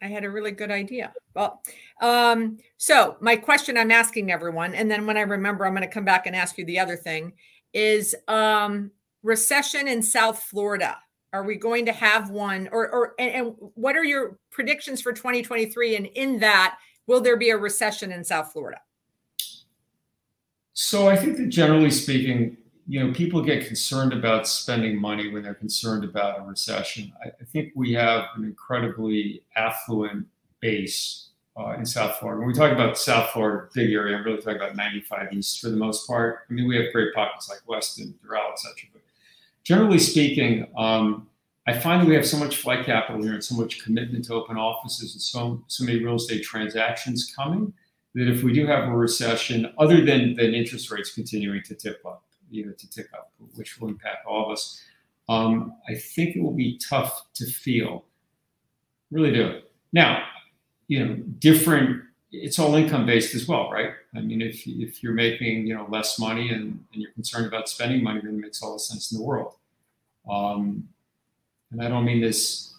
I 0.01 0.07
had 0.07 0.25
a 0.25 0.29
really 0.29 0.51
good 0.51 0.71
idea. 0.71 1.13
Well, 1.33 1.63
um, 2.03 2.57
so 2.75 3.15
my 3.21 3.37
question 3.37 3.77
I'm 3.77 3.89
asking 3.89 4.29
everyone, 4.29 4.75
and 4.75 4.91
then 4.91 5.07
when 5.07 5.15
I 5.15 5.21
remember, 5.21 5.65
I'm 5.65 5.73
going 5.73 5.87
to 5.87 5.93
come 5.93 6.03
back 6.03 6.27
and 6.27 6.35
ask 6.35 6.57
you 6.57 6.65
the 6.65 6.79
other 6.79 6.97
thing 6.97 7.31
is 7.71 8.13
um, 8.27 8.91
recession 9.23 9.87
in 9.87 10.03
South 10.03 10.43
Florida. 10.43 10.97
Are 11.31 11.43
we 11.43 11.55
going 11.55 11.85
to 11.85 11.93
have 11.93 12.29
one, 12.29 12.67
or 12.73 12.89
or 12.89 13.15
and, 13.17 13.33
and 13.33 13.55
what 13.75 13.95
are 13.95 14.03
your 14.03 14.37
predictions 14.51 15.01
for 15.01 15.13
2023? 15.13 15.95
And 15.95 16.05
in 16.07 16.39
that, 16.39 16.77
will 17.07 17.21
there 17.21 17.37
be 17.37 17.51
a 17.51 17.57
recession 17.57 18.11
in 18.11 18.25
South 18.25 18.51
Florida? 18.51 18.81
So 20.73 21.07
I 21.07 21.15
think 21.15 21.37
that 21.37 21.47
generally 21.47 21.89
speaking, 21.89 22.57
you 22.85 22.99
know, 22.99 23.13
people 23.13 23.41
get 23.41 23.65
concerned 23.65 24.11
about 24.11 24.45
spending 24.45 24.99
money 24.99 25.31
when 25.31 25.41
they're 25.41 25.53
concerned 25.53 26.03
about 26.03 26.41
a 26.41 26.43
recession. 26.43 27.13
I, 27.23 27.29
I 27.29 27.45
think 27.45 27.71
we 27.75 27.93
have 27.93 28.25
an 28.35 28.43
incredibly 28.43 29.43
affluent 29.55 30.27
base 30.59 31.29
uh, 31.57 31.75
in 31.77 31.85
South 31.85 32.17
Florida. 32.17 32.39
When 32.39 32.47
we 32.47 32.53
talk 32.53 32.71
about 32.71 32.97
South 32.97 33.29
Florida, 33.31 33.67
big 33.73 33.91
area, 33.91 34.17
I'm 34.17 34.23
really 34.23 34.37
talking 34.37 34.55
about 34.55 34.75
95 34.75 35.33
East 35.33 35.61
for 35.61 35.69
the 35.69 35.77
most 35.77 36.07
part. 36.07 36.39
I 36.49 36.53
mean, 36.53 36.67
we 36.67 36.75
have 36.77 36.91
great 36.91 37.13
pockets 37.13 37.49
like 37.49 37.59
Weston, 37.67 38.15
Doral, 38.25 38.53
etc. 38.53 38.89
But 38.91 39.01
generally 39.63 39.99
speaking, 39.99 40.67
um, 40.77 41.27
I 41.65 41.73
find 41.73 42.01
that 42.01 42.07
we 42.07 42.15
have 42.15 42.25
so 42.25 42.37
much 42.37 42.57
flight 42.57 42.85
capital 42.85 43.21
here 43.21 43.33
and 43.33 43.43
so 43.43 43.55
much 43.55 43.83
commitment 43.83 44.25
to 44.25 44.33
open 44.33 44.57
offices 44.57 45.13
and 45.13 45.21
so 45.21 45.63
so 45.67 45.85
many 45.85 46.03
real 46.03 46.15
estate 46.15 46.43
transactions 46.43 47.31
coming 47.33 47.73
that 48.15 48.27
if 48.27 48.43
we 48.43 48.53
do 48.53 48.67
have 48.67 48.89
a 48.89 48.91
recession, 48.91 49.73
other 49.77 50.03
than 50.03 50.35
than 50.35 50.53
interest 50.53 50.91
rates 50.91 51.13
continuing 51.13 51.61
to 51.63 51.75
tip 51.75 52.01
up, 52.05 52.23
you 52.49 52.65
know, 52.65 52.73
to 52.73 52.89
tick 52.89 53.07
up, 53.13 53.31
which 53.55 53.79
will 53.79 53.87
impact 53.87 54.25
all 54.25 54.45
of 54.45 54.51
us. 54.51 54.81
Um, 55.29 55.75
I 55.87 55.95
think 55.95 56.35
it 56.35 56.43
will 56.43 56.53
be 56.53 56.77
tough 56.77 57.27
to 57.35 57.45
feel. 57.45 58.05
Really 59.09 59.31
do. 59.31 59.61
Now, 59.93 60.25
you 60.87 61.05
know, 61.05 61.15
different. 61.15 62.03
It's 62.31 62.57
all 62.57 62.73
income 62.75 63.05
based 63.05 63.35
as 63.35 63.47
well, 63.47 63.69
right? 63.71 63.91
I 64.15 64.21
mean, 64.21 64.41
if 64.41 64.65
if 64.67 65.03
you're 65.03 65.13
making 65.13 65.67
you 65.67 65.75
know 65.75 65.85
less 65.89 66.19
money 66.19 66.49
and, 66.49 66.83
and 66.93 67.01
you're 67.01 67.11
concerned 67.11 67.45
about 67.45 67.69
spending 67.69 68.03
money, 68.03 68.21
then 68.21 68.35
it 68.35 68.41
makes 68.41 68.61
all 68.61 68.73
the 68.73 68.79
sense 68.79 69.11
in 69.11 69.19
the 69.19 69.23
world. 69.23 69.55
Um, 70.29 70.89
and 71.71 71.81
I 71.81 71.89
don't 71.89 72.05
mean 72.05 72.21
this 72.21 72.73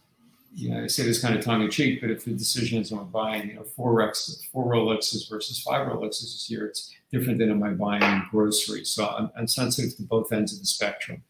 you 0.54 0.70
know, 0.70 0.84
I 0.84 0.86
say 0.86 1.02
this 1.02 1.20
kind 1.20 1.36
of 1.36 1.44
tongue 1.44 1.62
in 1.62 1.70
cheek, 1.70 2.00
but 2.00 2.10
if 2.10 2.24
the 2.24 2.30
decision 2.30 2.80
is 2.80 2.92
on 2.92 3.10
buying, 3.10 3.48
you 3.48 3.54
know, 3.54 3.64
four 3.64 3.92
Rex, 3.92 4.46
four 4.52 4.72
Rolexes 4.72 5.28
versus 5.28 5.60
five 5.60 5.86
Rolexes 5.88 6.20
this 6.20 6.48
year, 6.48 6.66
it's 6.66 6.94
different 7.10 7.38
than 7.38 7.50
am 7.50 7.62
I 7.62 7.70
buying 7.70 8.22
groceries. 8.30 8.90
So 8.90 9.06
I'm, 9.06 9.30
I'm 9.36 9.48
sensitive 9.48 9.96
to 9.96 10.02
both 10.02 10.32
ends 10.32 10.52
of 10.52 10.60
the 10.60 10.66
spectrum. 10.66 11.22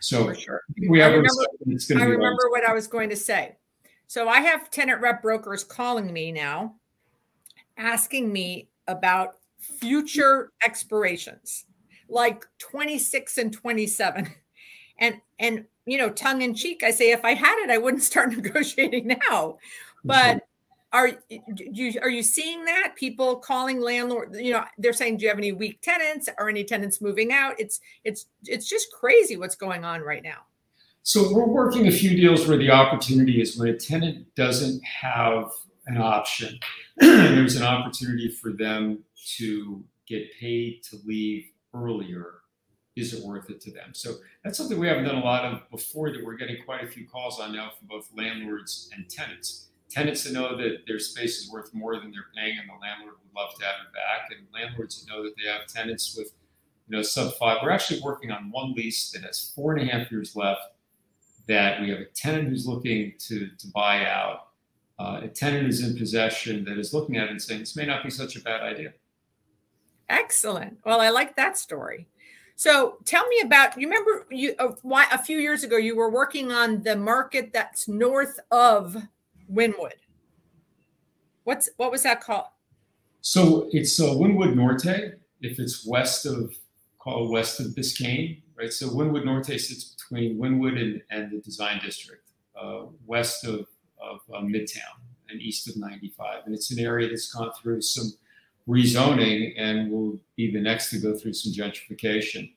So 0.00 0.32
sure. 0.34 0.62
we 0.88 1.00
have 1.00 1.12
I 1.12 1.16
remember, 1.16 1.44
I 1.96 2.04
remember 2.04 2.50
what 2.50 2.64
I 2.64 2.72
was 2.72 2.86
going 2.86 3.10
to 3.10 3.16
say. 3.16 3.56
So 4.06 4.28
I 4.28 4.40
have 4.40 4.70
tenant 4.70 5.00
rep 5.00 5.22
brokers 5.22 5.64
calling 5.64 6.12
me 6.12 6.30
now, 6.32 6.76
asking 7.76 8.32
me 8.32 8.68
about 8.86 9.36
future 9.58 10.52
expirations, 10.64 11.64
like 12.08 12.46
26 12.58 13.38
and 13.38 13.52
27. 13.52 14.32
And 14.98 15.20
and 15.38 15.66
you 15.84 15.98
know, 15.98 16.10
tongue 16.10 16.42
in 16.42 16.54
cheek, 16.54 16.82
I 16.82 16.90
say 16.90 17.10
if 17.10 17.24
I 17.24 17.34
had 17.34 17.62
it, 17.62 17.70
I 17.70 17.78
wouldn't 17.78 18.02
start 18.12 18.30
negotiating 18.30 19.18
now. 19.30 19.58
But 20.04 20.36
mm-hmm. 20.36 20.96
are 20.96 21.10
you 21.56 22.00
are 22.00 22.08
you 22.08 22.22
seeing 22.22 22.64
that 22.64 22.94
people 22.96 23.36
calling 23.36 23.80
landlord? 23.80 24.36
You 24.36 24.52
know, 24.52 24.64
they're 24.78 24.92
saying, 24.92 25.18
do 25.18 25.24
you 25.24 25.28
have 25.28 25.38
any 25.38 25.52
weak 25.52 25.80
tenants? 25.82 26.28
Are 26.38 26.48
any 26.48 26.64
tenants 26.64 27.00
moving 27.00 27.32
out? 27.32 27.58
It's 27.58 27.80
it's 28.04 28.26
it's 28.44 28.68
just 28.68 28.92
crazy 28.92 29.36
what's 29.36 29.56
going 29.56 29.84
on 29.84 30.00
right 30.00 30.22
now. 30.22 30.46
So 31.06 31.32
we're 31.32 31.46
working 31.46 31.86
a 31.86 31.92
few 31.92 32.16
deals 32.16 32.48
where 32.48 32.58
the 32.58 32.72
opportunity 32.72 33.40
is 33.40 33.56
when 33.56 33.68
a 33.68 33.76
tenant 33.76 34.34
doesn't 34.34 34.82
have 34.82 35.52
an 35.86 35.98
option, 35.98 36.58
there's 36.96 37.54
an 37.54 37.62
opportunity 37.62 38.28
for 38.28 38.50
them 38.50 39.04
to 39.36 39.84
get 40.08 40.24
paid 40.40 40.82
to 40.90 40.98
leave 41.06 41.44
earlier 41.72 42.40
is 42.96 43.14
it 43.14 43.22
worth 43.22 43.50
it 43.50 43.60
to 43.60 43.70
them? 43.70 43.90
So 43.92 44.14
that's 44.42 44.58
something 44.58 44.80
we 44.80 44.88
haven't 44.88 45.04
done 45.04 45.14
a 45.14 45.24
lot 45.24 45.44
of 45.44 45.70
before 45.70 46.10
that 46.10 46.24
we're 46.24 46.34
getting 46.34 46.56
quite 46.64 46.82
a 46.82 46.88
few 46.88 47.06
calls 47.06 47.38
on 47.38 47.52
now 47.52 47.70
from 47.78 47.86
both 47.86 48.10
landlords 48.16 48.90
and 48.92 49.08
tenants. 49.08 49.68
Tenants 49.88 50.24
that 50.24 50.32
know 50.32 50.56
that 50.56 50.78
their 50.88 50.98
space 50.98 51.38
is 51.38 51.48
worth 51.52 51.72
more 51.72 52.00
than 52.00 52.10
they're 52.10 52.32
paying 52.34 52.58
and 52.58 52.68
the 52.68 52.80
landlord 52.82 53.14
would 53.22 53.40
love 53.40 53.54
to 53.56 53.64
have 53.64 53.76
it 53.86 53.92
back, 53.94 54.36
and 54.36 54.44
landlords 54.52 55.04
that 55.04 55.12
know 55.12 55.22
that 55.22 55.34
they 55.36 55.48
have 55.48 55.68
tenants 55.68 56.16
with 56.18 56.32
you 56.88 56.96
know 56.96 57.02
sub 57.02 57.34
five. 57.34 57.58
We're 57.62 57.70
actually 57.70 58.00
working 58.00 58.32
on 58.32 58.50
one 58.50 58.72
lease 58.72 59.12
that 59.12 59.22
has 59.22 59.52
four 59.54 59.76
and 59.76 59.88
a 59.88 59.92
half 59.92 60.10
years 60.10 60.34
left 60.34 60.62
that 61.48 61.80
we 61.80 61.90
have 61.90 62.00
a 62.00 62.06
tenant 62.06 62.48
who's 62.48 62.66
looking 62.66 63.14
to, 63.18 63.48
to 63.58 63.68
buy 63.68 64.04
out. 64.06 64.48
Uh, 64.98 65.20
a 65.24 65.28
tenant 65.28 65.68
is 65.68 65.84
in 65.84 65.96
possession 65.96 66.64
that 66.64 66.78
is 66.78 66.94
looking 66.94 67.16
at 67.16 67.24
it 67.24 67.30
and 67.30 67.42
saying, 67.42 67.60
this 67.60 67.76
may 67.76 67.84
not 67.84 68.02
be 68.02 68.10
such 68.10 68.36
a 68.36 68.40
bad 68.40 68.62
idea. 68.62 68.92
Excellent. 70.08 70.78
Well, 70.84 71.00
I 71.00 71.10
like 71.10 71.36
that 71.36 71.58
story. 71.58 72.08
So 72.56 72.96
tell 73.04 73.26
me 73.28 73.40
about 73.40 73.78
you 73.78 73.86
remember 73.86 74.26
you 74.30 74.54
uh, 74.58 74.72
why 74.80 75.06
a 75.12 75.18
few 75.18 75.38
years 75.38 75.62
ago 75.62 75.76
you 75.76 75.94
were 75.94 76.10
working 76.10 76.52
on 76.52 76.82
the 76.82 76.96
market 76.96 77.52
that's 77.52 77.86
north 77.86 78.40
of 78.50 78.96
Wynwood. 79.52 79.92
What's 81.44 81.68
what 81.76 81.90
was 81.90 82.02
that 82.04 82.22
called? 82.22 82.46
So 83.20 83.68
it's 83.72 84.00
uh, 84.00 84.06
Wynwood 84.06 84.54
Norte. 84.54 85.18
If 85.42 85.60
it's 85.60 85.86
west 85.86 86.24
of 86.24 86.56
called 87.06 87.30
west 87.30 87.60
of 87.60 87.66
Biscayne, 87.68 88.42
right? 88.56 88.72
So 88.72 88.88
Wynwood 88.88 89.24
Norte 89.24 89.60
sits 89.60 89.94
between 89.94 90.38
Wynwood 90.38 90.80
and, 90.80 91.02
and 91.10 91.30
the 91.30 91.38
Design 91.38 91.80
District, 91.82 92.28
uh, 92.60 92.86
west 93.06 93.44
of 93.44 93.66
of 93.98 94.20
uh, 94.34 94.40
Midtown 94.40 94.98
and 95.30 95.40
east 95.40 95.68
of 95.68 95.76
95, 95.76 96.42
and 96.46 96.54
it's 96.54 96.70
an 96.70 96.78
area 96.78 97.08
that's 97.08 97.32
gone 97.32 97.50
through 97.60 97.80
some 97.80 98.12
rezoning 98.68 99.54
and 99.56 99.90
will 99.90 100.18
be 100.36 100.52
the 100.52 100.60
next 100.60 100.90
to 100.90 100.98
go 100.98 101.16
through 101.16 101.32
some 101.32 101.52
gentrification. 101.52 102.52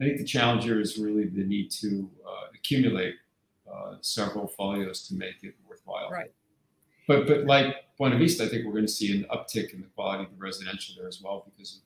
I 0.00 0.04
think 0.04 0.18
the 0.18 0.24
challenge 0.24 0.64
here 0.64 0.80
is 0.80 0.98
really 0.98 1.26
the 1.26 1.44
need 1.44 1.70
to 1.82 2.08
uh, 2.26 2.46
accumulate 2.54 3.14
uh, 3.70 3.96
several 4.02 4.46
folios 4.46 5.06
to 5.08 5.14
make 5.14 5.42
it 5.42 5.54
worthwhile. 5.68 6.10
Right. 6.10 6.32
But 7.08 7.26
but 7.26 7.44
like 7.44 7.74
Buena 7.98 8.18
Vista, 8.18 8.44
I 8.44 8.48
think 8.48 8.66
we're 8.66 8.72
going 8.72 8.86
to 8.86 8.92
see 8.92 9.16
an 9.16 9.26
uptick 9.34 9.72
in 9.72 9.80
the 9.80 9.88
quality 9.94 10.24
of 10.24 10.30
the 10.30 10.36
residential 10.36 10.94
there 10.98 11.08
as 11.08 11.20
well 11.22 11.46
because 11.50 11.76
of 11.76 11.82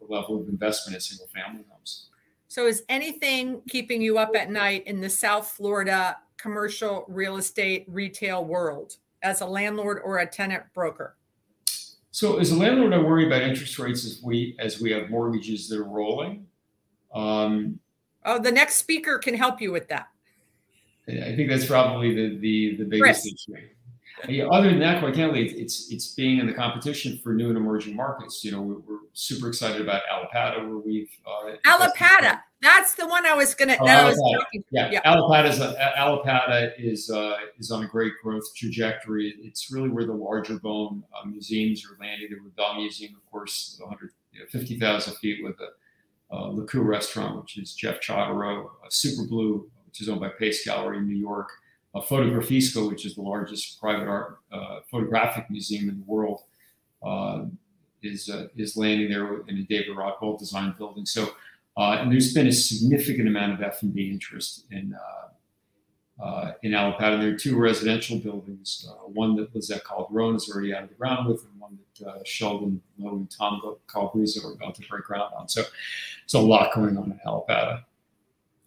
the 0.00 0.06
level 0.06 0.40
of 0.40 0.48
investment 0.48 0.94
in 0.94 1.00
single 1.00 1.28
family 1.34 1.64
homes. 1.68 2.08
So 2.48 2.66
is 2.66 2.84
anything 2.88 3.62
keeping 3.68 4.00
you 4.00 4.18
up 4.18 4.34
at 4.36 4.50
night 4.50 4.86
in 4.86 5.00
the 5.00 5.10
South 5.10 5.50
Florida 5.50 6.16
commercial 6.36 7.04
real 7.08 7.36
estate 7.36 7.84
retail 7.88 8.44
world 8.44 8.96
as 9.22 9.40
a 9.40 9.46
landlord 9.46 10.00
or 10.04 10.18
a 10.18 10.26
tenant 10.26 10.64
broker? 10.74 11.16
So 12.12 12.38
as 12.38 12.50
a 12.50 12.56
landlord, 12.56 12.94
I 12.94 12.98
worry 12.98 13.26
about 13.26 13.42
interest 13.42 13.78
rates 13.78 14.06
as 14.06 14.22
we 14.22 14.56
as 14.58 14.80
we 14.80 14.90
have 14.92 15.10
mortgages 15.10 15.68
that 15.68 15.78
are 15.78 15.84
rolling. 15.84 16.46
Um, 17.12 17.78
oh, 18.24 18.38
the 18.38 18.52
next 18.52 18.76
speaker 18.76 19.18
can 19.18 19.34
help 19.34 19.60
you 19.60 19.70
with 19.70 19.88
that. 19.88 20.08
I 21.08 21.36
think 21.36 21.50
that's 21.50 21.66
probably 21.66 22.14
the 22.14 22.38
the, 22.38 22.76
the 22.76 22.84
biggest 22.84 23.22
Chris. 23.22 23.26
issue. 23.26 23.66
Yeah, 24.28 24.46
other 24.46 24.70
than 24.70 24.78
that, 24.80 25.00
quite 25.00 25.14
candidly, 25.14 25.48
it's 25.48 25.92
it's 25.92 26.14
being 26.14 26.38
in 26.38 26.46
the 26.46 26.54
competition 26.54 27.18
for 27.22 27.34
new 27.34 27.48
and 27.48 27.56
emerging 27.56 27.94
markets. 27.94 28.42
You 28.44 28.52
know, 28.52 28.62
we're, 28.62 28.78
we're 28.78 29.00
super 29.12 29.48
excited 29.48 29.80
about 29.80 30.02
Allapattah, 30.10 30.66
where 30.66 30.78
we've 30.78 31.10
uh, 31.26 31.52
Allapattah. 31.66 32.40
That's 32.62 32.94
the 32.94 33.06
one 33.06 33.26
I 33.26 33.34
was 33.34 33.54
gonna. 33.54 33.76
Oh, 33.78 33.84
was 33.84 34.62
yeah, 34.70 34.90
yeah. 34.90 35.00
Allapattah 35.02 35.50
is 35.50 35.60
uh, 35.60 35.74
Allapattah 35.98 36.72
is 36.78 37.10
uh, 37.10 37.36
is 37.58 37.70
on 37.70 37.84
a 37.84 37.86
great 37.86 38.14
growth 38.22 38.44
trajectory. 38.56 39.34
It's 39.42 39.70
really 39.70 39.90
where 39.90 40.06
the 40.06 40.14
larger 40.14 40.58
bone 40.58 41.04
uh, 41.14 41.26
museums 41.26 41.84
are 41.84 41.96
landing. 42.00 42.28
The 42.30 42.36
Rubell 42.36 42.76
Museum, 42.76 43.14
of 43.14 43.30
course, 43.30 43.76
150,000 43.80 45.14
feet 45.16 45.44
with 45.44 45.58
the 45.58 45.68
uh, 46.30 46.48
Leku 46.48 46.84
restaurant, 46.84 47.42
which 47.42 47.58
is 47.58 47.74
Jeff 47.74 48.00
Chodorow, 48.00 48.70
Superblue, 48.90 49.66
which 49.86 50.00
is 50.00 50.08
owned 50.08 50.20
by 50.20 50.30
Pace 50.30 50.64
Gallery 50.64 50.98
in 50.98 51.06
New 51.06 51.16
York, 51.16 51.50
uh, 51.96 52.02
Fotografiska, 52.02 52.88
which 52.88 53.06
is 53.06 53.14
the 53.14 53.22
largest 53.22 53.80
private 53.80 54.08
art 54.08 54.38
uh, 54.52 54.80
photographic 54.90 55.48
museum 55.50 55.88
in 55.88 55.98
the 55.98 56.04
world, 56.04 56.42
uh, 57.02 57.44
is 58.02 58.28
uh, 58.28 58.48
is 58.56 58.76
landing 58.76 59.08
there 59.10 59.40
in 59.48 59.58
a 59.58 59.62
David 59.62 59.96
Rockwell 59.96 60.36
designed 60.36 60.76
building. 60.76 61.06
So, 61.06 61.30
uh, 61.76 61.98
and 62.00 62.12
there's 62.12 62.34
been 62.34 62.46
a 62.46 62.52
significant 62.52 63.28
amount 63.28 63.54
of 63.54 63.62
F 63.62 63.82
and 63.82 63.94
B 63.94 64.10
interest 64.10 64.64
in. 64.70 64.94
Uh, 66.18 66.52
in 66.62 66.72
Allapattah, 66.72 67.20
there 67.20 67.34
are 67.34 67.36
two 67.36 67.58
residential 67.58 68.18
buildings. 68.18 68.88
one 69.08 69.36
that 69.36 69.52
Lissette 69.52 69.84
Calderon 69.84 70.36
is 70.36 70.48
already 70.48 70.74
out 70.74 70.84
of 70.84 70.88
the 70.88 70.94
ground 70.94 71.28
with, 71.28 71.44
and 71.44 71.60
one 71.60 71.78
that 72.00 72.26
Sheldon 72.26 72.80
Lowe 72.98 73.16
and 73.16 73.30
Tom 73.30 73.60
Calabrese 73.86 74.40
are 74.42 74.52
about 74.52 74.74
to 74.76 74.88
break 74.88 75.04
ground 75.04 75.34
on. 75.36 75.46
So, 75.46 75.62
it's 76.24 76.32
a 76.32 76.38
lot 76.38 76.74
going 76.74 76.96
on 76.96 77.12
in 77.12 77.20
Allapattah. 77.26 77.84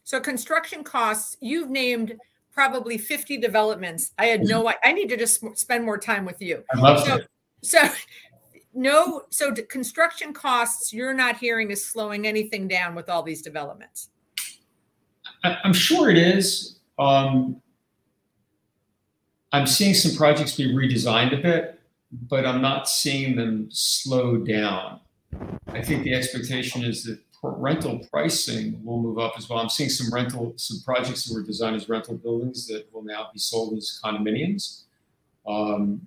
So 0.10 0.20
construction 0.20 0.84
costs, 0.84 1.38
you've 1.40 1.70
named 1.70 2.18
probably 2.60 2.98
50 2.98 3.38
developments. 3.38 4.12
I 4.18 4.26
had 4.26 4.42
no 4.42 4.70
I 4.84 4.92
need 4.92 5.08
to 5.08 5.16
just 5.16 5.42
spend 5.58 5.86
more 5.86 5.98
time 5.98 6.26
with 6.26 6.42
you. 6.42 6.62
I 6.74 6.78
love 6.78 7.08
so, 7.08 7.20
so 7.62 7.90
no 8.74 9.22
so 9.30 9.54
construction 9.54 10.34
costs 10.34 10.92
you're 10.92 11.14
not 11.14 11.38
hearing 11.38 11.72
is 11.72 11.86
slowing 11.86 12.28
anything 12.28 12.68
down 12.68 12.96
with 12.96 13.08
all 13.08 13.24
these 13.24 13.42
developments. 13.42 14.10
I'm 15.46 15.72
sure 15.72 16.10
it 16.10 16.18
is. 16.18 16.80
Um, 17.00 17.62
I'm 19.54 19.66
seeing 19.66 19.94
some 19.94 20.18
projects 20.18 20.58
be 20.58 20.74
redesigned 20.74 21.40
a 21.40 21.42
bit, 21.42 21.80
but 22.12 22.46
I'm 22.46 22.62
not 22.62 22.90
seeing 22.90 23.38
them 23.38 23.70
slow 23.72 24.36
down. 24.36 25.00
I 25.70 25.82
think 25.82 26.04
the 26.04 26.14
expectation 26.14 26.84
is 26.84 27.06
that 27.06 27.22
rental 27.42 28.00
pricing 28.12 28.84
will 28.84 29.02
move 29.02 29.18
up 29.18 29.34
as 29.38 29.50
well. 29.50 29.60
I'm 29.60 29.70
seeing 29.70 29.90
some 29.90 30.14
rental, 30.14 30.54
some 30.58 30.80
projects 30.86 31.26
that 31.26 31.34
were 31.34 31.44
designed 31.44 31.76
as 31.76 31.88
rental 31.88 32.16
buildings 32.16 32.68
that 32.68 32.92
will 32.94 33.04
now 33.04 33.30
be 33.32 33.40
sold 33.40 33.78
as 33.78 34.00
condominiums. 34.04 34.84
Um, 35.48 36.02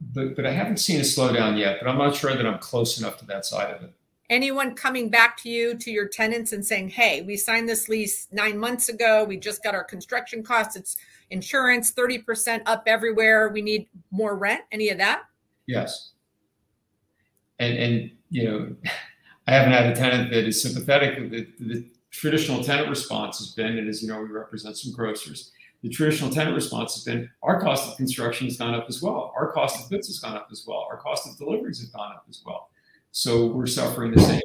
but, 0.00 0.36
but 0.36 0.46
I 0.46 0.52
haven't 0.52 0.78
seen 0.78 1.00
a 1.00 1.04
slowdown 1.04 1.58
yet, 1.58 1.78
but 1.80 1.88
I'm 1.88 1.98
not 1.98 2.14
sure 2.14 2.34
that 2.34 2.46
I'm 2.46 2.58
close 2.58 2.98
enough 2.98 3.18
to 3.18 3.26
that 3.26 3.44
side 3.44 3.74
of 3.74 3.82
it. 3.82 3.92
Anyone 4.28 4.74
coming 4.74 5.08
back 5.08 5.36
to 5.42 5.48
you, 5.48 5.76
to 5.76 5.90
your 5.90 6.08
tenants 6.08 6.52
and 6.52 6.64
saying, 6.66 6.88
hey, 6.88 7.22
we 7.22 7.36
signed 7.36 7.68
this 7.68 7.88
lease 7.88 8.26
nine 8.32 8.58
months 8.58 8.88
ago. 8.88 9.24
We 9.24 9.36
just 9.36 9.62
got 9.62 9.74
our 9.74 9.84
construction 9.84 10.42
costs. 10.42 10.74
It's 10.74 10.96
insurance, 11.30 11.92
30% 11.92 12.62
up 12.66 12.82
everywhere. 12.86 13.48
We 13.50 13.62
need 13.62 13.88
more 14.10 14.36
rent. 14.36 14.62
Any 14.72 14.88
of 14.88 14.98
that? 14.98 15.22
Yes. 15.66 16.10
And, 17.60 17.78
and, 17.78 18.10
you 18.30 18.44
know, 18.44 18.76
I 19.46 19.52
haven't 19.52 19.72
had 19.72 19.86
a 19.86 19.94
tenant 19.94 20.30
that 20.30 20.44
is 20.44 20.60
sympathetic. 20.60 21.30
The, 21.30 21.46
the 21.60 21.86
traditional 22.10 22.64
tenant 22.64 22.88
response 22.88 23.38
has 23.38 23.52
been, 23.52 23.78
and 23.78 23.88
as 23.88 24.02
you 24.02 24.08
know, 24.08 24.20
we 24.20 24.28
represent 24.28 24.76
some 24.76 24.92
grocers. 24.92 25.52
The 25.82 25.88
traditional 25.88 26.30
tenant 26.30 26.56
response 26.56 26.94
has 26.94 27.04
been, 27.04 27.30
our 27.42 27.60
cost 27.60 27.88
of 27.88 27.96
construction 27.96 28.46
has 28.48 28.56
gone 28.56 28.74
up 28.74 28.86
as 28.88 29.02
well. 29.02 29.32
Our 29.36 29.52
cost 29.52 29.82
of 29.82 29.88
goods 29.88 30.08
has 30.08 30.18
gone 30.18 30.36
up 30.36 30.48
as 30.50 30.64
well. 30.66 30.86
Our 30.90 30.96
cost 30.96 31.28
of 31.28 31.36
deliveries 31.36 31.78
has 31.80 31.90
gone 31.90 32.12
up 32.12 32.24
as 32.28 32.42
well. 32.44 32.70
So 33.12 33.46
we're 33.46 33.66
suffering 33.66 34.12
the 34.12 34.20
same. 34.20 34.40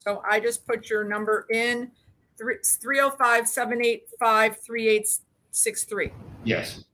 So 0.00 0.22
I 0.28 0.40
just 0.40 0.66
put 0.66 0.88
your 0.88 1.04
number 1.04 1.46
in 1.50 1.90
305 2.38 3.48
785 3.48 4.58
3863. 4.58 6.12
Yes. 6.44 6.84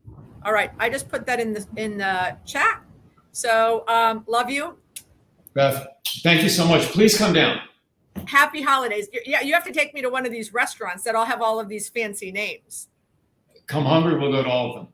All 0.45 0.53
right. 0.53 0.71
I 0.79 0.89
just 0.89 1.09
put 1.09 1.27
that 1.27 1.41
in 1.41 1.53
the 1.53 1.67
in 1.77 1.99
the 1.99 2.37
chat. 2.47 2.83
So 3.33 3.85
um, 3.87 4.25
love 4.27 4.51
you. 4.51 4.79
Beth, 5.55 5.87
thank 6.23 6.43
you 6.43 6.49
so 6.49 6.67
much. 6.67 6.83
Please 6.83 7.17
come 7.17 7.33
down 7.33 7.61
happy 8.27 8.63
holidays. 8.63 9.09
Yeah, 9.25 9.41
you 9.43 9.55
have 9.55 9.65
to 9.65 9.73
take 9.73 9.95
me 9.95 10.03
to 10.03 10.11
one 10.11 10.27
of 10.27 10.33
these 10.33 10.53
restaurants 10.53 11.05
that 11.05 11.15
all 11.15 11.25
have 11.25 11.43
all 11.43 11.61
of 11.61 11.69
these 11.69 11.89
fancy 11.89 12.33
names. 12.33 12.89
Come 13.67 13.85
hungry, 13.85 14.19
we'll 14.19 14.33
go 14.33 14.43
to 14.43 14.49
all 14.49 14.77
of 14.77 14.87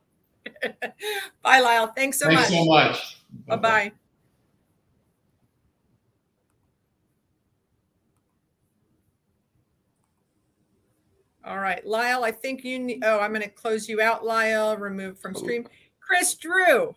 them. 0.63 0.81
Bye, 1.41 1.59
Lyle. 1.59 1.87
Thanks 1.87 2.19
so 2.19 2.27
Thanks 2.27 2.49
much. 2.49 2.59
so 2.59 2.65
much. 2.65 3.17
Bye 3.47 3.55
bye. 3.55 3.91
All 11.45 11.59
right, 11.59 11.85
Lyle, 11.85 12.23
I 12.23 12.31
think 12.31 12.63
you 12.63 12.79
need, 12.79 13.03
oh, 13.05 13.19
I'm 13.19 13.29
going 13.29 13.43
to 13.43 13.49
close 13.49 13.87
you 13.87 14.01
out, 14.01 14.25
Lyle, 14.25 14.75
remove 14.77 15.19
from 15.19 15.33
oh. 15.35 15.39
stream. 15.39 15.67
Chris 15.99 16.33
Drew. 16.33 16.95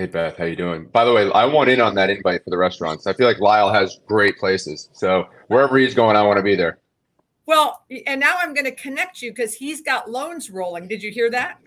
Hey 0.00 0.06
Beth, 0.06 0.38
how 0.38 0.46
you 0.46 0.56
doing? 0.56 0.86
By 0.86 1.04
the 1.04 1.12
way, 1.12 1.30
I 1.30 1.44
want 1.44 1.68
in 1.68 1.78
on 1.78 1.94
that 1.96 2.08
invite 2.08 2.42
for 2.42 2.48
the 2.48 2.56
restaurants. 2.56 3.06
I 3.06 3.12
feel 3.12 3.26
like 3.26 3.38
Lyle 3.38 3.70
has 3.70 4.00
great 4.06 4.38
places. 4.38 4.88
So 4.94 5.26
wherever 5.48 5.76
he's 5.76 5.94
going, 5.94 6.16
I 6.16 6.22
want 6.22 6.38
to 6.38 6.42
be 6.42 6.56
there. 6.56 6.78
Well, 7.44 7.84
and 8.06 8.18
now 8.18 8.38
I'm 8.38 8.54
going 8.54 8.64
to 8.64 8.74
connect 8.74 9.20
you 9.20 9.30
because 9.30 9.52
he's 9.52 9.82
got 9.82 10.10
loans 10.10 10.48
rolling. 10.48 10.88
Did 10.88 11.02
you 11.02 11.10
hear 11.10 11.30
that? 11.32 11.58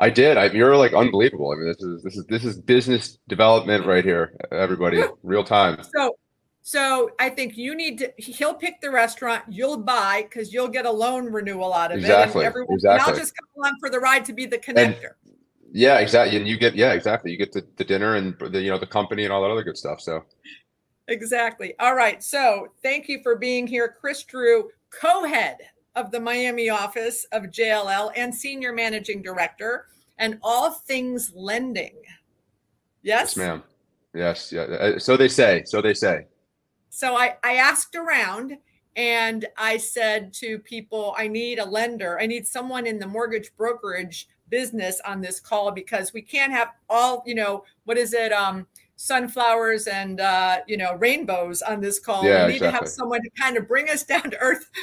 I 0.00 0.10
did. 0.10 0.36
I, 0.36 0.46
you're 0.46 0.76
like 0.76 0.94
unbelievable. 0.94 1.52
I 1.52 1.58
mean, 1.58 1.68
this 1.68 1.80
is 1.80 2.02
this 2.02 2.16
is 2.16 2.26
this 2.26 2.44
is 2.44 2.58
business 2.58 3.18
development 3.28 3.86
right 3.86 4.04
here. 4.04 4.34
Everybody, 4.50 5.04
real 5.22 5.44
time. 5.44 5.80
So, 5.94 6.16
so 6.62 7.10
I 7.20 7.28
think 7.30 7.56
you 7.56 7.76
need 7.76 7.98
to. 7.98 8.12
He'll 8.16 8.54
pick 8.54 8.80
the 8.80 8.90
restaurant. 8.90 9.44
You'll 9.48 9.76
buy 9.76 10.26
because 10.28 10.52
you'll 10.52 10.66
get 10.66 10.86
a 10.86 10.90
loan 10.90 11.26
renewal 11.26 11.72
out 11.72 11.92
of 11.92 11.98
exactly. 11.98 12.42
it. 12.42 12.46
And 12.46 12.52
everyone, 12.52 12.74
exactly. 12.74 13.00
And 13.00 13.14
I'll 13.14 13.16
just 13.16 13.32
come 13.36 13.48
along 13.56 13.76
for 13.78 13.90
the 13.90 14.00
ride 14.00 14.24
to 14.24 14.32
be 14.32 14.44
the 14.46 14.58
connector. 14.58 14.74
And, 14.74 15.14
yeah, 15.72 15.98
exactly. 15.98 16.36
And 16.36 16.48
you 16.48 16.56
get 16.56 16.74
yeah, 16.74 16.92
exactly. 16.92 17.30
You 17.30 17.36
get 17.36 17.52
the, 17.52 17.66
the 17.76 17.84
dinner 17.84 18.16
and 18.16 18.36
the 18.38 18.60
you 18.60 18.70
know 18.70 18.78
the 18.78 18.86
company 18.86 19.24
and 19.24 19.32
all 19.32 19.42
that 19.42 19.50
other 19.50 19.62
good 19.62 19.76
stuff. 19.76 20.00
So. 20.00 20.24
Exactly. 21.08 21.74
All 21.80 21.96
right. 21.96 22.22
So 22.22 22.68
thank 22.82 23.08
you 23.08 23.20
for 23.22 23.34
being 23.34 23.66
here, 23.66 23.96
Chris 24.00 24.22
Drew, 24.22 24.70
co-head 24.90 25.58
of 25.96 26.12
the 26.12 26.20
Miami 26.20 26.70
office 26.70 27.26
of 27.32 27.44
JLL 27.44 28.12
and 28.14 28.32
senior 28.32 28.72
managing 28.72 29.20
director 29.20 29.86
and 30.18 30.38
all 30.42 30.70
things 30.70 31.32
lending. 31.34 31.96
Yes? 33.02 33.30
Yes, 33.30 33.36
ma'am. 33.36 33.62
Yes. 34.14 34.52
Yeah. 34.52 34.62
Uh, 34.62 34.98
so 35.00 35.16
they 35.16 35.28
say. 35.28 35.64
So 35.66 35.82
they 35.82 35.94
say. 35.94 36.26
So 36.90 37.16
I, 37.16 37.36
I 37.42 37.54
asked 37.54 37.96
around 37.96 38.56
and 38.94 39.46
I 39.56 39.78
said 39.78 40.32
to 40.34 40.58
people, 40.60 41.14
I 41.18 41.26
need 41.26 41.58
a 41.58 41.64
lender. 41.64 42.20
I 42.20 42.26
need 42.26 42.46
someone 42.46 42.86
in 42.86 42.98
the 42.98 43.06
mortgage 43.06 43.50
brokerage 43.56 44.28
business 44.50 45.00
on 45.06 45.20
this 45.20 45.40
call 45.40 45.70
because 45.70 46.12
we 46.12 46.22
can't 46.22 46.52
have 46.52 46.68
all, 46.88 47.22
you 47.26 47.34
know, 47.34 47.64
what 47.84 47.96
is 47.96 48.12
it? 48.12 48.32
Um, 48.32 48.66
sunflowers 49.00 49.86
and 49.86 50.20
uh, 50.20 50.58
you 50.66 50.76
know 50.76 50.94
rainbows 50.96 51.62
on 51.62 51.80
this 51.80 51.98
call. 51.98 52.22
Yeah, 52.22 52.44
we 52.44 52.52
need 52.52 52.56
exactly. 52.56 52.66
to 52.66 52.72
have 52.72 52.88
someone 52.88 53.22
to 53.22 53.30
kind 53.30 53.56
of 53.56 53.66
bring 53.66 53.88
us 53.88 54.04
down 54.12 54.30
to 54.30 54.38
earth. 54.38 54.70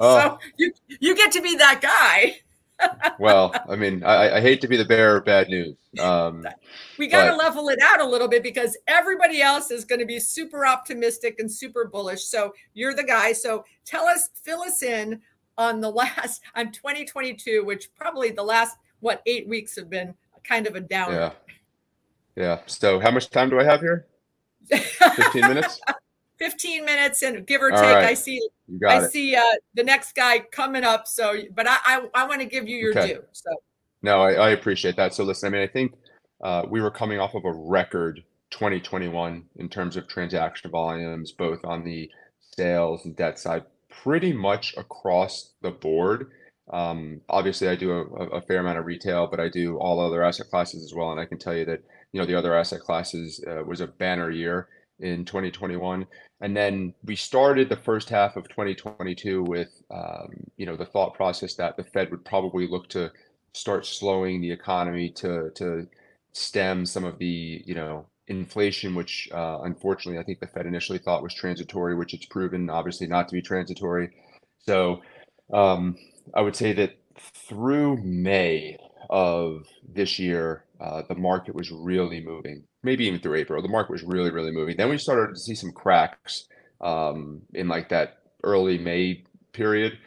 Oh. 0.00 0.20
so 0.20 0.38
you 0.56 0.72
you 1.00 1.14
get 1.14 1.32
to 1.32 1.42
be 1.42 1.56
that 1.56 1.80
guy. 1.80 2.40
well, 3.18 3.52
I 3.68 3.76
mean, 3.76 4.04
I, 4.04 4.36
I, 4.36 4.40
hate 4.40 4.60
to 4.60 4.68
be 4.68 4.76
the 4.76 4.84
bearer 4.84 5.16
of 5.16 5.24
bad 5.24 5.48
news. 5.48 5.76
Um, 5.98 6.46
we 6.96 7.08
got 7.08 7.28
to 7.28 7.36
level 7.36 7.68
it 7.70 7.80
out 7.82 8.00
a 8.00 8.06
little 8.06 8.28
bit 8.28 8.42
because 8.42 8.76
everybody 8.86 9.42
else 9.42 9.72
is 9.72 9.84
going 9.84 9.98
to 9.98 10.06
be 10.06 10.20
super 10.20 10.64
optimistic 10.64 11.40
and 11.40 11.50
super 11.50 11.86
bullish. 11.86 12.22
So 12.24 12.54
you're 12.74 12.94
the 12.94 13.02
guy. 13.02 13.32
So 13.32 13.64
tell 13.84 14.06
us, 14.06 14.30
fill 14.44 14.62
us 14.62 14.82
in 14.82 15.20
on 15.56 15.80
the 15.80 15.90
last 15.90 16.42
on 16.54 16.70
2022, 16.70 17.64
which 17.64 17.88
probably 17.96 18.30
the 18.30 18.44
last 18.44 18.76
what 19.00 19.22
eight 19.26 19.46
weeks 19.48 19.76
have 19.76 19.88
been 19.90 20.14
kind 20.44 20.66
of 20.66 20.74
a 20.74 20.80
down. 20.80 21.12
yeah. 21.12 21.32
Yeah. 22.36 22.60
So 22.66 23.00
how 23.00 23.10
much 23.10 23.30
time 23.30 23.50
do 23.50 23.58
I 23.58 23.64
have 23.64 23.80
here? 23.80 24.06
15 24.70 25.42
minutes? 25.48 25.80
15 26.38 26.84
minutes 26.84 27.22
and 27.22 27.46
give 27.46 27.60
or 27.62 27.72
All 27.72 27.80
take. 27.82 27.94
right. 27.94 28.04
I 28.06 28.14
see 28.14 28.40
You 28.68 28.78
got 28.78 29.02
I 29.02 29.04
it. 29.04 29.10
see 29.10 29.34
uh, 29.34 29.42
the 29.74 29.82
next 29.82 30.14
guy 30.14 30.38
coming 30.40 30.84
up. 30.84 31.08
So, 31.08 31.34
but 31.54 31.66
I 31.68 31.76
I, 31.84 32.08
I 32.14 32.26
want 32.26 32.40
to 32.40 32.46
give 32.46 32.68
you 32.68 32.76
your 32.76 32.90
Okay. 32.96 33.14
due. 33.14 33.24
So 33.32 33.50
No, 34.02 34.20
I, 34.22 34.34
I 34.34 34.50
appreciate 34.50 34.94
that. 34.96 35.14
So 35.14 35.24
listen, 35.24 35.48
I 35.48 35.50
mean, 35.50 35.62
I 35.62 35.66
think 35.72 35.94
uh, 36.42 36.62
we 36.68 36.80
were 36.80 36.90
coming 36.92 37.18
off 37.18 37.34
of 37.34 37.44
a 37.44 37.52
record 37.52 38.22
2021 38.50 39.44
in 39.56 39.68
terms 39.68 39.96
of 39.96 40.06
transaction 40.06 40.70
volumes, 40.70 41.32
both 41.32 41.64
on 41.64 41.82
the 41.84 42.08
sales 42.56 43.04
and 43.04 43.16
debt 43.16 43.38
side, 43.38 43.64
pretty 43.90 44.32
much 44.32 44.76
across 44.76 45.54
the 45.62 45.70
board. 45.72 46.30
Um, 46.70 47.20
obviously, 47.28 47.68
I 47.68 47.76
do 47.76 47.92
a, 47.92 48.02
a 48.36 48.40
fair 48.42 48.60
amount 48.60 48.78
of 48.78 48.86
retail, 48.86 49.26
but 49.26 49.40
I 49.40 49.48
do 49.48 49.78
all 49.78 50.00
other 50.00 50.22
asset 50.22 50.48
classes 50.50 50.84
as 50.84 50.94
well. 50.94 51.10
And 51.10 51.20
I 51.20 51.24
can 51.24 51.38
tell 51.38 51.56
you 51.56 51.64
that, 51.66 51.82
you 52.12 52.20
know, 52.20 52.26
the 52.26 52.38
other 52.38 52.54
asset 52.54 52.80
classes 52.80 53.42
uh, 53.48 53.64
was 53.64 53.80
a 53.80 53.86
banner 53.86 54.30
year 54.30 54.68
in 55.00 55.24
2021. 55.24 56.06
And 56.40 56.56
then 56.56 56.94
we 57.04 57.16
started 57.16 57.68
the 57.68 57.76
first 57.76 58.08
half 58.10 58.36
of 58.36 58.48
2022 58.48 59.42
with, 59.42 59.82
um, 59.90 60.28
you 60.56 60.66
know, 60.66 60.76
the 60.76 60.86
thought 60.86 61.14
process 61.14 61.54
that 61.54 61.76
the 61.76 61.84
Fed 61.84 62.10
would 62.10 62.24
probably 62.24 62.66
look 62.68 62.88
to 62.90 63.10
start 63.52 63.86
slowing 63.86 64.40
the 64.40 64.50
economy 64.50 65.10
to 65.10 65.50
to 65.54 65.86
stem 66.32 66.86
some 66.86 67.04
of 67.04 67.18
the 67.18 67.62
you 67.66 67.74
know 67.74 68.06
inflation, 68.28 68.94
which 68.94 69.28
uh, 69.32 69.58
unfortunately 69.62 70.20
I 70.20 70.22
think 70.22 70.40
the 70.40 70.46
Fed 70.46 70.66
initially 70.66 70.98
thought 70.98 71.22
was 71.22 71.34
transitory, 71.34 71.94
which 71.94 72.14
it's 72.14 72.26
proven 72.26 72.70
obviously 72.70 73.06
not 73.06 73.28
to 73.28 73.34
be 73.34 73.42
transitory. 73.42 74.10
So 74.60 75.02
um, 75.52 75.96
I 76.34 76.40
would 76.40 76.56
say 76.56 76.72
that 76.74 76.98
through 77.18 78.02
May 78.02 78.76
of 79.10 79.66
this 79.88 80.18
year, 80.18 80.64
uh, 80.80 81.02
the 81.08 81.14
market 81.14 81.54
was 81.54 81.70
really 81.70 82.20
moving. 82.20 82.64
Maybe 82.82 83.06
even 83.06 83.20
through 83.20 83.36
April, 83.36 83.60
the 83.62 83.68
market 83.68 83.92
was 83.92 84.02
really 84.02 84.30
really 84.30 84.52
moving. 84.52 84.76
Then 84.76 84.90
we 84.90 84.98
started 84.98 85.34
to 85.34 85.40
see 85.40 85.54
some 85.54 85.72
cracks 85.72 86.46
um, 86.80 87.42
in 87.54 87.68
like 87.68 87.88
that 87.88 88.18
early 88.44 88.78
May 88.78 89.24
period 89.52 89.98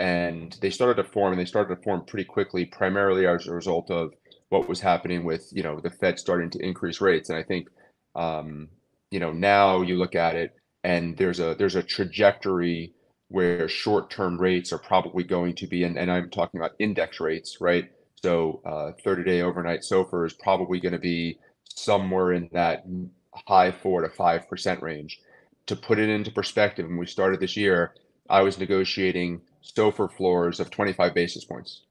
and 0.00 0.56
they 0.62 0.70
started 0.70 0.94
to 0.94 1.08
form 1.08 1.32
and 1.32 1.40
they 1.40 1.44
started 1.44 1.74
to 1.74 1.82
form 1.82 2.02
pretty 2.06 2.24
quickly 2.24 2.64
primarily 2.64 3.26
as 3.26 3.46
a 3.46 3.52
result 3.52 3.90
of 3.90 4.14
what 4.48 4.66
was 4.68 4.80
happening 4.80 5.24
with 5.24 5.46
you 5.52 5.62
know 5.62 5.78
the 5.78 5.90
fed 5.90 6.18
starting 6.18 6.48
to 6.48 6.58
increase 6.64 7.00
rates 7.00 7.28
and 7.28 7.38
i 7.38 7.42
think 7.42 7.68
um, 8.16 8.68
you 9.10 9.20
know 9.20 9.30
now 9.30 9.82
you 9.82 9.96
look 9.96 10.14
at 10.14 10.34
it 10.34 10.56
and 10.84 11.16
there's 11.18 11.38
a 11.38 11.54
there's 11.58 11.76
a 11.76 11.82
trajectory 11.82 12.94
where 13.30 13.68
short-term 13.68 14.40
rates 14.40 14.72
are 14.72 14.78
probably 14.78 15.24
going 15.24 15.54
to 15.54 15.66
be 15.66 15.84
and, 15.84 15.96
and 15.96 16.10
i'm 16.10 16.30
talking 16.30 16.60
about 16.60 16.72
index 16.78 17.20
rates 17.20 17.58
right 17.60 17.90
so 18.22 18.60
uh, 18.66 18.92
30-day 19.02 19.40
overnight 19.40 19.80
SOFR 19.80 20.26
is 20.26 20.34
probably 20.34 20.78
going 20.78 20.92
to 20.92 20.98
be 20.98 21.38
somewhere 21.74 22.32
in 22.32 22.50
that 22.52 22.84
high 23.48 23.72
four 23.72 24.02
to 24.02 24.10
five 24.10 24.46
percent 24.48 24.82
range 24.82 25.20
to 25.66 25.74
put 25.74 25.98
it 25.98 26.10
into 26.10 26.30
perspective 26.30 26.86
when 26.86 26.98
we 26.98 27.06
started 27.06 27.40
this 27.40 27.56
year 27.56 27.94
i 28.28 28.42
was 28.42 28.58
negotiating 28.58 29.40
SOFR 29.62 30.10
floors 30.12 30.60
of 30.60 30.70
25 30.70 31.14
basis 31.14 31.44
points. 31.44 31.82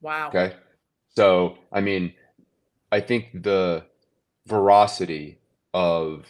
wow. 0.00 0.28
Okay. 0.28 0.54
So, 1.16 1.58
I 1.72 1.80
mean, 1.80 2.14
I 2.92 3.00
think 3.00 3.42
the 3.42 3.84
veracity 4.46 5.38
of 5.74 6.26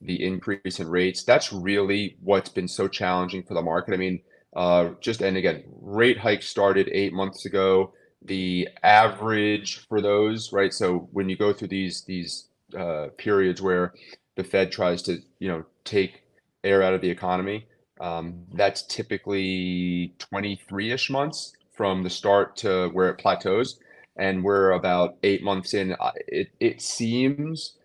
the 0.00 0.24
increase 0.24 0.80
in 0.80 0.88
rates, 0.88 1.24
that's 1.24 1.52
really 1.52 2.16
what's 2.22 2.48
been 2.48 2.68
so 2.68 2.88
challenging 2.88 3.42
for 3.42 3.54
the 3.54 3.62
market. 3.62 3.94
I 3.94 3.96
mean, 3.96 4.20
uh, 4.54 4.90
just, 5.00 5.20
and 5.20 5.36
again, 5.36 5.64
rate 5.80 6.18
hikes 6.18 6.48
started 6.48 6.88
eight 6.92 7.12
months 7.12 7.44
ago. 7.46 7.92
The 8.22 8.68
average 8.82 9.86
for 9.88 10.00
those, 10.00 10.52
right? 10.52 10.72
So 10.72 11.08
when 11.12 11.28
you 11.28 11.36
go 11.36 11.52
through 11.52 11.68
these, 11.68 12.02
these 12.04 12.48
uh, 12.76 13.08
periods 13.16 13.62
where 13.62 13.94
the 14.36 14.44
Fed 14.44 14.72
tries 14.72 15.02
to, 15.02 15.18
you 15.38 15.48
know, 15.48 15.64
take 15.84 16.22
air 16.64 16.82
out 16.82 16.94
of 16.94 17.00
the 17.00 17.10
economy, 17.10 17.66
um, 18.00 18.44
that's 18.54 18.82
typically 18.82 20.14
23-ish 20.18 21.10
months 21.10 21.52
from 21.72 22.02
the 22.02 22.10
start 22.10 22.56
to 22.56 22.88
where 22.88 23.08
it 23.08 23.18
plateaus. 23.18 23.78
And 24.16 24.42
we're 24.42 24.72
about 24.72 25.16
eight 25.22 25.44
months 25.44 25.74
in. 25.74 25.94
It, 26.26 26.48
it 26.58 26.82
seems 26.82 27.77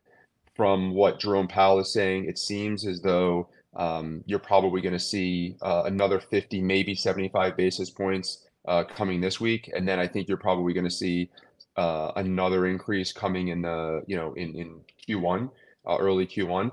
from 0.56 0.94
what 0.94 1.20
Jerome 1.20 1.48
Powell 1.48 1.80
is 1.80 1.92
saying, 1.92 2.26
it 2.26 2.38
seems 2.38 2.86
as 2.86 3.02
though 3.02 3.50
um, 3.76 4.24
you're 4.26 4.40
probably 4.40 4.82
going 4.82 4.94
to 4.94 5.00
see 5.00 5.56
uh, 5.62 5.84
another 5.86 6.20
50, 6.20 6.62
maybe 6.62 6.94
75 6.96 7.58
basis 7.58 7.90
points 7.90 8.46
uh, 8.68 8.84
coming 8.84 9.20
this 9.20 9.40
week. 9.40 9.72
And 9.76 9.88
then 9.88 10.00
I 10.00 10.08
think 10.08 10.28
you're 10.28 10.38
probably 10.38 10.74
going 10.74 10.86
to 10.86 10.92
see 10.92 11.30
uh, 11.76 12.12
another 12.16 12.68
increase 12.68 13.12
coming 13.12 13.48
in 13.48 13.64
the, 13.64 14.04
you 14.06 14.16
know, 14.16 14.34
in, 14.34 14.56
in 14.56 14.82
Q1, 15.08 15.50
uh, 15.88 15.98
early 15.98 16.28
Q1. 16.28 16.72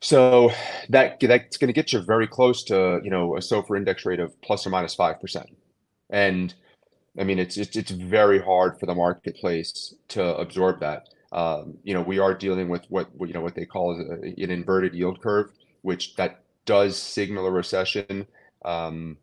So 0.00 0.52
that 0.90 1.18
that's 1.20 1.56
going 1.56 1.68
to 1.68 1.72
get 1.72 1.92
you 1.92 2.00
very 2.00 2.28
close 2.28 2.62
to 2.64 3.00
you 3.02 3.10
know 3.10 3.36
a 3.36 3.40
SOFR 3.40 3.76
index 3.76 4.06
rate 4.06 4.20
of 4.20 4.40
plus 4.42 4.64
or 4.66 4.70
minus 4.70 4.94
five 4.94 5.20
percent, 5.20 5.48
and 6.10 6.54
I 7.18 7.24
mean 7.24 7.40
it's 7.40 7.56
it's 7.56 7.76
it's 7.76 7.90
very 7.90 8.40
hard 8.40 8.78
for 8.78 8.86
the 8.86 8.94
marketplace 8.94 9.94
to 10.08 10.36
absorb 10.36 10.78
that. 10.80 11.08
Um, 11.32 11.76
you 11.84 11.94
know 11.94 12.02
we 12.02 12.18
are 12.18 12.34
dealing 12.34 12.68
with 12.68 12.84
what 12.88 13.08
you 13.20 13.32
know 13.32 13.40
what 13.42 13.54
they 13.54 13.66
call 13.66 13.92
a- 14.00 14.42
an 14.42 14.50
inverted 14.50 14.94
yield 14.94 15.20
curve, 15.20 15.50
which 15.82 16.16
that 16.16 16.42
does 16.64 16.96
signal 16.96 17.46
a 17.46 17.50
recession. 17.50 18.26
Um, 18.64 19.18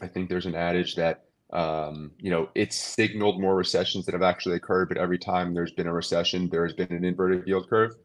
I 0.00 0.06
think 0.06 0.28
there's 0.28 0.46
an 0.46 0.54
adage 0.54 0.94
that 0.96 1.24
um, 1.52 2.12
you 2.18 2.30
know 2.30 2.50
it's 2.54 2.76
signaled 2.76 3.40
more 3.40 3.56
recessions 3.56 4.06
that 4.06 4.12
have 4.12 4.22
actually 4.22 4.56
occurred, 4.56 4.88
but 4.88 4.98
every 4.98 5.18
time 5.18 5.54
there's 5.54 5.72
been 5.72 5.86
a 5.86 5.92
recession, 5.92 6.48
there 6.48 6.64
has 6.64 6.74
been 6.74 6.92
an 6.92 7.04
inverted 7.04 7.46
yield 7.46 7.68
curve. 7.68 7.96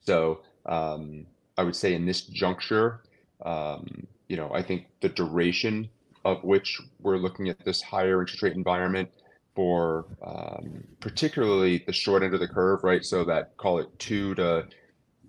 So 0.00 0.42
um, 0.66 1.26
I 1.56 1.62
would 1.62 1.76
say 1.76 1.94
in 1.94 2.06
this 2.06 2.22
juncture, 2.22 3.02
um, 3.44 4.06
you 4.28 4.36
know, 4.36 4.52
I 4.52 4.62
think 4.62 4.86
the 5.00 5.08
duration 5.08 5.88
of 6.24 6.42
which 6.44 6.80
we're 7.00 7.16
looking 7.18 7.48
at 7.48 7.64
this 7.64 7.82
higher 7.82 8.20
interest 8.20 8.42
rate 8.42 8.54
environment 8.54 9.10
for 9.54 10.06
um, 10.22 10.84
particularly 11.00 11.84
the 11.86 11.92
short 11.92 12.22
end 12.22 12.34
of 12.34 12.40
the 12.40 12.48
curve, 12.48 12.82
right? 12.82 13.04
So 13.04 13.24
that 13.24 13.56
call 13.56 13.78
it 13.78 13.88
two 13.98 14.34
to 14.36 14.66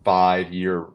five 0.04 0.54
year 0.54 0.88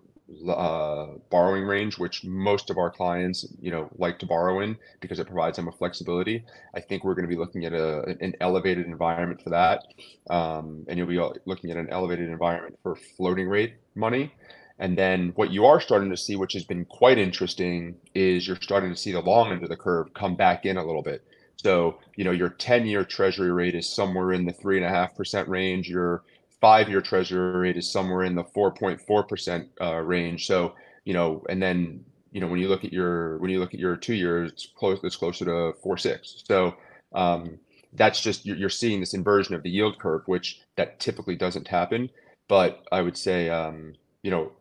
uh, 0.48 1.06
borrowing 1.30 1.64
range, 1.64 1.98
which 1.98 2.24
most 2.24 2.70
of 2.70 2.78
our 2.78 2.90
clients, 2.90 3.46
you 3.60 3.70
know, 3.70 3.88
like 3.98 4.18
to 4.20 4.26
borrow 4.26 4.60
in 4.60 4.76
because 5.00 5.18
it 5.18 5.26
provides 5.26 5.56
them 5.56 5.68
a 5.68 5.72
flexibility. 5.72 6.44
I 6.74 6.80
think 6.80 7.04
we're 7.04 7.14
going 7.14 7.28
to 7.28 7.34
be 7.34 7.36
looking 7.36 7.64
at 7.64 7.72
a, 7.72 8.16
an 8.20 8.34
elevated 8.40 8.86
environment 8.86 9.42
for 9.42 9.50
that. 9.50 9.82
Um, 10.28 10.84
and 10.88 10.98
you'll 10.98 11.08
be 11.08 11.20
looking 11.46 11.70
at 11.70 11.76
an 11.76 11.88
elevated 11.90 12.28
environment 12.28 12.78
for 12.82 12.94
floating 12.94 13.48
rate 13.48 13.74
money. 13.94 14.32
And 14.78 14.96
then 14.96 15.32
what 15.34 15.50
you 15.50 15.66
are 15.66 15.80
starting 15.80 16.10
to 16.10 16.16
see, 16.16 16.36
which 16.36 16.54
has 16.54 16.64
been 16.64 16.86
quite 16.86 17.18
interesting, 17.18 17.96
is 18.14 18.46
you're 18.46 18.56
starting 18.62 18.90
to 18.90 18.96
see 18.96 19.12
the 19.12 19.20
long 19.20 19.52
end 19.52 19.62
of 19.62 19.68
the 19.68 19.76
curve 19.76 20.14
come 20.14 20.36
back 20.36 20.64
in 20.64 20.78
a 20.78 20.84
little 20.84 21.02
bit. 21.02 21.22
So, 21.62 21.98
you 22.16 22.24
know, 22.24 22.30
your 22.30 22.50
10-year 22.50 23.04
treasury 23.04 23.52
rate 23.52 23.74
is 23.74 23.86
somewhere 23.86 24.32
in 24.32 24.46
the 24.46 24.52
3.5% 24.52 25.46
range. 25.46 25.90
Your 25.90 26.22
five-year 26.60 27.02
treasury 27.02 27.58
rate 27.58 27.76
is 27.76 27.90
somewhere 27.90 28.24
in 28.24 28.34
the 28.34 28.44
4.4% 28.44 29.68
uh, 29.78 29.96
range. 29.96 30.46
So, 30.46 30.74
you 31.04 31.12
know, 31.12 31.44
and 31.50 31.62
then, 31.62 32.02
you 32.32 32.40
know, 32.40 32.46
when 32.46 32.60
you 32.60 32.68
look 32.68 32.84
at 32.84 32.94
your 32.94 33.36
when 33.38 33.50
you 33.50 33.60
look 33.60 33.74
at 33.74 33.80
your 33.80 33.96
two 33.96 34.14
years, 34.14 34.52
it's 34.52 34.68
close 34.74 35.00
it's 35.02 35.16
closer 35.16 35.44
to 35.44 35.74
four, 35.82 35.98
six. 35.98 36.42
So 36.46 36.76
um, 37.12 37.58
that's 37.92 38.22
just 38.22 38.46
you're, 38.46 38.56
you're 38.56 38.70
seeing 38.70 39.00
this 39.00 39.14
inversion 39.14 39.54
of 39.54 39.62
the 39.62 39.70
yield 39.70 39.98
curve, 39.98 40.22
which 40.26 40.60
that 40.76 40.98
typically 40.98 41.36
doesn't 41.36 41.68
happen. 41.68 42.08
But 42.48 42.86
I 42.90 43.02
would 43.02 43.16
say, 43.18 43.50
um, 43.50 43.94
you 44.22 44.30
know, 44.30 44.52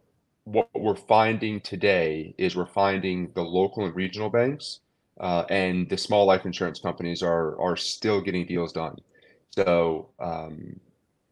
what 0.43 0.67
we're 0.73 0.95
finding 0.95 1.61
today 1.61 2.33
is 2.37 2.55
we're 2.55 2.65
finding 2.65 3.31
the 3.35 3.43
local 3.43 3.85
and 3.85 3.95
regional 3.95 4.29
banks 4.29 4.79
uh, 5.19 5.43
and 5.49 5.89
the 5.89 5.97
small 5.97 6.25
life 6.25 6.45
insurance 6.45 6.79
companies 6.79 7.21
are 7.21 7.59
are 7.59 7.75
still 7.75 8.21
getting 8.21 8.45
deals 8.45 8.73
done. 8.73 8.97
So 9.51 10.09
um, 10.19 10.79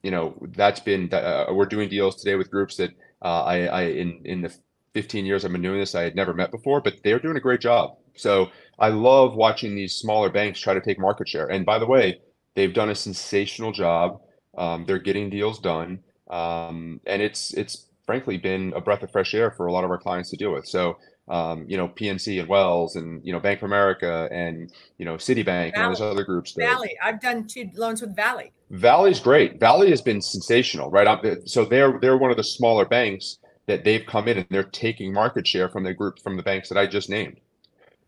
you 0.03 0.11
know 0.11 0.35
that's 0.55 0.79
been 0.79 1.13
uh, 1.13 1.45
we're 1.51 1.65
doing 1.65 1.89
deals 1.89 2.15
today 2.15 2.35
with 2.35 2.51
groups 2.51 2.77
that 2.77 2.91
uh, 3.21 3.43
I, 3.43 3.65
I 3.65 3.81
in 3.83 4.21
in 4.25 4.41
the 4.41 4.53
15 4.93 5.25
years 5.25 5.45
I've 5.45 5.51
been 5.51 5.61
doing 5.61 5.79
this 5.79 5.95
I 5.95 6.01
had 6.03 6.15
never 6.15 6.33
met 6.33 6.51
before, 6.51 6.81
but 6.81 6.95
they're 7.03 7.19
doing 7.19 7.37
a 7.37 7.41
great 7.41 7.61
job. 7.61 7.97
So 8.15 8.49
I 8.79 8.89
love 8.89 9.35
watching 9.35 9.75
these 9.75 9.93
smaller 9.93 10.29
banks 10.29 10.59
try 10.59 10.73
to 10.73 10.81
take 10.81 10.99
market 10.99 11.29
share. 11.29 11.47
And 11.47 11.65
by 11.65 11.79
the 11.79 11.85
way, 11.85 12.19
they've 12.55 12.73
done 12.73 12.89
a 12.89 12.95
sensational 12.95 13.71
job. 13.71 14.21
Um, 14.57 14.85
they're 14.85 14.97
getting 14.97 15.29
deals 15.29 15.59
done, 15.59 15.99
um, 16.31 16.99
and 17.05 17.21
it's 17.21 17.53
it's 17.53 17.87
frankly 18.07 18.37
been 18.37 18.73
a 18.75 18.81
breath 18.81 19.03
of 19.03 19.11
fresh 19.11 19.35
air 19.35 19.51
for 19.51 19.67
a 19.67 19.71
lot 19.71 19.83
of 19.83 19.91
our 19.91 19.99
clients 19.99 20.31
to 20.31 20.37
deal 20.37 20.51
with. 20.51 20.65
So 20.67 20.97
um, 21.27 21.65
you 21.67 21.75
know, 21.75 21.89
PNC 21.89 22.39
and 22.39 22.47
Wells 22.47 22.95
and, 22.95 23.25
you 23.25 23.33
know, 23.33 23.39
Bank 23.39 23.59
of 23.59 23.65
America 23.65 24.29
and, 24.31 24.71
you 24.97 25.05
know, 25.05 25.15
Citibank 25.15 25.45
Valley. 25.45 25.71
and 25.73 25.83
all 25.83 25.89
those 25.89 26.01
other 26.01 26.23
groups. 26.23 26.53
That, 26.53 26.69
Valley. 26.69 26.97
I've 27.03 27.19
done 27.19 27.45
two 27.47 27.69
loans 27.75 28.01
with 28.01 28.15
Valley. 28.15 28.51
Valley's 28.69 29.19
great. 29.19 29.59
Valley 29.59 29.89
has 29.89 30.01
been 30.01 30.21
sensational, 30.21 30.89
right? 30.89 31.21
So 31.45 31.65
they're, 31.65 31.99
they're 31.99 32.17
one 32.17 32.31
of 32.31 32.37
the 32.37 32.43
smaller 32.43 32.85
banks 32.85 33.39
that 33.65 33.83
they've 33.83 34.05
come 34.05 34.29
in 34.29 34.37
and 34.37 34.47
they're 34.49 34.63
taking 34.63 35.13
market 35.13 35.45
share 35.45 35.67
from 35.67 35.83
the 35.83 35.93
group, 35.93 36.19
from 36.19 36.37
the 36.37 36.43
banks 36.43 36.69
that 36.69 36.77
I 36.77 36.87
just 36.87 37.09
named. 37.09 37.39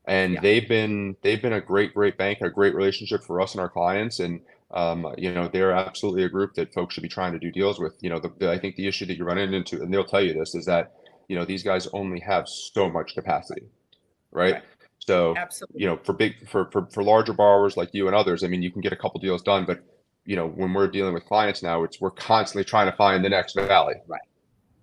And 0.05 0.35
yeah. 0.35 0.39
they've 0.41 0.67
been, 0.67 1.17
they've 1.21 1.41
been 1.41 1.53
a 1.53 1.61
great, 1.61 1.93
great 1.93 2.17
bank, 2.17 2.39
a 2.41 2.49
great 2.49 2.73
relationship 2.73 3.23
for 3.23 3.41
us 3.41 3.53
and 3.53 3.61
our 3.61 3.69
clients. 3.69 4.19
And, 4.19 4.41
um, 4.71 5.13
you 5.17 5.33
know, 5.33 5.49
they're 5.49 5.73
absolutely 5.73 6.23
a 6.23 6.29
group 6.29 6.53
that 6.53 6.73
folks 6.73 6.93
should 6.93 7.03
be 7.03 7.09
trying 7.09 7.33
to 7.33 7.39
do 7.39 7.51
deals 7.51 7.79
with. 7.79 7.95
You 8.01 8.09
know, 8.11 8.19
the, 8.19 8.31
the, 8.37 8.49
I 8.49 8.57
think 8.57 8.77
the 8.77 8.87
issue 8.87 9.05
that 9.07 9.17
you're 9.17 9.27
running 9.27 9.53
into, 9.53 9.81
and 9.81 9.93
they'll 9.93 10.05
tell 10.05 10.21
you 10.21 10.33
this, 10.33 10.55
is 10.55 10.65
that 10.65 10.93
you 11.29 11.35
know 11.35 11.45
these 11.45 11.63
guys 11.63 11.87
only 11.93 12.19
have 12.19 12.49
so 12.49 12.89
much 12.89 13.13
capacity 13.13 13.61
right, 14.31 14.55
right. 14.55 14.63
so 14.97 15.33
Absolutely. 15.37 15.81
you 15.81 15.87
know 15.87 15.97
for 16.03 16.11
big 16.11 16.47
for, 16.49 16.69
for 16.71 16.87
for 16.87 17.03
larger 17.03 17.31
borrowers 17.31 17.77
like 17.77 17.93
you 17.93 18.07
and 18.07 18.15
others 18.15 18.43
i 18.43 18.47
mean 18.47 18.61
you 18.61 18.71
can 18.71 18.81
get 18.81 18.91
a 18.91 18.97
couple 18.97 19.21
deals 19.21 19.41
done 19.41 19.63
but 19.63 19.81
you 20.25 20.35
know 20.35 20.47
when 20.47 20.73
we're 20.73 20.87
dealing 20.87 21.13
with 21.13 21.25
clients 21.25 21.63
now 21.63 21.83
it's 21.83 22.01
we're 22.01 22.11
constantly 22.11 22.65
trying 22.65 22.91
to 22.91 22.97
find 22.97 23.23
the 23.23 23.29
next 23.29 23.53
valley 23.55 23.95
right 24.07 24.21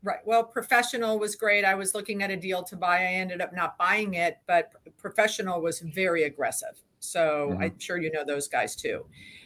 right 0.03 0.21
well 0.25 0.43
professional 0.43 1.19
was 1.19 1.35
great 1.35 1.65
i 1.65 1.75
was 1.75 1.95
looking 1.95 2.23
at 2.23 2.31
a 2.31 2.37
deal 2.37 2.63
to 2.63 2.77
buy 2.77 2.99
i 3.01 3.07
ended 3.07 3.41
up 3.41 3.55
not 3.55 3.77
buying 3.77 4.15
it 4.15 4.39
but 4.47 4.73
professional 4.97 5.61
was 5.61 5.81
very 5.81 6.25
aggressive 6.25 6.81
so 7.01 7.51
mm-hmm. 7.51 7.63
i'm 7.65 7.79
sure 7.79 7.99
you 7.99 8.11
know 8.13 8.25
those 8.25 8.49
guys 8.49 8.75
too 8.77 9.05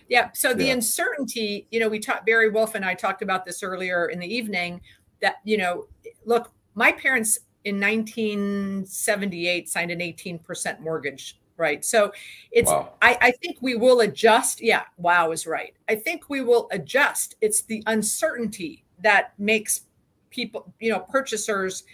yeah 0.08 0.28
so 0.34 0.52
the 0.52 0.66
yeah. 0.66 0.74
uncertainty 0.74 1.66
you 1.70 1.80
know 1.80 1.88
we 1.88 1.98
talked 1.98 2.26
barry 2.26 2.50
wolf 2.50 2.74
and 2.74 2.84
i 2.84 2.94
talked 2.94 3.22
about 3.22 3.44
this 3.44 3.62
earlier 3.62 4.06
in 4.06 4.18
the 4.18 4.26
evening 4.26 4.80
that 5.20 5.36
you 5.44 5.56
know 5.56 5.86
look 6.24 6.52
my 6.74 6.92
parents 6.92 7.38
in 7.64 7.80
1978 7.80 9.68
signed 9.68 9.90
an 9.90 10.00
18% 10.00 10.80
mortgage 10.80 11.40
right? 11.60 11.84
So 11.84 12.10
it's 12.50 12.70
wow. 12.70 12.94
I, 13.02 13.18
I 13.20 13.30
think 13.32 13.58
we 13.60 13.76
will 13.76 14.00
adjust 14.00 14.62
yeah 14.62 14.84
wow 14.96 15.30
is 15.30 15.46
right. 15.46 15.74
I 15.88 15.94
think 15.94 16.28
we 16.30 16.40
will 16.40 16.68
adjust. 16.72 17.36
It's 17.42 17.60
the 17.60 17.82
uncertainty 17.86 18.82
that 19.02 19.34
makes 19.38 19.82
people 20.30 20.72
you 20.80 20.90
know 20.90 21.00
purchasers 21.00 21.84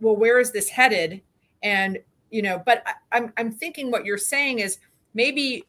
well 0.00 0.16
where 0.16 0.40
is 0.40 0.50
this 0.50 0.70
headed? 0.70 1.20
And 1.62 1.98
you 2.30 2.42
know 2.42 2.62
but 2.64 2.82
I, 2.86 3.18
I'm, 3.18 3.32
I'm 3.36 3.52
thinking 3.52 3.90
what 3.90 4.06
you're 4.06 4.18
saying 4.18 4.60
is 4.60 4.78
maybe 5.12 5.66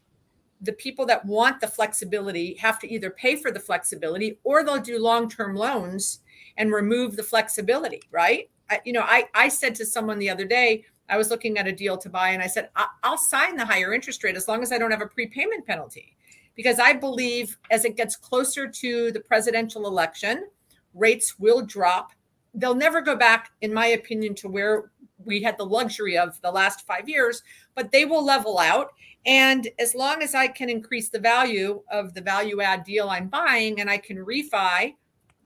the 0.61 0.73
people 0.73 1.05
that 1.07 1.25
want 1.25 1.59
the 1.59 1.67
flexibility 1.67 2.53
have 2.55 2.79
to 2.79 2.91
either 2.91 3.09
pay 3.09 3.35
for 3.35 3.51
the 3.51 3.59
flexibility 3.59 4.37
or 4.43 4.63
they'll 4.63 4.79
do 4.79 4.97
long-term 4.99 5.55
loans 5.55 6.19
and 6.57 6.71
remove 6.71 7.15
the 7.15 7.23
flexibility 7.23 8.01
right 8.11 8.49
you 8.85 8.93
know, 8.93 9.01
I, 9.01 9.25
I 9.33 9.49
said 9.49 9.75
to 9.75 9.85
someone 9.85 10.19
the 10.19 10.29
other 10.29 10.45
day, 10.45 10.85
I 11.09 11.17
was 11.17 11.29
looking 11.29 11.57
at 11.57 11.67
a 11.67 11.71
deal 11.71 11.97
to 11.97 12.09
buy, 12.09 12.29
and 12.29 12.41
I 12.41 12.47
said, 12.47 12.69
I'll 13.03 13.17
sign 13.17 13.57
the 13.57 13.65
higher 13.65 13.93
interest 13.93 14.23
rate 14.23 14.37
as 14.37 14.47
long 14.47 14.63
as 14.63 14.71
I 14.71 14.77
don't 14.77 14.91
have 14.91 15.01
a 15.01 15.07
prepayment 15.07 15.65
penalty. 15.65 16.15
Because 16.55 16.79
I 16.79 16.93
believe 16.93 17.57
as 17.69 17.85
it 17.85 17.97
gets 17.97 18.15
closer 18.15 18.67
to 18.67 19.11
the 19.11 19.19
presidential 19.19 19.87
election, 19.87 20.47
rates 20.93 21.39
will 21.39 21.61
drop. 21.61 22.11
They'll 22.53 22.75
never 22.75 23.01
go 23.01 23.15
back, 23.15 23.51
in 23.61 23.73
my 23.73 23.87
opinion, 23.87 24.35
to 24.35 24.49
where 24.49 24.91
we 25.23 25.41
had 25.41 25.57
the 25.57 25.65
luxury 25.65 26.17
of 26.17 26.39
the 26.41 26.51
last 26.51 26.85
five 26.85 27.07
years, 27.07 27.43
but 27.75 27.91
they 27.91 28.05
will 28.05 28.23
level 28.23 28.59
out. 28.59 28.91
And 29.25 29.67
as 29.79 29.95
long 29.95 30.21
as 30.23 30.33
I 30.33 30.47
can 30.47 30.69
increase 30.69 31.09
the 31.09 31.19
value 31.19 31.83
of 31.91 32.13
the 32.13 32.21
value 32.21 32.61
add 32.61 32.83
deal 32.83 33.09
I'm 33.09 33.27
buying 33.27 33.79
and 33.79 33.89
I 33.89 33.97
can 33.97 34.17
refi, 34.17 34.95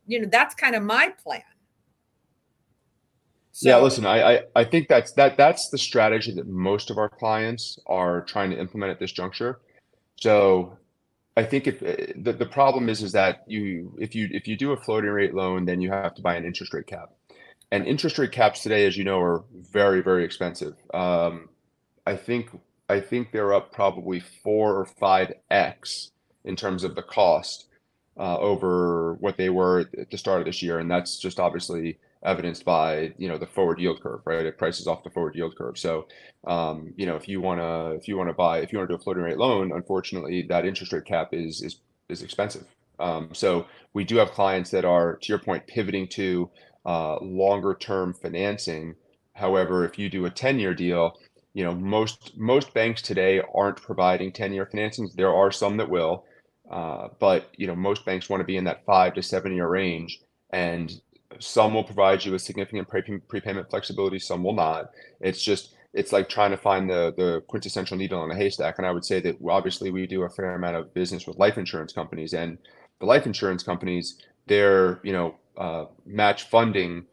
you 0.06 0.22
know, 0.22 0.28
that's 0.32 0.56
kind 0.56 0.76
of 0.76 0.84
my 0.84 1.14
plan. 1.24 1.42
So, 3.52 3.70
yeah, 3.70 3.78
listen, 3.78 4.06
I, 4.06 4.34
I 4.34 4.40
I 4.56 4.64
think 4.66 4.90
that's 4.90 5.14
that 5.14 5.38
that's 5.38 5.70
the 5.70 5.78
strategy 5.78 6.34
that 6.34 6.48
most 6.48 6.92
of 6.92 6.98
our 6.98 7.08
clients 7.08 7.80
are 7.88 8.22
trying 8.22 8.50
to 8.52 8.60
implement 8.60 8.92
at 8.92 9.00
this 9.00 9.14
juncture. 9.14 9.62
So 10.18 10.78
I 11.38 11.44
think 11.44 11.68
if 11.68 11.82
eh, 11.82 12.14
the, 12.18 12.34
the 12.34 12.46
problem 12.46 12.90
is 12.90 13.02
is 13.02 13.14
that 13.14 13.44
you 13.48 13.96
if 13.98 14.14
you 14.14 14.28
if 14.32 14.48
you 14.48 14.58
do 14.58 14.74
a 14.74 14.78
floating 14.78 15.10
rate 15.10 15.34
loan, 15.34 15.64
then 15.64 15.80
you 15.80 15.90
have 15.92 16.16
to 16.16 16.22
buy 16.22 16.36
an 16.36 16.46
interest 16.46 16.74
rate 16.74 16.88
cap. 16.88 17.12
And 17.72 17.86
interest 17.88 18.18
rate 18.18 18.32
caps 18.32 18.62
today, 18.62 18.86
as 18.86 18.96
you 18.96 19.04
know, 19.04 19.20
are 19.20 19.44
very, 19.54 20.02
very 20.02 20.24
expensive. 20.24 20.76
Um, 20.94 21.50
I 22.06 22.16
think 22.16 22.50
I 22.90 23.00
think 23.00 23.32
they're 23.32 23.54
up 23.54 23.72
probably 23.72 24.20
four 24.20 24.78
or 24.78 24.86
five 24.86 25.34
X 25.50 26.12
in 26.44 26.56
terms 26.56 26.84
of 26.84 26.96
the 26.96 27.02
cost 27.02 27.68
uh, 28.18 28.38
over 28.38 29.16
what 29.16 29.38
they 29.38 29.50
were 29.50 29.86
at 30.00 30.10
the 30.10 30.18
start 30.18 30.40
of 30.40 30.46
this 30.46 30.62
year. 30.62 30.80
And 30.80 30.90
that's 30.90 31.18
just 31.20 31.40
obviously 31.40 31.98
evidenced 32.24 32.66
by 32.66 33.14
you 33.18 33.28
know 33.28 33.38
the 33.38 33.46
forward 33.46 33.80
yield 33.80 34.02
curve, 34.02 34.22
right? 34.26 34.46
It 34.46 34.58
prices 34.58 34.88
off 34.88 35.04
the 35.04 35.10
forward 35.10 35.36
yield 35.36 35.56
curve. 35.58 35.78
So 35.78 36.08
um, 36.48 36.94
you 36.98 37.06
know 37.06 37.16
if 37.16 37.28
you 37.28 37.40
want 37.40 37.60
to 37.62 37.98
if 38.00 38.08
you 38.08 38.18
want 38.18 38.30
to 38.30 38.34
buy 38.34 38.60
if 38.60 38.74
you 38.74 38.80
want 38.80 38.90
to 38.90 38.96
do 38.96 39.00
a 39.00 39.04
floating 39.04 39.24
rate 39.24 39.38
loan, 39.38 39.72
unfortunately 39.74 40.46
that 40.50 40.66
interest 40.66 40.92
rate 40.92 41.06
cap 41.06 41.30
is 41.34 41.62
is 41.62 41.78
is 42.10 42.22
expensive. 42.22 42.66
Um, 43.00 43.30
so 43.34 43.68
we 43.94 44.04
do 44.04 44.18
have 44.18 44.32
clients 44.32 44.72
that 44.72 44.86
are 44.86 45.18
to 45.18 45.28
your 45.28 45.40
point 45.40 45.68
pivoting 45.68 46.08
to 46.10 46.50
uh, 46.86 47.18
longer 47.22 47.76
term 47.76 48.14
financing. 48.14 48.96
However, 49.34 49.84
if 49.86 50.00
you 50.00 50.10
do 50.10 50.26
a 50.26 50.30
10 50.30 50.60
year 50.60 50.74
deal, 50.74 51.18
you 51.54 51.64
know 51.64 51.76
most 51.76 52.38
most 52.38 52.74
banks 52.74 53.02
today 53.02 53.42
aren't 53.54 53.82
providing 53.82 54.32
10 54.32 54.54
year 54.54 54.66
financings. 54.66 55.14
There 55.14 55.34
are 55.34 55.52
some 55.52 55.78
that 55.78 55.90
will. 55.90 56.26
Uh, 56.70 57.10
but 57.20 57.50
you 57.58 57.68
know 57.68 57.76
most 57.76 58.06
banks 58.06 58.30
want 58.30 58.42
to 58.42 58.46
be 58.46 58.58
in 58.58 58.64
that 58.64 58.84
five 58.86 59.14
to 59.14 59.22
seven 59.22 59.54
year 59.54 59.68
range 59.68 60.20
and 60.52 61.02
some 61.40 61.74
will 61.74 61.84
provide 61.84 62.24
you 62.24 62.32
with 62.32 62.42
significant 62.42 62.88
pre- 62.88 63.20
prepayment 63.28 63.70
flexibility, 63.70 64.20
some 64.20 64.44
will 64.44 64.54
not. 64.54 64.92
It's 65.20 65.44
just 65.44 65.74
it's 65.94 66.12
like 66.12 66.28
trying 66.28 66.52
to 66.52 66.58
find 66.58 66.90
the 66.90 67.14
the 67.18 67.42
quintessential 67.48 67.98
needle 67.98 68.24
in 68.24 68.32
a 68.32 68.36
haystack. 68.36 68.78
And 68.78 68.88
I 68.88 68.92
would 68.92 69.06
say 69.06 69.20
that 69.22 69.38
obviously 69.48 69.92
we 69.92 70.08
do 70.08 70.24
a 70.24 70.30
fair 70.30 70.56
amount 70.56 70.76
of 70.76 70.94
business 70.94 71.28
with 71.28 71.38
life 71.38 71.58
insurance 71.58 71.94
companies, 71.94 72.34
and 72.34 72.58
the 73.00 73.06
life 73.06 73.26
insurance 73.26 73.64
companies 73.64 74.18
they're 74.48 75.00
you 75.04 75.14
know 75.14 75.36
uh, 75.58 75.86
match 76.06 76.44
funding 76.44 77.06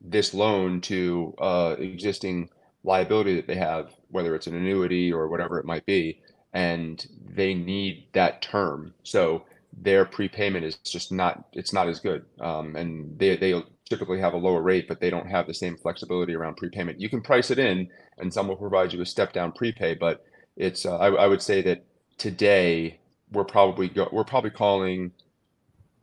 this 0.00 0.32
loan 0.34 0.80
to 0.80 1.34
uh, 1.38 1.76
existing 1.78 2.48
liability 2.82 3.36
that 3.36 3.46
they 3.46 3.54
have, 3.56 3.90
whether 4.08 4.34
it's 4.34 4.46
an 4.46 4.56
annuity 4.56 5.12
or 5.12 5.28
whatever 5.28 5.58
it 5.58 5.66
might 5.66 5.84
be, 5.84 6.18
and 6.52 7.06
they 7.34 7.54
need 7.54 8.06
that 8.12 8.42
term. 8.42 8.94
So 9.02 9.44
their 9.82 10.04
prepayment 10.04 10.64
is 10.64 10.76
just 10.76 11.12
not 11.12 11.44
it's 11.52 11.72
not 11.72 11.88
as 11.88 12.00
good 12.00 12.24
um, 12.40 12.76
and 12.76 13.18
they 13.18 13.36
they 13.36 13.62
typically 13.88 14.20
have 14.20 14.34
a 14.34 14.38
lower 14.38 14.62
rate 14.62 14.86
but 14.88 15.00
they 15.00 15.10
don't 15.10 15.26
have 15.26 15.46
the 15.46 15.54
same 15.54 15.76
flexibility 15.76 16.34
around 16.34 16.56
prepayment 16.56 17.00
you 17.00 17.08
can 17.08 17.20
price 17.20 17.50
it 17.50 17.58
in 17.58 17.88
and 18.18 18.32
some 18.32 18.48
will 18.48 18.56
provide 18.56 18.92
you 18.92 19.00
a 19.00 19.06
step 19.06 19.32
down 19.32 19.52
prepay 19.52 19.94
but 19.94 20.24
it's 20.56 20.84
uh, 20.84 20.96
I, 20.98 21.08
I, 21.08 21.26
would 21.26 21.40
say 21.40 21.62
that 21.62 21.84
today 22.18 22.98
we're 23.32 23.44
probably 23.44 23.88
go, 23.88 24.08
we're 24.12 24.24
probably 24.24 24.50
calling 24.50 25.12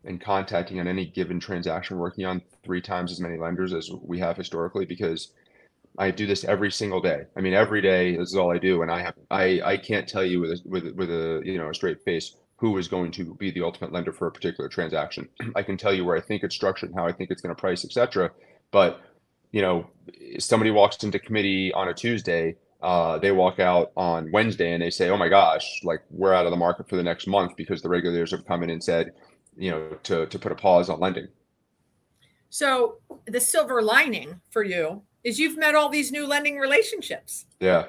and 0.06 0.20
contacting 0.22 0.80
on 0.80 0.88
any 0.88 1.06
given 1.06 1.40
transaction 1.40 1.98
working 1.98 2.26
on 2.26 2.42
three 2.64 2.82
times 2.82 3.12
as 3.12 3.20
many 3.20 3.38
lenders 3.38 3.74
as 3.74 3.92
we 4.02 4.20
have 4.20 4.38
historically 4.38 4.86
because 4.86 5.32
I 5.98 6.12
do 6.12 6.28
this 6.28 6.44
every 6.44 6.72
single 6.72 7.02
day. 7.02 7.24
I 7.36 7.42
mean, 7.42 7.54
every 7.54 7.82
day 7.82 8.16
this 8.16 8.30
is 8.30 8.36
all 8.36 8.52
I 8.52 8.58
do, 8.58 8.82
and 8.82 8.92
I 8.92 9.02
have 9.02 9.16
I 9.32 9.62
I 9.64 9.78
can't 9.78 10.08
tell 10.08 10.24
you 10.24 10.40
with 10.40 10.52
a, 10.52 10.62
with 10.66 10.96
with 10.96 11.10
a 11.10 11.42
you 11.46 11.58
know 11.58 11.70
a 11.70 11.74
straight 11.74 12.04
face 12.04 12.36
who 12.58 12.78
is 12.78 12.88
going 12.88 13.12
to 13.12 13.36
be 13.36 13.52
the 13.52 13.62
ultimate 13.62 13.92
lender 13.92 14.12
for 14.12 14.28
a 14.28 14.32
particular 14.32 14.70
transaction. 14.70 15.30
I 15.56 15.64
can 15.64 15.78
tell 15.78 15.94
you 15.94 16.06
where 16.06 16.18
I 16.18 16.22
think 16.22 16.44
it's 16.44 16.56
structured, 16.56 16.92
how 16.96 17.06
I 17.06 17.12
think 17.12 17.32
it's 17.32 17.42
going 17.42 17.56
to 17.56 17.60
price, 17.60 17.86
etc. 17.86 18.32
But 18.72 19.02
you 19.52 19.62
know, 19.62 19.90
somebody 20.40 20.72
walks 20.72 21.04
into 21.04 21.20
committee 21.20 21.72
on 21.74 21.88
a 21.88 21.94
Tuesday 21.94 22.58
uh, 22.82 23.18
they 23.18 23.32
walk 23.32 23.60
out 23.60 23.92
on 23.98 24.32
Wednesday 24.32 24.74
and 24.74 24.82
they 24.82 24.90
say, 24.90 25.10
"Oh 25.10 25.18
my 25.18 25.30
gosh, 25.30 25.82
like 25.84 26.04
we're 26.12 26.34
out 26.34 26.46
of 26.46 26.52
the 26.52 26.58
market 26.58 26.88
for 26.88 26.96
the 26.96 27.04
next 27.04 27.28
month 27.28 27.56
because 27.56 27.82
the 27.82 27.90
regulators 27.90 28.32
have 28.32 28.46
come 28.46 28.64
in 28.64 28.70
and 28.70 28.84
said, 28.84 29.14
you 29.58 29.72
know, 29.72 29.98
to 30.04 30.28
to 30.28 30.40
put 30.40 30.52
a 30.52 30.56
pause 30.56 30.90
on 30.90 31.00
lending." 31.00 31.28
So 32.50 32.98
the 33.26 33.40
silver 33.40 33.82
lining 33.82 34.42
for 34.52 34.64
you 34.64 35.02
is 35.28 35.40
you've 35.40 35.58
met 35.58 35.76
all 35.76 35.90
these 35.90 36.12
new 36.12 36.26
lending 36.26 36.58
relationships. 36.58 37.46
Yeah, 37.60 37.86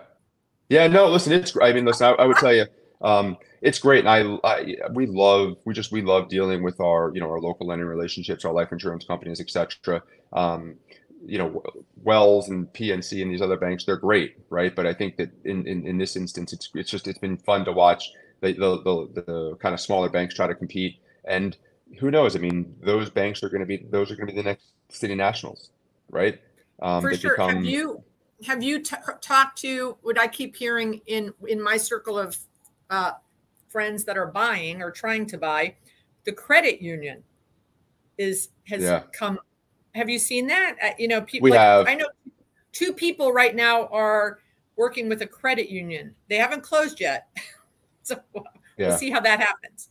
yeah. 0.68 0.89
No, 0.89 1.07
listen, 1.09 1.32
it's. 1.32 1.57
I 1.61 1.72
mean, 1.72 1.84
listen, 1.84 2.07
I, 2.07 2.22
I 2.22 2.26
would 2.26 2.36
tell 2.36 2.53
you, 2.53 2.66
um, 3.01 3.36
it's 3.62 3.78
great, 3.78 4.05
and 4.05 4.09
I, 4.09 4.49
I, 4.49 4.76
we 4.93 5.07
love, 5.07 5.57
we 5.64 5.72
just, 5.74 5.93
we 5.93 6.03
love 6.03 6.28
dealing 6.28 6.62
with 6.62 6.80
our, 6.80 7.12
you 7.14 7.20
know, 7.20 7.28
our 7.30 7.41
local 7.41 7.66
lending 7.66 7.86
relationships, 7.86 8.45
our 8.45 8.53
life 8.53 8.72
insurance 8.72 9.05
companies, 9.05 9.41
etc. 9.41 10.03
Um, 10.32 10.76
you 11.24 11.39
know, 11.39 11.62
Wells 12.03 12.49
and 12.49 12.66
PNC 12.72 13.22
and 13.22 13.30
these 13.30 13.43
other 13.43 13.57
banks, 13.57 13.84
they're 13.84 13.97
great, 13.97 14.36
right? 14.51 14.74
But 14.74 14.86
I 14.86 14.95
think 14.95 15.16
that 15.16 15.30
in, 15.45 15.66
in, 15.66 15.86
in 15.86 15.99
this 15.99 16.16
instance, 16.16 16.53
it's 16.53 16.70
it's 16.74 16.91
just 16.91 17.07
it's 17.09 17.18
been 17.18 17.36
fun 17.36 17.64
to 17.64 17.72
watch 17.72 18.11
the 18.41 18.53
the, 18.53 18.82
the, 18.82 19.22
the 19.22 19.57
kind 19.57 19.74
of 19.74 19.80
smaller 19.80 20.09
banks 20.09 20.34
try 20.34 20.47
to 20.47 20.55
compete, 20.55 20.97
and 21.24 21.57
who 21.99 22.11
knows? 22.11 22.36
I 22.36 22.41
mean, 22.41 22.74
those 22.80 23.11
banks 23.11 23.43
are 23.43 23.49
going 23.49 23.61
to 23.61 23.66
be 23.66 23.86
those 23.91 24.11
are 24.11 24.16
going 24.16 24.26
to 24.26 24.32
be 24.32 24.41
the 24.41 24.49
next 24.49 24.66
city 24.91 25.14
nationals, 25.14 25.70
right? 26.11 26.41
Um, 26.81 27.03
For 27.03 27.14
sure. 27.14 27.33
Become, 27.33 27.57
have 27.57 27.64
you 27.64 28.03
have 28.47 28.62
you 28.62 28.83
t- 28.83 28.97
talked 29.20 29.59
to 29.59 29.97
what 30.03 30.18
I 30.18 30.29
keep 30.29 30.57
hearing 30.57 31.01
in 31.07 31.33
in 31.49 31.61
my 31.62 31.76
circle 31.76 32.18
of 32.18 32.37
uh, 32.91 33.12
friends 33.68 34.05
that 34.05 34.16
are 34.16 34.26
buying 34.26 34.83
or 34.83 34.91
trying 34.91 35.26
to 35.26 35.39
buy? 35.39 35.74
The 36.24 36.33
credit 36.33 36.81
union 36.81 37.22
is 38.16 38.51
has 38.68 38.83
yeah. 38.83 39.03
come. 39.12 39.39
Have 39.95 40.09
you 40.09 40.18
seen 40.18 40.47
that? 40.49 40.76
Uh, 40.83 40.91
you 40.99 41.09
know, 41.09 41.22
people. 41.22 41.45
We 41.45 41.51
like, 41.51 41.61
have. 41.61 41.89
I 41.89 41.95
know 41.95 42.07
two 42.72 42.93
people 42.93 43.33
right 43.33 43.57
now 43.57 43.87
are 43.87 44.39
working 44.76 45.09
with 45.09 45.22
a 45.22 45.26
credit 45.26 45.68
union. 45.68 46.14
They 46.29 46.37
haven't 46.37 46.62
closed 46.62 47.01
yet, 47.01 47.29
so 48.03 48.20
we'll 48.33 48.45
yeah. 48.76 48.97
see 48.97 49.11
how 49.11 49.20
that 49.20 49.41
happens. 49.41 49.89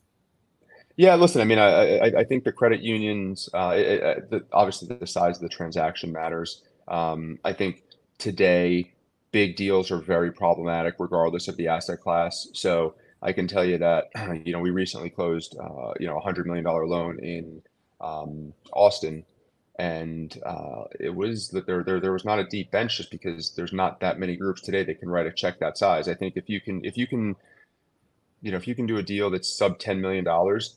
Yeah, 0.96 1.16
listen. 1.16 1.42
I 1.42 1.44
mean, 1.44 1.60
I 1.60 1.98
I, 1.98 2.06
I 2.20 2.24
think 2.24 2.46
the 2.46 2.52
credit 2.52 2.82
unions, 2.82 3.50
uh, 3.54 3.74
it, 3.76 3.88
it, 3.88 4.30
the, 4.30 4.46
obviously, 4.54 4.96
the 4.96 5.06
size 5.06 5.36
of 5.36 5.42
the 5.42 5.50
transaction 5.50 6.12
matters. 6.14 6.64
Um, 6.88 7.40
I 7.44 7.54
think 7.54 7.84
today, 8.18 8.92
big 9.32 9.56
deals 9.56 9.92
are 9.92 10.00
very 10.00 10.32
problematic, 10.32 10.96
regardless 11.00 11.48
of 11.48 11.58
the 11.58 11.68
asset 11.68 12.02
class. 12.02 12.48
So 12.54 12.96
I 13.22 13.34
can 13.34 13.48
tell 13.48 13.66
you 13.66 13.78
that 13.80 14.06
you 14.46 14.54
know 14.54 14.60
we 14.60 14.72
recently 14.72 15.10
closed 15.10 15.56
uh, 15.60 15.94
you 16.00 16.08
know 16.08 16.18
a 16.18 16.22
hundred 16.22 16.48
million 16.48 16.66
dollar 16.66 16.88
loan 16.88 17.20
in 17.20 17.62
um, 18.00 18.54
Austin, 18.72 19.26
and 19.80 20.38
uh, 20.46 20.84
it 21.00 21.14
was 21.14 21.50
that 21.50 21.66
there, 21.66 21.84
there 21.84 22.00
there 22.00 22.14
was 22.14 22.26
not 22.26 22.40
a 22.40 22.46
deep 22.46 22.72
bench 22.72 22.98
just 22.98 23.12
because 23.12 23.52
there's 23.56 23.74
not 23.74 24.00
that 24.00 24.20
many 24.20 24.36
groups 24.36 24.62
today 24.62 24.84
that 24.84 25.00
can 25.00 25.10
write 25.10 25.28
a 25.28 25.32
check 25.32 25.60
that 25.60 25.78
size. 25.78 26.08
I 26.08 26.14
think 26.14 26.38
if 26.38 26.50
you 26.50 26.62
can 26.62 26.86
if 26.86 26.98
you 26.98 27.08
can 27.08 27.36
you 28.42 28.52
know, 28.52 28.58
if 28.58 28.68
you 28.68 28.76
can 28.76 28.86
do 28.86 28.98
a 28.98 29.04
deal 29.04 29.30
that's 29.30 29.50
sub 29.50 29.80
$10 29.80 30.00
million, 30.00 30.24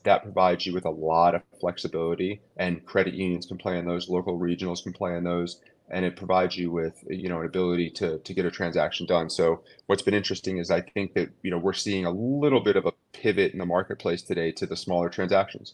that 0.03 0.23
provides 0.23 0.65
you 0.65 0.73
with 0.73 0.85
a 0.85 0.89
lot 0.89 1.35
of 1.35 1.43
flexibility 1.59 2.41
and 2.57 2.85
credit 2.85 3.13
unions 3.13 3.45
can 3.45 3.57
play 3.57 3.77
on 3.77 3.85
those, 3.85 4.09
local 4.09 4.39
regionals 4.39 4.83
can 4.83 4.93
play 4.93 5.15
on 5.15 5.23
those, 5.23 5.61
and 5.91 6.05
it 6.05 6.15
provides 6.15 6.57
you 6.57 6.71
with, 6.71 7.03
you 7.09 7.27
know, 7.27 7.41
an 7.41 7.45
ability 7.45 7.89
to, 7.91 8.17
to 8.19 8.33
get 8.33 8.45
a 8.45 8.51
transaction 8.51 9.05
done. 9.05 9.29
So 9.29 9.61
what's 9.87 10.01
been 10.01 10.13
interesting 10.13 10.57
is 10.57 10.71
I 10.71 10.81
think 10.81 11.13
that, 11.15 11.29
you 11.43 11.51
know, 11.51 11.57
we're 11.57 11.73
seeing 11.73 12.05
a 12.05 12.11
little 12.11 12.61
bit 12.61 12.77
of 12.77 12.85
a 12.85 12.93
pivot 13.11 13.51
in 13.51 13.59
the 13.59 13.65
marketplace 13.65 14.21
today 14.21 14.51
to 14.53 14.65
the 14.65 14.77
smaller 14.77 15.09
transactions 15.09 15.73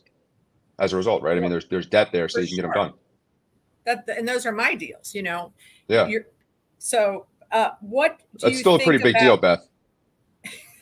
as 0.79 0.91
a 0.91 0.97
result, 0.97 1.21
right? 1.21 1.37
I 1.37 1.39
mean, 1.39 1.51
there's, 1.51 1.67
there's 1.67 1.85
debt 1.85 2.09
there 2.11 2.27
so 2.27 2.39
you 2.39 2.47
can 2.47 2.55
sure. 2.55 2.63
get 2.63 2.73
them 2.73 2.83
done. 2.83 2.93
That, 4.05 4.17
and 4.17 4.27
those 4.27 4.45
are 4.45 4.51
my 4.51 4.73
deals, 4.73 5.13
you 5.13 5.21
know? 5.21 5.53
Yeah. 5.87 6.07
You're, 6.07 6.25
so 6.79 7.27
uh, 7.51 7.71
what 7.81 8.19
That's 8.41 8.59
still 8.59 8.75
a 8.75 8.79
pretty 8.79 9.03
big 9.03 9.17
deal, 9.19 9.37
Beth. 9.37 9.67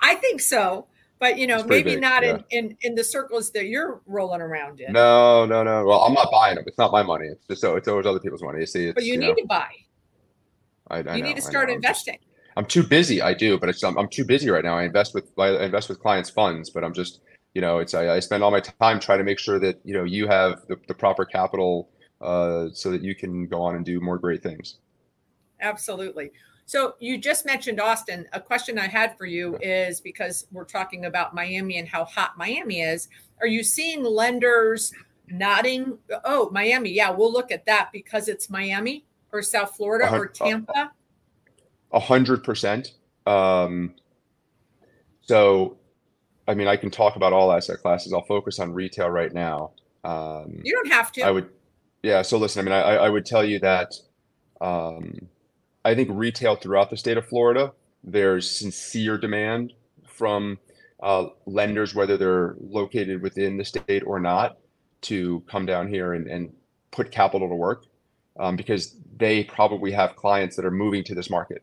I 0.00 0.14
think 0.16 0.40
so, 0.40 0.86
but 1.20 1.38
you 1.38 1.46
know, 1.46 1.62
maybe 1.62 1.92
big, 1.92 2.00
not 2.00 2.24
yeah. 2.24 2.38
in, 2.50 2.70
in 2.70 2.76
in 2.80 2.94
the 2.94 3.04
circles 3.04 3.52
that 3.52 3.66
you're 3.66 4.00
rolling 4.06 4.40
around 4.40 4.80
in. 4.80 4.92
No, 4.92 5.44
no, 5.44 5.62
no. 5.62 5.84
Well, 5.84 6.00
I'm 6.00 6.14
not 6.14 6.28
buying 6.32 6.56
them. 6.56 6.64
It's 6.66 6.78
not 6.78 6.90
my 6.90 7.02
money. 7.02 7.26
It's 7.26 7.46
just 7.46 7.60
so 7.60 7.76
it's 7.76 7.86
always 7.86 8.06
other 8.06 8.18
people's 8.18 8.42
money. 8.42 8.60
You 8.60 8.66
see, 8.66 8.90
but 8.90 9.04
you, 9.04 9.12
you 9.12 9.18
need 9.18 9.28
know, 9.28 9.34
to 9.34 9.46
buy. 9.46 9.68
I, 10.88 10.96
I 10.96 10.98
you 10.98 11.04
know, 11.04 11.28
need 11.28 11.36
to 11.36 11.42
start 11.42 11.70
investing. 11.70 12.14
I'm, 12.56 12.64
just, 12.64 12.76
I'm, 12.78 12.82
too 12.82 12.88
busy. 12.88 13.22
I 13.22 13.34
do, 13.34 13.58
but 13.58 13.68
it's 13.68 13.84
I'm, 13.84 13.96
I'm, 13.96 14.08
too 14.08 14.24
busy 14.24 14.50
right 14.50 14.64
now. 14.64 14.76
I 14.76 14.84
invest 14.84 15.14
with 15.14 15.30
I 15.38 15.64
invest 15.64 15.88
with 15.90 16.00
clients' 16.00 16.30
funds, 16.30 16.70
but 16.70 16.82
I'm 16.82 16.94
just 16.94 17.20
you 17.54 17.60
know, 17.60 17.78
it's 17.78 17.94
I, 17.94 18.16
I 18.16 18.20
spend 18.20 18.42
all 18.42 18.50
my 18.50 18.60
time 18.60 18.98
trying 18.98 19.18
to 19.18 19.24
make 19.24 19.38
sure 19.38 19.58
that 19.58 19.78
you 19.84 19.94
know 19.94 20.04
you 20.04 20.26
have 20.26 20.62
the, 20.68 20.76
the 20.88 20.94
proper 20.94 21.24
capital 21.26 21.90
uh, 22.20 22.68
so 22.72 22.90
that 22.90 23.02
you 23.02 23.14
can 23.14 23.46
go 23.46 23.60
on 23.60 23.76
and 23.76 23.84
do 23.84 24.00
more 24.00 24.18
great 24.18 24.42
things. 24.42 24.78
Absolutely. 25.60 26.30
So 26.70 26.94
you 27.00 27.18
just 27.18 27.44
mentioned 27.46 27.80
Austin. 27.80 28.28
A 28.32 28.40
question 28.40 28.78
I 28.78 28.86
had 28.86 29.18
for 29.18 29.26
you 29.26 29.58
is 29.60 30.00
because 30.00 30.46
we're 30.52 30.64
talking 30.64 31.06
about 31.06 31.34
Miami 31.34 31.78
and 31.78 31.88
how 31.88 32.04
hot 32.04 32.38
Miami 32.38 32.82
is. 32.82 33.08
Are 33.40 33.48
you 33.48 33.64
seeing 33.64 34.04
lenders 34.04 34.92
nodding? 35.26 35.98
Oh, 36.24 36.48
Miami. 36.52 36.90
Yeah, 36.90 37.10
we'll 37.10 37.32
look 37.32 37.50
at 37.50 37.66
that 37.66 37.88
because 37.92 38.28
it's 38.28 38.48
Miami 38.48 39.04
or 39.32 39.42
South 39.42 39.74
Florida 39.76 40.08
or 40.12 40.28
Tampa. 40.28 40.92
A 41.90 41.98
hundred 41.98 42.44
percent. 42.44 42.92
Um, 43.26 43.96
so, 45.22 45.76
I 46.46 46.54
mean, 46.54 46.68
I 46.68 46.76
can 46.76 46.92
talk 46.92 47.16
about 47.16 47.32
all 47.32 47.50
asset 47.50 47.82
classes. 47.82 48.12
I'll 48.12 48.22
focus 48.22 48.60
on 48.60 48.72
retail 48.72 49.10
right 49.10 49.34
now. 49.34 49.72
Um, 50.04 50.60
you 50.62 50.72
don't 50.72 50.92
have 50.92 51.10
to. 51.14 51.22
I 51.22 51.32
would. 51.32 51.50
Yeah. 52.04 52.22
So 52.22 52.38
listen. 52.38 52.60
I 52.60 52.62
mean, 52.62 52.80
I, 52.80 53.06
I 53.06 53.08
would 53.08 53.26
tell 53.26 53.44
you 53.44 53.58
that. 53.58 53.92
Um, 54.60 55.28
I 55.84 55.94
think 55.94 56.10
retail 56.12 56.56
throughout 56.56 56.90
the 56.90 56.96
state 56.96 57.16
of 57.16 57.26
Florida, 57.26 57.72
there's 58.04 58.50
sincere 58.50 59.16
demand 59.16 59.72
from 60.04 60.58
uh, 61.02 61.26
lenders, 61.46 61.94
whether 61.94 62.16
they're 62.16 62.56
located 62.60 63.22
within 63.22 63.56
the 63.56 63.64
state 63.64 64.02
or 64.04 64.20
not, 64.20 64.58
to 65.02 65.42
come 65.48 65.64
down 65.64 65.88
here 65.88 66.12
and, 66.12 66.26
and 66.26 66.52
put 66.90 67.10
capital 67.10 67.48
to 67.48 67.54
work 67.54 67.84
um, 68.38 68.56
because 68.56 68.96
they 69.16 69.44
probably 69.44 69.90
have 69.90 70.16
clients 70.16 70.56
that 70.56 70.64
are 70.64 70.70
moving 70.70 71.02
to 71.04 71.14
this 71.14 71.30
market. 71.30 71.62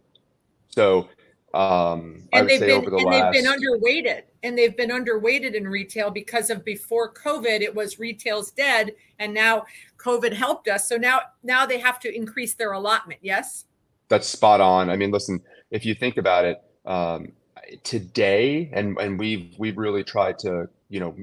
So 0.69 1.07
um, 1.53 2.23
and 2.33 2.49
they've 2.49 2.59
been 2.59 2.83
the 2.83 2.97
and 2.97 3.05
last... 3.05 3.33
they've 3.33 3.43
been 3.43 3.51
underweighted 3.51 4.23
and 4.43 4.57
they've 4.57 4.75
been 4.75 4.89
underweighted 4.89 5.53
in 5.55 5.67
retail 5.67 6.11
because 6.11 6.49
of 6.49 6.65
before 6.65 7.13
COVID 7.13 7.61
it 7.61 7.73
was 7.73 7.99
retail's 7.99 8.51
dead 8.51 8.93
and 9.19 9.33
now 9.33 9.65
COVID 9.97 10.33
helped 10.33 10.67
us. 10.67 10.89
So 10.89 10.97
now 10.97 11.21
now 11.43 11.65
they 11.65 11.79
have 11.79 11.99
to 12.01 12.13
increase 12.13 12.53
their 12.53 12.73
allotment. 12.73 13.19
Yes 13.23 13.65
that's 14.09 14.27
spot 14.27 14.61
on. 14.61 14.89
I 14.89 14.95
mean, 14.95 15.11
listen, 15.11 15.41
if 15.71 15.85
you 15.85 15.93
think 15.93 16.17
about 16.17 16.45
it, 16.45 16.61
um, 16.85 17.33
today, 17.83 18.69
and 18.73 18.97
and 18.97 19.19
we've 19.19 19.53
we've 19.57 19.77
really 19.77 20.03
tried 20.03 20.39
to 20.39 20.69
you 20.89 20.99
know 20.99 21.15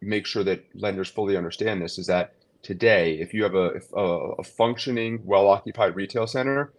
make 0.00 0.26
sure 0.26 0.44
that 0.44 0.64
lenders 0.74 1.08
fully 1.08 1.36
understand 1.36 1.82
this 1.82 1.98
is 1.98 2.06
that 2.06 2.34
today, 2.62 3.14
if 3.14 3.32
you 3.32 3.42
have 3.42 3.54
a 3.54 3.80
a, 3.94 4.02
a 4.02 4.44
functioning, 4.44 5.20
well 5.24 5.48
occupied 5.48 5.96
retail 5.96 6.26
center, 6.26 6.72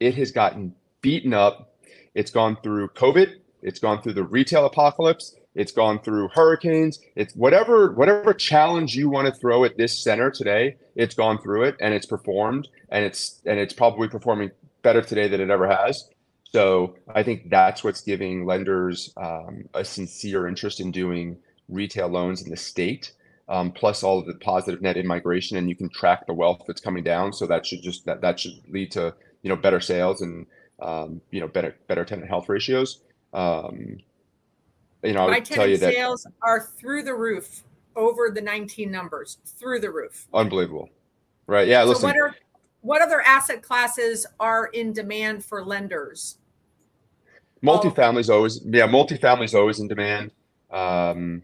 it 0.00 0.14
has 0.14 0.30
gotten 0.30 0.74
beaten 1.00 1.34
up. 1.34 1.74
It's 2.14 2.30
gone 2.30 2.56
through 2.62 2.88
COVID. 2.88 3.36
It's 3.62 3.78
gone 3.78 4.02
through 4.02 4.14
the 4.14 4.24
retail 4.24 4.64
apocalypse. 4.66 5.36
It's 5.54 5.72
gone 5.72 6.00
through 6.00 6.28
hurricanes. 6.28 7.00
It's 7.14 7.34
whatever 7.34 7.92
whatever 7.92 8.34
challenge 8.34 8.94
you 8.94 9.08
want 9.08 9.26
to 9.26 9.32
throw 9.32 9.64
at 9.64 9.76
this 9.76 9.98
center 9.98 10.30
today. 10.30 10.76
It's 10.94 11.14
gone 11.14 11.38
through 11.38 11.64
it 11.64 11.76
and 11.80 11.94
it's 11.94 12.06
performed 12.06 12.68
and 12.90 13.04
it's 13.04 13.40
and 13.46 13.58
it's 13.58 13.72
probably 13.72 14.08
performing 14.08 14.50
better 14.86 15.02
today 15.02 15.26
than 15.26 15.40
it 15.40 15.50
ever 15.50 15.66
has. 15.68 16.08
So 16.52 16.94
I 17.12 17.24
think 17.24 17.50
that's 17.50 17.82
what's 17.82 18.02
giving 18.02 18.46
lenders 18.46 19.12
um, 19.16 19.64
a 19.74 19.84
sincere 19.84 20.46
interest 20.46 20.78
in 20.78 20.92
doing 20.92 21.38
retail 21.68 22.06
loans 22.06 22.42
in 22.42 22.50
the 22.50 22.56
state. 22.56 23.12
Um, 23.48 23.72
plus 23.72 24.04
all 24.04 24.20
of 24.20 24.26
the 24.26 24.34
positive 24.34 24.82
net 24.82 24.96
in 24.96 25.06
migration, 25.06 25.56
and 25.56 25.68
you 25.68 25.74
can 25.74 25.88
track 25.88 26.26
the 26.26 26.34
wealth 26.34 26.62
that's 26.66 26.80
coming 26.80 27.02
down. 27.02 27.32
So 27.32 27.46
that 27.46 27.66
should 27.66 27.82
just 27.82 28.04
that 28.06 28.20
that 28.20 28.38
should 28.38 28.54
lead 28.68 28.92
to 28.92 29.12
you 29.42 29.48
know 29.48 29.56
better 29.56 29.80
sales 29.80 30.20
and 30.20 30.46
um, 30.80 31.20
you 31.30 31.40
know 31.40 31.48
better 31.48 31.76
better 31.88 32.04
tenant 32.04 32.28
health 32.28 32.48
ratios. 32.48 33.02
Um, 33.32 33.98
you 35.02 35.12
know, 35.12 35.26
would 35.26 35.44
tell 35.44 35.68
you 35.68 35.78
that 35.78 35.94
sales 35.94 36.26
are 36.42 36.60
through 36.60 37.02
the 37.04 37.14
roof 37.14 37.62
over 37.94 38.30
the 38.30 38.40
19 38.40 38.90
numbers, 38.90 39.38
through 39.44 39.80
the 39.80 39.90
roof. 39.90 40.26
Unbelievable, 40.34 40.88
right? 41.46 41.68
Yeah. 41.68 41.82
So 41.82 41.90
listen, 41.90 42.08
what 42.08 42.16
are 42.16 42.34
what 42.86 43.02
other 43.02 43.20
asset 43.22 43.62
classes 43.62 44.26
are 44.38 44.66
in 44.66 44.92
demand 44.92 45.44
for 45.44 45.64
lenders? 45.64 46.38
Multifamily 47.60 48.20
is 48.20 48.30
always 48.30 48.60
yeah, 48.64 48.86
multifamily 48.86 49.44
is 49.44 49.54
always 49.54 49.80
in 49.80 49.88
demand. 49.88 50.30
Um, 50.70 51.42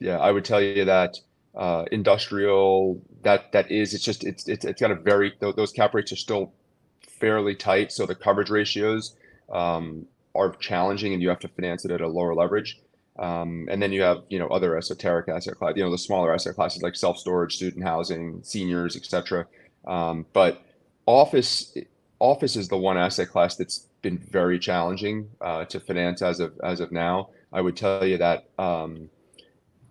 yeah, 0.00 0.18
I 0.18 0.30
would 0.30 0.44
tell 0.44 0.60
you 0.60 0.84
that 0.84 1.18
uh, 1.56 1.86
industrial 1.92 3.00
that 3.22 3.52
that 3.52 3.70
is 3.70 3.94
it's 3.94 4.04
just 4.04 4.22
it's 4.22 4.46
it's 4.48 4.66
it's 4.66 4.80
got 4.80 4.90
a 4.90 4.96
very 4.96 5.32
those 5.40 5.72
cap 5.72 5.94
rates 5.94 6.12
are 6.12 6.16
still 6.16 6.52
fairly 7.00 7.54
tight, 7.54 7.90
so 7.90 8.04
the 8.04 8.14
coverage 8.14 8.50
ratios 8.50 9.16
um, 9.50 10.06
are 10.34 10.50
challenging, 10.56 11.14
and 11.14 11.22
you 11.22 11.30
have 11.30 11.40
to 11.40 11.48
finance 11.48 11.86
it 11.86 11.90
at 11.90 12.02
a 12.02 12.08
lower 12.08 12.34
leverage. 12.34 12.78
Um, 13.18 13.66
and 13.70 13.82
then 13.82 13.92
you 13.92 14.02
have 14.02 14.24
you 14.28 14.38
know 14.38 14.48
other 14.48 14.76
esoteric 14.76 15.28
asset 15.28 15.56
class, 15.56 15.72
you 15.74 15.82
know 15.82 15.90
the 15.90 15.96
smaller 15.96 16.34
asset 16.34 16.54
classes 16.54 16.82
like 16.82 16.96
self 16.96 17.16
storage, 17.16 17.56
student 17.56 17.82
housing, 17.82 18.40
seniors, 18.42 18.94
etc. 18.94 19.46
Um, 19.88 20.26
but 20.32 20.62
office 21.06 21.76
office 22.20 22.56
is 22.56 22.68
the 22.68 22.76
one 22.76 22.98
asset 22.98 23.30
class 23.30 23.56
that's 23.56 23.86
been 24.02 24.18
very 24.18 24.58
challenging 24.58 25.30
uh, 25.40 25.64
to 25.64 25.80
finance 25.80 26.22
as 26.22 26.38
of 26.38 26.52
as 26.62 26.80
of 26.80 26.92
now. 26.92 27.30
I 27.52 27.60
would 27.60 27.76
tell 27.76 28.06
you 28.06 28.18
that 28.18 28.48
um, 28.58 29.08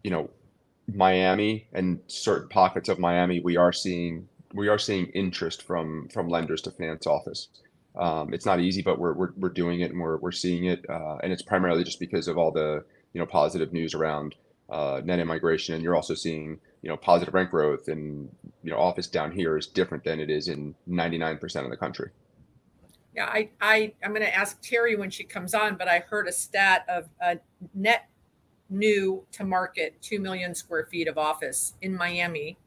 you 0.03 0.11
know 0.11 0.29
Miami 0.93 1.67
and 1.73 1.99
certain 2.07 2.47
pockets 2.47 2.87
of 2.87 2.99
Miami, 2.99 3.39
we 3.41 3.57
are 3.57 3.73
seeing 3.73 4.29
we 4.53 4.69
are 4.69 4.77
seeing 4.77 5.07
interest 5.07 5.63
from 5.63 6.07
from 6.09 6.29
lenders 6.29 6.61
to 6.61 6.71
finance 6.71 7.05
office. 7.05 7.49
Um, 7.97 8.33
it's 8.33 8.45
not 8.45 8.59
easy, 8.59 8.81
but 8.81 8.99
we're, 8.99 9.13
we're, 9.13 9.33
we're 9.37 9.49
doing 9.49 9.81
it 9.81 9.91
and 9.91 9.99
we're, 9.99 10.17
we're 10.17 10.31
seeing 10.31 10.65
it. 10.65 10.85
Uh, 10.87 11.17
and 11.23 11.33
it's 11.33 11.41
primarily 11.41 11.83
just 11.83 11.99
because 11.99 12.27
of 12.27 12.37
all 12.37 12.51
the, 12.51 12.83
you 13.13 13.19
know, 13.19 13.25
positive 13.25 13.73
news 13.73 13.95
around 13.95 14.35
uh, 14.69 15.01
net 15.03 15.19
immigration. 15.19 15.73
And 15.73 15.83
you're 15.83 15.95
also 15.95 16.13
seeing, 16.13 16.59
you 16.83 16.89
know, 16.89 16.97
positive 16.97 17.33
rent 17.33 17.49
growth 17.49 17.87
and, 17.87 18.29
you 18.67 18.73
know, 18.73 18.79
office 18.79 19.07
down 19.07 19.31
here 19.31 19.55
is 19.55 19.65
different 19.65 20.03
than 20.03 20.19
it 20.19 20.29
is 20.29 20.49
in 20.49 20.75
99% 20.89 21.63
of 21.63 21.69
the 21.69 21.77
country. 21.77 22.09
Yeah, 23.15 23.27
I, 23.27 23.49
I, 23.61 23.93
I'm 24.03 24.11
going 24.11 24.25
to 24.25 24.35
ask 24.35 24.61
Tere 24.61 24.97
when 24.97 25.09
she 25.09 25.23
comes 25.23 25.53
on, 25.53 25.77
but 25.77 25.87
I 25.87 25.99
heard 25.99 26.27
a 26.27 26.33
stat 26.33 26.83
of 26.89 27.07
a 27.21 27.39
net 27.73 28.09
new 28.69 29.25
to 29.31 29.45
market 29.45 29.95
2 30.01 30.19
million 30.19 30.53
square 30.53 30.85
feet 30.91 31.07
of 31.07 31.17
office 31.17 31.75
in 31.81 31.95
Miami. 31.95 32.57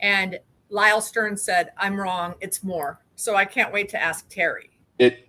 And 0.00 0.40
Lyle 0.68 1.00
Stern 1.00 1.36
said, 1.36 1.70
I'm 1.78 1.94
wrong. 1.94 2.34
It's 2.40 2.64
more. 2.64 3.00
So 3.14 3.36
I 3.36 3.44
can't 3.44 3.72
wait 3.72 3.90
to 3.90 4.02
ask 4.02 4.28
Tere. 4.28 4.64
It 4.98 5.28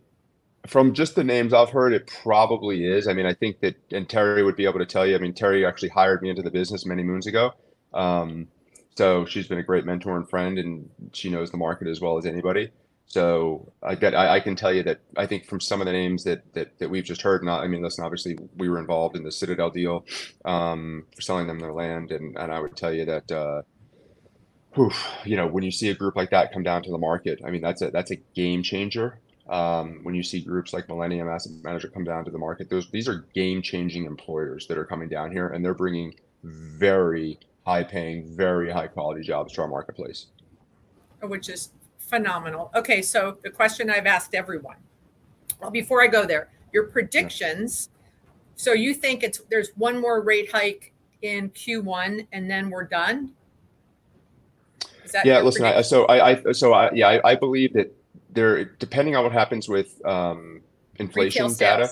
from 0.65 0.95
just 0.95 1.13
the 1.13 1.23
names 1.23 1.53
I've 1.53 1.69
heard, 1.69 1.93
it 1.93 2.11
probably 2.23 2.85
is. 2.87 3.07
I 3.07 3.13
mean, 3.13 3.27
I 3.27 3.35
think 3.35 3.59
that, 3.59 3.75
and 3.91 4.09
Tere 4.09 4.43
would 4.43 4.55
be 4.55 4.65
able 4.65 4.79
to 4.79 4.85
tell 4.87 5.05
you. 5.05 5.13
I 5.13 5.19
mean, 5.19 5.35
Tere 5.35 5.63
actually 5.63 5.89
hired 5.89 6.23
me 6.23 6.31
into 6.31 6.41
the 6.41 6.49
business 6.49 6.87
many 6.87 7.03
moons 7.03 7.27
ago. 7.27 7.51
Um, 7.93 8.47
so 8.95 9.25
she's 9.25 9.47
been 9.47 9.59
a 9.59 9.63
great 9.63 9.85
mentor 9.85 10.17
and 10.17 10.29
friend, 10.29 10.57
and 10.57 10.89
she 11.13 11.29
knows 11.29 11.51
the 11.51 11.57
market 11.57 11.87
as 11.87 11.99
well 11.99 12.17
as 12.17 12.25
anybody. 12.25 12.71
So 13.07 13.71
I 13.83 13.95
bet 13.95 14.15
I, 14.15 14.35
I, 14.35 14.39
can 14.39 14.55
tell 14.55 14.73
you 14.73 14.81
that 14.83 14.99
I 15.15 15.27
think 15.27 15.45
from 15.45 15.61
some 15.61 15.79
of 15.79 15.85
the 15.85 15.93
names 15.93 16.23
that 16.23 16.41
that, 16.53 16.79
that 16.79 16.89
we've 16.89 17.03
just 17.03 17.21
heard, 17.21 17.43
not 17.43 17.63
I 17.63 17.67
mean, 17.67 17.83
listen, 17.83 18.03
obviously 18.03 18.37
we 18.57 18.67
were 18.67 18.79
involved 18.79 19.15
in 19.15 19.23
the 19.23 19.31
Citadel 19.31 19.69
deal 19.69 20.05
um, 20.43 21.05
for 21.15 21.21
selling 21.21 21.47
them 21.47 21.59
their 21.59 21.73
land, 21.73 22.11
and 22.11 22.35
and 22.37 22.51
I 22.51 22.59
would 22.59 22.75
tell 22.75 22.93
you 22.93 23.05
that. 23.05 23.31
Uh, 23.31 23.61
oof, 24.79 25.07
you 25.23 25.37
know, 25.37 25.47
when 25.47 25.63
you 25.63 25.71
see 25.71 25.89
a 25.89 25.93
group 25.93 26.15
like 26.15 26.31
that 26.31 26.51
come 26.51 26.63
down 26.63 26.83
to 26.83 26.91
the 26.91 26.97
market, 26.97 27.39
I 27.45 27.51
mean, 27.51 27.61
that's 27.61 27.81
a 27.81 27.91
that's 27.91 28.11
a 28.11 28.15
game 28.15 28.63
changer. 28.63 29.19
Um, 29.47 29.99
when 30.01 30.15
you 30.15 30.23
see 30.23 30.41
groups 30.41 30.73
like 30.73 30.89
Millennium 30.89 31.29
Asset 31.29 31.53
Manager 31.63 31.87
come 31.87 32.03
down 32.03 32.25
to 32.25 32.31
the 32.31 32.39
market, 32.39 32.69
those 32.69 32.89
these 32.89 33.07
are 33.07 33.25
game 33.35 33.61
changing 33.61 34.05
employers 34.05 34.65
that 34.67 34.77
are 34.77 34.85
coming 34.85 35.09
down 35.09 35.31
here, 35.31 35.49
and 35.49 35.63
they're 35.63 35.75
bringing 35.75 36.15
very 36.43 37.39
high 37.65 37.83
paying, 37.83 38.25
very 38.25 38.69
high 38.69 38.87
quality 38.87 39.21
jobs 39.21 39.53
to 39.53 39.61
our 39.61 39.67
marketplace. 39.67 40.27
Which 41.21 41.49
is 41.49 41.69
phenomenal. 41.97 42.71
Okay, 42.75 43.01
so 43.01 43.37
the 43.43 43.49
question 43.49 43.89
I've 43.89 44.05
asked 44.05 44.35
everyone. 44.35 44.77
Well, 45.59 45.71
before 45.71 46.03
I 46.03 46.07
go 46.07 46.25
there, 46.25 46.49
your 46.71 46.83
predictions. 46.85 47.89
So 48.55 48.73
you 48.73 48.93
think 48.93 49.23
it's 49.23 49.41
there's 49.49 49.69
one 49.75 49.99
more 49.99 50.21
rate 50.21 50.51
hike 50.51 50.93
in 51.21 51.49
Q1 51.49 52.27
and 52.31 52.49
then 52.49 52.69
we're 52.69 52.83
done? 52.83 53.31
yeah, 55.23 55.39
listen. 55.41 55.65
I, 55.65 55.81
so 55.81 56.05
I, 56.05 56.31
I, 56.31 56.51
so 56.51 56.73
I, 56.73 56.91
yeah, 56.91 57.07
I, 57.07 57.31
I, 57.31 57.35
believe 57.35 57.73
that 57.73 57.95
there, 58.31 58.65
depending 58.65 59.15
on 59.15 59.23
what 59.23 59.31
happens 59.31 59.69
with 59.69 60.03
um, 60.05 60.61
inflation 60.97 61.53
data. 61.53 61.91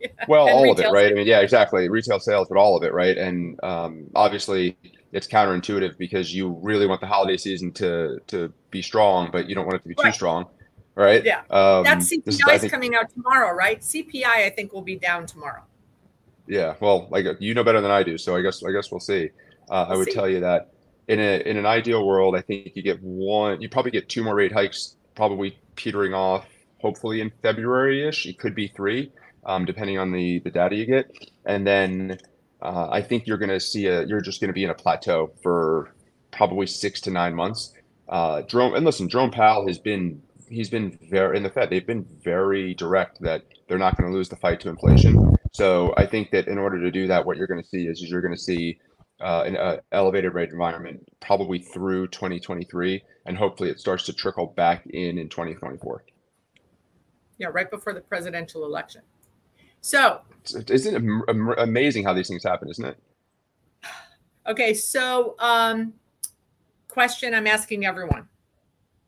Yeah. 0.00 0.08
Well, 0.28 0.46
and 0.46 0.54
all 0.54 0.70
of 0.70 0.78
it, 0.78 0.84
right? 0.92 1.08
Sales. 1.08 1.12
I 1.12 1.14
mean, 1.14 1.26
yeah, 1.26 1.40
exactly. 1.40 1.88
Retail 1.88 2.20
sales, 2.20 2.48
but 2.48 2.58
all 2.58 2.76
of 2.76 2.82
it, 2.82 2.92
right? 2.92 3.16
And 3.16 3.58
um, 3.64 4.06
obviously, 4.14 4.76
it's 5.12 5.26
counterintuitive 5.26 5.96
because 5.96 6.34
you 6.34 6.58
really 6.62 6.86
want 6.86 7.00
the 7.00 7.06
holiday 7.06 7.36
season 7.36 7.72
to 7.72 8.20
to 8.28 8.52
be 8.70 8.82
strong, 8.82 9.30
but 9.32 9.48
you 9.48 9.54
don't 9.54 9.64
want 9.66 9.76
it 9.76 9.82
to 9.82 9.88
be 9.88 9.94
right. 9.98 10.12
too 10.12 10.14
strong, 10.14 10.46
right? 10.94 11.24
Yeah. 11.24 11.40
Um, 11.50 11.84
that 11.84 11.98
CPI 11.98 12.54
is, 12.54 12.64
is 12.64 12.70
coming 12.70 12.94
out 12.94 13.10
tomorrow, 13.10 13.54
right? 13.54 13.80
CPI, 13.80 14.24
I 14.24 14.50
think, 14.50 14.72
will 14.72 14.82
be 14.82 14.96
down 14.96 15.26
tomorrow. 15.26 15.62
Yeah. 16.46 16.74
Well, 16.80 17.08
like 17.10 17.26
you 17.40 17.54
know 17.54 17.64
better 17.64 17.80
than 17.80 17.90
I 17.90 18.02
do, 18.02 18.18
so 18.18 18.36
I 18.36 18.42
guess 18.42 18.62
I 18.62 18.70
guess 18.72 18.90
we'll 18.90 19.00
see. 19.00 19.30
Uh, 19.70 19.86
we'll 19.88 19.94
I 19.94 19.98
would 19.98 20.08
see. 20.08 20.14
tell 20.14 20.28
you 20.28 20.40
that 20.40 20.70
in 21.08 21.18
a 21.18 21.40
in 21.48 21.56
an 21.56 21.66
ideal 21.66 22.06
world, 22.06 22.36
I 22.36 22.42
think 22.42 22.72
you 22.74 22.82
get 22.82 23.02
one. 23.02 23.60
You 23.60 23.68
probably 23.68 23.90
get 23.90 24.08
two 24.08 24.22
more 24.22 24.34
rate 24.34 24.52
hikes, 24.52 24.96
probably 25.14 25.58
petering 25.74 26.14
off. 26.14 26.46
Hopefully 26.80 27.20
in 27.20 27.32
February 27.42 28.06
ish. 28.06 28.26
It 28.26 28.38
could 28.38 28.54
be 28.54 28.68
three, 28.68 29.10
um, 29.48 29.64
depending 29.64 29.98
on 29.98 30.12
the 30.12 30.38
the 30.40 30.50
data 30.50 30.76
you 30.76 30.86
get. 30.86 31.10
And 31.44 31.66
then 31.66 32.18
uh, 32.62 32.88
I 32.90 33.02
think 33.02 33.26
you're 33.26 33.38
going 33.38 33.48
to 33.48 33.58
see 33.58 33.86
a. 33.86 34.04
You're 34.04 34.20
just 34.20 34.40
going 34.40 34.48
to 34.48 34.54
be 34.54 34.62
in 34.62 34.70
a 34.70 34.74
plateau 34.74 35.32
for 35.42 35.92
probably 36.30 36.66
six 36.66 37.00
to 37.02 37.10
nine 37.10 37.34
months. 37.34 37.72
Uh, 38.08 38.42
Jerome 38.42 38.74
and 38.74 38.84
listen, 38.84 39.08
Jerome 39.08 39.30
Powell 39.30 39.66
has 39.66 39.78
been 39.78 40.22
he's 40.48 40.70
been 40.70 40.98
very 41.10 41.36
in 41.36 41.42
the 41.42 41.50
Fed. 41.50 41.70
They've 41.70 41.86
been 41.86 42.06
very 42.22 42.74
direct 42.74 43.20
that 43.22 43.42
they're 43.68 43.78
not 43.78 43.96
going 43.96 44.10
to 44.10 44.16
lose 44.16 44.28
the 44.28 44.36
fight 44.36 44.60
to 44.60 44.68
inflation. 44.68 45.36
So 45.52 45.94
I 45.96 46.06
think 46.06 46.30
that 46.30 46.46
in 46.46 46.58
order 46.58 46.80
to 46.80 46.90
do 46.90 47.06
that, 47.08 47.24
what 47.24 47.36
you're 47.36 47.46
going 47.46 47.62
to 47.62 47.68
see 47.68 47.86
is, 47.86 48.02
is 48.02 48.10
you're 48.10 48.20
going 48.20 48.34
to 48.34 48.40
see 48.40 48.78
uh, 49.20 49.42
an 49.46 49.56
uh, 49.56 49.78
elevated 49.92 50.34
rate 50.34 50.50
environment 50.50 51.06
probably 51.20 51.58
through 51.58 52.08
2023, 52.08 53.02
and 53.26 53.36
hopefully 53.36 53.70
it 53.70 53.80
starts 53.80 54.04
to 54.04 54.12
trickle 54.12 54.46
back 54.46 54.86
in 54.86 55.18
in 55.18 55.28
2024. 55.28 56.04
Yeah, 57.38 57.48
right 57.48 57.70
before 57.70 57.94
the 57.94 58.00
presidential 58.00 58.64
election. 58.64 59.02
So, 59.80 60.20
isn't 60.54 60.94
it 61.28 61.54
amazing 61.58 62.04
how 62.04 62.12
these 62.12 62.28
things 62.28 62.44
happen, 62.44 62.68
isn't 62.70 62.84
it? 62.84 62.98
Okay, 64.46 64.72
so 64.72 65.34
um, 65.38 65.92
question 66.88 67.34
I'm 67.34 67.46
asking 67.46 67.84
everyone 67.84 68.28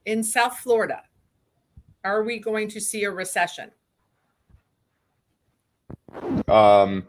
in 0.05 0.23
South 0.23 0.59
Florida, 0.59 1.03
are 2.05 2.23
we 2.23 2.39
going 2.39 2.69
to 2.69 2.81
see 2.81 3.05
a 3.05 3.11
recession? 3.11 3.71
Um, 6.49 7.07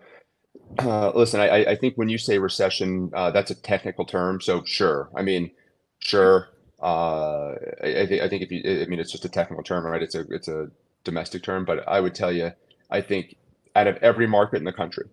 uh, 0.80 1.12
listen, 1.12 1.40
I, 1.40 1.66
I 1.66 1.76
think 1.76 1.96
when 1.96 2.10
you 2.10 2.18
say 2.18 2.38
recession, 2.38 3.12
uh, 3.14 3.32
that's 3.32 3.52
a 3.52 3.56
technical 3.56 4.06
term. 4.06 4.40
So 4.42 4.64
sure, 4.64 5.10
I 5.16 5.22
mean, 5.22 5.52
sure. 6.00 6.50
Uh, 6.82 7.56
I, 7.84 8.08
I 8.24 8.28
think 8.30 8.42
if 8.42 8.52
you, 8.52 8.82
I 8.82 8.86
mean, 8.86 9.00
it's 9.00 9.12
just 9.12 9.26
a 9.26 9.30
technical 9.30 9.64
term, 9.64 9.86
right? 9.86 10.02
It's 10.02 10.16
a 10.16 10.22
it's 10.30 10.48
a 10.48 10.70
domestic 11.04 11.44
term, 11.44 11.66
but 11.66 11.88
I 11.88 12.00
would 12.00 12.16
tell 12.16 12.32
you, 12.32 12.52
I 12.90 13.02
think 13.02 13.36
out 13.76 13.88
of 13.88 13.98
every 13.98 14.28
market 14.28 14.58
in 14.58 14.64
the 14.64 14.74
country, 14.74 15.06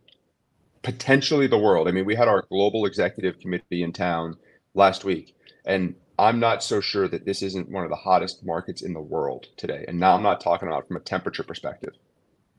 potentially 0.83 1.47
the 1.47 1.59
world. 1.59 1.89
I 1.89 1.93
mean, 1.93 2.05
we 2.05 2.15
had 2.15 2.29
our 2.29 2.43
global 2.51 2.87
executive 2.87 3.39
committee 3.39 3.83
in 3.83 3.93
town 3.93 4.37
last 4.75 5.05
week, 5.05 5.37
and 5.65 5.95
I'm 6.19 6.41
not 6.41 6.65
so 6.65 6.81
sure 6.81 7.07
that 7.09 7.25
this 7.25 7.43
isn't 7.43 7.71
one 7.71 7.85
of 7.85 7.91
the 7.91 7.97
hottest 7.97 8.45
markets 8.45 8.83
in 8.83 8.93
the 8.93 9.01
world 9.01 9.47
today. 9.57 9.85
And 9.87 10.01
now 10.01 10.17
I'm 10.17 10.23
not 10.23 10.41
talking 10.41 10.67
about 10.67 10.89
from 10.89 10.97
a 10.97 11.01
temperature 11.01 11.45
perspective. 11.45 11.95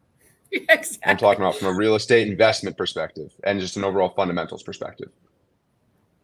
exactly. 0.52 1.00
I'm 1.04 1.18
talking 1.18 1.44
about 1.44 1.56
from 1.56 1.68
a 1.68 1.78
real 1.78 1.96
estate 1.96 2.28
investment 2.28 2.78
perspective 2.78 3.34
and 3.44 3.60
just 3.60 3.76
an 3.76 3.84
overall 3.84 4.14
fundamentals 4.16 4.64
perspective. 4.64 5.10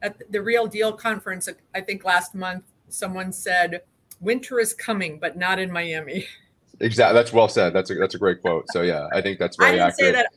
At 0.01 0.31
the 0.31 0.41
Real 0.41 0.67
Deal 0.67 0.93
conference, 0.93 1.49
I 1.73 1.81
think 1.81 2.05
last 2.05 2.35
month, 2.35 2.63
someone 2.89 3.31
said, 3.31 3.81
"Winter 4.19 4.59
is 4.59 4.73
coming, 4.73 5.19
but 5.19 5.37
not 5.37 5.59
in 5.59 5.71
Miami." 5.71 6.27
Exactly. 6.79 7.13
That's 7.13 7.31
well 7.31 7.47
said. 7.47 7.73
That's 7.73 7.89
a 7.89 7.95
that's 7.95 8.15
a 8.15 8.17
great 8.17 8.41
quote. 8.41 8.65
So 8.71 8.81
yeah, 8.81 9.07
I 9.13 9.21
think 9.21 9.39
that's 9.39 9.57
very 9.57 9.69
I 9.69 9.73
didn't 9.73 9.87
accurate. 9.87 10.15
Say 10.15 10.21
that. 10.21 10.29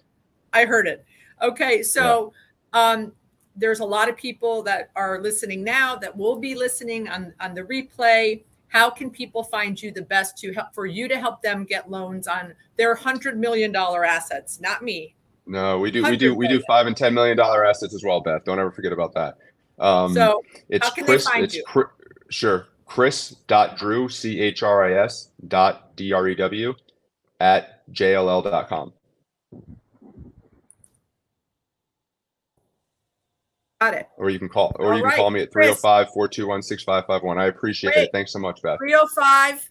I 0.52 0.64
heard 0.64 0.86
it. 0.86 1.04
Okay, 1.42 1.82
so 1.82 2.32
yeah. 2.74 2.80
um, 2.90 3.12
there's 3.58 3.80
a 3.80 3.84
lot 3.84 4.08
of 4.08 4.16
people 4.16 4.62
that 4.62 4.90
are 4.96 5.20
listening 5.20 5.64
now 5.64 5.96
that 5.96 6.16
will 6.16 6.36
be 6.36 6.54
listening 6.54 7.08
on 7.08 7.34
on 7.40 7.54
the 7.54 7.62
replay 7.62 8.42
how 8.68 8.90
can 8.90 9.10
people 9.10 9.42
find 9.42 9.80
you 9.82 9.90
the 9.90 10.02
best 10.02 10.38
to 10.38 10.52
help 10.52 10.72
for 10.74 10.86
you 10.86 11.08
to 11.08 11.18
help 11.18 11.42
them 11.42 11.64
get 11.64 11.90
loans 11.90 12.28
on 12.28 12.54
their 12.76 12.94
hundred 12.94 13.38
million 13.38 13.72
dollar 13.72 14.04
assets 14.04 14.60
not 14.60 14.82
me 14.82 15.14
no 15.46 15.78
we 15.78 15.90
do 15.90 16.02
we 16.04 16.16
do 16.16 16.34
we 16.34 16.46
do 16.46 16.60
five 16.66 16.86
and 16.86 16.96
ten 16.96 17.12
million 17.12 17.36
dollar 17.36 17.64
assets 17.64 17.94
as 17.94 18.04
well 18.04 18.20
beth 18.20 18.44
don't 18.44 18.58
ever 18.58 18.70
forget 18.70 18.92
about 18.92 19.12
that 19.12 19.36
um 19.78 20.14
so 20.14 20.42
it's 20.68 20.86
how 20.86 20.94
can 20.94 21.04
chris 21.04 21.24
they 21.24 21.30
find 21.30 21.44
it's 21.44 21.56
you? 21.56 21.64
sure 22.30 22.68
chris 22.88 23.30
dot 23.46 23.76
drew 23.78 24.08
c-h-r-i-s 24.08 25.30
dot 25.46 25.94
d-r-e-w 25.96 26.74
at 27.40 27.86
jll.com 27.92 28.92
Got 33.80 33.94
it. 33.94 34.08
Or 34.16 34.28
you 34.28 34.40
can 34.40 34.48
call, 34.48 34.74
or 34.80 34.86
All 34.86 34.94
you 34.96 35.02
can 35.02 35.10
right. 35.10 35.16
call 35.16 35.30
me 35.30 35.40
at 35.40 35.52
305 35.52 36.08
421 36.08 36.62
6551. 36.62 37.38
I 37.38 37.46
appreciate 37.46 37.94
Wait. 37.94 38.02
it. 38.04 38.10
Thanks 38.12 38.32
so 38.32 38.40
much, 38.40 38.60
Beth. 38.60 38.78
305 38.78 39.70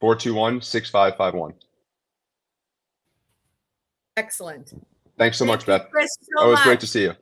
421 0.00 0.60
6551. 0.62 1.54
Excellent. 4.16 4.86
Thanks 5.18 5.38
so 5.38 5.44
Thank 5.44 5.52
much, 5.58 5.66
Beth. 5.66 5.90
Chris, 5.90 6.08
so 6.20 6.42
Always 6.44 6.58
much. 6.58 6.64
great 6.64 6.80
to 6.80 6.86
see 6.86 7.02
you. 7.02 7.14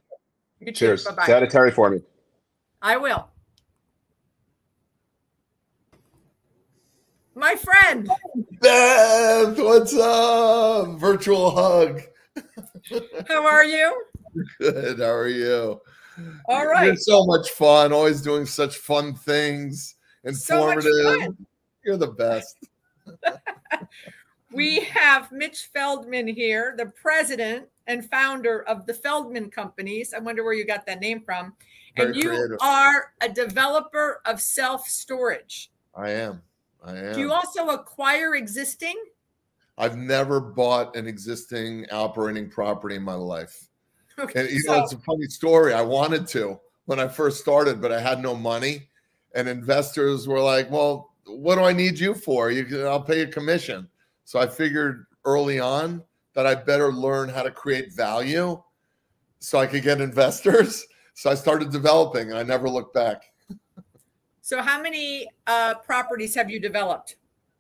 you 0.60 0.72
Cheers. 0.72 1.04
Bye-bye. 1.04 1.24
Say 1.26 1.32
hi 1.32 1.40
to 1.40 1.46
Tere 1.46 1.70
for 1.70 1.88
me. 1.88 2.00
I 2.82 2.98
will. 2.98 3.28
My 7.38 7.54
friend. 7.54 8.10
Beth, 8.60 9.56
what's 9.58 9.94
up? 9.94 10.98
Virtual 10.98 11.52
hug. 11.52 12.02
How 13.28 13.46
are 13.46 13.64
you? 13.64 14.02
Good. 14.58 14.98
How 14.98 15.12
are 15.12 15.28
you? 15.28 15.80
All 16.48 16.66
right. 16.66 16.86
You're 16.86 16.96
so 16.96 17.24
much 17.26 17.50
fun. 17.50 17.92
Always 17.92 18.22
doing 18.22 18.44
such 18.44 18.78
fun 18.78 19.14
things. 19.14 19.94
Informative. 20.24 20.82
So 20.92 21.36
You're 21.84 21.96
the 21.96 22.08
best. 22.08 22.56
we 24.52 24.80
have 24.80 25.30
Mitch 25.30 25.70
Feldman 25.72 26.26
here, 26.26 26.74
the 26.76 26.86
president 26.86 27.68
and 27.86 28.10
founder 28.10 28.64
of 28.68 28.84
the 28.84 28.94
Feldman 28.94 29.50
Companies. 29.50 30.12
I 30.12 30.18
wonder 30.18 30.42
where 30.42 30.54
you 30.54 30.66
got 30.66 30.86
that 30.86 30.98
name 30.98 31.20
from. 31.20 31.54
Very 31.96 32.08
and 32.08 32.16
you 32.16 32.30
creative. 32.30 32.58
are 32.60 33.12
a 33.20 33.28
developer 33.28 34.22
of 34.26 34.40
self 34.40 34.88
storage. 34.88 35.70
I 35.94 36.10
am. 36.10 36.42
I 36.84 36.96
am. 36.96 37.14
Do 37.14 37.20
you 37.20 37.32
also 37.32 37.68
acquire 37.68 38.34
existing? 38.36 38.94
I've 39.76 39.96
never 39.96 40.40
bought 40.40 40.96
an 40.96 41.06
existing 41.06 41.86
operating 41.90 42.50
property 42.50 42.96
in 42.96 43.02
my 43.02 43.14
life. 43.14 43.68
Okay, 44.18 44.40
And 44.40 44.50
you 44.50 44.60
so- 44.60 44.76
know, 44.76 44.82
it's 44.84 44.92
a 44.92 44.98
funny 44.98 45.26
story. 45.26 45.72
I 45.72 45.82
wanted 45.82 46.26
to 46.28 46.58
when 46.86 46.98
I 46.98 47.06
first 47.06 47.40
started, 47.40 47.80
but 47.80 47.92
I 47.92 48.00
had 48.00 48.20
no 48.20 48.34
money. 48.34 48.88
And 49.34 49.48
investors 49.48 50.26
were 50.26 50.40
like, 50.40 50.70
"Well, 50.70 51.14
what 51.26 51.56
do 51.56 51.62
I 51.62 51.72
need 51.72 51.98
you 51.98 52.14
for? 52.14 52.50
You 52.50 52.64
can, 52.64 52.86
I'll 52.86 53.02
pay 53.02 53.20
you 53.20 53.28
commission." 53.28 53.88
So 54.24 54.40
I 54.40 54.46
figured 54.46 55.06
early 55.24 55.60
on 55.60 56.02
that 56.34 56.46
I 56.46 56.54
better 56.54 56.92
learn 56.92 57.28
how 57.28 57.42
to 57.42 57.50
create 57.50 57.92
value 57.92 58.60
so 59.38 59.58
I 59.58 59.66
could 59.66 59.82
get 59.82 60.00
investors. 60.00 60.84
So 61.14 61.28
I 61.30 61.34
started 61.34 61.72
developing, 61.72 62.30
and 62.30 62.38
I 62.38 62.44
never 62.44 62.70
looked 62.70 62.94
back. 62.94 63.24
So, 64.48 64.62
how 64.62 64.80
many 64.80 65.28
uh, 65.46 65.74
properties 65.74 66.34
have 66.34 66.48
you 66.48 66.58
developed? 66.58 67.16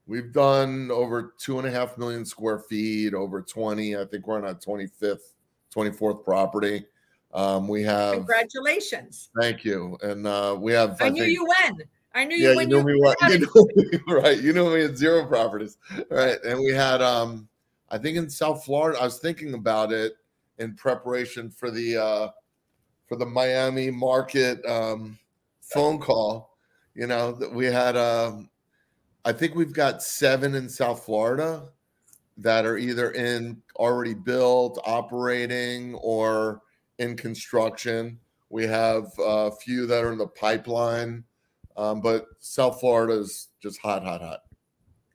We've 0.06 0.32
done 0.32 0.90
over 0.90 1.34
two 1.36 1.58
and 1.58 1.68
a 1.68 1.70
half 1.70 1.98
million 1.98 2.24
square 2.24 2.60
feet, 2.60 3.12
over 3.12 3.42
20. 3.42 3.94
I 3.94 4.06
think 4.06 4.26
we're 4.26 4.38
on 4.38 4.46
our 4.46 4.54
25th, 4.54 5.34
24th 5.70 6.24
property. 6.24 6.86
Um, 7.34 7.68
we 7.68 7.82
have, 7.82 8.14
Congratulations! 8.14 9.28
thank 9.38 9.66
you. 9.66 9.98
And 10.00 10.26
uh, 10.26 10.56
we 10.58 10.72
have, 10.72 10.96
I, 11.02 11.10
knew 11.10 11.24
think- 11.24 11.34
you 11.34 11.44
when. 11.44 11.82
I 12.14 12.24
knew 12.24 12.36
yeah, 12.36 12.42
you 12.44 12.50
you 12.52 12.56
when 12.56 12.68
knew 12.70 12.78
you, 12.78 12.84
me 12.84 13.14
you 13.28 13.38
know 13.40 13.68
me, 13.76 13.98
right. 14.08 14.40
You 14.40 14.54
knew 14.54 14.74
me 14.74 14.84
at 14.84 14.96
zero 14.96 15.26
properties. 15.26 15.76
Right. 16.10 16.42
And 16.42 16.58
we 16.58 16.72
had, 16.72 17.02
um, 17.02 17.50
I 17.90 17.98
think 17.98 18.16
in 18.16 18.30
South 18.30 18.64
Florida, 18.64 18.98
I 18.98 19.04
was 19.04 19.18
thinking 19.18 19.52
about 19.52 19.92
it 19.92 20.14
in 20.56 20.74
preparation 20.74 21.50
for 21.50 21.70
the, 21.70 21.98
uh, 21.98 22.28
for 23.06 23.16
the 23.16 23.26
Miami 23.26 23.90
market 23.90 24.64
um, 24.64 25.18
phone 25.60 25.98
call. 25.98 26.47
You 26.98 27.06
know, 27.06 27.38
we 27.52 27.66
had, 27.66 27.96
um, 27.96 28.50
I 29.24 29.32
think 29.32 29.54
we've 29.54 29.72
got 29.72 30.02
seven 30.02 30.56
in 30.56 30.68
South 30.68 31.04
Florida 31.04 31.68
that 32.38 32.66
are 32.66 32.76
either 32.76 33.12
in 33.12 33.62
already 33.76 34.14
built, 34.14 34.82
operating, 34.84 35.94
or 35.94 36.60
in 36.98 37.16
construction. 37.16 38.18
We 38.50 38.66
have 38.66 39.12
a 39.16 39.52
few 39.52 39.86
that 39.86 40.02
are 40.02 40.10
in 40.10 40.18
the 40.18 40.26
pipeline, 40.26 41.22
um, 41.76 42.00
but 42.00 42.26
South 42.40 42.80
Florida 42.80 43.12
is 43.20 43.46
just 43.62 43.78
hot, 43.80 44.02
hot, 44.02 44.20
hot. 44.20 44.40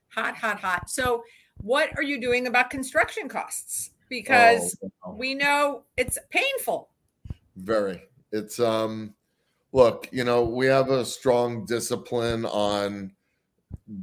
hot, 0.08 0.36
hot, 0.36 0.60
hot. 0.60 0.88
So, 0.88 1.22
what 1.58 1.90
are 1.96 2.02
you 2.02 2.18
doing 2.18 2.46
about 2.46 2.70
construction 2.70 3.28
costs? 3.28 3.90
Because 4.08 4.74
Oh, 4.82 4.90
wow. 5.04 5.16
we 5.18 5.34
know 5.34 5.82
it's 5.98 6.16
painful. 6.30 6.88
Very. 7.56 8.02
It's 8.32 8.58
um 8.58 9.12
look, 9.74 10.08
you 10.12 10.22
know, 10.22 10.44
we 10.44 10.66
have 10.66 10.88
a 10.88 11.04
strong 11.04 11.66
discipline 11.66 12.46
on 12.46 13.12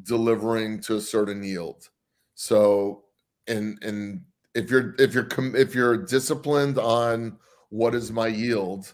delivering 0.04 0.82
to 0.82 0.98
a 0.98 1.02
certain 1.02 1.42
yield. 1.42 1.90
So 2.36 3.06
and 3.48 3.82
and 3.82 4.22
if 4.54 4.70
you're 4.70 4.94
if 5.00 5.14
you're 5.14 5.30
if 5.56 5.74
you're 5.74 6.06
disciplined 6.06 6.78
on 6.78 7.38
what 7.70 7.96
is 7.96 8.12
my 8.12 8.28
yield 8.28 8.94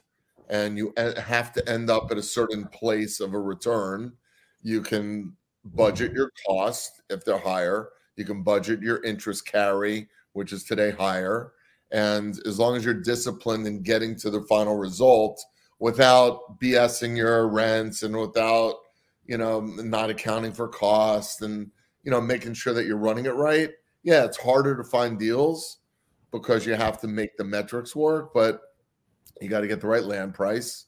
and 0.50 0.78
you 0.78 0.94
e- 1.00 1.20
have 1.20 1.52
to 1.54 1.68
end 1.68 1.90
up 1.90 2.12
at 2.12 2.18
a 2.18 2.24
certain 2.24 2.68
place 2.68 3.20
of 3.20 3.34
a 3.34 3.40
return, 3.40 4.14
you 4.62 4.82
can 4.82 5.36
budget 5.66 6.14
your 6.14 6.32
cost 6.48 7.02
if 7.10 7.26
they're 7.26 7.40
higher, 7.40 7.90
you 8.16 8.24
can 8.24 8.44
budget 8.44 8.82
your 8.82 9.04
interest 9.04 9.48
carry, 9.48 10.08
which 10.34 10.54
is 10.54 10.64
today 10.64 10.92
higher, 10.92 11.54
and 11.92 12.40
as 12.46 12.60
long 12.60 12.76
as 12.76 12.86
you're 12.86 12.94
disciplined 12.94 13.66
in 13.66 13.82
getting 13.82 14.16
to 14.18 14.30
the 14.30 14.44
final 14.44 14.78
result 14.78 15.44
without 15.80 16.60
BSing 16.60 17.16
your 17.16 17.48
rents 17.48 18.04
and 18.04 18.16
without, 18.16 18.76
you 19.26 19.38
know, 19.38 19.62
not 19.62 20.10
accounting 20.10 20.54
for 20.54 20.68
costs 20.68 21.42
and, 21.42 21.70
you 22.04 22.12
know, 22.12 22.22
making 22.22 22.54
sure 22.54 22.74
that 22.74 22.86
you're 22.86 22.98
running 22.98 23.26
it 23.26 23.36
right. 23.36 23.72
Yeah, 24.04 24.26
it's 24.26 24.38
harder 24.38 24.76
to 24.76 24.84
find 24.84 25.20
deals 25.20 25.78
because 26.32 26.66
you 26.66 26.76
have 26.76 27.00
to 27.02 27.08
make 27.08 27.38
the 27.38 27.44
metrics 27.44 27.96
work, 27.96 28.34
but 28.34 28.62
you 29.42 29.50
got 29.50 29.62
to 29.62 29.68
get 29.68 29.82
the 29.82 29.88
right 29.88 30.04
land 30.04 30.34
price. 30.34 30.86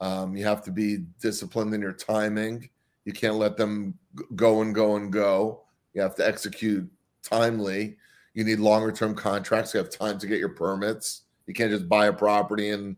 Um, 0.00 0.36
you 0.36 0.44
have 0.44 0.62
to 0.64 0.70
be 0.70 1.04
disciplined 1.20 1.74
in 1.74 1.80
your 1.80 1.92
timing. 1.92 2.70
You 3.04 3.12
can't 3.12 3.36
let 3.36 3.56
them 3.56 3.94
go 4.36 4.62
and 4.62 4.74
go 4.74 4.96
and 4.96 5.12
go. 5.12 5.64
You 5.94 6.00
have 6.00 6.14
to 6.16 6.26
execute 6.26 6.90
timely 7.22 7.96
you 8.34 8.44
need 8.44 8.58
longer 8.58 8.92
term 8.92 9.14
contracts. 9.14 9.74
You 9.74 9.78
have 9.78 9.90
time 9.90 10.18
to 10.18 10.26
get 10.26 10.38
your 10.38 10.50
permits. 10.50 11.22
You 11.46 11.54
can't 11.54 11.70
just 11.70 11.88
buy 11.88 12.06
a 12.06 12.12
property 12.12 12.70
and 12.70 12.96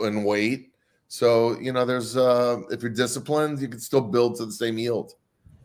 and 0.00 0.24
wait. 0.24 0.72
So 1.14 1.56
you 1.60 1.72
know, 1.72 1.84
there's 1.84 2.16
uh, 2.16 2.62
if 2.70 2.82
you're 2.82 2.90
disciplined, 2.90 3.60
you 3.60 3.68
can 3.68 3.78
still 3.78 4.00
build 4.00 4.34
to 4.38 4.46
the 4.46 4.52
same 4.52 4.76
yield. 4.78 5.12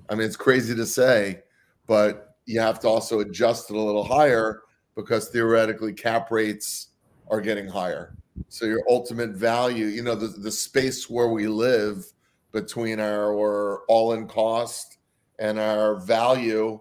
I 0.07 0.13
mean, 0.13 0.27
it's 0.27 0.35
crazy 0.35 0.75
to 0.75 0.85
say, 0.85 1.41
but 1.87 2.35
you 2.45 2.59
have 2.59 2.79
to 2.81 2.87
also 2.87 3.21
adjust 3.21 3.71
it 3.71 3.75
a 3.75 3.79
little 3.81 4.03
higher 4.03 4.61
because 4.95 5.29
theoretically 5.29 5.91
cap 5.91 6.29
rates 6.29 6.89
are 7.31 7.41
getting 7.41 7.67
higher. 7.67 8.15
So 8.49 8.67
your 8.67 8.83
ultimate 8.87 9.31
value, 9.31 9.87
you 9.87 10.03
know, 10.03 10.13
the, 10.13 10.27
the 10.27 10.51
space 10.51 11.09
where 11.09 11.29
we 11.29 11.47
live 11.47 12.05
between 12.51 12.99
our 12.99 13.79
all-in 13.87 14.27
cost 14.27 14.99
and 15.39 15.57
our 15.57 15.95
value 15.95 16.79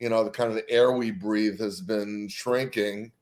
you 0.00 0.08
know 0.08 0.24
the 0.24 0.30
kind 0.30 0.48
of 0.48 0.56
the 0.56 0.68
air 0.70 0.92
we 0.92 1.10
breathe 1.10 1.60
has 1.60 1.80
been 1.80 2.26
shrinking 2.26 3.12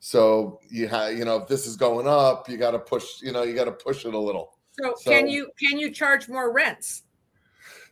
so 0.00 0.58
you 0.68 0.88
have 0.88 1.16
you 1.16 1.24
know 1.24 1.36
if 1.36 1.46
this 1.46 1.66
is 1.66 1.76
going 1.76 2.08
up 2.08 2.48
you 2.48 2.56
got 2.56 2.70
to 2.72 2.78
push 2.78 3.20
you 3.22 3.32
know 3.32 3.42
you 3.42 3.54
got 3.54 3.66
to 3.66 3.72
push 3.72 4.04
it 4.04 4.14
a 4.14 4.18
little. 4.18 4.54
So, 4.80 4.94
So- 4.98 5.10
can 5.10 5.28
you 5.28 5.50
can 5.58 5.78
you 5.78 5.90
charge 5.92 6.28
more 6.28 6.52
rents? 6.52 7.02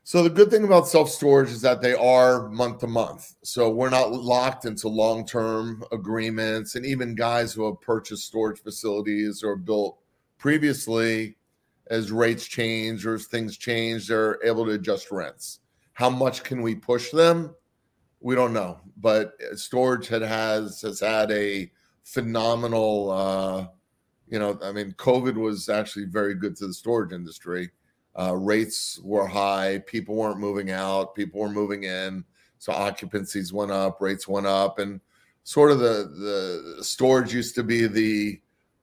so 0.05 0.23
the 0.23 0.31
good 0.31 0.51
thing 0.51 0.65
about 0.65 0.89
self-storage 0.89 1.51
is 1.51 1.61
that 1.61 1.83
they 1.83 1.93
are 1.95 2.49
month 2.49 2.79
to 2.79 2.87
month. 2.87 3.35
So 3.43 3.69
we're 3.69 3.91
not 3.91 4.11
locked 4.11 4.65
into 4.65 4.89
long-term 4.89 5.85
agreements 5.93 6.77
and 6.77 6.87
even 6.87 7.15
guys 7.15 7.53
who 7.53 7.67
have 7.67 7.79
purchased 7.83 8.25
storage 8.27 8.63
facilities 8.63 9.43
or 9.45 9.55
built 9.55 9.99
previously 10.39 11.37
as 11.91 12.11
rates 12.11 12.47
change 12.47 13.05
or 13.05 13.15
as 13.17 13.27
things 13.27 13.59
change 13.59 14.09
they're 14.09 14.39
able 14.43 14.65
to 14.65 14.73
adjust 14.73 15.11
rents. 15.11 15.61
How 15.93 16.09
much 16.09 16.43
can 16.43 16.63
we 16.63 16.75
push 16.75 17.11
them? 17.11 17.55
We 18.21 18.35
don't 18.35 18.55
know 18.55 18.81
but 18.97 19.35
storage 19.55 20.09
had 20.09 20.23
has 20.23 20.81
has 20.81 21.01
had 21.01 21.31
a 21.31 21.71
phenomenal 22.09 23.11
uh 23.11 23.67
you 24.29 24.39
know 24.39 24.59
i 24.63 24.73
mean 24.73 24.95
covid 24.97 25.35
was 25.35 25.69
actually 25.69 26.07
very 26.07 26.35
good 26.35 26.57
to 26.57 26.67
the 26.67 26.73
storage 26.73 27.13
industry 27.13 27.69
uh 28.19 28.35
rates 28.35 28.99
were 29.05 29.27
high 29.27 29.79
people 29.87 30.15
weren't 30.15 30.39
moving 30.39 30.71
out 30.71 31.15
people 31.15 31.39
were 31.39 31.51
moving 31.51 31.85
in 31.85 32.25
so 32.59 32.73
occupancies 32.73 33.53
went 33.53 33.71
up 33.71 34.01
rates 34.01 34.27
went 34.27 34.47
up 34.47 34.79
and 34.79 35.03
sort 35.45 35.71
of 35.71 35.81
the 35.81 36.75
the 36.77 36.83
storage 36.83 37.35
used 37.35 37.55
to 37.55 37.63
be 37.63 37.87
the 37.87 38.41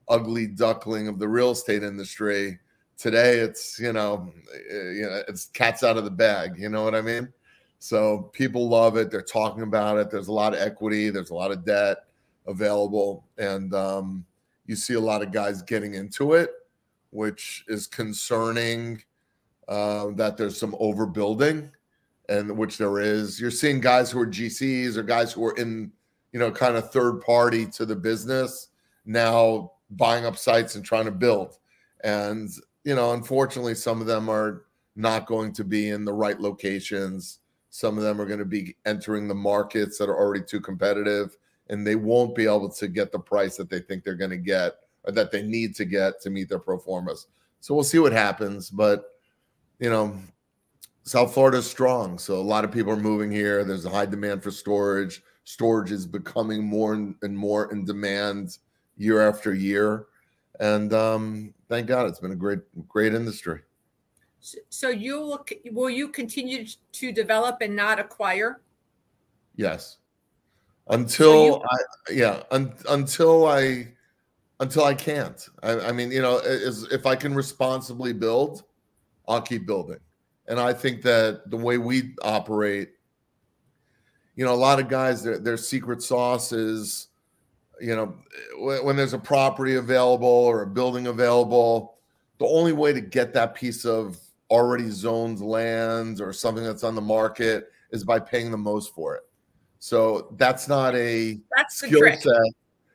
ugly 0.07 0.45
duckling 0.45 1.07
of 1.07 1.17
the 1.17 1.27
real 1.27 1.49
estate 1.49 1.81
industry 1.81 2.59
today 2.95 3.39
it's 3.39 3.79
you 3.79 3.91
know 3.91 4.31
eh, 4.53 4.91
you 4.91 5.01
know 5.01 5.23
it's 5.27 5.47
cats 5.47 5.81
out 5.83 5.97
of 5.97 6.03
the 6.03 6.11
bag 6.11 6.53
you 6.59 6.69
know 6.69 6.83
what 6.83 6.93
i 6.93 7.01
mean 7.01 7.27
so 7.77 8.31
people 8.33 8.67
love 8.67 8.97
it. 8.97 9.11
They're 9.11 9.21
talking 9.21 9.61
about 9.61 9.97
it. 9.97 10.09
There's 10.09 10.29
a 10.29 10.33
lot 10.33 10.55
of 10.55 10.59
equity. 10.59 11.11
There's 11.11 11.29
a 11.29 11.35
lot 11.35 11.51
of 11.51 11.63
debt 11.65 11.97
available, 12.47 13.25
and 13.37 13.73
um, 13.73 14.25
you 14.65 14.75
see 14.75 14.93
a 14.93 14.99
lot 14.99 15.21
of 15.21 15.31
guys 15.31 15.61
getting 15.61 15.93
into 15.93 16.33
it, 16.33 16.51
which 17.11 17.65
is 17.67 17.87
concerning. 17.87 19.01
Uh, 19.67 20.11
that 20.11 20.37
there's 20.37 20.59
some 20.59 20.73
overbuilding, 20.73 21.71
and 22.29 22.55
which 22.55 22.77
there 22.77 22.99
is. 22.99 23.41
You're 23.41 23.49
seeing 23.49 23.79
guys 23.79 24.11
who 24.11 24.19
are 24.19 24.27
GCs 24.27 24.95
or 24.95 25.01
guys 25.01 25.31
who 25.33 25.43
are 25.43 25.57
in, 25.57 25.91
you 26.33 26.39
know, 26.39 26.51
kind 26.51 26.75
of 26.75 26.91
third 26.91 27.21
party 27.21 27.65
to 27.67 27.85
the 27.85 27.95
business 27.95 28.67
now 29.05 29.71
buying 29.89 30.25
up 30.25 30.37
sites 30.37 30.75
and 30.75 30.85
trying 30.85 31.05
to 31.05 31.11
build, 31.11 31.57
and 32.03 32.51
you 32.83 32.93
know, 32.93 33.13
unfortunately, 33.13 33.75
some 33.75 33.99
of 33.99 34.07
them 34.07 34.29
are 34.29 34.65
not 34.95 35.25
going 35.25 35.51
to 35.53 35.63
be 35.63 35.89
in 35.89 36.05
the 36.05 36.13
right 36.13 36.39
locations. 36.39 37.39
Some 37.69 37.97
of 37.97 38.03
them 38.03 38.21
are 38.21 38.25
going 38.25 38.39
to 38.39 38.45
be 38.45 38.75
entering 38.85 39.27
the 39.27 39.35
markets 39.35 39.97
that 39.97 40.09
are 40.09 40.17
already 40.17 40.43
too 40.43 40.61
competitive, 40.61 41.35
and 41.69 41.85
they 41.85 41.95
won't 41.95 42.35
be 42.35 42.45
able 42.45 42.69
to 42.69 42.87
get 42.87 43.11
the 43.11 43.19
price 43.19 43.57
that 43.57 43.69
they 43.69 43.79
think 43.79 44.03
they're 44.03 44.15
going 44.15 44.29
to 44.31 44.37
get 44.37 44.73
or 45.03 45.11
that 45.13 45.31
they 45.31 45.41
need 45.41 45.75
to 45.75 45.85
get 45.85 46.21
to 46.21 46.29
meet 46.29 46.49
their 46.49 46.59
pro 46.59 46.77
formas. 46.77 47.27
So 47.59 47.73
we'll 47.73 47.83
see 47.83 47.99
what 47.99 48.11
happens. 48.11 48.69
But, 48.69 49.05
you 49.79 49.89
know, 49.89 50.15
South 51.03 51.33
Florida 51.33 51.57
is 51.57 51.69
strong. 51.69 52.17
So 52.17 52.35
a 52.35 52.41
lot 52.41 52.63
of 52.63 52.71
people 52.71 52.91
are 52.91 52.97
moving 52.97 53.31
here. 53.31 53.63
There's 53.63 53.85
a 53.85 53.89
high 53.89 54.05
demand 54.05 54.43
for 54.43 54.51
storage. 54.51 55.23
Storage 55.43 55.91
is 55.91 56.05
becoming 56.05 56.63
more 56.63 56.93
and 56.93 57.37
more 57.37 57.71
in 57.71 57.85
demand 57.85 58.57
year 58.97 59.27
after 59.27 59.53
year. 59.53 60.07
And 60.59 60.93
um, 60.93 61.53
thank 61.69 61.87
God 61.87 62.07
it's 62.07 62.19
been 62.19 62.31
a 62.31 62.35
great, 62.35 62.59
great 62.87 63.13
industry. 63.13 63.61
So 64.69 64.89
you 64.89 65.19
will 65.19 65.45
will 65.71 65.89
you 65.89 66.09
continue 66.09 66.67
to 66.91 67.11
develop 67.11 67.57
and 67.61 67.75
not 67.75 67.99
acquire? 67.99 68.61
Yes. 69.55 69.97
Until 70.87 71.45
you- 71.45 71.55
I 71.63 72.11
yeah, 72.11 72.43
un, 72.51 72.73
until 72.89 73.47
I 73.47 73.93
until 74.59 74.85
I 74.85 74.93
can't. 74.93 75.47
I, 75.63 75.79
I 75.79 75.91
mean, 75.91 76.11
you 76.11 76.21
know, 76.21 76.37
is 76.37 76.83
if 76.91 77.05
I 77.05 77.15
can 77.15 77.33
responsibly 77.33 78.13
build, 78.13 78.63
I'll 79.27 79.41
keep 79.41 79.65
building. 79.65 79.99
And 80.47 80.59
I 80.59 80.73
think 80.73 81.01
that 81.01 81.49
the 81.49 81.57
way 81.57 81.77
we 81.77 82.13
operate, 82.21 82.89
you 84.35 84.45
know, 84.45 84.53
a 84.53 84.55
lot 84.55 84.79
of 84.79 84.87
guys 84.87 85.23
their 85.23 85.39
their 85.39 85.57
secret 85.57 86.01
sauce 86.03 86.51
is, 86.51 87.07
you 87.81 87.95
know, 87.95 88.15
when, 88.59 88.85
when 88.85 88.95
there's 88.95 89.13
a 89.13 89.19
property 89.19 89.75
available 89.75 90.27
or 90.27 90.61
a 90.61 90.67
building 90.67 91.07
available, 91.07 91.97
the 92.37 92.45
only 92.45 92.73
way 92.73 92.93
to 92.93 93.01
get 93.01 93.33
that 93.33 93.55
piece 93.55 93.85
of 93.85 94.19
already 94.51 94.89
zoned 94.91 95.41
land 95.41 96.21
or 96.21 96.31
something 96.31 96.63
that's 96.63 96.83
on 96.83 96.93
the 96.95 97.01
market 97.01 97.71
is 97.91 98.03
by 98.03 98.19
paying 98.19 98.51
the 98.51 98.57
most 98.57 98.93
for 98.93 99.15
it. 99.15 99.23
So 99.79 100.33
that's 100.37 100.67
not 100.67 100.95
a 100.95 101.39
that's 101.55 101.77
skill 101.77 101.99
trick. 101.99 102.21
set. 102.21 102.33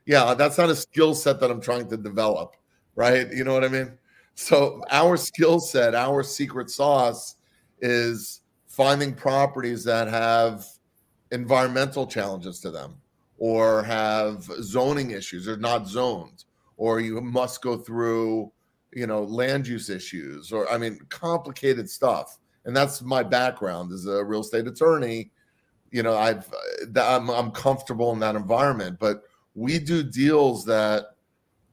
Yeah, 0.07 0.35
that's 0.35 0.59
not 0.59 0.70
a 0.70 0.77
skill 0.77 1.15
set 1.15 1.40
that 1.40 1.51
I'm 1.51 1.61
trying 1.61 1.89
to 1.89 1.97
develop, 1.97 2.57
right? 2.97 3.31
You 3.32 3.44
know 3.44 3.55
what 3.55 3.65
I 3.65 3.69
mean? 3.69 3.97
So 4.35 4.82
our 4.90 5.16
skill 5.16 5.61
set, 5.61 5.94
our 5.94 6.23
secret 6.23 6.70
sauce 6.70 7.36
is 7.81 8.40
finding 8.66 9.15
properties 9.15 9.85
that 9.85 10.09
have 10.09 10.65
environmental 11.31 12.07
challenges 12.07 12.61
to 12.61 12.70
them 12.70 12.97
or 13.39 13.82
have 13.82 14.44
zoning 14.62 15.11
issues 15.11 15.48
or 15.48 15.57
not 15.57 15.89
zoned 15.89 16.44
or 16.77 17.01
you 17.01 17.20
must 17.20 17.62
go 17.62 17.77
through 17.77 18.51
you 18.93 19.07
know 19.07 19.23
land 19.23 19.66
use 19.66 19.90
issues 19.90 20.52
or 20.52 20.70
i 20.70 20.77
mean 20.78 20.98
complicated 21.09 21.89
stuff 21.89 22.39
and 22.65 22.77
that's 22.77 23.02
my 23.02 23.23
background 23.23 23.93
as 23.93 24.07
a 24.07 24.24
real 24.24 24.40
estate 24.40 24.66
attorney 24.66 25.31
you 25.91 26.03
know 26.03 26.17
i've 26.17 26.47
uh, 26.97 27.19
I'm, 27.19 27.29
I'm 27.31 27.51
comfortable 27.51 28.12
in 28.12 28.21
that 28.21 28.37
environment 28.37 28.99
but 29.01 29.23
we 29.55 29.79
do 29.79 30.03
deals 30.03 30.65
that 30.67 31.17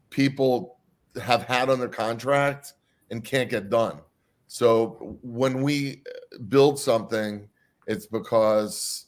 people 0.09 0.77
have 1.21 1.43
had 1.43 1.69
under 1.69 1.87
contract 1.87 2.73
and 3.11 3.23
can't 3.23 3.49
get 3.49 3.69
done. 3.69 3.99
So 4.47 5.17
when 5.21 5.61
we 5.61 6.03
build 6.49 6.79
something 6.79 7.47
it's 7.87 8.05
because 8.05 9.05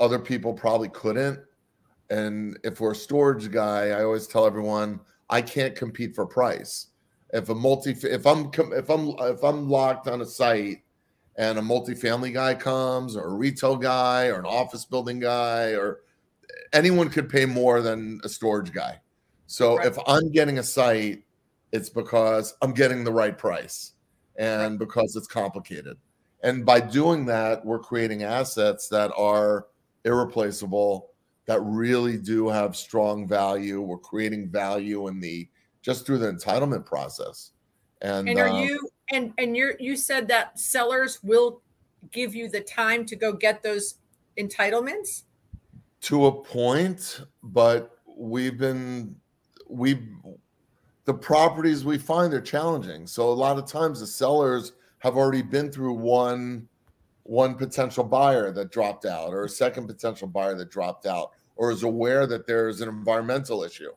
other 0.00 0.18
people 0.18 0.52
probably 0.52 0.88
couldn't. 0.88 1.38
And 2.10 2.58
if 2.64 2.80
we're 2.80 2.92
a 2.92 2.96
storage 2.96 3.50
guy 3.50 3.88
i 3.88 4.02
always 4.02 4.26
tell 4.26 4.46
everyone 4.46 5.00
i 5.28 5.40
can't 5.40 5.76
compete 5.76 6.14
for 6.14 6.26
price. 6.26 6.88
If 7.32 7.48
a 7.48 7.54
multi 7.54 7.92
if 8.02 8.26
I'm 8.26 8.50
if 8.56 8.88
I'm 8.90 9.14
if 9.20 9.44
I'm 9.44 9.68
locked 9.68 10.08
on 10.08 10.20
a 10.20 10.26
site 10.26 10.82
and 11.36 11.58
a 11.58 11.62
multifamily 11.62 12.32
guy 12.32 12.54
comes 12.54 13.16
or 13.16 13.28
a 13.28 13.34
retail 13.34 13.76
guy 13.76 14.26
or 14.26 14.38
an 14.38 14.46
office 14.46 14.84
building 14.84 15.20
guy 15.20 15.70
or 15.70 16.00
anyone 16.72 17.08
could 17.08 17.28
pay 17.28 17.46
more 17.46 17.80
than 17.80 18.20
a 18.24 18.28
storage 18.28 18.72
guy. 18.72 19.00
So 19.46 19.76
right. 19.76 19.86
if 19.86 19.98
I'm 20.06 20.30
getting 20.30 20.58
a 20.58 20.62
site, 20.62 21.24
it's 21.72 21.88
because 21.88 22.54
I'm 22.62 22.72
getting 22.72 23.04
the 23.04 23.12
right 23.12 23.36
price 23.36 23.92
and 24.36 24.78
because 24.78 25.16
it's 25.16 25.26
complicated. 25.26 25.96
And 26.42 26.64
by 26.64 26.80
doing 26.80 27.26
that, 27.26 27.64
we're 27.64 27.80
creating 27.80 28.22
assets 28.22 28.88
that 28.88 29.12
are 29.16 29.66
irreplaceable, 30.04 31.10
that 31.46 31.60
really 31.62 32.16
do 32.16 32.48
have 32.48 32.76
strong 32.76 33.28
value. 33.28 33.80
We're 33.80 33.98
creating 33.98 34.50
value 34.50 35.08
in 35.08 35.20
the 35.20 35.48
just 35.82 36.06
through 36.06 36.18
the 36.18 36.32
entitlement 36.32 36.86
process. 36.86 37.50
And, 38.02 38.28
and 38.28 38.38
are 38.38 38.48
uh, 38.48 38.62
you 38.62 38.88
and 39.12 39.32
and 39.38 39.56
you're 39.56 39.74
you 39.78 39.96
said 39.96 40.28
that 40.28 40.58
sellers 40.58 41.22
will 41.22 41.62
give 42.10 42.34
you 42.34 42.48
the 42.48 42.60
time 42.60 43.04
to 43.06 43.16
go 43.16 43.32
get 43.32 43.62
those 43.62 43.96
entitlements? 44.38 45.24
To 46.02 46.26
a 46.26 46.32
point, 46.32 47.22
but 47.42 47.98
we've 48.06 48.58
been 48.58 49.16
we 49.68 50.00
the 51.04 51.14
properties 51.14 51.84
we 51.84 51.98
find 51.98 52.32
are 52.34 52.40
challenging. 52.40 53.06
So 53.06 53.30
a 53.30 53.32
lot 53.32 53.58
of 53.58 53.66
times 53.66 54.00
the 54.00 54.06
sellers 54.06 54.72
have 54.98 55.16
already 55.16 55.42
been 55.42 55.70
through 55.70 55.94
one 55.94 56.68
one 57.24 57.54
potential 57.54 58.04
buyer 58.04 58.50
that 58.50 58.72
dropped 58.72 59.04
out 59.04 59.32
or 59.32 59.44
a 59.44 59.48
second 59.48 59.86
potential 59.86 60.26
buyer 60.26 60.54
that 60.56 60.70
dropped 60.70 61.06
out 61.06 61.30
or 61.56 61.70
is 61.70 61.82
aware 61.82 62.26
that 62.26 62.46
there's 62.46 62.80
an 62.80 62.88
environmental 62.88 63.62
issue 63.62 63.90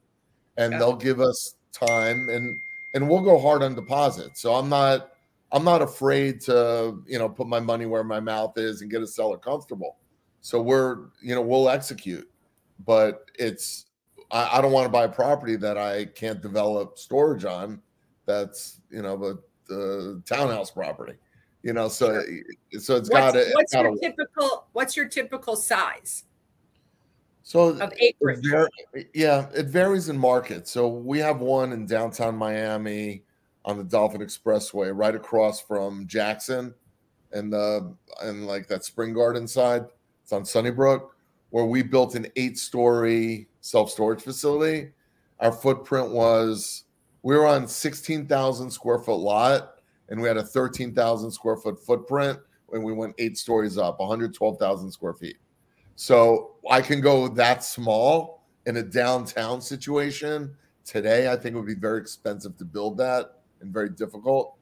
and 0.57 0.73
they'll 0.73 0.95
give 0.95 1.19
us 1.19 1.55
time 1.71 2.29
and 2.29 2.55
and 2.93 3.09
we'll 3.09 3.21
go 3.21 3.39
hard 3.39 3.63
on 3.63 3.75
deposits. 3.75 4.41
So 4.41 4.53
I'm 4.53 4.69
not 4.69 5.11
I'm 5.51 5.63
not 5.63 5.81
afraid 5.81 6.41
to, 6.41 6.97
you 7.07 7.19
know, 7.19 7.29
put 7.29 7.47
my 7.47 7.59
money 7.59 7.85
where 7.85 8.03
my 8.03 8.19
mouth 8.19 8.57
is 8.57 8.81
and 8.81 8.89
get 8.89 9.03
a 9.03 9.07
seller 9.07 9.37
comfortable. 9.37 9.97
So 10.41 10.61
we're, 10.61 11.09
you 11.21 11.35
know, 11.35 11.41
we'll 11.41 11.69
execute. 11.69 12.29
But 12.85 13.29
it's 13.37 13.85
I, 14.31 14.57
I 14.57 14.61
don't 14.61 14.71
want 14.71 14.85
to 14.85 14.91
buy 14.91 15.03
a 15.03 15.09
property 15.09 15.55
that 15.57 15.77
I 15.77 16.05
can't 16.05 16.41
develop 16.41 16.97
storage 16.97 17.45
on. 17.45 17.81
That's, 18.25 18.81
you 18.89 19.01
know, 19.01 19.17
the, 19.17 19.39
the 19.67 20.23
townhouse 20.25 20.71
property. 20.71 21.13
You 21.61 21.73
know, 21.73 21.87
so 21.87 22.21
so 22.77 22.97
it's 22.97 23.07
got 23.07 23.31
to. 23.31 23.49
What's 23.53 23.73
your 23.73 23.95
typical? 23.95 24.67
What's 24.73 24.97
your 24.97 25.07
typical 25.07 25.55
size? 25.55 26.25
So. 27.43 27.77
It 27.99 29.09
yeah, 29.13 29.47
it 29.53 29.67
varies 29.67 30.09
in 30.09 30.17
markets. 30.17 30.71
So 30.71 30.87
we 30.87 31.19
have 31.19 31.39
one 31.41 31.73
in 31.73 31.85
downtown 31.85 32.35
Miami 32.35 33.23
on 33.65 33.77
the 33.77 33.83
Dolphin 33.83 34.21
Expressway, 34.21 34.91
right 34.93 35.13
across 35.13 35.61
from 35.61 36.07
Jackson, 36.07 36.73
and 37.31 37.51
the 37.51 37.93
and 38.21 38.47
like 38.47 38.67
that 38.67 38.85
Spring 38.85 39.13
Garden 39.13 39.47
side. 39.47 39.83
It's 40.21 40.31
on 40.31 40.45
Sunnybrook, 40.45 41.15
where 41.49 41.65
we 41.65 41.83
built 41.83 42.15
an 42.15 42.27
eight-story 42.37 43.47
self-storage 43.59 44.21
facility. 44.21 44.91
Our 45.39 45.51
footprint 45.51 46.11
was 46.11 46.85
we 47.23 47.35
were 47.35 47.45
on 47.45 47.67
sixteen 47.67 48.25
thousand 48.25 48.71
square 48.71 48.99
foot 48.99 49.19
lot, 49.19 49.75
and 50.09 50.21
we 50.21 50.27
had 50.29 50.37
a 50.37 50.43
thirteen 50.43 50.95
thousand 50.95 51.31
square 51.31 51.57
foot 51.57 51.77
footprint 51.85 52.39
when 52.67 52.83
we 52.83 52.93
went 52.93 53.15
eight 53.17 53.37
stories 53.37 53.77
up, 53.77 53.99
one 53.99 54.07
hundred 54.07 54.33
twelve 54.33 54.57
thousand 54.59 54.91
square 54.91 55.13
feet. 55.13 55.37
So 55.95 56.55
I 56.69 56.81
can 56.81 57.01
go 57.01 57.27
that 57.29 57.63
small 57.63 58.43
in 58.65 58.77
a 58.77 58.83
downtown 58.83 59.61
situation. 59.61 60.55
Today, 60.85 61.31
I 61.31 61.35
think 61.35 61.55
it 61.55 61.57
would 61.57 61.67
be 61.67 61.75
very 61.75 61.99
expensive 61.99 62.57
to 62.57 62.65
build 62.65 62.97
that 62.97 63.41
and 63.61 63.71
very 63.71 63.89
difficult. 63.89 64.55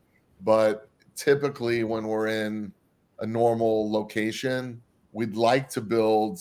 But 0.44 0.90
typically, 1.16 1.84
when 1.84 2.08
we're 2.08 2.28
in 2.28 2.74
a 3.20 3.26
normal 3.26 3.92
location, 3.92 4.82
we'd 5.12 5.36
like 5.36 5.70
to 5.70 5.82
build 5.82 6.40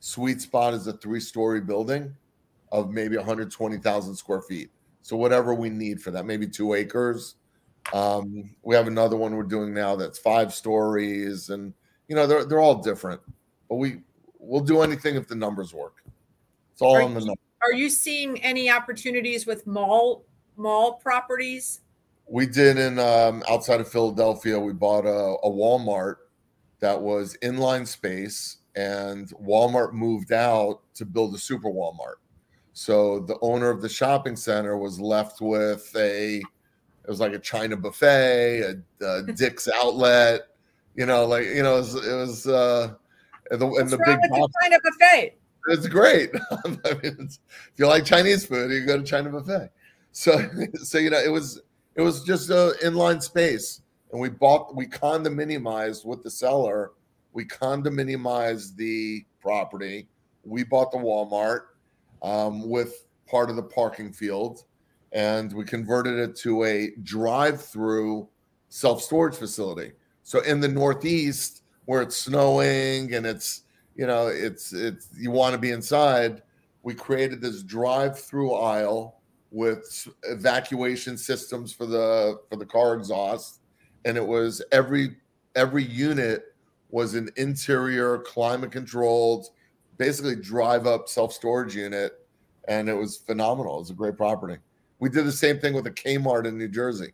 sweet 0.00 0.40
spot 0.40 0.74
is 0.74 0.86
a 0.86 0.92
three 0.94 1.20
story 1.20 1.60
building 1.60 2.14
of 2.72 2.90
maybe 2.90 3.16
120,000 3.16 4.14
square 4.14 4.42
feet. 4.42 4.70
So, 5.02 5.16
whatever 5.16 5.54
we 5.54 5.68
need 5.68 6.00
for 6.00 6.10
that, 6.10 6.24
maybe 6.26 6.46
two 6.46 6.74
acres. 6.74 7.36
Um, 7.92 8.50
we 8.62 8.74
have 8.74 8.86
another 8.86 9.16
one 9.16 9.36
we're 9.36 9.42
doing 9.42 9.74
now 9.74 9.94
that's 9.94 10.18
five 10.18 10.54
stories, 10.54 11.50
and 11.50 11.74
you 12.08 12.16
know 12.16 12.26
they're 12.26 12.46
they're 12.46 12.60
all 12.60 12.82
different. 12.82 13.20
But 13.68 13.76
we 13.76 13.98
we'll 14.46 14.62
do 14.62 14.82
anything 14.82 15.16
if 15.16 15.28
the 15.28 15.34
numbers 15.34 15.74
work. 15.74 16.02
It's 16.72 16.82
all 16.82 16.96
are 16.96 17.02
on 17.02 17.14
the 17.14 17.20
numbers. 17.20 17.38
Are 17.62 17.72
you 17.72 17.88
seeing 17.88 18.42
any 18.42 18.70
opportunities 18.70 19.46
with 19.46 19.66
mall 19.66 20.24
mall 20.56 20.94
properties? 20.94 21.80
We 22.26 22.46
did 22.46 22.78
in 22.78 22.98
um, 22.98 23.42
outside 23.48 23.80
of 23.80 23.88
Philadelphia. 23.88 24.58
We 24.58 24.72
bought 24.72 25.06
a, 25.06 25.36
a 25.42 25.50
Walmart 25.50 26.16
that 26.80 27.00
was 27.00 27.36
inline 27.42 27.86
space, 27.86 28.58
and 28.76 29.28
Walmart 29.30 29.92
moved 29.92 30.32
out 30.32 30.80
to 30.94 31.04
build 31.04 31.34
a 31.34 31.38
super 31.38 31.68
Walmart. 31.68 32.16
So 32.72 33.20
the 33.20 33.38
owner 33.40 33.70
of 33.70 33.80
the 33.80 33.88
shopping 33.88 34.36
center 34.36 34.76
was 34.76 34.98
left 34.98 35.40
with 35.40 35.90
a 35.96 36.38
it 36.38 37.10
was 37.10 37.20
like 37.20 37.34
a 37.34 37.38
China 37.38 37.76
buffet, 37.76 38.62
a, 39.00 39.06
a 39.06 39.22
Dick's 39.22 39.68
outlet, 39.74 40.48
you 40.94 41.06
know, 41.06 41.24
like 41.26 41.46
you 41.46 41.62
know, 41.62 41.76
it 41.76 41.80
was, 41.80 41.94
it 41.94 42.14
was 42.14 42.46
uh, 42.46 42.94
and 43.50 43.60
the, 43.60 43.66
and 43.66 43.88
the 43.88 43.98
big 43.98 44.18
box. 44.30 44.52
China 44.62 44.78
buffet. 44.82 45.38
It's 45.68 45.86
great. 45.86 46.30
I 46.50 46.68
mean, 46.68 47.16
it's, 47.20 47.40
if 47.72 47.78
you 47.78 47.86
like 47.86 48.04
Chinese 48.04 48.46
food, 48.46 48.70
you 48.70 48.84
go 48.84 48.98
to 48.98 49.02
China 49.02 49.30
buffet. 49.30 49.70
So, 50.12 50.48
so 50.74 50.98
you 50.98 51.10
know, 51.10 51.18
it 51.18 51.30
was 51.30 51.60
it 51.94 52.02
was 52.02 52.22
just 52.24 52.50
a 52.50 52.74
inline 52.82 53.22
space, 53.22 53.82
and 54.12 54.20
we 54.20 54.28
bought 54.28 54.74
we 54.74 54.86
condominiumized 54.86 56.04
with 56.04 56.22
the 56.22 56.30
seller. 56.30 56.92
We 57.32 57.44
condominiumized 57.44 58.76
the 58.76 59.24
property. 59.40 60.08
We 60.44 60.64
bought 60.64 60.92
the 60.92 60.98
Walmart 60.98 61.62
um, 62.22 62.68
with 62.68 63.06
part 63.26 63.50
of 63.50 63.56
the 63.56 63.62
parking 63.62 64.12
field, 64.12 64.64
and 65.12 65.52
we 65.52 65.64
converted 65.64 66.18
it 66.18 66.36
to 66.36 66.64
a 66.64 66.92
drive-through 67.02 68.28
self-storage 68.68 69.34
facility. 69.34 69.92
So 70.22 70.40
in 70.40 70.60
the 70.60 70.68
Northeast, 70.68 71.63
where 71.86 72.02
it's 72.02 72.16
snowing 72.16 73.14
and 73.14 73.26
it's 73.26 73.62
you 73.94 74.06
know 74.06 74.28
it's 74.28 74.72
it's 74.72 75.08
you 75.16 75.30
want 75.30 75.52
to 75.52 75.58
be 75.58 75.70
inside 75.70 76.42
we 76.82 76.94
created 76.94 77.40
this 77.40 77.62
drive 77.62 78.18
through 78.18 78.52
aisle 78.54 79.20
with 79.50 80.08
evacuation 80.24 81.16
systems 81.16 81.72
for 81.72 81.86
the 81.86 82.40
for 82.48 82.56
the 82.56 82.66
car 82.66 82.94
exhaust 82.94 83.60
and 84.04 84.16
it 84.16 84.26
was 84.26 84.62
every 84.72 85.16
every 85.54 85.84
unit 85.84 86.54
was 86.90 87.14
an 87.14 87.28
interior 87.36 88.18
climate 88.18 88.70
controlled, 88.70 89.48
basically 89.98 90.36
drive 90.36 90.86
up 90.86 91.08
self 91.08 91.32
storage 91.32 91.74
unit, 91.74 92.12
and 92.68 92.88
it 92.88 92.94
was 92.94 93.16
phenomenal. 93.16 93.76
It 93.76 93.80
was 93.80 93.90
a 93.90 93.94
great 93.94 94.16
property. 94.16 94.58
We 95.00 95.08
did 95.08 95.26
the 95.26 95.32
same 95.32 95.58
thing 95.58 95.74
with 95.74 95.86
a 95.86 95.90
Kmart 95.90 96.46
in 96.46 96.56
New 96.56 96.68
Jersey. 96.68 97.12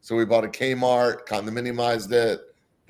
So 0.00 0.16
we 0.16 0.24
bought 0.24 0.44
a 0.44 0.48
Kmart, 0.48 1.26
condominiumized 1.26 2.10
it. 2.10 2.40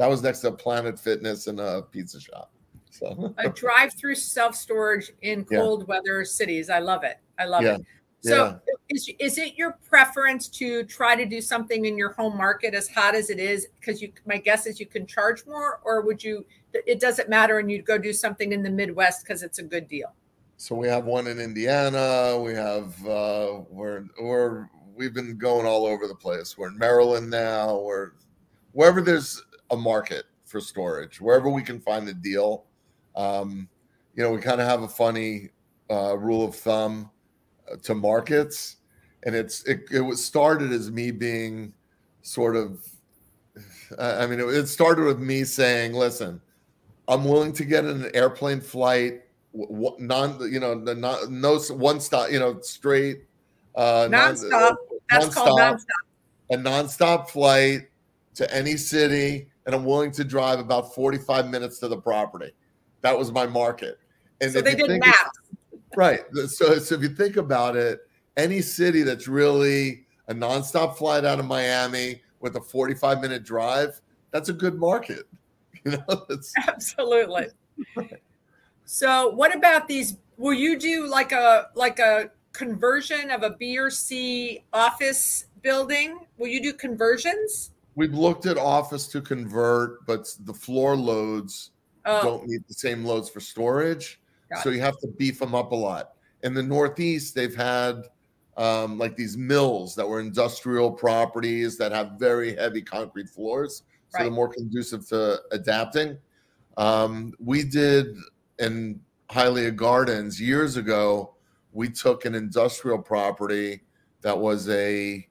That 0.01 0.09
was 0.09 0.23
next 0.23 0.39
to 0.41 0.51
Planet 0.51 0.99
Fitness 0.99 1.47
and 1.47 1.61
a 1.61 1.83
pizza 1.83 2.19
shop. 2.19 2.51
So 2.91 3.35
a 3.37 3.51
drive-through 3.51 4.15
self-storage 4.15 5.13
in 5.21 5.47
Yeah. 5.51 5.59
cold 5.59 5.87
weather 5.89 6.25
cities. 6.25 6.71
I 6.71 6.79
love 6.79 7.05
it. 7.05 7.19
I 7.39 7.45
love 7.45 7.65
Yeah. 7.65 7.75
it. 7.75 7.83
So 8.23 8.59
is, 8.89 9.11
is 9.19 9.37
it 9.37 9.57
your 9.57 9.73
preference 9.87 10.49
to 10.49 10.85
try 10.85 11.17
to 11.17 11.27
do 11.27 11.43
something 11.43 11.85
in 11.85 11.99
your 11.99 12.13
home 12.13 12.35
market 12.35 12.73
as 12.73 12.89
hot 12.89 13.15
as 13.15 13.29
it 13.29 13.39
is? 13.39 13.67
Because 13.79 14.01
you 14.01 14.11
my 14.25 14.39
guess 14.39 14.65
is 14.67 14.81
you 14.81 14.87
can 14.87 15.07
charge 15.07 15.45
more, 15.45 15.81
or 15.85 16.01
would 16.01 16.25
you 16.25 16.47
it 16.73 16.99
doesn't 16.99 17.29
matter 17.29 17.59
and 17.59 17.71
you'd 17.71 17.85
go 17.85 17.99
do 17.99 18.15
something 18.15 18.53
in 18.53 18.63
the 18.63 18.71
Midwest 18.71 19.23
because 19.23 19.43
it's 19.43 19.59
a 19.59 19.63
good 19.63 19.87
deal? 19.87 20.15
So 20.57 20.75
we 20.75 20.89
have 20.89 21.05
one 21.05 21.27
in 21.27 21.39
Indiana. 21.39 22.41
We 22.43 22.55
have 22.55 23.07
uh, 23.07 23.61
we're 23.69 24.05
we're 24.19 24.67
we've 24.95 25.13
been 25.13 25.37
going 25.37 25.67
all 25.67 25.85
over 25.85 26.09
the 26.09 26.15
place. 26.15 26.57
We're 26.57 26.69
in 26.69 26.79
Maryland 26.79 27.29
now. 27.29 27.81
We're 27.81 28.13
wherever 28.73 29.03
there's 29.03 29.43
a 29.71 29.77
market 29.77 30.25
for 30.45 30.61
storage, 30.61 31.21
wherever 31.21 31.49
we 31.49 31.63
can 31.63 31.81
find 31.81 32.09
a 32.09 32.15
deal. 32.15 32.65
Um, 33.17 33.69
you 34.15 34.23
know, 34.23 34.31
we 34.31 34.41
kind 34.41 34.61
of 34.61 34.67
have 34.67 34.83
a 34.83 34.89
funny 34.89 35.51
uh, 35.91 36.17
rule 36.17 36.45
of 36.45 36.55
thumb 36.55 37.11
uh, 37.71 37.77
to 37.83 37.95
markets, 37.95 38.77
and 39.25 39.35
it's 39.35 39.65
it, 39.65 39.85
it 39.93 40.01
was 40.01 40.25
started 40.25 40.73
as 40.73 40.91
me 40.91 41.11
being 41.11 41.73
sort 42.23 42.57
of. 42.57 42.85
I 43.99 44.27
mean, 44.27 44.41
it, 44.41 44.47
it 44.47 44.67
started 44.69 45.05
with 45.05 45.19
me 45.19 45.45
saying, 45.45 45.93
"Listen, 45.93 46.41
I'm 47.09 47.25
willing 47.25 47.53
to 47.55 47.65
get 47.65 47.85
an 47.85 48.11
airplane 48.15 48.61
flight 48.61 49.23
non 49.53 50.39
you 50.51 50.61
know 50.61 50.83
the 50.83 50.95
non, 50.95 51.41
no 51.41 51.59
one 51.59 52.01
stop 52.01 52.31
you 52.31 52.39
know 52.39 52.61
straight 52.61 53.25
uh 53.75 54.09
non- 54.11 54.35
Nonstop. 54.35 54.77
That's 55.11 55.35
called 55.35 55.59
nonstop, 55.59 55.77
nonstop. 56.51 56.53
a 56.53 56.57
nonstop 56.57 57.29
flight 57.31 57.89
to 58.35 58.55
any 58.55 58.77
city 58.77 59.50
and 59.67 59.75
i'm 59.75 59.85
willing 59.85 60.11
to 60.13 60.25
drive 60.25 60.59
about 60.59 60.95
45 60.95 61.49
minutes 61.49 61.79
to 61.79 61.89
the 61.89 61.97
property 61.97 62.53
that 63.03 63.17
was 63.17 63.33
my 63.33 63.47
market 63.47 63.99
and 64.41 64.53
So 64.53 64.61
they 64.61 64.75
did 64.75 65.01
math. 65.01 65.31
right 65.97 66.21
so, 66.49 66.79
so 66.79 66.95
if 66.95 67.03
you 67.03 67.09
think 67.11 67.37
about 67.37 67.77
it 67.77 68.01
any 68.37 68.61
city 68.63 69.03
that's 69.03 69.29
really 69.29 70.07
a 70.29 70.35
nonstop 70.35 70.97
flight 70.97 71.25
out 71.25 71.39
of 71.39 71.47
miami 71.47 72.23
with 72.41 72.57
a 72.57 72.61
45 72.61 73.21
minute 73.21 73.45
drive 73.45 74.01
that's 74.31 74.49
a 74.49 74.55
good 74.55 74.79
market 74.79 75.25
you 75.85 75.93
know 75.93 76.27
Absolutely. 76.69 77.47
So 78.93 79.29
what 79.29 79.55
about 79.55 79.87
these? 79.87 80.17
Will 80.37 80.53
you 80.53 80.77
do 80.77 81.07
like 81.07 81.31
a 81.31 81.69
like 81.77 82.01
a 82.01 82.33
conversion 82.53 83.31
of 83.31 83.45
a 83.45 83.51
B 83.51 83.79
or 83.79 83.89
C 83.89 84.65
office 84.73 85.47
building? 85.63 86.19
Will 86.39 86.49
you 86.49 86.61
do 86.61 86.73
conversions? 86.73 87.71
We've 88.01 88.15
looked 88.15 88.47
at 88.47 88.57
office 88.57 89.07
to 89.09 89.21
convert, 89.21 90.07
but 90.07 90.27
the 90.47 90.55
floor 90.55 90.97
loads 90.97 91.73
Oh, 92.07 92.23
don't 92.23 92.49
meet 92.49 92.67
the 92.67 92.73
same 92.73 93.05
loads 93.05 93.29
for 93.29 93.41
storage. 93.41 94.23
Got 94.51 94.63
So 94.63 94.71
you 94.71 94.81
have 94.81 94.99
to 95.01 95.09
beef 95.19 95.39
them 95.39 95.55
up 95.55 95.73
a 95.73 95.75
lot. 95.75 96.13
In 96.43 96.55
the 96.55 96.63
Northeast, 96.63 97.35
they've 97.35 97.55
had 97.55 98.05
um, 98.57 98.97
like 98.97 99.17
these 99.17 99.37
mills 99.37 99.95
that 99.97 100.09
were 100.09 100.19
industrial 100.19 100.91
properties 100.91 101.77
that 101.77 101.93
have 101.93 102.13
very 102.19 102.57
heavy 102.57 102.81
concrete 102.81 103.29
floors. 103.29 103.83
So 104.09 104.23
they're 104.23 104.31
more 104.31 104.49
conducive 104.49 105.07
to 105.09 105.43
adapting. 105.53 106.17
Um, 106.79 107.35
we 107.39 107.65
did 107.65 108.17
in 108.59 108.99
Hialeah 109.29 109.77
Gardens 109.77 110.41
years 110.41 110.79
ago, 110.79 111.35
we 111.73 111.91
took 111.91 112.25
an 112.25 112.35
industrial 112.35 112.99
property 112.99 113.83
that 114.23 114.39
was 114.39 114.71
a 114.71 115.17
it 115.17 115.30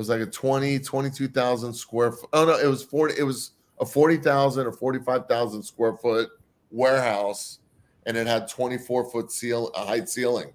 was 0.00 0.08
like 0.08 0.20
a 0.20 0.26
20 0.26 0.78
22,000 0.80 1.72
square 1.72 2.12
foot 2.12 2.28
oh 2.32 2.44
no 2.44 2.58
it 2.58 2.66
was 2.66 2.82
40 2.82 3.14
it 3.18 3.22
was 3.22 3.52
a 3.80 3.86
40,000 3.86 4.66
or 4.66 4.72
45,000 4.72 5.62
square 5.62 5.94
foot 5.94 6.28
warehouse 6.70 7.60
and 8.06 8.16
it 8.16 8.26
had 8.26 8.48
24 8.48 9.10
foot 9.10 9.32
seal 9.32 9.68
a 9.74 9.84
height 9.84 10.08
ceiling. 10.08 10.52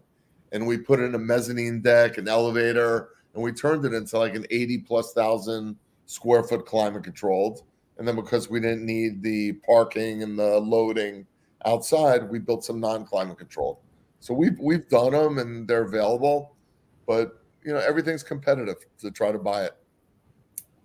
And 0.52 0.66
we 0.66 0.78
put 0.78 1.00
in 1.00 1.16
a 1.16 1.20
mezzanine 1.20 1.82
deck 1.82 2.18
an 2.18 2.28
elevator 2.28 3.10
and 3.34 3.44
we 3.44 3.52
turned 3.52 3.84
it 3.86 3.94
into 3.94 4.18
like 4.18 4.36
an 4.36 4.46
80 4.50 4.80
plus 4.80 5.14
thousand 5.14 5.76
square 6.06 6.44
foot 6.44 6.66
climate 6.66 7.04
controlled. 7.04 7.64
And 7.98 8.08
then 8.08 8.16
because 8.16 8.50
we 8.50 8.60
didn't 8.60 8.86
need 8.86 9.24
the 9.24 9.54
parking 9.66 10.24
and 10.24 10.38
the 10.38 10.60
loading 10.60 11.26
outside 11.66 12.30
we 12.30 12.40
built 12.40 12.64
some 12.64 12.80
non-climate 12.80 13.38
controlled. 13.38 13.78
So 14.20 14.34
we've 14.34 14.60
we've 14.60 14.88
done 14.90 15.14
them 15.14 15.40
and 15.40 15.68
they're 15.68 15.84
available 15.84 16.56
but 17.08 17.45
you 17.66 17.74
know 17.74 17.80
everything's 17.80 18.24
competitive 18.24 18.78
to 19.00 19.12
try 19.12 19.32
to 19.32 19.40
buy 19.40 19.66
it 19.66 19.76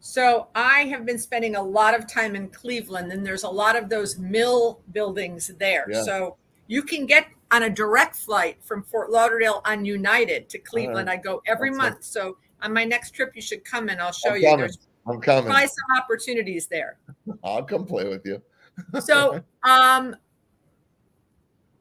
so 0.03 0.49
I 0.55 0.85
have 0.85 1.05
been 1.05 1.19
spending 1.19 1.57
a 1.57 1.63
lot 1.63 1.95
of 1.95 2.07
time 2.07 2.35
in 2.35 2.49
Cleveland, 2.49 3.13
and 3.13 3.25
there's 3.25 3.43
a 3.43 3.51
lot 3.51 3.77
of 3.77 3.91
those 3.91 4.19
mill 4.19 4.81
buildings 4.93 5.49
there. 5.59 5.87
Yeah. 5.91 6.03
So 6.05 6.39
you 6.69 6.83
can 6.83 7.05
get 7.05 7.27
on 7.51 7.65
a 7.65 7.69
direct 7.69 8.17
flight 8.17 8.57
from 8.63 8.83
Fort 8.83 9.11
Lauderdale 9.11 9.61
on 9.67 9.85
United 9.85 10.49
to 10.49 10.59
Cleveland. 10.59 11.11
I 11.11 11.17
go 11.17 11.43
every 11.47 11.69
That's 11.69 11.79
month. 11.79 12.05
So 12.05 12.39
on 12.63 12.73
my 12.73 12.83
next 12.83 13.11
trip, 13.11 13.33
you 13.35 13.43
should 13.43 13.63
come 13.63 13.91
and 13.91 14.01
I'll 14.01 14.11
show 14.11 14.31
I'm 14.31 14.37
you. 14.37 14.45
coming. 14.45 14.59
There's 14.61 14.79
i'm 15.07 15.21
coming 15.21 15.51
probably 15.51 15.67
some 15.67 15.99
opportunities 15.99 16.67
there. 16.67 16.99
i'll 17.45 17.65
come 17.65 17.85
play 17.85 18.09
with 18.09 18.25
you 18.25 18.41
so 19.01 19.43
um 19.63 20.15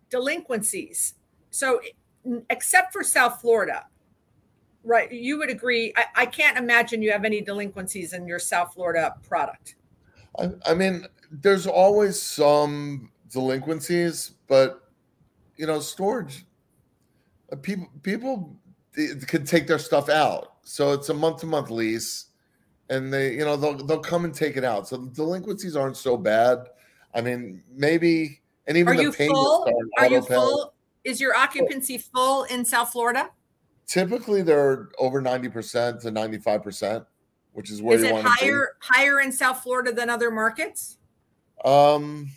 delinquencies 0.10 1.16
so 1.52 1.80
except 2.50 2.92
for 2.92 3.04
south 3.04 3.42
florida 3.42 3.86
right 4.84 5.12
you 5.12 5.38
would 5.38 5.50
agree 5.50 5.94
I, 5.96 6.06
I 6.16 6.26
can't 6.26 6.58
imagine 6.58 7.02
you 7.02 7.12
have 7.12 7.26
any 7.26 7.42
delinquencies 7.42 8.14
in 8.14 8.28
your 8.28 8.40
south 8.40 8.74
florida 8.74 9.16
product 9.28 9.76
I, 10.38 10.50
I 10.66 10.74
mean, 10.74 11.06
there's 11.32 11.68
always 11.68 12.22
some 12.22 13.12
delinquencies, 13.32 14.34
but 14.48 14.84
you 15.56 15.68
know, 15.68 15.80
storage. 15.80 16.46
uh, 17.52 17.56
People 17.58 17.90
people 18.04 18.56
could 19.28 19.46
take 19.46 19.68
their 19.68 19.80
stuff 19.80 20.10
out, 20.10 20.56
so 20.64 20.94
it's 20.94 21.10
a 21.10 21.14
month 21.14 21.42
to 21.42 21.46
month 21.46 21.70
lease, 21.70 22.28
and 22.90 23.14
they 23.14 23.34
you 23.34 23.46
know 23.46 23.56
they'll 23.56 23.78
they'll 23.86 24.00
come 24.00 24.26
and 24.26 24.34
take 24.34 24.58
it 24.58 24.64
out. 24.64 24.88
So 24.88 24.98
the 24.98 25.10
delinquencies 25.10 25.76
aren't 25.76 25.98
so 25.98 26.18
bad. 26.18 26.60
I 27.14 27.22
mean, 27.22 27.64
maybe 27.72 28.42
and 28.68 28.78
even 28.78 28.94
are 28.94 28.98
the 28.98 29.04
you 29.04 29.12
full 29.12 29.66
are 29.98 30.06
are 30.06 30.10
you 30.10 30.22
pay. 30.22 30.36
full 30.36 30.74
is 31.04 31.20
your 31.20 31.36
occupancy 31.36 31.98
full 31.98 32.44
in 32.46 32.64
south 32.64 32.92
florida 32.92 33.30
Typically, 33.90 34.44
they're 34.44 34.90
over 35.00 35.20
ninety 35.20 35.50
percent 35.50 36.00
to 36.02 36.12
ninety 36.12 36.38
five 36.38 36.62
percent, 36.62 37.04
which 37.54 37.72
is 37.72 37.82
where 37.82 37.98
is 37.98 38.04
you 38.04 38.10
it 38.10 38.14
want 38.14 38.28
to 38.28 38.34
be. 38.40 38.46
higher 38.46 38.78
higher 38.80 39.20
in 39.20 39.32
south 39.32 39.64
florida 39.64 39.92
than 39.92 40.12
other 40.12 40.30
markets 40.30 40.98
Um, 41.66 42.30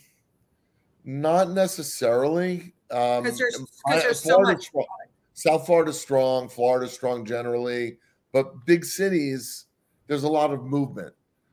not 1.04 1.50
necessarily. 1.50 2.72
Um, 2.90 3.22
because 3.22 3.38
there's 3.38 3.58
because 3.84 4.02
there's 4.02 4.20
so 4.20 4.40
much 4.40 4.64
strong. 4.64 4.86
South 5.34 5.66
Florida's 5.66 6.00
strong. 6.00 6.48
Florida's 6.48 6.92
strong 6.92 7.24
generally, 7.24 7.98
but 8.32 8.64
big 8.66 8.84
cities, 8.84 9.66
there's 10.06 10.24
a 10.24 10.28
lot 10.28 10.52
of 10.52 10.64
movement. 10.64 11.12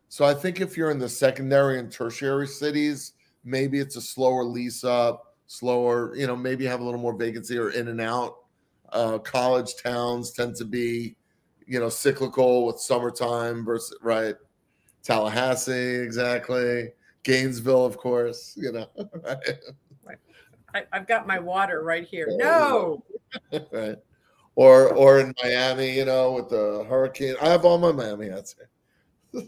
So 0.10 0.26
I 0.26 0.34
think 0.34 0.62
if 0.62 0.78
you're 0.78 0.92
in 0.92 1.00
the 1.00 1.10
secondary 1.10 1.78
and 1.80 1.92
tertiary 1.92 2.48
cities, 2.48 3.14
maybe 3.44 3.80
it's 3.80 3.96
a 3.96 4.02
slower 4.02 4.44
lease 4.44 4.84
up, 4.84 5.36
slower. 5.48 6.16
You 6.16 6.28
know, 6.28 6.36
maybe 6.36 6.66
have 6.66 6.80
a 6.80 6.84
little 6.84 7.00
more 7.00 7.14
vacancy 7.14 7.58
or 7.58 7.72
in 7.72 7.90
and 7.90 8.02
out. 8.02 8.39
Uh, 8.92 9.20
college 9.20 9.76
towns 9.82 10.32
tend 10.32 10.56
to 10.56 10.66
be, 10.66 11.16
you 11.66 11.80
know, 11.80 11.90
cyclical 11.90 12.66
with 12.66 12.80
summertime 12.80 13.64
versus 13.64 13.98
right. 14.02 14.36
Tallahassee, 15.04 15.96
exactly. 15.96 16.92
Gainesville, 17.24 17.86
of 17.86 17.98
course. 17.98 18.54
You 18.58 18.72
know, 18.72 18.88
I, 20.74 20.84
i've 20.94 21.08
got 21.08 21.26
my 21.26 21.40
water 21.40 21.84
right 21.84 22.04
here 22.04 22.28
no 22.38 23.04
right. 23.72 23.98
Or 24.56 24.94
or 24.94 25.20
in 25.20 25.34
Miami, 25.42 25.96
you 25.96 26.06
know, 26.06 26.34
with 26.34 26.50
the 26.50 26.86
hurricane. 26.90 27.36
I 27.42 27.50
have 27.50 27.64
all 27.64 27.78
my 27.78 27.92
Miami 27.92 28.28
hats 28.28 28.56
here. 28.58 28.70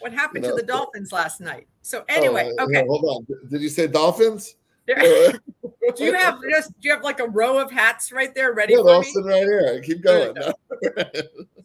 what 0.00 0.12
happened 0.12 0.44
You 0.44 0.50
to 0.50 0.56
the 0.56 0.66
dolphins 0.66 1.12
last 1.12 1.40
night 1.40 1.68
so 1.82 2.04
anyway 2.08 2.50
Oh, 2.58 2.64
okay 2.64 2.80
yeah, 2.80 2.84
hold 2.86 3.04
on. 3.04 3.48
Did 3.48 3.62
you 3.62 3.68
say 3.68 3.86
dolphins? 3.86 4.56
There- 4.86 5.32
do 5.96 6.04
you 6.04 6.14
have 6.14 6.38
just 6.50 6.72
do 6.80 6.88
you 6.88 6.94
have 6.94 7.02
like 7.02 7.20
a 7.20 7.28
row 7.28 7.58
of 7.58 7.70
hats 7.70 8.12
right 8.12 8.34
there 8.34 8.52
ready 8.54 8.74
Yeah, 8.74 8.80
for 8.82 8.90
all 8.90 9.00
me? 9.00 9.06
sitting 9.06 9.28
right 9.28 9.42
here. 9.42 9.80
Keep 9.82 10.02
going. 10.02 10.36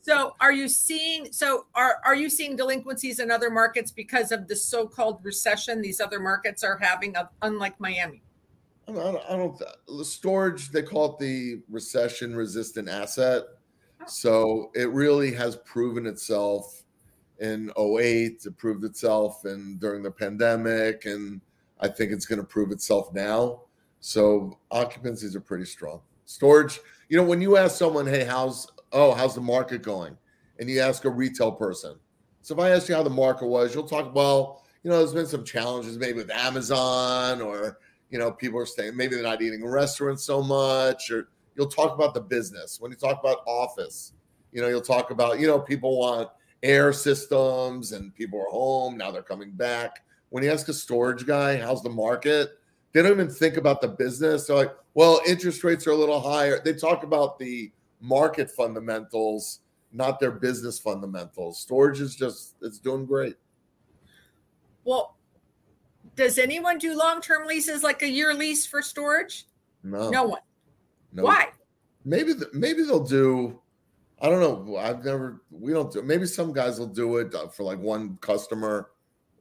So 0.01 0.35
are 0.39 0.51
you 0.53 0.67
seeing 0.67 1.31
so 1.31 1.65
are 1.73 1.97
are 2.05 2.15
you 2.15 2.29
seeing 2.29 2.55
delinquencies 2.55 3.19
in 3.19 3.31
other 3.31 3.49
markets 3.49 3.91
because 3.91 4.31
of 4.31 4.47
the 4.47 4.55
so-called 4.55 5.19
recession 5.23 5.81
these 5.81 5.99
other 5.99 6.19
markets 6.19 6.63
are 6.63 6.77
having 6.77 7.15
of, 7.17 7.29
unlike 7.41 7.79
Miami? 7.79 8.21
I 8.87 8.91
don't, 8.91 9.17
I 9.27 9.35
don't 9.35 9.59
the 9.87 10.05
storage 10.05 10.69
they 10.69 10.83
call 10.83 11.13
it 11.13 11.19
the 11.19 11.61
recession 11.69 12.35
resistant 12.35 12.87
asset. 12.87 13.43
Oh. 14.01 14.05
So 14.07 14.71
it 14.75 14.89
really 14.91 15.33
has 15.33 15.55
proven 15.57 16.05
itself 16.05 16.83
in 17.39 17.71
08, 17.77 18.43
it 18.45 18.57
proved 18.57 18.83
itself 18.83 19.43
and 19.45 19.79
during 19.79 20.03
the 20.03 20.11
pandemic, 20.11 21.05
and 21.05 21.41
I 21.85 21.87
think 21.87 22.11
it's 22.11 22.25
going 22.25 22.39
to 22.39 22.45
prove 22.45 22.71
itself 22.71 23.13
now. 23.13 23.61
So 23.99 24.57
occupancies 24.71 25.35
are 25.35 25.41
pretty 25.41 25.65
strong. 25.65 26.01
Storage, 26.25 26.79
you 27.09 27.17
know, 27.17 27.23
when 27.23 27.41
you 27.41 27.57
ask 27.57 27.77
someone, 27.77 28.07
hey, 28.07 28.23
how's 28.23 28.67
oh, 28.91 29.13
how's 29.13 29.35
the 29.35 29.41
market 29.41 29.83
going? 29.83 30.17
And 30.59 30.69
you 30.69 30.79
ask 30.79 31.05
a 31.05 31.09
retail 31.09 31.51
person. 31.51 31.95
So 32.41 32.55
if 32.55 32.59
I 32.59 32.71
ask 32.71 32.89
you 32.89 32.95
how 32.95 33.03
the 33.03 33.09
market 33.09 33.47
was, 33.47 33.75
you'll 33.75 33.87
talk, 33.87 34.15
well, 34.15 34.63
you 34.83 34.89
know, 34.89 34.97
there's 34.97 35.13
been 35.13 35.27
some 35.27 35.43
challenges 35.43 35.97
maybe 35.97 36.17
with 36.17 36.31
Amazon 36.31 37.41
or, 37.41 37.79
you 38.09 38.17
know, 38.17 38.31
people 38.31 38.59
are 38.59 38.65
staying, 38.65 38.95
maybe 38.95 39.15
they're 39.15 39.23
not 39.23 39.41
eating 39.41 39.61
in 39.61 39.67
restaurants 39.67 40.23
so 40.23 40.41
much, 40.41 41.11
or 41.11 41.27
you'll 41.55 41.67
talk 41.67 41.93
about 41.93 42.13
the 42.13 42.21
business. 42.21 42.79
When 42.79 42.91
you 42.91 42.97
talk 42.97 43.19
about 43.19 43.39
office, 43.45 44.13
you 44.51 44.61
know, 44.61 44.67
you'll 44.67 44.81
talk 44.81 45.11
about, 45.11 45.39
you 45.39 45.47
know, 45.47 45.59
people 45.59 45.99
want 45.99 46.29
air 46.63 46.93
systems 46.93 47.91
and 47.91 48.15
people 48.15 48.39
are 48.39 48.49
home. 48.49 48.97
Now 48.97 49.11
they're 49.11 49.21
coming 49.21 49.51
back. 49.51 50.03
When 50.35 50.43
you 50.43 50.51
ask 50.51 50.67
a 50.67 50.73
storage 50.73 51.25
guy, 51.25 51.55
how's 51.55 51.81
the 51.81 51.89
market? 51.89 52.59
They 52.91 53.01
don't 53.01 53.13
even 53.13 53.29
think 53.29 53.55
about 53.55 53.79
the 53.79 53.87
business. 53.87 54.47
They're 54.47 54.57
like, 54.57 54.75
well, 54.93 55.21
interest 55.25 55.63
rates 55.63 55.87
are 55.87 55.91
a 55.91 55.95
little 55.95 56.19
higher. 56.19 56.59
They 56.61 56.73
talk 56.73 57.03
about 57.03 57.39
the 57.39 57.71
market 58.01 58.51
fundamentals, 58.51 59.61
not 59.93 60.19
their 60.19 60.31
business 60.31 60.77
fundamentals. 60.77 61.61
Storage 61.61 62.01
is 62.01 62.17
just, 62.17 62.55
it's 62.61 62.79
doing 62.79 63.05
great. 63.05 63.37
Well, 64.83 65.15
does 66.17 66.37
anyone 66.37 66.79
do 66.79 66.97
long 66.97 67.21
term 67.21 67.47
leases 67.47 67.81
like 67.81 68.01
a 68.01 68.09
year 68.09 68.33
lease 68.33 68.65
for 68.65 68.81
storage? 68.81 69.45
No. 69.83 70.09
No 70.09 70.23
one. 70.25 70.41
Nope. 71.13 71.27
Why? 71.27 71.45
Maybe 72.03 72.33
th- 72.33 72.51
maybe 72.51 72.83
they'll 72.83 73.05
do. 73.05 73.61
I 74.21 74.27
don't 74.27 74.41
know. 74.41 74.75
I've 74.75 75.05
never. 75.05 75.43
We 75.49 75.71
don't 75.71 75.93
do. 75.93 76.01
Maybe 76.01 76.25
some 76.25 76.51
guys 76.51 76.77
will 76.77 76.87
do 76.87 77.19
it 77.19 77.33
uh, 77.33 77.47
for 77.47 77.63
like 77.63 77.79
one 77.79 78.17
customer, 78.19 78.89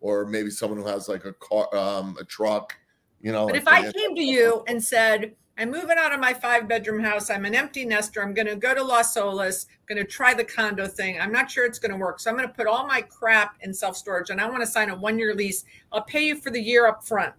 or 0.04 0.26
maybe 0.26 0.50
someone 0.50 0.78
who 0.78 0.86
has 0.86 1.08
like 1.08 1.24
a 1.24 1.32
car, 1.32 1.74
um, 1.74 2.14
a 2.20 2.24
truck. 2.24 2.76
You 3.22 3.32
know. 3.32 3.46
But 3.46 3.56
if 3.56 3.66
I 3.66 3.90
came 3.90 4.14
to 4.14 4.22
you 4.22 4.62
and 4.68 4.82
said, 4.82 5.34
I'm 5.56 5.70
moving 5.70 5.96
out 5.98 6.12
of 6.12 6.20
my 6.20 6.34
five 6.34 6.68
bedroom 6.68 7.02
house, 7.02 7.30
I'm 7.30 7.46
an 7.46 7.54
empty 7.54 7.86
nester, 7.86 8.22
I'm 8.22 8.34
going 8.34 8.48
to 8.48 8.56
go 8.56 8.74
to 8.74 8.82
Las 8.82 9.16
Olas, 9.16 9.64
going 9.88 9.96
to 9.96 10.04
try 10.04 10.34
the 10.34 10.44
condo 10.44 10.86
thing. 10.86 11.18
I'm 11.18 11.32
not 11.32 11.50
sure 11.50 11.64
it's 11.64 11.78
going 11.78 11.92
to 11.92 11.96
work. 11.96 12.20
So 12.20 12.30
I'm 12.30 12.36
going 12.36 12.46
to 12.46 12.54
put 12.54 12.66
all 12.66 12.86
my 12.86 13.00
crap 13.00 13.56
in 13.62 13.72
self 13.72 13.96
storage 13.96 14.28
and 14.28 14.42
I 14.42 14.50
want 14.50 14.60
to 14.60 14.66
sign 14.66 14.90
a 14.90 14.94
one 14.94 15.18
year 15.18 15.34
lease. 15.34 15.64
I'll 15.90 16.02
pay 16.02 16.26
you 16.26 16.36
for 16.36 16.50
the 16.50 16.60
year 16.60 16.86
up 16.86 17.02
front. 17.02 17.32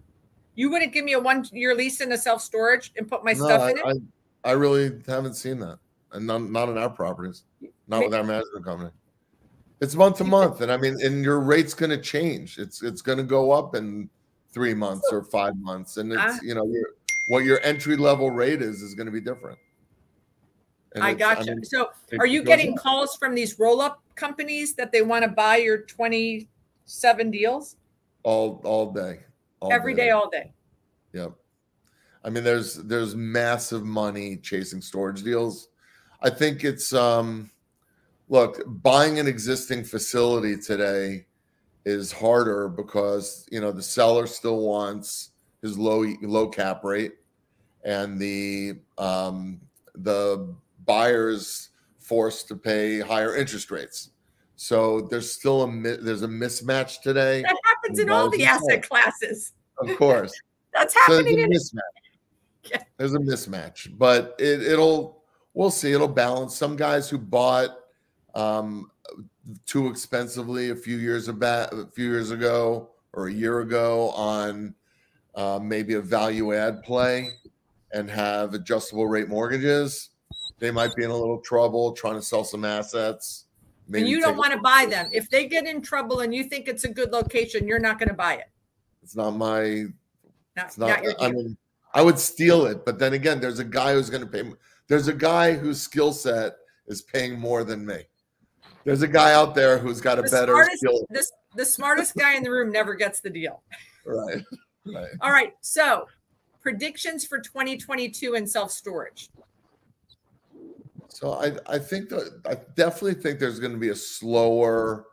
You 0.56 0.68
wouldn't 0.68 0.92
give 0.92 1.04
me 1.04 1.12
a 1.12 1.20
one 1.20 1.46
year 1.52 1.72
lease 1.72 2.00
in 2.00 2.10
a 2.10 2.18
self 2.18 2.42
storage 2.42 2.92
and 2.96 3.06
put 3.06 3.24
my 3.24 3.34
No, 3.34 3.44
stuff 3.44 3.60
I, 3.62 3.70
in 3.70 3.78
it? 3.78 3.84
I, 4.44 4.50
I 4.50 4.52
really 4.54 5.02
haven't 5.06 5.34
seen 5.34 5.60
that, 5.60 5.78
and 6.10 6.26
not 6.26 6.42
not 6.42 6.68
in 6.68 6.78
our 6.78 6.90
properties, 6.90 7.44
not 7.86 8.02
with 8.02 8.14
our 8.14 8.24
management 8.24 8.64
company. 8.64 8.90
It's 9.80 9.94
month 9.94 10.18
to 10.18 10.24
month, 10.24 10.62
and 10.62 10.72
I 10.72 10.78
mean, 10.78 10.96
and 11.02 11.22
your 11.22 11.40
rate's 11.40 11.74
going 11.74 11.90
to 11.90 12.00
change. 12.00 12.58
It's 12.58 12.82
it's 12.82 13.02
going 13.02 13.18
to 13.18 13.24
go 13.24 13.52
up 13.52 13.74
in 13.74 14.08
three 14.50 14.72
months 14.72 15.06
or 15.12 15.22
five 15.22 15.54
months, 15.58 15.98
and 15.98 16.12
it's 16.12 16.42
you 16.42 16.54
know 16.54 16.66
your, 16.66 16.94
what 17.28 17.44
your 17.44 17.60
entry 17.62 17.96
level 17.96 18.30
rate 18.30 18.62
is 18.62 18.80
is 18.80 18.94
going 18.94 19.06
to 19.06 19.12
be 19.12 19.20
different. 19.20 19.58
And 20.94 21.04
I 21.04 21.12
got 21.12 21.44
you. 21.44 21.56
mean, 21.56 21.64
so 21.64 21.90
are 22.18 22.26
you 22.26 22.42
getting 22.42 22.72
up. 22.72 22.78
calls 22.78 23.16
from 23.16 23.34
these 23.34 23.58
roll 23.58 23.82
up 23.82 24.02
companies 24.14 24.74
that 24.76 24.92
they 24.92 25.02
want 25.02 25.24
to 25.24 25.30
buy 25.30 25.56
your 25.56 25.82
27 25.82 27.30
deals 27.30 27.76
all 28.22 28.62
all 28.64 28.90
day, 28.92 29.20
all 29.60 29.70
every 29.70 29.92
day, 29.92 30.08
all 30.08 30.30
day? 30.30 30.54
Yep. 31.12 31.32
I 32.24 32.30
mean, 32.30 32.44
there's 32.44 32.76
there's 32.76 33.14
massive 33.14 33.84
money 33.84 34.38
chasing 34.38 34.80
storage 34.80 35.22
deals. 35.22 35.68
I 36.22 36.30
think 36.30 36.64
it's 36.64 36.94
um 36.94 37.50
look, 38.28 38.60
buying 38.66 39.18
an 39.18 39.26
existing 39.26 39.84
facility 39.84 40.56
today 40.56 41.26
is 41.84 42.10
harder 42.10 42.68
because 42.68 43.46
you 43.50 43.60
know 43.60 43.70
the 43.70 43.82
seller 43.82 44.26
still 44.26 44.58
wants 44.60 45.30
his 45.62 45.78
low 45.78 46.04
low 46.22 46.48
cap 46.48 46.82
rate 46.82 47.14
and 47.84 48.18
the 48.20 48.74
um 48.98 49.60
the 49.94 50.52
buyers 50.84 51.70
forced 52.00 52.48
to 52.48 52.56
pay 52.56 53.00
higher 53.00 53.36
interest 53.36 53.70
rates. 53.70 54.10
So 54.56 55.02
there's 55.02 55.30
still 55.30 55.62
a 55.62 55.96
there's 55.98 56.22
a 56.22 56.28
mismatch 56.28 57.02
today, 57.02 57.42
That 57.42 57.56
happens 57.64 57.98
in 57.98 58.10
all 58.10 58.30
the 58.30 58.44
asset 58.44 58.88
classes. 58.88 59.52
of 59.78 59.96
course. 59.96 60.32
That's 60.72 60.94
So 60.94 61.00
there's 61.08 61.18
happening 61.26 61.40
a 61.40 61.44
in 61.44 61.50
mismatch. 61.50 62.70
Yeah. 62.70 62.82
There's 62.96 63.14
a 63.14 63.18
mismatch, 63.18 63.96
but 63.96 64.34
it, 64.38 64.62
it'll 64.62 65.22
we'll 65.54 65.70
see. 65.70 65.92
It'll 65.92 66.08
balance. 66.08 66.56
Some 66.56 66.74
guys 66.76 67.08
who 67.08 67.18
bought 67.18 67.76
um, 68.36 68.90
too 69.64 69.88
expensively 69.88 70.70
a 70.70 70.76
few 70.76 70.98
years 70.98 71.28
about 71.28 71.72
a 71.72 71.86
few 71.86 72.04
years 72.04 72.30
ago 72.30 72.90
or 73.14 73.28
a 73.28 73.32
year 73.32 73.60
ago 73.60 74.10
on 74.10 74.74
uh, 75.34 75.58
maybe 75.60 75.94
a 75.94 76.00
value 76.00 76.54
add 76.54 76.82
play 76.82 77.30
and 77.92 78.10
have 78.10 78.52
adjustable 78.52 79.06
rate 79.06 79.28
mortgages, 79.28 80.10
they 80.58 80.70
might 80.70 80.94
be 80.94 81.04
in 81.04 81.10
a 81.10 81.16
little 81.16 81.40
trouble 81.40 81.92
trying 81.92 82.16
to 82.16 82.22
sell 82.22 82.44
some 82.44 82.64
assets. 82.64 83.46
and 83.92 84.06
you 84.06 84.20
don't 84.20 84.36
want 84.36 84.52
to 84.52 84.58
buy 84.58 84.86
them. 84.88 85.08
If 85.12 85.30
they 85.30 85.46
get 85.46 85.66
in 85.66 85.80
trouble 85.80 86.20
and 86.20 86.34
you 86.34 86.44
think 86.44 86.68
it's 86.68 86.84
a 86.84 86.88
good 86.88 87.12
location, 87.12 87.66
you're 87.66 87.78
not 87.78 87.98
going 87.98 88.08
to 88.08 88.14
buy 88.14 88.34
it. 88.34 88.50
It's 89.02 89.16
not 89.16 89.30
my 89.30 89.86
Not, 90.56 90.66
It's 90.66 90.78
not, 90.78 90.88
not. 90.88 91.02
your 91.02 91.14
I 91.20 91.30
mean, 91.30 91.56
I 91.94 92.02
would 92.02 92.18
steal 92.18 92.66
it, 92.66 92.84
but 92.84 92.98
then 92.98 93.14
again, 93.14 93.40
there's 93.40 93.60
a 93.60 93.64
guy 93.64 93.94
who's 93.94 94.10
going 94.10 94.22
to 94.22 94.28
pay. 94.28 94.42
There's 94.88 95.08
a 95.08 95.14
guy 95.14 95.54
whose 95.54 95.80
skill 95.80 96.12
set 96.12 96.56
is 96.86 97.00
paying 97.00 97.38
more 97.38 97.64
than 97.64 97.86
me. 97.86 98.04
There's 98.86 99.02
a 99.02 99.08
guy 99.08 99.32
out 99.32 99.56
there 99.56 99.78
who's 99.78 100.00
got 100.00 100.16
a 100.16 100.22
the 100.22 100.30
better 100.30 100.52
smartest, 100.52 100.78
skill. 100.78 101.06
this, 101.10 101.32
the 101.56 101.64
smartest 101.64 102.14
guy 102.14 102.36
in 102.36 102.44
the 102.44 102.52
room 102.52 102.70
never 102.70 102.94
gets 102.94 103.18
the 103.18 103.28
deal. 103.28 103.64
Right. 104.06 104.44
Right. 104.86 105.08
All 105.20 105.32
right. 105.32 105.54
So 105.60 106.06
predictions 106.62 107.24
for 107.24 107.40
2022 107.40 108.34
in 108.34 108.46
self 108.46 108.70
storage. 108.70 109.28
So 111.08 111.32
I, 111.32 111.56
I 111.66 111.80
think 111.80 112.10
that 112.10 112.40
I 112.48 112.54
definitely 112.76 113.14
think 113.14 113.40
there's 113.40 113.58
going 113.58 113.72
to 113.72 113.78
be 113.78 113.88
a 113.88 113.96
slower, 113.96 115.06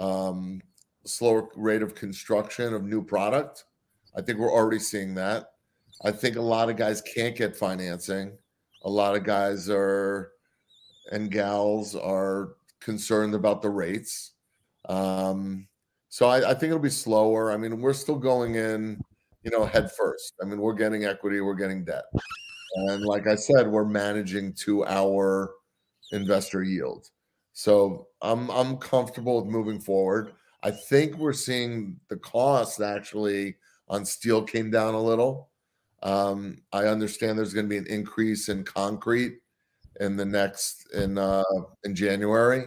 um, 0.00 0.62
slower 1.04 1.50
rate 1.54 1.82
of 1.82 1.94
construction 1.94 2.72
of 2.72 2.84
new 2.84 3.04
product. 3.04 3.66
I 4.16 4.22
think 4.22 4.38
we're 4.38 4.50
already 4.50 4.78
seeing 4.78 5.14
that. 5.16 5.50
I 6.02 6.12
think 6.12 6.36
a 6.36 6.40
lot 6.40 6.70
of 6.70 6.76
guys 6.76 7.02
can't 7.02 7.36
get 7.36 7.54
financing. 7.54 8.38
A 8.84 8.90
lot 8.90 9.14
of 9.14 9.24
guys 9.24 9.68
are 9.68 10.32
and 11.12 11.30
gals 11.30 11.94
are 11.94 12.54
concerned 12.80 13.34
about 13.34 13.62
the 13.62 13.70
rates. 13.70 14.32
Um, 14.88 15.68
so 16.08 16.28
I, 16.28 16.50
I 16.50 16.54
think 16.54 16.70
it'll 16.70 16.78
be 16.78 16.90
slower. 16.90 17.52
I 17.52 17.56
mean, 17.56 17.80
we're 17.80 17.92
still 17.92 18.18
going 18.18 18.54
in, 18.54 19.00
you 19.42 19.50
know, 19.50 19.64
head 19.64 19.90
first. 19.92 20.34
I 20.42 20.46
mean, 20.46 20.60
we're 20.60 20.74
getting 20.74 21.04
equity, 21.04 21.40
we're 21.40 21.54
getting 21.54 21.84
debt. 21.84 22.04
And 22.74 23.04
like 23.04 23.26
I 23.26 23.34
said, 23.34 23.66
we're 23.66 23.84
managing 23.84 24.52
to 24.64 24.84
our 24.86 25.52
investor 26.12 26.62
yield. 26.62 27.08
So 27.52 28.08
I'm 28.22 28.50
I'm 28.50 28.76
comfortable 28.76 29.42
with 29.42 29.52
moving 29.52 29.80
forward. 29.80 30.32
I 30.62 30.70
think 30.70 31.16
we're 31.16 31.32
seeing 31.32 31.98
the 32.08 32.16
cost 32.16 32.80
actually 32.80 33.56
on 33.88 34.04
steel 34.04 34.42
came 34.42 34.70
down 34.70 34.94
a 34.94 35.02
little. 35.02 35.50
Um, 36.02 36.58
I 36.72 36.84
understand 36.84 37.38
there's 37.38 37.54
going 37.54 37.66
to 37.66 37.70
be 37.70 37.78
an 37.78 37.86
increase 37.86 38.48
in 38.48 38.64
concrete 38.64 39.38
in 40.00 40.16
the 40.16 40.24
next 40.24 40.88
in 40.94 41.18
uh, 41.18 41.42
in 41.84 41.94
January. 41.94 42.66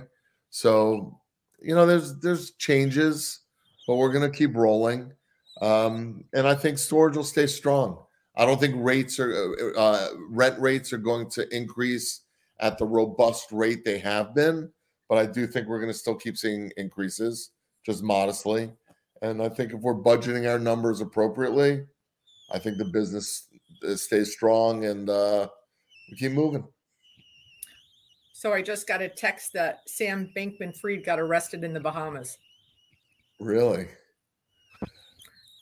So 0.49 1.19
you 1.61 1.75
know 1.75 1.85
there's 1.85 2.19
there's 2.19 2.51
changes, 2.51 3.39
but 3.87 3.95
we're 3.95 4.11
to 4.13 4.29
keep 4.29 4.55
rolling. 4.55 5.13
Um, 5.61 6.23
and 6.33 6.47
I 6.47 6.55
think 6.55 6.77
storage 6.77 7.15
will 7.15 7.23
stay 7.23 7.47
strong. 7.47 8.03
I 8.35 8.45
don't 8.45 8.59
think 8.59 8.75
rates 8.77 9.19
are 9.19 9.55
uh, 9.77 10.07
rent 10.29 10.59
rates 10.59 10.93
are 10.93 10.97
going 10.97 11.29
to 11.31 11.47
increase 11.55 12.21
at 12.59 12.77
the 12.77 12.85
robust 12.85 13.51
rate 13.51 13.83
they 13.83 13.99
have 13.99 14.33
been, 14.33 14.71
but 15.09 15.17
I 15.17 15.25
do 15.25 15.47
think 15.47 15.67
we're 15.67 15.79
going 15.79 15.91
to 15.91 15.97
still 15.97 16.15
keep 16.15 16.37
seeing 16.37 16.71
increases, 16.77 17.51
just 17.85 18.03
modestly. 18.03 18.71
And 19.21 19.41
I 19.41 19.49
think 19.49 19.73
if 19.73 19.81
we're 19.81 19.95
budgeting 19.95 20.49
our 20.49 20.59
numbers 20.59 21.01
appropriately, 21.01 21.83
I 22.51 22.59
think 22.59 22.77
the 22.77 22.85
business 22.85 23.47
uh, 23.87 23.95
stays 23.95 24.33
strong 24.33 24.85
and 24.85 25.09
uh, 25.09 25.47
we 26.09 26.17
keep 26.17 26.31
moving. 26.31 26.65
So 28.41 28.51
I 28.53 28.63
just 28.63 28.87
got 28.87 29.03
a 29.03 29.07
text 29.07 29.53
that 29.53 29.81
Sam 29.87 30.31
Bankman 30.35 30.75
Fried 30.75 31.05
got 31.05 31.19
arrested 31.19 31.63
in 31.63 31.73
the 31.73 31.79
Bahamas. 31.79 32.39
Really? 33.39 33.87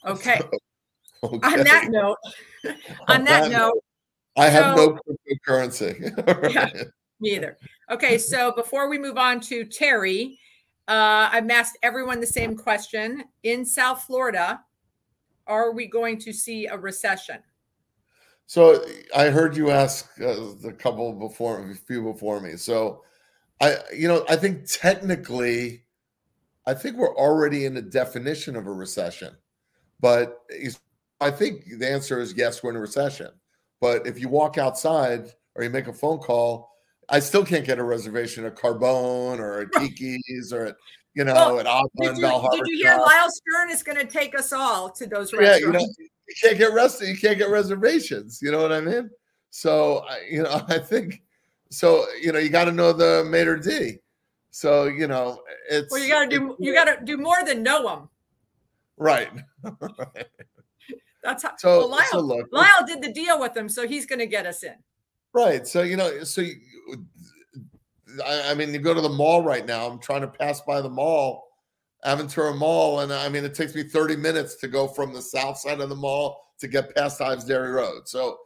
Okay. 0.07 0.39
Okay. 1.21 1.49
On 1.51 1.65
that 1.65 1.89
note, 1.89 2.15
on 3.09 3.25
that 3.25 3.51
note, 3.51 3.83
I 4.37 4.47
have 4.47 4.77
so- 4.77 4.97
no 5.05 5.15
cryptocurrency. 5.49 6.49
Yeah. 6.53 6.69
Me 7.19 7.35
either. 7.35 7.57
Okay, 7.91 8.17
so 8.17 8.53
before 8.53 8.87
we 8.87 8.97
move 8.97 9.17
on 9.17 9.41
to 9.41 9.65
Tere, 9.65 10.37
uh, 10.87 11.27
I've 11.33 11.49
asked 11.49 11.77
everyone 11.83 12.21
the 12.21 12.25
same 12.25 12.55
question. 12.55 13.25
In 13.43 13.65
South 13.65 14.03
Florida, 14.03 14.61
are 15.45 15.73
we 15.73 15.87
going 15.87 16.17
to 16.19 16.31
see 16.31 16.67
a 16.67 16.77
recession? 16.77 17.39
So 18.49 18.83
I 19.15 19.25
heard 19.25 19.55
you 19.55 19.69
ask 19.69 20.09
uh, 20.19 20.33
the 20.59 20.73
couple 20.75 21.13
before, 21.13 21.69
a 21.69 21.75
few 21.75 22.01
before 22.01 22.39
me. 22.39 22.55
So 22.55 23.03
I, 23.61 23.75
you 23.95 24.07
know, 24.07 24.25
I 24.27 24.37
think 24.37 24.65
technically 24.65 25.83
I 26.65 26.73
think 26.73 26.97
we're 26.97 27.15
already 27.15 27.65
in 27.65 27.75
the 27.75 27.81
definition 27.83 28.55
of 28.55 28.65
a 28.65 28.71
recession. 28.71 29.35
But 29.99 30.39
I 31.21 31.29
think 31.29 31.65
the 31.77 31.87
answer 31.87 32.19
is 32.19 32.33
yes, 32.35 32.63
we're 32.63 32.71
in 32.71 32.77
a 32.77 32.79
recession. 32.79 33.29
But 33.81 34.07
if 34.07 34.19
you 34.19 34.29
walk 34.29 34.57
outside 34.57 35.27
or 35.53 35.63
you 35.63 35.69
make 35.69 35.85
a 35.85 35.93
phone 35.93 36.17
call, 36.17 36.71
I 37.07 37.19
still 37.19 37.45
can't 37.45 37.67
get 37.67 37.77
a 37.77 37.83
reservation 37.83 38.45
at 38.45 38.55
Carbone 38.55 39.37
or 39.37 39.61
at 39.61 39.71
Tiki's 39.73 40.51
or 40.51 40.65
at 40.65 40.75
you 41.13 41.23
know 41.23 41.35
well, 41.35 41.59
at 41.59 41.67
Aqua 41.67 41.89
did 42.01 42.17
you, 42.17 42.49
did 42.51 42.67
you 42.67 42.77
hear 42.77 42.97
Lyle 42.97 43.29
Stern 43.29 43.69
is 43.69 43.83
going 43.83 43.99
to 43.99 44.05
take 44.05 44.35
us 44.35 44.51
all 44.51 44.89
to 44.89 45.05
those 45.05 45.31
restaurants? 45.33 45.61
Yeah, 45.61 45.67
you 45.67 45.71
know, 45.71 45.87
you 46.29 46.35
can't 46.41 46.57
get 46.57 46.73
rest. 46.73 47.01
You 47.01 47.17
can't 47.17 47.37
get 47.37 47.49
reservations. 47.49 48.39
You 48.41 48.51
know 48.51 48.61
what 48.61 48.71
I 48.71 48.81
mean? 48.81 49.09
So 49.49 50.05
you 50.29 50.43
know, 50.43 50.61
I 50.67 50.77
think 50.77 51.21
so. 51.71 52.05
You 52.21 52.31
know, 52.31 52.39
you 52.39 52.49
got 52.49 52.65
to 52.65 52.71
know 52.71 52.93
the 52.93 53.25
maitre 53.27 53.61
d. 53.61 53.97
So 54.51 54.85
you 54.85 55.07
know, 55.07 55.41
it's 55.69 55.91
well. 55.91 56.01
You 56.01 56.09
got 56.09 56.29
to 56.29 56.39
do. 56.39 56.55
You 56.59 56.73
got 56.73 56.85
to 56.85 57.03
do 57.03 57.17
more 57.17 57.43
than 57.45 57.63
know 57.63 57.87
them. 57.87 58.09
Right. 58.97 59.29
That's 61.23 61.43
how. 61.43 61.51
So, 61.57 61.79
well, 61.79 61.89
Lyle, 61.89 62.05
so 62.11 62.19
look, 62.19 62.47
Lyle 62.51 62.85
did 62.85 63.01
the 63.01 63.11
deal 63.11 63.39
with 63.39 63.53
them, 63.53 63.69
so 63.69 63.87
he's 63.87 64.05
going 64.05 64.19
to 64.19 64.25
get 64.27 64.45
us 64.45 64.63
in. 64.63 64.75
Right. 65.33 65.67
So 65.67 65.81
you 65.81 65.97
know, 65.97 66.23
so 66.23 66.41
you, 66.41 66.55
I, 68.25 68.51
I, 68.51 68.53
mean, 68.53 68.73
you 68.73 68.79
go 68.79 68.93
to 68.93 69.01
the 69.01 69.09
mall 69.09 69.41
right 69.41 69.65
now. 69.65 69.87
I'm 69.87 69.99
trying 69.99 70.21
to 70.21 70.27
pass 70.27 70.61
by 70.61 70.81
the 70.81 70.89
mall, 70.89 71.48
Aventura 72.05 72.57
Mall, 72.57 73.01
and 73.01 73.11
I 73.11 73.27
mean, 73.29 73.43
it 73.43 73.53
takes 73.53 73.75
me 73.75 73.83
30 73.83 74.15
minutes 74.15 74.55
to 74.57 74.67
go 74.67 74.87
from 74.87 75.13
the 75.13 75.21
south 75.21 75.57
side 75.57 75.81
of 75.81 75.89
the 75.89 75.95
mall 75.95 76.53
to 76.59 76.67
get 76.67 76.95
past 76.95 77.21
Ives 77.21 77.43
Dairy 77.43 77.71
Road. 77.71 78.07
So, 78.07 78.37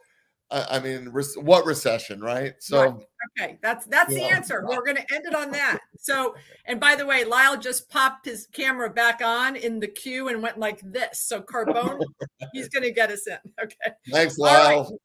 I, 0.49 0.77
I 0.77 0.79
mean, 0.79 1.09
res- 1.09 1.37
what 1.37 1.65
recession, 1.65 2.19
right? 2.19 2.55
So, 2.59 2.81
right. 2.81 3.07
okay, 3.39 3.59
that's 3.61 3.85
that's 3.85 4.13
the 4.13 4.21
know. 4.21 4.29
answer. 4.29 4.65
We're 4.67 4.83
going 4.83 4.97
to 4.97 5.13
end 5.13 5.25
it 5.25 5.35
on 5.35 5.51
that. 5.51 5.79
So, 5.99 6.35
and 6.65 6.79
by 6.79 6.95
the 6.95 7.05
way, 7.05 7.25
Lyle 7.25 7.57
just 7.57 7.89
popped 7.89 8.25
his 8.25 8.47
camera 8.51 8.89
back 8.89 9.21
on 9.23 9.55
in 9.55 9.79
the 9.79 9.87
queue 9.87 10.29
and 10.29 10.41
went 10.41 10.57
like 10.57 10.79
this. 10.81 11.19
So, 11.19 11.41
Carbone, 11.41 12.01
he's 12.53 12.69
going 12.69 12.83
to 12.83 12.91
get 12.91 13.11
us 13.11 13.27
in. 13.27 13.37
Okay. 13.61 13.95
Thanks, 14.11 14.37
Lyle. 14.37 14.97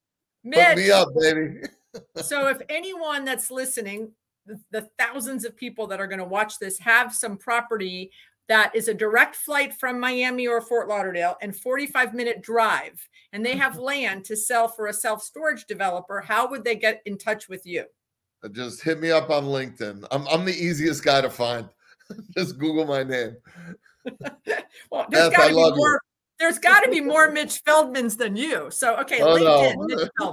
Mitch, 0.42 0.66
Put 0.68 0.76
me 0.76 0.90
up, 0.90 1.08
baby. 1.20 1.60
so, 2.16 2.48
if 2.48 2.62
anyone 2.70 3.26
that's 3.26 3.50
listening 3.50 4.12
the 4.70 4.88
thousands 4.98 5.44
of 5.44 5.56
people 5.56 5.86
that 5.86 6.00
are 6.00 6.06
going 6.06 6.18
to 6.18 6.24
watch 6.24 6.58
this 6.58 6.78
have 6.78 7.14
some 7.14 7.36
property 7.36 8.10
that 8.48 8.74
is 8.74 8.88
a 8.88 8.94
direct 8.94 9.36
flight 9.36 9.74
from 9.74 10.00
Miami 10.00 10.46
or 10.46 10.60
Fort 10.60 10.88
Lauderdale 10.88 11.36
and 11.42 11.54
45 11.54 12.14
minute 12.14 12.42
drive, 12.42 13.08
and 13.32 13.44
they 13.44 13.56
have 13.56 13.78
land 13.78 14.24
to 14.26 14.36
sell 14.36 14.68
for 14.68 14.86
a 14.86 14.92
self 14.92 15.22
storage 15.22 15.66
developer, 15.66 16.20
how 16.20 16.48
would 16.48 16.64
they 16.64 16.76
get 16.76 17.02
in 17.04 17.18
touch 17.18 17.48
with 17.48 17.66
you? 17.66 17.84
Uh, 18.42 18.48
just 18.48 18.82
hit 18.82 19.00
me 19.00 19.10
up 19.10 19.30
on 19.30 19.44
LinkedIn. 19.44 20.06
I'm, 20.10 20.26
I'm 20.28 20.44
the 20.44 20.54
easiest 20.54 21.04
guy 21.04 21.20
to 21.20 21.30
find. 21.30 21.68
Just 22.36 22.58
Google 22.58 22.86
my 22.86 23.02
name. 23.02 23.36
well, 24.90 25.06
there's 25.10 25.30
got 25.30 25.48
to 25.48 25.54
be 25.54 25.54
more. 25.54 25.74
You. 25.74 25.98
There's 26.38 26.58
got 26.58 26.84
to 26.84 26.90
be 26.90 27.00
more 27.00 27.30
Mitch 27.30 27.62
Feldmans 27.64 28.16
than 28.16 28.36
you. 28.36 28.70
So 28.70 28.96
okay, 29.00 29.20
oh, 29.20 29.36
LinkedIn. 29.36 30.08
No. 30.20 30.32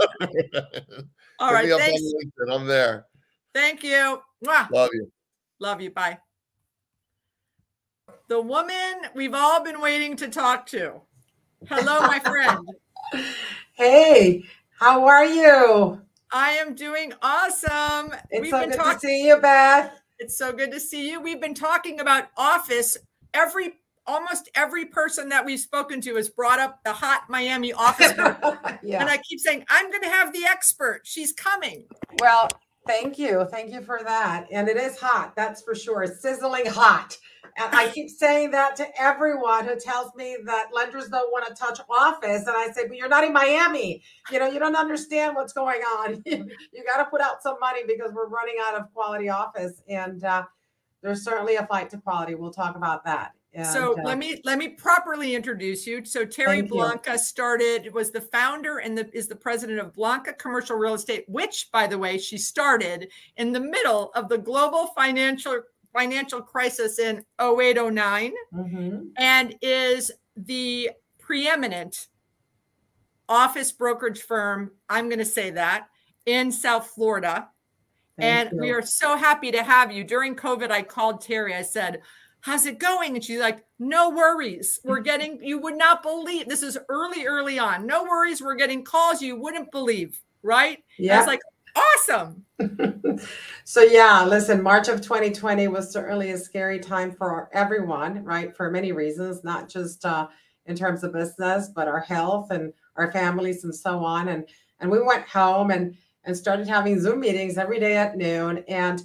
All 1.39 1.53
hit 1.53 1.71
right, 1.71 1.79
thanks. 1.79 2.01
I'm 2.49 2.65
there. 2.65 3.07
Thank 3.53 3.83
you. 3.83 4.21
Mwah. 4.45 4.69
Love 4.71 4.91
you. 4.93 5.11
Love 5.59 5.81
you. 5.81 5.91
Bye. 5.91 6.19
The 8.27 8.41
woman 8.41 8.93
we've 9.13 9.33
all 9.35 9.63
been 9.63 9.79
waiting 9.81 10.15
to 10.17 10.27
talk 10.27 10.65
to. 10.67 11.01
Hello, 11.67 12.01
my 12.01 12.19
friend. 12.19 12.59
Hey, 13.73 14.45
how 14.79 15.05
are 15.05 15.25
you? 15.25 16.01
I 16.31 16.51
am 16.51 16.75
doing 16.75 17.11
awesome. 17.21 18.13
It's 18.31 18.41
we've 18.41 18.49
so 18.49 18.61
been 18.61 18.69
good 18.69 18.77
talk- 18.77 19.01
to 19.01 19.07
see 19.07 19.27
you, 19.27 19.37
Beth. 19.37 19.91
It's 20.17 20.37
so 20.37 20.53
good 20.53 20.71
to 20.71 20.79
see 20.79 21.09
you. 21.11 21.19
We've 21.21 21.41
been 21.41 21.53
talking 21.53 21.99
about 21.99 22.29
office. 22.37 22.97
Every 23.33 23.73
almost 24.07 24.49
every 24.55 24.85
person 24.85 25.27
that 25.29 25.45
we've 25.45 25.59
spoken 25.59 25.99
to 26.01 26.15
has 26.15 26.29
brought 26.29 26.59
up 26.59 26.79
the 26.85 26.93
hot 26.93 27.23
Miami 27.29 27.73
office. 27.73 28.13
yeah. 28.81 29.01
And 29.01 29.09
I 29.09 29.17
keep 29.17 29.41
saying, 29.41 29.65
I'm 29.69 29.91
going 29.91 30.03
to 30.03 30.09
have 30.09 30.31
the 30.31 30.45
expert. 30.45 31.01
She's 31.03 31.33
coming. 31.33 31.85
Well, 32.21 32.47
Thank 32.87 33.17
you. 33.17 33.45
Thank 33.49 33.73
you 33.73 33.81
for 33.81 33.99
that. 34.03 34.47
And 34.51 34.67
it 34.67 34.77
is 34.77 34.97
hot, 34.99 35.35
that's 35.35 35.61
for 35.61 35.73
sure. 35.73 36.03
It's 36.03 36.21
sizzling 36.21 36.67
hot. 36.67 37.17
And 37.57 37.73
I 37.73 37.89
keep 37.89 38.09
saying 38.09 38.51
that 38.51 38.75
to 38.75 39.01
everyone 39.01 39.65
who 39.65 39.79
tells 39.79 40.13
me 40.15 40.37
that 40.45 40.67
lenders 40.73 41.07
don't 41.07 41.31
want 41.31 41.47
to 41.47 41.53
touch 41.53 41.79
office. 41.89 42.45
And 42.45 42.55
I 42.55 42.69
say, 42.71 42.87
but 42.87 42.97
you're 42.97 43.07
not 43.07 43.23
in 43.23 43.31
Miami. 43.31 44.03
You 44.29 44.39
know, 44.39 44.47
you 44.47 44.59
don't 44.59 44.75
understand 44.75 45.35
what's 45.35 45.53
going 45.53 45.81
on. 45.81 46.21
you 46.25 46.83
got 46.85 47.03
to 47.03 47.09
put 47.09 47.21
out 47.21 47.41
some 47.41 47.55
money 47.61 47.81
because 47.87 48.11
we're 48.13 48.27
running 48.27 48.55
out 48.61 48.75
of 48.75 48.93
quality 48.93 49.29
office. 49.29 49.81
And 49.87 50.21
uh, 50.25 50.43
there's 51.01 51.23
certainly 51.23 51.55
a 51.55 51.65
fight 51.65 51.89
to 51.91 51.97
quality. 51.97 52.35
We'll 52.35 52.51
talk 52.51 52.75
about 52.75 53.05
that. 53.05 53.31
And, 53.55 53.65
so 53.67 53.97
uh, 53.97 54.03
let 54.03 54.17
me 54.17 54.41
let 54.43 54.57
me 54.57 54.69
properly 54.69 55.33
introduce 55.33 55.87
you. 55.87 56.03
So 56.03 56.25
Tere 56.25 56.61
Blanca 56.63 57.13
you. 57.13 57.17
started 57.17 57.93
was 57.93 58.11
the 58.11 58.19
founder 58.19 58.79
and 58.79 58.97
the, 58.97 59.09
is 59.17 59.27
the 59.27 59.35
president 59.35 59.79
of 59.79 59.93
Blanca 59.93 60.33
Commercial 60.33 60.75
Real 60.75 60.95
Estate, 60.95 61.23
which, 61.27 61.69
by 61.71 61.87
the 61.87 61.97
way, 61.97 62.17
she 62.17 62.37
started 62.37 63.07
in 63.37 63.53
the 63.53 63.59
middle 63.59 64.11
of 64.13 64.27
the 64.27 64.37
global 64.37 64.87
financial 64.87 65.61
financial 65.93 66.41
crisis 66.41 66.99
in 66.99 67.23
08 67.39 67.77
09 67.77 68.33
mm-hmm. 68.53 68.99
and 69.15 69.55
is 69.61 70.11
the 70.35 70.89
preeminent 71.17 72.07
office 73.29 73.71
brokerage 73.71 74.21
firm. 74.21 74.71
I'm 74.89 75.07
going 75.07 75.19
to 75.19 75.25
say 75.25 75.51
that 75.51 75.87
in 76.25 76.51
South 76.51 76.87
Florida. 76.87 77.47
Thank 78.17 78.49
and 78.49 78.49
you. 78.53 78.61
we 78.61 78.71
are 78.71 78.81
so 78.81 79.17
happy 79.17 79.51
to 79.51 79.63
have 79.63 79.91
you. 79.91 80.03
During 80.03 80.35
COVID, 80.35 80.71
I 80.71 80.81
called 80.81 81.21
Tere. 81.21 81.53
I 81.53 81.61
said, 81.61 82.01
how's 82.45 82.67
it 82.67 82.77
going? 82.77 83.15
And 83.15 83.23
she's 83.23 83.39
like, 83.39 83.65
no 83.79 84.11
worries. 84.11 84.79
We're 84.83 84.99
getting, 84.99 85.43
you 85.43 85.57
would 85.57 85.75
not 85.75 86.03
believe 86.03 86.47
this 86.47 86.61
is 86.61 86.77
early, 86.89 87.25
early 87.25 87.57
on. 87.57 87.87
No 87.87 88.03
worries. 88.03 88.39
We're 88.39 88.53
getting 88.53 88.83
calls 88.83 89.19
you 89.19 89.35
wouldn't 89.35 89.71
believe. 89.71 90.21
Right. 90.43 90.83
Yeah. 90.99 91.15
I 91.15 91.17
was 91.17 91.25
like, 91.25 91.39
awesome. 91.75 92.45
so 93.63 93.81
yeah, 93.81 94.23
listen, 94.25 94.61
March 94.61 94.89
of 94.89 95.01
2020 95.01 95.67
was 95.69 95.91
certainly 95.91 96.31
a 96.31 96.37
scary 96.37 96.77
time 96.77 97.11
for 97.11 97.49
everyone, 97.51 98.23
right? 98.23 98.55
For 98.55 98.69
many 98.69 98.91
reasons, 98.91 99.43
not 99.43 99.67
just 99.67 100.05
uh, 100.05 100.27
in 100.67 100.75
terms 100.75 101.03
of 101.03 101.13
business, 101.13 101.69
but 101.75 101.87
our 101.87 102.01
health 102.01 102.51
and 102.51 102.71
our 102.95 103.11
families 103.11 103.63
and 103.63 103.73
so 103.73 104.05
on. 104.05 104.27
And 104.27 104.47
and 104.79 104.91
we 104.91 105.01
went 105.01 105.27
home 105.27 105.71
and 105.71 105.97
and 106.25 106.37
started 106.37 106.67
having 106.67 106.99
Zoom 106.99 107.21
meetings 107.21 107.57
every 107.57 107.79
day 107.79 107.97
at 107.97 108.17
noon. 108.17 108.63
And 108.67 109.01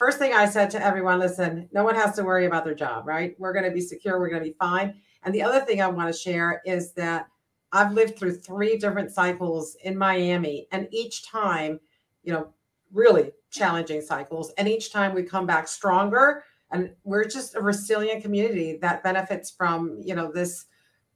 first 0.00 0.18
thing 0.18 0.32
I 0.32 0.46
said 0.46 0.70
to 0.70 0.82
everyone 0.82 1.20
listen, 1.20 1.68
no 1.72 1.84
one 1.84 1.94
has 1.94 2.16
to 2.16 2.24
worry 2.24 2.46
about 2.46 2.64
their 2.64 2.74
job, 2.74 3.06
right? 3.06 3.36
We're 3.38 3.52
going 3.52 3.66
to 3.66 3.70
be 3.70 3.82
secure, 3.82 4.18
we're 4.18 4.30
going 4.30 4.42
to 4.42 4.48
be 4.48 4.56
fine. 4.58 4.94
And 5.24 5.34
the 5.34 5.42
other 5.42 5.60
thing 5.60 5.82
I 5.82 5.88
want 5.88 6.10
to 6.10 6.18
share 6.18 6.62
is 6.64 6.92
that 6.94 7.28
I've 7.70 7.92
lived 7.92 8.18
through 8.18 8.36
three 8.36 8.78
different 8.78 9.10
cycles 9.10 9.76
in 9.84 9.96
Miami, 9.96 10.66
and 10.72 10.88
each 10.90 11.28
time, 11.28 11.78
you 12.24 12.32
know, 12.32 12.48
really 12.92 13.30
challenging 13.50 14.00
cycles. 14.00 14.52
And 14.56 14.66
each 14.66 14.90
time 14.90 15.14
we 15.14 15.22
come 15.22 15.46
back 15.46 15.68
stronger. 15.68 16.44
And 16.72 16.94
we're 17.04 17.26
just 17.26 17.54
a 17.54 17.60
resilient 17.60 18.22
community 18.22 18.78
that 18.78 19.02
benefits 19.02 19.50
from, 19.50 20.00
you 20.02 20.14
know, 20.14 20.32
this 20.32 20.64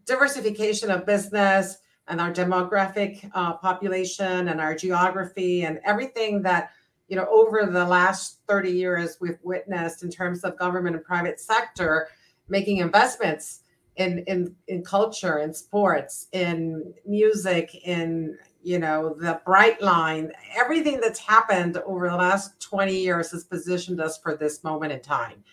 diversification 0.04 0.90
of 0.90 1.06
business 1.06 1.78
and 2.08 2.20
our 2.20 2.32
demographic 2.32 3.30
uh, 3.34 3.54
population 3.54 4.48
and 4.48 4.60
our 4.60 4.74
geography 4.74 5.64
and 5.64 5.80
everything 5.84 6.42
that 6.42 6.70
you 7.14 7.20
know, 7.20 7.28
over 7.30 7.64
the 7.64 7.84
last 7.84 8.40
30 8.48 8.72
years, 8.72 9.18
we've 9.20 9.38
witnessed 9.44 10.02
in 10.02 10.10
terms 10.10 10.42
of 10.42 10.58
government 10.58 10.96
and 10.96 11.04
private 11.04 11.38
sector 11.38 12.08
making 12.48 12.78
investments 12.78 13.60
in 13.94 14.24
in 14.26 14.52
in 14.66 14.82
culture, 14.82 15.38
in 15.38 15.54
sports, 15.54 16.26
in 16.32 16.92
music, 17.06 17.72
in 17.86 18.36
you 18.64 18.80
know 18.80 19.14
the 19.20 19.40
Brightline. 19.46 20.32
Everything 20.56 21.00
that's 21.00 21.20
happened 21.20 21.76
over 21.86 22.08
the 22.08 22.16
last 22.16 22.58
20 22.58 22.92
years 22.92 23.30
has 23.30 23.44
positioned 23.44 24.00
us 24.00 24.18
for 24.18 24.36
this 24.36 24.64
moment 24.64 24.90
in 24.90 25.00
time. 25.00 25.44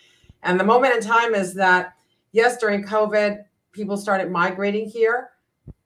And 0.42 0.60
the 0.60 0.64
moment 0.64 0.96
in 0.96 1.02
time 1.02 1.36
is 1.36 1.54
that 1.54 1.94
yes 2.32 2.58
during 2.58 2.82
covid 2.84 3.44
people 3.72 3.98
started 3.98 4.32
migrating 4.32 4.90
here 4.90 5.30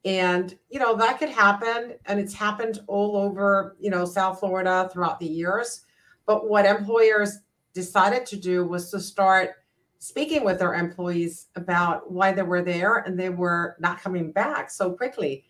and, 0.06 0.56
you 0.70 0.80
know, 0.80 0.96
that 0.96 1.18
could 1.18 1.30
happen. 1.30 1.96
And 2.06 2.20
it's 2.20 2.34
happened 2.34 2.80
all 2.88 3.18
over, 3.18 3.76
you 3.80 3.90
know, 3.90 4.06
South 4.06 4.40
Florida 4.40 4.88
throughout 4.94 5.20
the 5.20 5.26
years. 5.26 5.82
But 6.28 6.48
what 6.48 6.66
employers 6.66 7.40
decided 7.74 8.26
to 8.28 8.38
do 8.38 8.64
was 8.64 8.92
to 8.92 9.00
start 9.00 9.56
speaking 9.98 10.44
with 10.44 10.60
their 10.60 10.76
employees 10.76 11.48
about 11.56 12.12
why 12.12 12.32
they 12.32 12.44
were 12.44 12.62
there 12.62 12.98
and 12.98 13.20
they 13.20 13.30
were 13.30 13.76
not 13.80 14.00
coming 14.00 14.32
back 14.32 14.70
so 14.70 14.92
quickly. 14.92 15.44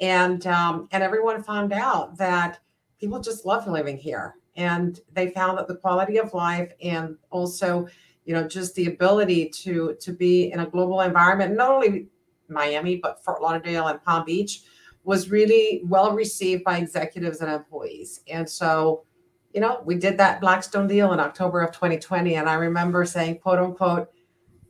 And 0.00 0.46
um, 0.46 0.88
and 0.92 1.02
everyone 1.02 1.42
found 1.42 1.72
out 1.72 2.18
that 2.18 2.58
people 3.00 3.18
just 3.20 3.46
love 3.46 3.66
living 3.66 3.96
here. 3.96 4.34
And 4.56 5.00
they 5.14 5.30
found 5.30 5.56
that 5.56 5.68
the 5.68 5.76
quality 5.76 6.18
of 6.18 6.34
life 6.34 6.72
and 6.82 7.16
also, 7.30 7.88
you 8.26 8.34
know, 8.34 8.46
just 8.46 8.74
the 8.74 8.88
ability 8.88 9.48
to 9.62 9.96
to 10.00 10.12
be 10.12 10.52
in 10.52 10.60
a 10.60 10.66
global 10.66 11.00
environment, 11.00 11.56
not 11.56 11.70
only 11.70 12.08
Miami, 12.52 12.96
but 12.96 13.22
Fort 13.24 13.42
Lauderdale 13.42 13.88
and 13.88 14.02
Palm 14.02 14.24
Beach 14.24 14.62
was 15.04 15.30
really 15.30 15.82
well 15.84 16.12
received 16.12 16.64
by 16.64 16.78
executives 16.78 17.40
and 17.40 17.50
employees. 17.50 18.20
And 18.28 18.48
so, 18.48 19.04
you 19.52 19.60
know, 19.60 19.82
we 19.84 19.96
did 19.96 20.16
that 20.18 20.40
Blackstone 20.40 20.86
deal 20.86 21.12
in 21.12 21.20
October 21.20 21.60
of 21.60 21.72
2020. 21.72 22.36
And 22.36 22.48
I 22.48 22.54
remember 22.54 23.04
saying, 23.04 23.38
quote 23.40 23.58
unquote, 23.58 24.08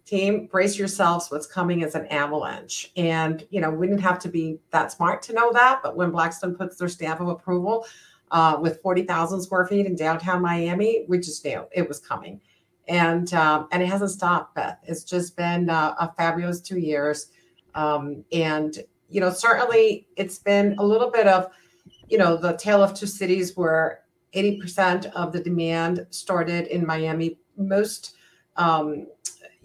team, 0.05 0.47
brace 0.47 0.79
yourselves. 0.79 1.31
What's 1.31 1.47
coming 1.47 1.83
is 1.83 1.95
an 1.95 2.07
avalanche. 2.07 2.93
And, 2.97 3.47
you 3.51 3.61
know, 3.61 3.71
we 3.71 3.87
didn't 3.87 4.03
have 4.03 4.19
to 4.21 4.29
be 4.29 4.59
that 4.71 4.93
smart 4.93 5.23
to 5.23 5.33
know 5.33 5.53
that. 5.53 5.81
But 5.83 5.97
when 5.97 6.11
Blackstone 6.11 6.55
puts 6.55 6.77
their 6.77 6.89
stamp 6.89 7.21
of 7.21 7.29
approval 7.29 7.87
uh, 8.31 8.59
with 8.61 8.81
40,000 8.83 9.41
square 9.43 9.67
feet 9.67 9.87
in 9.87 9.95
downtown 9.95 10.43
Miami, 10.43 11.05
we 11.09 11.19
just 11.19 11.45
knew 11.45 11.65
it 11.73 11.87
was 11.87 12.01
coming. 12.01 12.41
And, 12.89 13.33
um, 13.35 13.69
and 13.71 13.83
it 13.83 13.87
hasn't 13.87 14.11
stopped, 14.11 14.55
Beth. 14.57 14.79
It's 14.83 15.05
just 15.05 15.37
been 15.37 15.71
uh, 15.71 15.95
a 15.99 16.13
fabulous 16.15 16.61
two 16.61 16.79
years. 16.79 17.29
Um, 17.75 18.25
and, 18.33 18.77
you 19.09 19.21
know, 19.21 19.31
certainly 19.31 20.07
it's 20.17 20.39
been 20.39 20.77
a 20.79 20.85
little 20.85 21.11
bit 21.11 21.27
of, 21.27 21.51
you 22.09 22.19
know, 22.19 22.37
the 22.37 22.53
tale 22.57 22.83
of 22.83 22.95
two 22.95 23.07
cities 23.07 23.57
where 23.57 24.01
80% 24.35 25.07
of 25.13 25.33
the 25.33 25.41
demand 25.41 26.07
started 26.11 26.67
in 26.69 26.87
Miami. 26.87 27.39
Most, 27.57 28.17
um, 28.57 29.07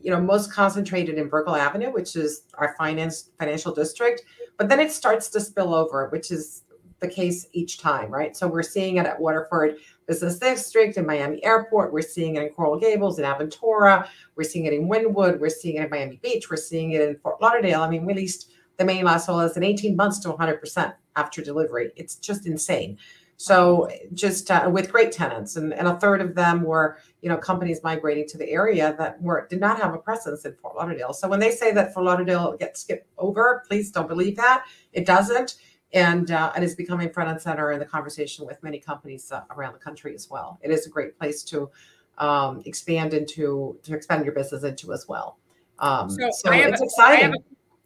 you 0.01 0.11
know, 0.11 0.19
most 0.19 0.51
concentrated 0.51 1.17
in 1.17 1.29
Brickell 1.29 1.55
Avenue, 1.55 1.91
which 1.91 2.15
is 2.15 2.43
our 2.55 2.75
finance 2.77 3.31
financial 3.39 3.73
district. 3.73 4.23
But 4.57 4.69
then 4.69 4.79
it 4.79 4.91
starts 4.91 5.29
to 5.29 5.39
spill 5.39 5.73
over, 5.73 6.09
which 6.09 6.31
is 6.31 6.63
the 6.99 7.07
case 7.07 7.47
each 7.53 7.79
time, 7.79 8.11
right? 8.11 8.35
So 8.35 8.47
we're 8.47 8.63
seeing 8.63 8.97
it 8.97 9.05
at 9.05 9.19
Waterford 9.19 9.77
Business 10.07 10.39
District 10.39 10.97
in 10.97 11.05
Miami 11.05 11.43
Airport. 11.43 11.91
We're 11.91 12.01
seeing 12.01 12.35
it 12.35 12.43
in 12.43 12.49
Coral 12.49 12.79
Gables 12.79 13.19
in 13.19 13.25
Aventura. 13.25 14.07
We're 14.35 14.43
seeing 14.43 14.65
it 14.65 14.73
in 14.73 14.87
Wynwood. 14.87 15.39
We're 15.39 15.49
seeing 15.49 15.75
it 15.75 15.83
in 15.83 15.89
Miami 15.89 16.19
Beach. 16.23 16.49
We're 16.49 16.57
seeing 16.57 16.91
it 16.91 17.01
in 17.01 17.17
Fort 17.17 17.41
Lauderdale. 17.41 17.81
I 17.81 17.89
mean, 17.89 18.05
we 18.05 18.13
leased 18.13 18.51
the 18.77 18.85
main 18.85 19.03
Las 19.03 19.27
Olas 19.27 19.57
in 19.57 19.63
18 19.63 19.95
months 19.95 20.19
to 20.19 20.29
100% 20.29 20.93
after 21.15 21.41
delivery. 21.41 21.91
It's 21.95 22.15
just 22.15 22.45
insane. 22.47 22.97
So 23.37 23.87
just 24.13 24.49
uh, 24.49 24.67
with 24.71 24.91
great 24.91 25.11
tenants, 25.11 25.57
and, 25.57 25.71
and 25.71 25.87
a 25.87 25.99
third 25.99 26.21
of 26.21 26.33
them 26.33 26.63
were, 26.63 26.97
you 27.21 27.29
know, 27.29 27.37
companies 27.37 27.81
migrating 27.83 28.27
to 28.29 28.37
the 28.37 28.49
area 28.49 28.95
that 28.97 29.21
were 29.21 29.45
did 29.47 29.59
not 29.59 29.79
have 29.79 29.93
a 29.93 29.99
presence 29.99 30.43
in 30.45 30.55
Fort 30.55 30.75
Lauderdale. 30.75 31.13
So 31.13 31.27
when 31.27 31.39
they 31.39 31.51
say 31.51 31.71
that 31.73 31.93
Fort 31.93 32.07
Lauderdale 32.07 32.57
gets 32.57 32.81
skipped 32.81 33.07
over, 33.19 33.63
please 33.67 33.91
don't 33.91 34.07
believe 34.07 34.35
that. 34.37 34.65
It 34.91 35.05
doesn't, 35.05 35.57
and 35.93 36.31
uh, 36.31 36.51
it 36.55 36.63
is 36.63 36.75
becoming 36.75 37.09
front 37.09 37.29
and 37.29 37.41
center 37.41 37.71
in 37.71 37.79
the 37.79 37.85
conversation 37.85 38.45
with 38.45 38.61
many 38.61 38.79
companies 38.79 39.31
uh, 39.31 39.41
around 39.51 39.73
the 39.73 39.79
country 39.79 40.13
as 40.13 40.29
well. 40.29 40.59
It 40.61 40.71
is 40.71 40.85
a 40.85 40.89
great 40.89 41.17
place 41.17 41.43
to 41.43 41.69
um, 42.17 42.61
expand 42.65 43.13
into 43.13 43.77
to 43.83 43.95
expand 43.95 44.25
your 44.25 44.33
business 44.33 44.63
into 44.63 44.93
as 44.93 45.07
well. 45.07 45.37
Um, 45.79 46.09
so, 46.09 46.29
so 46.31 46.51
it's 46.51 46.81
a, 46.81 46.83
exciting. 46.83 47.19
I 47.19 47.21
have, 47.21 47.33
a, 47.33 47.37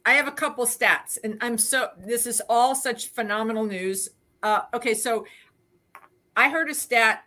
I 0.06 0.12
have 0.14 0.28
a 0.28 0.32
couple 0.32 0.66
stats, 0.66 1.18
and 1.22 1.38
I'm 1.40 1.58
so 1.58 1.90
this 1.98 2.26
is 2.26 2.42
all 2.48 2.74
such 2.74 3.08
phenomenal 3.08 3.64
news. 3.64 4.08
Uh, 4.42 4.62
okay, 4.74 4.94
so 4.94 5.26
I 6.36 6.48
heard 6.48 6.68
a 6.70 6.74
stat 6.74 7.24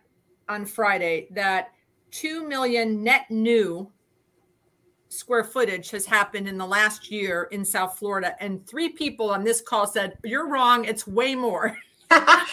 on 0.48 0.66
Friday 0.66 1.28
that 1.30 1.72
2 2.10 2.46
million 2.46 3.02
net 3.02 3.30
new 3.30 3.90
square 5.08 5.44
footage 5.44 5.90
has 5.90 6.06
happened 6.06 6.48
in 6.48 6.58
the 6.58 6.66
last 6.66 7.10
year 7.10 7.48
in 7.52 7.64
South 7.64 7.98
Florida. 7.98 8.34
And 8.40 8.66
three 8.66 8.90
people 8.90 9.30
on 9.30 9.44
this 9.44 9.60
call 9.60 9.86
said, 9.86 10.18
You're 10.24 10.48
wrong. 10.48 10.84
It's 10.84 11.06
way 11.06 11.34
more. 11.34 11.76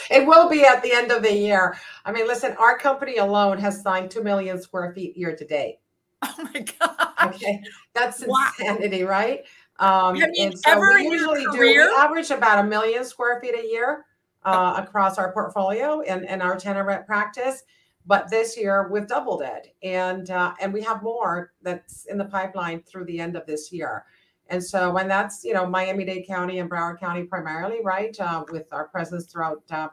it 0.10 0.26
will 0.26 0.50
be 0.50 0.66
at 0.66 0.82
the 0.82 0.92
end 0.92 1.12
of 1.12 1.22
the 1.22 1.32
year. 1.32 1.78
I 2.06 2.12
mean, 2.12 2.28
listen, 2.28 2.56
our 2.58 2.78
company 2.78 3.18
alone 3.18 3.60
has 3.60 3.82
signed 3.82 4.10
2 4.10 4.24
million 4.24 4.60
square 4.60 4.92
feet 4.94 5.16
year 5.16 5.36
to 5.36 5.46
date. 5.46 5.80
Oh 6.24 6.50
my 6.54 6.66
God. 6.80 7.36
Okay. 7.36 7.62
That's 7.94 8.24
insanity, 8.24 9.04
wow. 9.04 9.10
right? 9.10 9.40
Um, 9.80 10.16
I 10.16 10.28
mean, 10.32 10.56
so 10.56 10.72
ever 10.72 10.94
we 10.94 11.10
usually 11.10 11.44
do 11.52 11.60
we 11.60 11.80
average 11.80 12.32
about 12.32 12.64
a 12.64 12.68
million 12.68 13.04
square 13.04 13.42
feet 13.42 13.56
a 13.56 13.68
year 13.68 14.06
uh, 14.46 14.76
across 14.78 15.18
our 15.18 15.32
portfolio 15.34 16.02
and, 16.02 16.26
and 16.28 16.42
our 16.42 16.56
tenant 16.56 16.86
rep 16.86 17.06
practice. 17.06 17.64
But 18.06 18.30
this 18.30 18.58
year 18.58 18.90
we've 18.92 19.08
doubled 19.08 19.44
it, 19.44 19.74
and 19.82 20.30
uh, 20.30 20.54
and 20.60 20.74
we 20.74 20.82
have 20.82 21.02
more 21.04 21.54
that's 21.62 22.06
in 22.06 22.18
the 22.18 22.26
pipeline 22.26 22.82
through 22.84 23.06
the 23.06 23.20
end 23.20 23.36
of 23.36 23.46
this 23.46 23.72
year. 23.72 24.06
And 24.48 24.64
so 24.64 24.92
when 24.92 25.08
that's 25.08 25.44
you 25.44 25.54
know 25.54 25.66
Miami-Dade 25.66 26.28
County 26.28 26.60
and 26.60 26.70
Broward 26.70 27.00
County 27.00 27.24
primarily, 27.24 27.80
right, 27.84 28.18
uh, 28.20 28.44
with 28.52 28.68
our 28.72 28.88
presence 28.90 29.26
throughout 29.26 29.64
uh, 29.72 29.88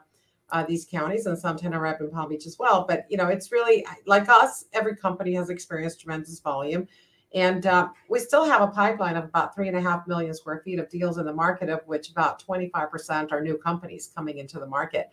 uh, 0.49 0.65
these 0.65 0.85
counties 0.85 1.25
and 1.25 1.39
some 1.39 1.57
tenant 1.57 2.01
and 2.01 2.11
Palm 2.11 2.29
Beach 2.29 2.45
as 2.45 2.57
well. 2.59 2.85
But 2.87 3.05
you 3.09 3.17
know 3.17 3.27
it's 3.27 3.51
really 3.51 3.85
like 4.05 4.27
us. 4.27 4.65
Every 4.73 4.95
company 4.95 5.33
has 5.35 5.49
experienced 5.49 6.01
tremendous 6.01 6.39
volume. 6.39 6.87
And 7.33 7.65
uh, 7.65 7.89
we 8.09 8.19
still 8.19 8.43
have 8.43 8.61
a 8.61 8.67
pipeline 8.67 9.15
of 9.15 9.23
about 9.23 9.55
three 9.55 9.69
and 9.69 9.77
a 9.77 9.81
half 9.81 10.05
million 10.05 10.33
square 10.33 10.61
feet 10.65 10.79
of 10.79 10.89
deals 10.89 11.17
in 11.17 11.25
the 11.25 11.33
market, 11.33 11.69
of 11.69 11.79
which 11.85 12.11
about 12.11 12.45
25% 12.45 13.31
are 13.31 13.41
new 13.41 13.57
companies 13.57 14.11
coming 14.13 14.37
into 14.37 14.59
the 14.59 14.67
market. 14.67 15.11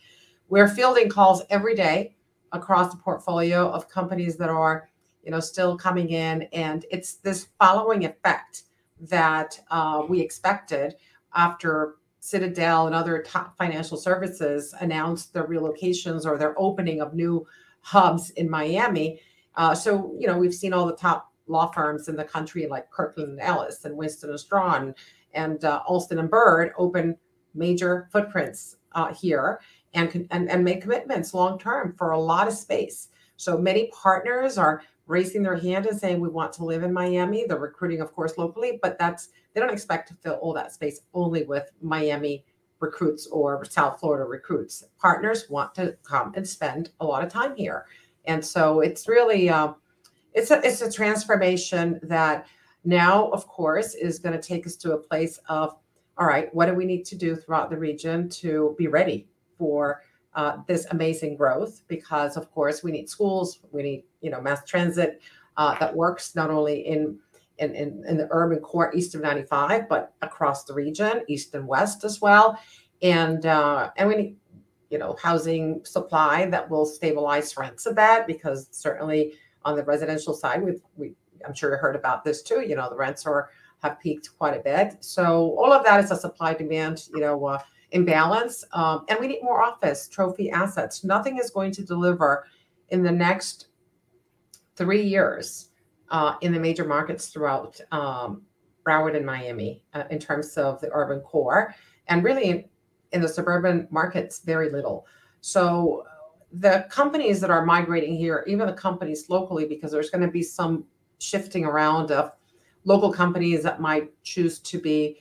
We're 0.49 0.67
fielding 0.67 1.09
calls 1.09 1.43
every 1.49 1.77
day 1.77 2.17
across 2.53 2.93
the 2.93 2.99
portfolio 2.99 3.71
of 3.71 3.89
companies 3.89 4.37
that 4.37 4.49
are, 4.49 4.89
you 5.23 5.31
know, 5.31 5.41
still 5.41 5.77
coming 5.77 6.11
in, 6.11 6.43
and 6.53 6.87
it's 6.91 7.15
this 7.15 7.49
following 7.59 8.05
effect 8.05 8.65
that 9.01 9.61
uh, 9.71 10.03
we 10.09 10.21
expected 10.21 10.97
after 11.35 11.97
Citadel 12.21 12.87
and 12.87 12.95
other 12.95 13.23
top 13.23 13.57
financial 13.57 13.97
services 13.97 14.75
announced 14.81 15.33
their 15.33 15.47
relocations 15.47 16.27
or 16.27 16.37
their 16.37 16.59
opening 16.59 17.01
of 17.01 17.15
new 17.15 17.47
hubs 17.81 18.31
in 18.31 18.51
Miami. 18.51 19.21
Uh, 19.55 19.75
so, 19.75 20.15
you 20.19 20.27
know, 20.27 20.37
we've 20.37 20.55
seen 20.55 20.73
all 20.73 20.87
the 20.87 20.97
top 20.97 21.33
law 21.47 21.71
firms 21.71 22.09
in 22.09 22.17
the 22.17 22.25
country 22.25 22.67
like 22.67 22.91
Kirkland 22.91 23.31
and 23.31 23.41
Ellis 23.41 23.85
and 23.85 23.97
Winston 23.97 24.31
and 24.31 24.41
Strawn 24.41 24.95
and 25.33 25.65
uh, 25.65 25.83
Alston 25.87 26.19
and 26.19 26.29
Bird 26.29 26.73
open 26.77 27.17
major 27.55 28.09
footprints 28.13 28.77
uh, 28.93 29.15
here 29.15 29.61
and, 29.95 30.27
and, 30.31 30.51
and 30.51 30.65
make 30.65 30.83
commitments 30.83 31.35
long 31.35 31.59
term 31.59 31.95
for 31.97 32.13
a 32.13 32.21
lot 32.21 32.49
of 32.49 32.55
space. 32.55 33.09
So 33.37 33.57
many 33.57 33.91
partners 33.93 34.59
are 34.59 34.83
raising 35.07 35.43
their 35.43 35.57
hand 35.57 35.87
and 35.87 35.99
saying 35.99 36.21
we 36.21 36.29
want 36.29 36.53
to 36.55 36.65
live 36.65 36.83
in 36.83 36.93
Miami. 36.93 37.47
They're 37.47 37.59
recruiting, 37.59 38.01
of 38.01 38.13
course, 38.13 38.37
locally, 38.37 38.79
but 38.83 38.99
that's 38.99 39.31
they 39.55 39.61
don't 39.61 39.73
expect 39.73 40.09
to 40.09 40.15
fill 40.15 40.35
all 40.35 40.53
that 40.55 40.73
space 40.73 41.01
only 41.15 41.45
with 41.45 41.71
Miami 41.81 42.45
recruits 42.81 43.27
or 43.27 43.65
South 43.65 43.99
Florida 43.99 44.25
recruits. 44.25 44.85
Partners 45.01 45.47
want 45.49 45.75
to 45.77 45.97
come 46.05 46.33
and 46.37 46.47
spend 46.47 46.91
a 47.01 47.07
lot 47.07 47.25
of 47.25 47.33
time 47.33 47.57
here, 47.57 47.87
and 48.27 48.45
so 48.45 48.81
it's 48.81 49.09
really. 49.09 49.49
Uh, 49.49 49.73
it's 50.35 50.51
a 50.51 50.61
it's 50.65 50.83
a 50.83 50.93
transformation 50.93 51.99
that 52.03 52.47
now, 52.85 53.29
of 53.31 53.49
course, 53.49 53.95
is 53.95 54.19
going 54.19 54.39
to 54.39 54.47
take 54.47 54.67
us 54.67 54.77
to 54.77 54.93
a 54.93 54.99
place 54.99 55.41
of 55.49 55.75
all 56.19 56.27
right, 56.27 56.53
what 56.55 56.67
do 56.67 56.75
we 56.75 56.85
need 56.85 57.05
to 57.07 57.17
do 57.17 57.37
throughout 57.37 57.71
the 57.71 57.77
region 57.77 58.29
to 58.29 58.75
be 58.77 58.89
ready 58.89 59.29
for 59.59 60.03
uh, 60.35 60.59
this 60.67 60.87
amazing 60.91 61.37
growth? 61.37 61.83
Because 61.89 62.37
of 62.37 62.51
course, 62.51 62.83
we 62.83 62.93
need 62.93 63.09
schools, 63.09 63.61
we 63.73 63.83
need 63.83 64.05
you 64.21 64.31
know 64.31 64.41
mass 64.41 64.65
transit 64.65 65.21
uh, 65.57 65.79
that 65.79 65.95
works 65.95 66.35
not 66.35 66.51
only 66.51 66.87
in 66.87 67.19
in, 67.59 67.75
in, 67.75 68.05
in 68.07 68.17
the 68.17 68.29
urban 68.31 68.61
core 68.61 68.95
east 68.95 69.17
of 69.17 69.21
95, 69.21 69.89
but 69.89 70.15
across 70.23 70.65
the 70.65 70.73
region, 70.73 71.23
east 71.27 71.55
and 71.55 71.67
west 71.67 72.05
as 72.05 72.21
well. 72.21 72.59
And 73.03 73.45
uh, 73.47 73.91
and 73.97 74.09
we 74.09 74.17
need 74.17 74.37
you 74.91 74.99
know 74.99 75.17
housing 75.21 75.85
supply 75.85 76.47
that 76.47 76.69
will 76.69 76.87
stabilize 76.87 77.57
rents 77.57 77.87
a 77.87 77.93
bit 77.93 78.27
because 78.27 78.69
certainly 78.71 79.35
on 79.65 79.77
the 79.77 79.85
residential 79.85 80.35
side, 80.35 80.63
we've 80.63 80.81
we 80.97 81.13
I'm 81.47 81.55
sure 81.55 81.71
you 81.71 81.77
heard 81.77 81.97
about 81.97 82.25
this 82.25 82.43
too. 82.43 82.61
You 82.61 82.77
know, 82.77 82.89
the 82.89 82.97
rents 82.97 83.27
are 83.27 83.51
have 83.83 84.01
peaked 84.01 84.31
quite 84.39 84.57
a 84.57 84.61
bit. 84.61 84.97
So 85.01 85.55
all 85.57 85.73
of 85.73 85.85
that 85.85 86.03
is 86.03 86.11
a 86.11 86.17
supply 86.17 86.55
demand, 86.55 87.09
you 87.15 87.21
know, 87.21 87.45
uh, 87.45 87.63
imbalance, 87.93 88.65
um, 88.73 89.05
and 89.09 89.19
we 89.21 89.27
need 89.27 89.43
more 89.43 89.63
office 89.63 90.09
trophy 90.09 90.51
assets. 90.51 91.05
Nothing 91.05 91.39
is 91.39 91.51
going 91.51 91.73
to 91.73 91.83
deliver 91.83 92.47
in 92.91 93.03
the 93.03 93.11
next 93.11 93.69
three 94.77 95.03
years 95.03 95.71
uh, 96.11 96.35
in 96.41 96.53
the 96.53 96.61
major 96.61 96.85
markets 96.85 97.29
throughout 97.29 97.81
um, 97.93 98.43
Broward 98.87 99.17
and 99.17 99.27
Miami 99.27 99.83
uh, 99.95 100.05
in 100.11 100.19
terms 100.19 100.57
of 100.57 100.81
the 100.81 100.89
urban 100.93 101.21
core, 101.21 101.75
and 102.07 102.25
really 102.25 102.45
in, 102.45 102.65
in 103.13 103.21
the 103.21 103.29
suburban 103.29 103.89
markets, 103.91 104.41
very 104.41 104.71
little. 104.71 105.07
So 105.41 106.05
the 106.53 106.87
companies 106.91 107.41
that 107.41 107.51
are 107.51 107.65
migrating 107.65 108.17
here, 108.17 108.45
even 108.47 108.67
the 108.67 108.73
companies 108.73 109.29
locally, 109.29 109.67
because 109.67 109.93
there's 109.93 110.11
going 110.11 110.27
to 110.27 110.33
be 110.33 110.43
some 110.43 110.85
shifting 111.19 111.65
around 111.65 112.11
of 112.11 112.33
local 112.85 113.13
companies 113.13 113.63
that 113.63 113.81
might 113.81 114.11
choose 114.23 114.59
to 114.61 114.81
be 114.81 115.21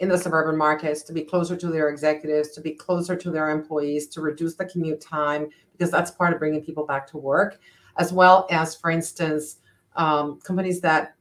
in 0.00 0.08
the 0.08 0.18
suburban 0.18 0.56
markets, 0.56 1.02
to 1.02 1.12
be 1.12 1.22
closer 1.22 1.56
to 1.56 1.68
their 1.68 1.88
executives, 1.88 2.50
to 2.50 2.60
be 2.60 2.70
closer 2.72 3.16
to 3.16 3.30
their 3.30 3.50
employees, 3.50 4.06
to 4.08 4.20
reduce 4.20 4.54
the 4.54 4.64
commute 4.64 5.00
time, 5.00 5.48
because 5.72 5.90
that's 5.90 6.10
part 6.10 6.32
of 6.32 6.38
bringing 6.38 6.64
people 6.64 6.86
back 6.86 7.06
to 7.08 7.18
work, 7.18 7.58
as 7.96 8.12
well 8.12 8.46
as, 8.50 8.76
for 8.76 8.90
instance, 8.90 9.56
um, 9.96 10.40
companies 10.40 10.80
that 10.80 11.14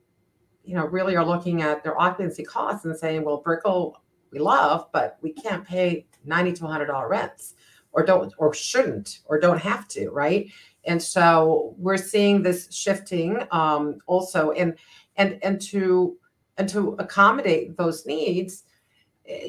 you 0.64 0.76
know 0.76 0.86
really 0.86 1.16
are 1.16 1.26
looking 1.26 1.62
at 1.62 1.84
their 1.84 2.00
occupancy 2.00 2.44
costs 2.44 2.86
and 2.86 2.98
saying, 2.98 3.24
well, 3.24 3.38
Brickell 3.38 4.02
we 4.32 4.40
love, 4.40 4.88
but 4.92 5.18
we 5.22 5.32
can't 5.32 5.66
pay 5.66 6.06
ninety 6.26 6.54
to 6.54 6.68
hundred 6.68 6.88
dollar 6.88 7.08
rents 7.08 7.56
or 7.94 8.06
don't 8.06 8.34
or 8.38 8.54
shouldn't 8.54 9.20
or 9.26 9.40
don't 9.40 9.60
have 9.60 9.88
to 9.90 10.10
right? 10.10 10.52
And 10.86 11.02
so 11.02 11.76
we're 11.78 11.98
seeing 11.98 12.44
this 12.44 12.74
shifting 12.74 13.40
um, 13.52 14.00
also 14.06 14.52
and 14.52 14.76
and 15.16 15.40
and 15.44 15.62
to 15.62 16.18
and 16.58 16.68
to 16.70 16.96
accommodate 17.00 17.78
those 17.78 18.06
needs 18.06 18.64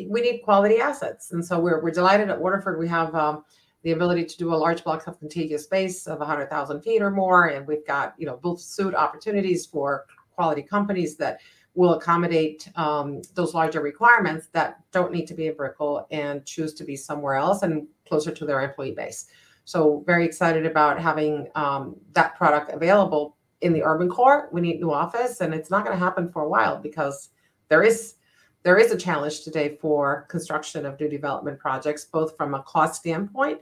we 0.08 0.20
need 0.20 0.38
quality 0.38 0.78
assets 0.78 1.32
and 1.32 1.44
so 1.44 1.58
we're, 1.58 1.82
we're 1.82 1.90
delighted 1.90 2.30
at 2.30 2.40
waterford 2.40 2.78
we 2.78 2.88
have 2.88 3.14
um, 3.14 3.44
the 3.82 3.92
ability 3.92 4.24
to 4.24 4.36
do 4.36 4.52
a 4.52 4.56
large 4.56 4.82
block 4.82 5.06
of 5.06 5.18
contiguous 5.18 5.64
space 5.64 6.06
of 6.06 6.18
100000 6.18 6.82
feet 6.82 7.00
or 7.00 7.10
more 7.10 7.46
and 7.46 7.66
we've 7.66 7.86
got 7.86 8.14
you 8.18 8.26
know 8.26 8.36
built 8.36 8.60
suit 8.60 8.94
opportunities 8.94 9.66
for 9.66 10.06
quality 10.34 10.62
companies 10.62 11.16
that 11.16 11.38
will 11.78 11.94
accommodate 11.94 12.68
um, 12.74 13.22
those 13.34 13.54
larger 13.54 13.80
requirements 13.80 14.48
that 14.52 14.80
don't 14.90 15.12
need 15.12 15.26
to 15.26 15.34
be 15.34 15.46
in 15.46 15.54
Brickell 15.54 16.08
and 16.10 16.44
choose 16.44 16.74
to 16.74 16.84
be 16.84 16.96
somewhere 16.96 17.36
else 17.36 17.62
and 17.62 17.86
closer 18.08 18.32
to 18.32 18.44
their 18.44 18.62
employee 18.62 18.90
base. 18.90 19.26
So 19.64 20.02
very 20.04 20.24
excited 20.24 20.66
about 20.66 21.00
having 21.00 21.46
um, 21.54 21.94
that 22.14 22.36
product 22.36 22.72
available 22.72 23.36
in 23.60 23.72
the 23.72 23.84
urban 23.84 24.08
core. 24.08 24.48
We 24.50 24.60
need 24.60 24.80
new 24.80 24.90
office, 24.90 25.40
and 25.40 25.54
it's 25.54 25.70
not 25.70 25.84
going 25.84 25.96
to 25.96 26.04
happen 26.04 26.32
for 26.32 26.42
a 26.42 26.48
while 26.48 26.78
because 26.78 27.28
there 27.68 27.84
is 27.84 28.14
there 28.62 28.78
is 28.78 28.90
a 28.90 28.96
challenge 28.96 29.42
today 29.42 29.78
for 29.80 30.26
construction 30.28 30.84
of 30.84 30.98
new 30.98 31.08
development 31.08 31.58
projects, 31.58 32.04
both 32.04 32.36
from 32.36 32.54
a 32.54 32.62
cost 32.62 32.96
standpoint 32.96 33.60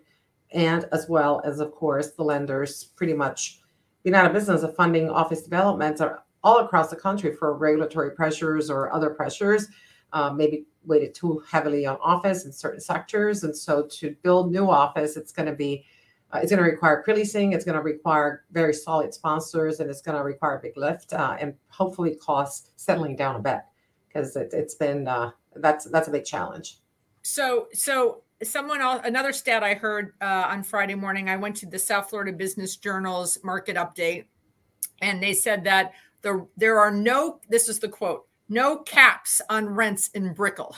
and 0.52 0.86
as 0.93 1.09
well 1.09 1.43
as, 1.44 1.60
of 1.60 1.73
course, 1.73 2.12
the 2.12 2.23
lenders 2.23 2.85
pretty 2.97 3.12
much 3.12 3.60
being 4.02 4.14
out 4.14 4.27
of 4.27 4.32
business 4.32 4.62
of 4.62 4.74
funding 4.77 5.10
office 5.10 5.43
developments 5.43 6.01
are 6.01 6.23
all 6.44 6.59
across 6.60 6.90
the 6.90 6.97
country 6.97 7.35
for 7.35 7.55
regulatory 7.55 8.12
pressures 8.12 8.70
or 8.70 8.93
other 8.93 9.10
pressures, 9.10 9.66
uh, 10.12 10.31
maybe 10.32 10.64
weighted 10.85 11.14
too 11.14 11.43
heavily 11.51 11.86
on 11.86 11.98
office 12.01 12.44
in 12.44 12.52
certain 12.52 12.81
sectors. 12.81 13.43
And 13.43 13.56
so 13.56 13.82
to 13.82 14.14
build 14.23 14.52
new 14.52 14.70
office, 14.70 15.16
it's 15.16 15.32
going 15.32 15.47
to 15.47 15.55
be 15.55 15.85
uh, 16.32 16.40
it's 16.43 16.51
going 16.51 16.62
to 16.62 16.68
require 16.68 17.02
pre-leasing. 17.02 17.52
It's 17.52 17.64
going 17.64 17.77
to 17.77 17.82
require 17.82 18.44
very 18.51 18.74
solid 18.74 19.14
sponsors, 19.14 19.78
and 19.78 19.89
it's 19.89 20.02
going 20.02 20.18
to 20.18 20.24
require 20.24 20.56
a 20.56 20.60
big 20.60 20.77
lift, 20.77 21.12
uh, 21.12 21.36
and 21.39 21.55
hopefully 21.68 22.16
costs 22.16 22.70
settling 22.74 23.14
down 23.14 23.36
a 23.36 23.39
bit 23.39 23.60
because 24.16 24.36
it, 24.36 24.52
has 24.52 24.74
been 24.74 25.06
uh, 25.06 25.30
that's 25.56 25.84
that's 25.86 26.09
a 26.09 26.10
big 26.10 26.24
challenge. 26.24 26.78
So 27.22 27.68
so 27.72 28.22
someone 28.43 28.80
else 28.80 29.01
another 29.05 29.32
stat 29.32 29.62
I 29.62 29.74
heard 29.74 30.14
uh, 30.20 30.47
on 30.48 30.62
Friday 30.62 30.94
morning. 30.94 31.28
I 31.28 31.36
went 31.36 31.56
to 31.56 31.66
the 31.66 31.78
South 31.78 32.10
Florida 32.10 32.32
Business 32.32 32.76
Journal's 32.76 33.38
market 33.44 33.76
update, 33.76 34.24
and 35.02 35.22
they 35.22 35.34
said 35.34 35.64
that 35.64 35.93
the 36.22 36.47
there 36.56 36.78
are 36.80 36.90
no. 36.90 37.40
This 37.48 37.68
is 37.68 37.78
the 37.78 37.88
quote: 37.88 38.26
"No 38.48 38.78
caps 38.78 39.40
on 39.51 39.68
rents 39.68 40.09
in 40.09 40.32
Brickell." 40.32 40.76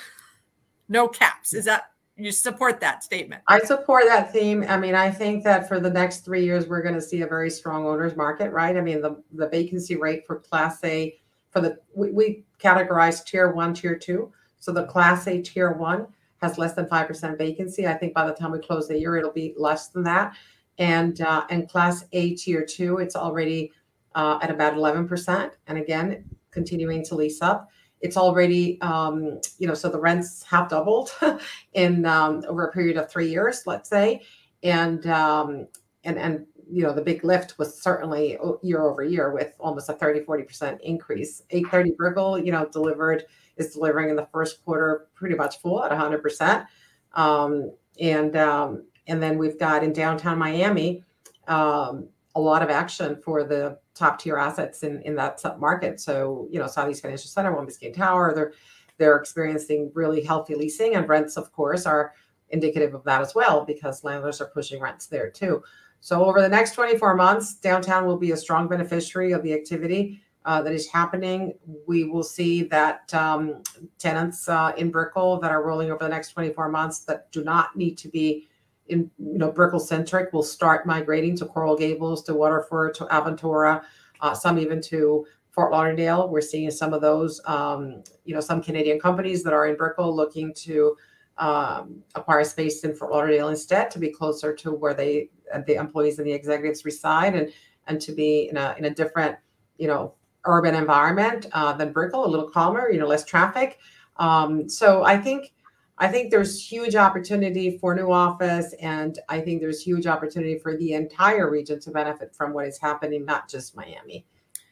No 0.88 1.06
caps. 1.06 1.52
Is 1.52 1.66
that 1.66 1.84
you 2.16 2.32
support 2.32 2.80
that 2.80 3.04
statement. 3.04 3.42
I 3.46 3.60
support 3.60 4.04
that 4.06 4.32
theme. 4.32 4.64
I 4.68 4.78
mean, 4.78 4.94
I 4.94 5.10
think 5.10 5.44
that 5.44 5.68
for 5.68 5.78
the 5.78 5.90
next 5.90 6.24
three 6.24 6.44
years, 6.44 6.66
we're 6.66 6.82
going 6.82 6.94
to 6.94 7.00
see 7.02 7.20
a 7.20 7.26
very 7.26 7.50
strong 7.50 7.86
owners 7.86 8.16
market, 8.16 8.50
right? 8.52 8.76
I 8.76 8.80
mean, 8.80 9.02
the, 9.02 9.22
the 9.32 9.48
vacancy 9.48 9.96
rate 9.96 10.26
for 10.26 10.40
Class 10.40 10.82
A, 10.82 11.16
for 11.58 11.68
the 11.68 11.78
we, 11.94 12.10
we 12.10 12.44
categorize 12.58 13.24
tier 13.24 13.52
one, 13.52 13.74
tier 13.74 13.96
two. 13.96 14.32
So 14.60 14.72
the 14.72 14.84
Class 14.84 15.26
A 15.26 15.40
tier 15.42 15.72
one 15.72 16.06
has 16.40 16.58
less 16.58 16.74
than 16.74 16.88
five 16.88 17.06
percent 17.06 17.38
vacancy. 17.38 17.86
I 17.86 17.94
think 17.94 18.14
by 18.14 18.26
the 18.26 18.32
time 18.32 18.52
we 18.52 18.60
close 18.60 18.88
the 18.88 18.98
year, 18.98 19.16
it'll 19.16 19.32
be 19.32 19.54
less 19.56 19.88
than 19.88 20.04
that. 20.04 20.36
And 20.78 21.20
uh, 21.20 21.44
and 21.50 21.68
Class 21.68 22.04
A 22.12 22.34
tier 22.34 22.64
two, 22.64 22.98
it's 22.98 23.16
already 23.16 23.72
uh, 24.14 24.38
at 24.42 24.50
about 24.50 24.74
eleven 24.74 25.06
percent. 25.08 25.52
And 25.66 25.78
again, 25.78 26.24
continuing 26.50 27.04
to 27.04 27.14
lease 27.14 27.42
up 27.42 27.68
it's 28.00 28.16
already 28.16 28.80
um, 28.80 29.40
you 29.58 29.66
know 29.66 29.74
so 29.74 29.88
the 29.88 29.98
rents 29.98 30.44
have 30.44 30.68
doubled 30.68 31.10
in 31.72 32.06
um, 32.06 32.44
over 32.48 32.68
a 32.68 32.72
period 32.72 32.96
of 32.96 33.10
three 33.10 33.28
years 33.28 33.64
let's 33.66 33.90
say 33.90 34.22
and 34.62 35.06
um, 35.08 35.66
and 36.04 36.16
and 36.16 36.46
you 36.70 36.82
know 36.82 36.92
the 36.92 37.02
big 37.02 37.24
lift 37.24 37.58
was 37.58 37.80
certainly 37.80 38.38
year 38.62 38.82
over 38.82 39.02
year 39.02 39.32
with 39.32 39.54
almost 39.58 39.88
a 39.88 39.92
30 39.92 40.20
40% 40.20 40.80
increase 40.80 41.42
830 41.50 41.92
Brickell 41.96 42.38
you 42.38 42.52
know 42.52 42.66
delivered 42.66 43.24
is 43.56 43.74
delivering 43.74 44.10
in 44.10 44.16
the 44.16 44.28
first 44.32 44.64
quarter 44.64 45.08
pretty 45.14 45.34
much 45.34 45.60
full 45.60 45.82
at 45.82 45.90
100% 45.90 46.66
um, 47.14 47.72
and 48.00 48.36
um, 48.36 48.84
and 49.06 49.22
then 49.22 49.38
we've 49.38 49.58
got 49.58 49.82
in 49.82 49.92
downtown 49.92 50.38
miami 50.38 51.04
um, 51.48 52.08
a 52.34 52.40
lot 52.40 52.62
of 52.62 52.70
action 52.70 53.16
for 53.16 53.42
the 53.42 53.78
top 53.94 54.20
tier 54.20 54.36
assets 54.36 54.84
in, 54.84 55.02
in 55.02 55.16
that 55.16 55.42
market. 55.58 55.98
So, 56.00 56.46
you 56.52 56.60
know, 56.60 56.68
Southeast 56.68 57.02
Financial 57.02 57.28
Center, 57.28 57.54
One 57.54 57.66
Biscayne 57.66 57.94
Tower, 57.94 58.32
they're 58.34 58.52
they're 58.96 59.16
experiencing 59.16 59.92
really 59.94 60.22
healthy 60.22 60.56
leasing 60.56 60.96
and 60.96 61.08
rents, 61.08 61.36
of 61.36 61.52
course, 61.52 61.86
are 61.86 62.14
indicative 62.50 62.94
of 62.94 63.04
that 63.04 63.20
as 63.20 63.32
well 63.34 63.64
because 63.64 64.02
landlords 64.02 64.40
are 64.40 64.46
pushing 64.46 64.80
rents 64.80 65.06
there 65.06 65.30
too. 65.30 65.62
So 66.00 66.24
over 66.24 66.40
the 66.40 66.48
next 66.48 66.72
24 66.72 67.14
months, 67.16 67.54
downtown 67.56 68.06
will 68.06 68.16
be 68.16 68.32
a 68.32 68.36
strong 68.36 68.68
beneficiary 68.68 69.32
of 69.32 69.42
the 69.42 69.52
activity 69.52 70.20
uh, 70.44 70.62
that 70.62 70.72
is 70.72 70.88
happening. 70.88 71.52
We 71.86 72.04
will 72.04 72.22
see 72.22 72.62
that 72.64 73.12
um, 73.12 73.62
tenants 73.98 74.48
uh, 74.48 74.72
in 74.76 74.90
Brickell 74.90 75.38
that 75.40 75.50
are 75.50 75.62
rolling 75.62 75.90
over 75.90 76.04
the 76.04 76.08
next 76.08 76.32
24 76.32 76.68
months 76.70 77.00
that 77.00 77.30
do 77.32 77.44
not 77.44 77.76
need 77.76 77.98
to 77.98 78.08
be 78.08 78.48
in 78.88 79.10
you 79.18 79.38
know 79.38 79.52
Brickell 79.52 79.80
centric 79.80 80.32
will 80.32 80.42
start 80.42 80.86
migrating 80.86 81.36
to 81.36 81.44
Coral 81.46 81.76
Gables, 81.76 82.22
to 82.24 82.34
Waterford, 82.34 82.94
to 82.94 83.04
Aventura, 83.06 83.82
uh, 84.20 84.34
some 84.34 84.58
even 84.58 84.80
to 84.82 85.26
Fort 85.50 85.72
Lauderdale. 85.72 86.28
We're 86.28 86.40
seeing 86.40 86.70
some 86.70 86.94
of 86.94 87.00
those, 87.00 87.40
um, 87.44 88.02
you 88.24 88.34
know, 88.34 88.40
some 88.40 88.62
Canadian 88.62 89.00
companies 89.00 89.42
that 89.42 89.52
are 89.52 89.66
in 89.66 89.76
Brickell 89.76 90.14
looking 90.14 90.54
to 90.54 90.96
um, 91.38 92.02
acquire 92.14 92.44
space 92.44 92.84
in 92.84 92.94
Fort 92.94 93.12
Lauderdale 93.12 93.48
instead 93.48 93.90
to 93.92 93.98
be 93.98 94.10
closer 94.10 94.54
to 94.54 94.72
where 94.72 94.94
they 94.94 95.30
the 95.66 95.74
employees 95.74 96.18
and 96.18 96.26
the 96.26 96.32
executives 96.32 96.84
reside 96.84 97.34
and 97.34 97.52
and 97.86 98.00
to 98.00 98.12
be 98.12 98.48
in 98.50 98.56
a 98.56 98.74
in 98.78 98.84
a 98.84 98.90
different 98.90 99.36
you 99.78 99.86
know 99.86 100.14
urban 100.44 100.74
environment 100.74 101.46
uh, 101.52 101.72
than 101.72 101.92
Brickell, 101.92 102.26
a 102.26 102.28
little 102.28 102.48
calmer, 102.48 102.90
you 102.90 102.98
know, 102.98 103.06
less 103.06 103.24
traffic. 103.24 103.78
Um, 104.16 104.68
so 104.68 105.04
I 105.04 105.16
think 105.18 105.52
I 105.98 106.08
think 106.08 106.30
there's 106.30 106.64
huge 106.64 106.94
opportunity 106.94 107.76
for 107.78 107.94
new 107.94 108.12
office, 108.12 108.72
and 108.80 109.18
I 109.28 109.40
think 109.40 109.60
there's 109.60 109.82
huge 109.82 110.06
opportunity 110.06 110.58
for 110.58 110.76
the 110.76 110.92
entire 110.92 111.50
region 111.50 111.80
to 111.80 111.90
benefit 111.90 112.34
from 112.34 112.52
what 112.52 112.66
is 112.66 112.78
happening, 112.78 113.24
not 113.24 113.48
just 113.48 113.76
Miami. 113.76 114.24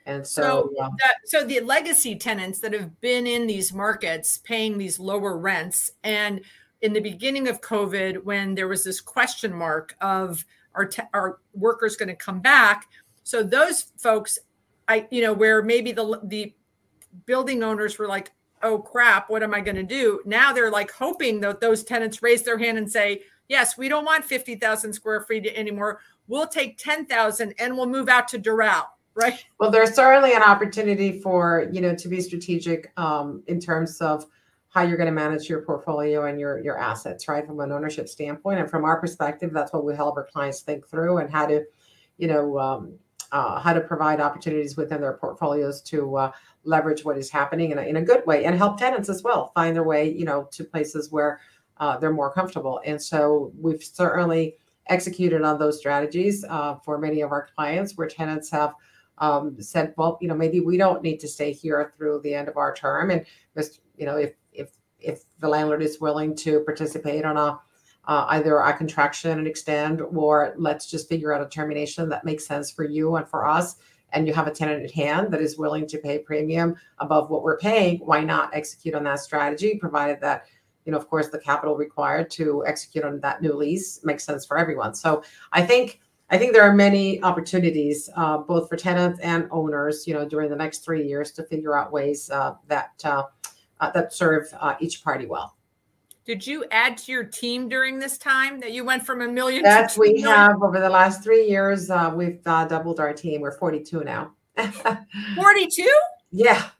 And 0.06 0.26
so, 0.26 0.70
so, 0.76 0.84
uh, 0.84 0.88
the, 0.88 1.08
so 1.24 1.44
the 1.44 1.60
legacy 1.60 2.14
tenants 2.14 2.60
that 2.60 2.72
have 2.72 3.00
been 3.00 3.26
in 3.26 3.46
these 3.46 3.72
markets 3.72 4.38
paying 4.38 4.78
these 4.78 5.00
lower 5.00 5.36
rents, 5.36 5.90
and 6.04 6.40
in 6.80 6.92
the 6.92 7.00
beginning 7.00 7.48
of 7.48 7.60
COVID, 7.60 8.22
when 8.22 8.54
there 8.54 8.68
was 8.68 8.84
this 8.84 9.00
question 9.00 9.52
mark 9.52 9.94
of 10.00 10.44
are 10.74 10.86
te- 10.86 11.02
are 11.12 11.38
workers 11.54 11.96
going 11.96 12.08
to 12.08 12.14
come 12.14 12.40
back? 12.40 12.86
So 13.24 13.42
those 13.42 13.86
folks, 13.98 14.38
I 14.86 15.08
you 15.10 15.22
know 15.22 15.32
where 15.32 15.62
maybe 15.62 15.90
the 15.90 16.20
the 16.22 16.54
building 17.24 17.62
owners 17.62 17.98
were 17.98 18.06
like, 18.06 18.30
oh 18.62 18.78
crap, 18.78 19.28
what 19.28 19.42
am 19.42 19.54
I 19.54 19.60
going 19.60 19.76
to 19.76 19.82
do? 19.82 20.20
Now 20.24 20.52
they're 20.52 20.70
like 20.70 20.90
hoping 20.90 21.40
that 21.40 21.60
those 21.60 21.82
tenants 21.82 22.22
raise 22.22 22.42
their 22.42 22.58
hand 22.58 22.78
and 22.78 22.90
say, 22.90 23.22
yes, 23.48 23.78
we 23.78 23.88
don't 23.88 24.04
want 24.04 24.24
50,000 24.24 24.92
square 24.92 25.22
feet 25.22 25.46
anymore. 25.54 26.00
We'll 26.28 26.46
take 26.46 26.78
10,000 26.78 27.54
and 27.58 27.76
we'll 27.76 27.86
move 27.86 28.08
out 28.08 28.28
to 28.28 28.38
Doral. 28.38 28.84
Right. 29.16 29.42
Well, 29.58 29.70
there's 29.70 29.94
certainly 29.94 30.34
an 30.34 30.42
opportunity 30.42 31.20
for, 31.20 31.68
you 31.72 31.80
know, 31.80 31.94
to 31.94 32.08
be 32.08 32.20
strategic 32.20 32.92
um, 32.98 33.42
in 33.46 33.58
terms 33.58 34.00
of 34.02 34.26
how 34.68 34.82
you're 34.82 34.98
going 34.98 35.08
to 35.08 35.12
manage 35.12 35.48
your 35.48 35.62
portfolio 35.62 36.26
and 36.26 36.38
your 36.38 36.62
your 36.62 36.78
assets, 36.78 37.26
right? 37.26 37.46
From 37.46 37.58
an 37.60 37.72
ownership 37.72 38.08
standpoint. 38.10 38.60
And 38.60 38.70
from 38.70 38.84
our 38.84 39.00
perspective, 39.00 39.52
that's 39.54 39.72
what 39.72 39.84
we 39.86 39.96
help 39.96 40.18
our 40.18 40.28
clients 40.30 40.60
think 40.60 40.86
through 40.86 41.16
and 41.16 41.30
how 41.30 41.46
to, 41.46 41.64
you 42.18 42.28
know, 42.28 42.58
um, 42.58 42.98
uh, 43.32 43.58
how 43.58 43.72
to 43.72 43.80
provide 43.80 44.20
opportunities 44.20 44.76
within 44.76 45.00
their 45.00 45.14
portfolios 45.14 45.80
to 45.82 46.16
uh, 46.16 46.32
leverage 46.64 47.02
what 47.02 47.16
is 47.16 47.30
happening 47.30 47.70
in 47.70 47.78
a, 47.78 47.82
in 47.82 47.96
a 47.96 48.02
good 48.02 48.24
way 48.26 48.44
and 48.44 48.54
help 48.54 48.78
tenants 48.78 49.08
as 49.08 49.22
well 49.22 49.50
find 49.54 49.74
their 49.74 49.84
way, 49.84 50.12
you 50.12 50.26
know, 50.26 50.46
to 50.52 50.62
places 50.62 51.10
where 51.10 51.40
uh, 51.78 51.96
they're 51.96 52.12
more 52.12 52.32
comfortable. 52.32 52.82
And 52.84 53.02
so 53.02 53.50
we've 53.58 53.82
certainly 53.82 54.56
executed 54.88 55.42
on 55.42 55.58
those 55.58 55.78
strategies 55.78 56.44
uh, 56.48 56.76
for 56.84 56.98
many 56.98 57.22
of 57.22 57.32
our 57.32 57.48
clients 57.56 57.96
where 57.96 58.06
tenants 58.06 58.50
have 58.50 58.74
um, 59.18 59.60
said, 59.60 59.94
well, 59.96 60.18
you 60.20 60.28
know, 60.28 60.34
maybe 60.34 60.60
we 60.60 60.76
don't 60.76 61.02
need 61.02 61.18
to 61.20 61.28
stay 61.28 61.52
here 61.52 61.92
through 61.96 62.20
the 62.22 62.34
end 62.34 62.48
of 62.48 62.56
our 62.56 62.74
term. 62.74 63.10
And 63.10 63.24
you 63.96 64.06
know, 64.06 64.16
if 64.16 64.34
if 64.52 64.70
if 64.98 65.22
the 65.40 65.48
landlord 65.48 65.82
is 65.82 66.00
willing 66.00 66.34
to 66.36 66.60
participate 66.60 67.24
on 67.24 67.36
a 67.36 67.60
uh, 68.08 68.26
either 68.30 68.58
a 68.58 68.76
contraction 68.76 69.38
and 69.38 69.46
extend, 69.46 70.00
or 70.00 70.54
let's 70.56 70.88
just 70.88 71.08
figure 71.08 71.32
out 71.32 71.42
a 71.42 71.48
termination 71.48 72.08
that 72.08 72.24
makes 72.24 72.46
sense 72.46 72.70
for 72.70 72.84
you 72.84 73.16
and 73.16 73.26
for 73.26 73.46
us, 73.46 73.76
and 74.12 74.26
you 74.26 74.32
have 74.32 74.46
a 74.46 74.52
tenant 74.52 74.84
at 74.84 74.92
hand 74.92 75.32
that 75.32 75.40
is 75.40 75.58
willing 75.58 75.86
to 75.88 75.98
pay 75.98 76.18
premium 76.18 76.76
above 76.98 77.30
what 77.30 77.42
we're 77.42 77.58
paying, 77.58 77.98
why 77.98 78.22
not 78.22 78.54
execute 78.54 78.94
on 78.94 79.02
that 79.04 79.18
strategy, 79.18 79.76
provided 79.76 80.20
that, 80.20 80.46
you 80.84 80.92
know, 80.92 80.98
of 80.98 81.08
course, 81.08 81.28
the 81.28 81.38
capital 81.38 81.76
required 81.76 82.30
to 82.30 82.64
execute 82.66 83.04
on 83.04 83.18
that 83.20 83.42
new 83.42 83.52
lease 83.52 84.04
makes 84.04 84.24
sense 84.24 84.46
for 84.46 84.56
everyone. 84.56 84.94
So 84.94 85.24
I 85.52 85.66
think 85.66 86.00
I 86.28 86.38
think 86.38 86.52
there 86.52 86.62
are 86.62 86.72
many 86.74 87.22
opportunities, 87.22 88.10
uh, 88.16 88.38
both 88.38 88.68
for 88.68 88.76
tenants 88.76 89.20
and 89.20 89.46
owners, 89.50 90.06
you 90.06 90.14
know, 90.14 90.28
during 90.28 90.50
the 90.50 90.56
next 90.56 90.84
three 90.84 91.06
years 91.06 91.30
to 91.32 91.44
figure 91.44 91.78
out 91.78 91.92
ways 91.92 92.30
uh, 92.30 92.54
that 92.66 92.90
uh, 93.04 93.24
uh 93.80 93.90
that 93.92 94.12
serve 94.12 94.48
uh, 94.60 94.74
each 94.80 95.04
party 95.04 95.26
well. 95.26 95.56
Did 96.24 96.44
you 96.44 96.64
add 96.72 96.98
to 96.98 97.12
your 97.12 97.22
team 97.22 97.68
during 97.68 98.00
this 98.00 98.18
time 98.18 98.58
that 98.58 98.72
you 98.72 98.84
went 98.84 99.06
from 99.06 99.22
a 99.22 99.28
million? 99.28 99.62
Yes, 99.62 99.96
we 99.96 100.14
million? 100.14 100.26
have 100.26 100.60
over 100.60 100.80
the 100.80 100.90
last 100.90 101.22
three 101.22 101.48
years. 101.48 101.88
Uh, 101.88 102.12
we've 102.12 102.40
uh, 102.46 102.64
doubled 102.64 102.98
our 102.98 103.12
team. 103.12 103.40
We're 103.40 103.56
42 103.56 104.02
now. 104.02 104.32
42? 105.36 105.88
yeah. 106.32 106.70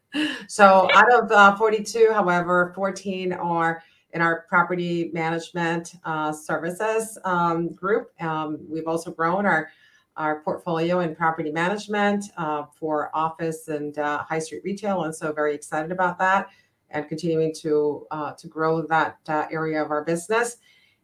So 0.49 0.89
out 0.93 1.13
of 1.13 1.31
uh, 1.31 1.57
42, 1.57 2.11
however, 2.13 2.73
14 2.75 3.35
are 3.35 3.85
in 4.17 4.23
our 4.23 4.47
property 4.49 5.11
management 5.13 5.97
uh, 6.07 6.33
services 6.33 7.19
um, 7.27 7.69
group. 7.69 8.11
Um, 8.23 8.59
we've 8.67 8.89
also 8.89 9.11
grown 9.13 9.45
our 9.45 9.69
our 10.17 10.41
portfolio 10.41 11.01
in 11.01 11.15
property 11.15 11.53
management 11.53 12.25
uh, 12.39 12.65
for 12.75 13.11
office 13.13 13.69
and 13.69 13.99
uh, 13.99 14.25
high 14.25 14.39
street 14.39 14.63
retail, 14.65 15.05
and 15.05 15.15
so 15.15 15.31
very 15.31 15.55
excited 15.55 15.93
about 15.93 16.19
that 16.19 16.49
and 16.89 17.07
continuing 17.07 17.55
to 17.55 18.07
uh, 18.11 18.33
to 18.33 18.49
grow 18.49 18.81
that 18.87 19.19
uh, 19.29 19.45
area 19.51 19.85
of 19.85 19.91
our 19.91 20.03
business. 20.03 20.57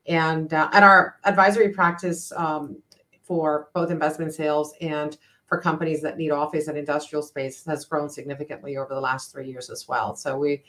And 0.07 0.55
uh, 0.55 0.71
and 0.73 0.83
our 0.83 1.17
advisory 1.25 1.69
practice 1.69 2.33
um, 2.35 2.79
for 3.23 3.69
both 3.75 3.91
investment 3.91 4.33
sales 4.33 4.73
and 4.81 5.19
for 5.45 5.61
companies 5.61 6.01
that 6.01 6.17
need 6.17 6.31
office 6.31 6.69
and 6.69 6.79
industrial 6.79 7.23
space 7.23 7.63
has 7.67 7.85
grown 7.85 8.09
significantly 8.09 8.79
over 8.79 8.95
the 8.95 9.01
last 9.01 9.31
three 9.31 9.49
years 9.51 9.69
as 9.69 9.87
well. 9.87 10.17
So 10.17 10.39
we 10.39 10.63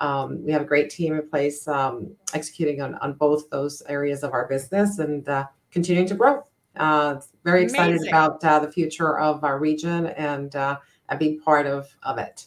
um, 0.00 0.42
we 0.44 0.50
have 0.52 0.62
a 0.62 0.66
great 0.66 0.90
team 0.90 1.14
in 1.14 1.28
place 1.28 1.68
um, 1.68 2.10
executing 2.32 2.80
on, 2.80 2.94
on 2.96 3.12
both 3.12 3.48
those 3.50 3.82
areas 3.88 4.22
of 4.22 4.32
our 4.32 4.48
business 4.48 4.98
and 4.98 5.28
uh, 5.28 5.46
continuing 5.70 6.08
to 6.08 6.14
grow. 6.14 6.44
Uh, 6.76 7.20
very 7.44 7.64
excited 7.64 7.96
Amazing. 7.96 8.08
about 8.08 8.44
uh, 8.44 8.58
the 8.58 8.72
future 8.72 9.18
of 9.18 9.44
our 9.44 9.58
region 9.58 10.06
and 10.06 10.56
uh, 10.56 10.78
and 11.08 11.18
being 11.18 11.40
part 11.40 11.66
of 11.66 11.94
of 12.02 12.18
it. 12.18 12.46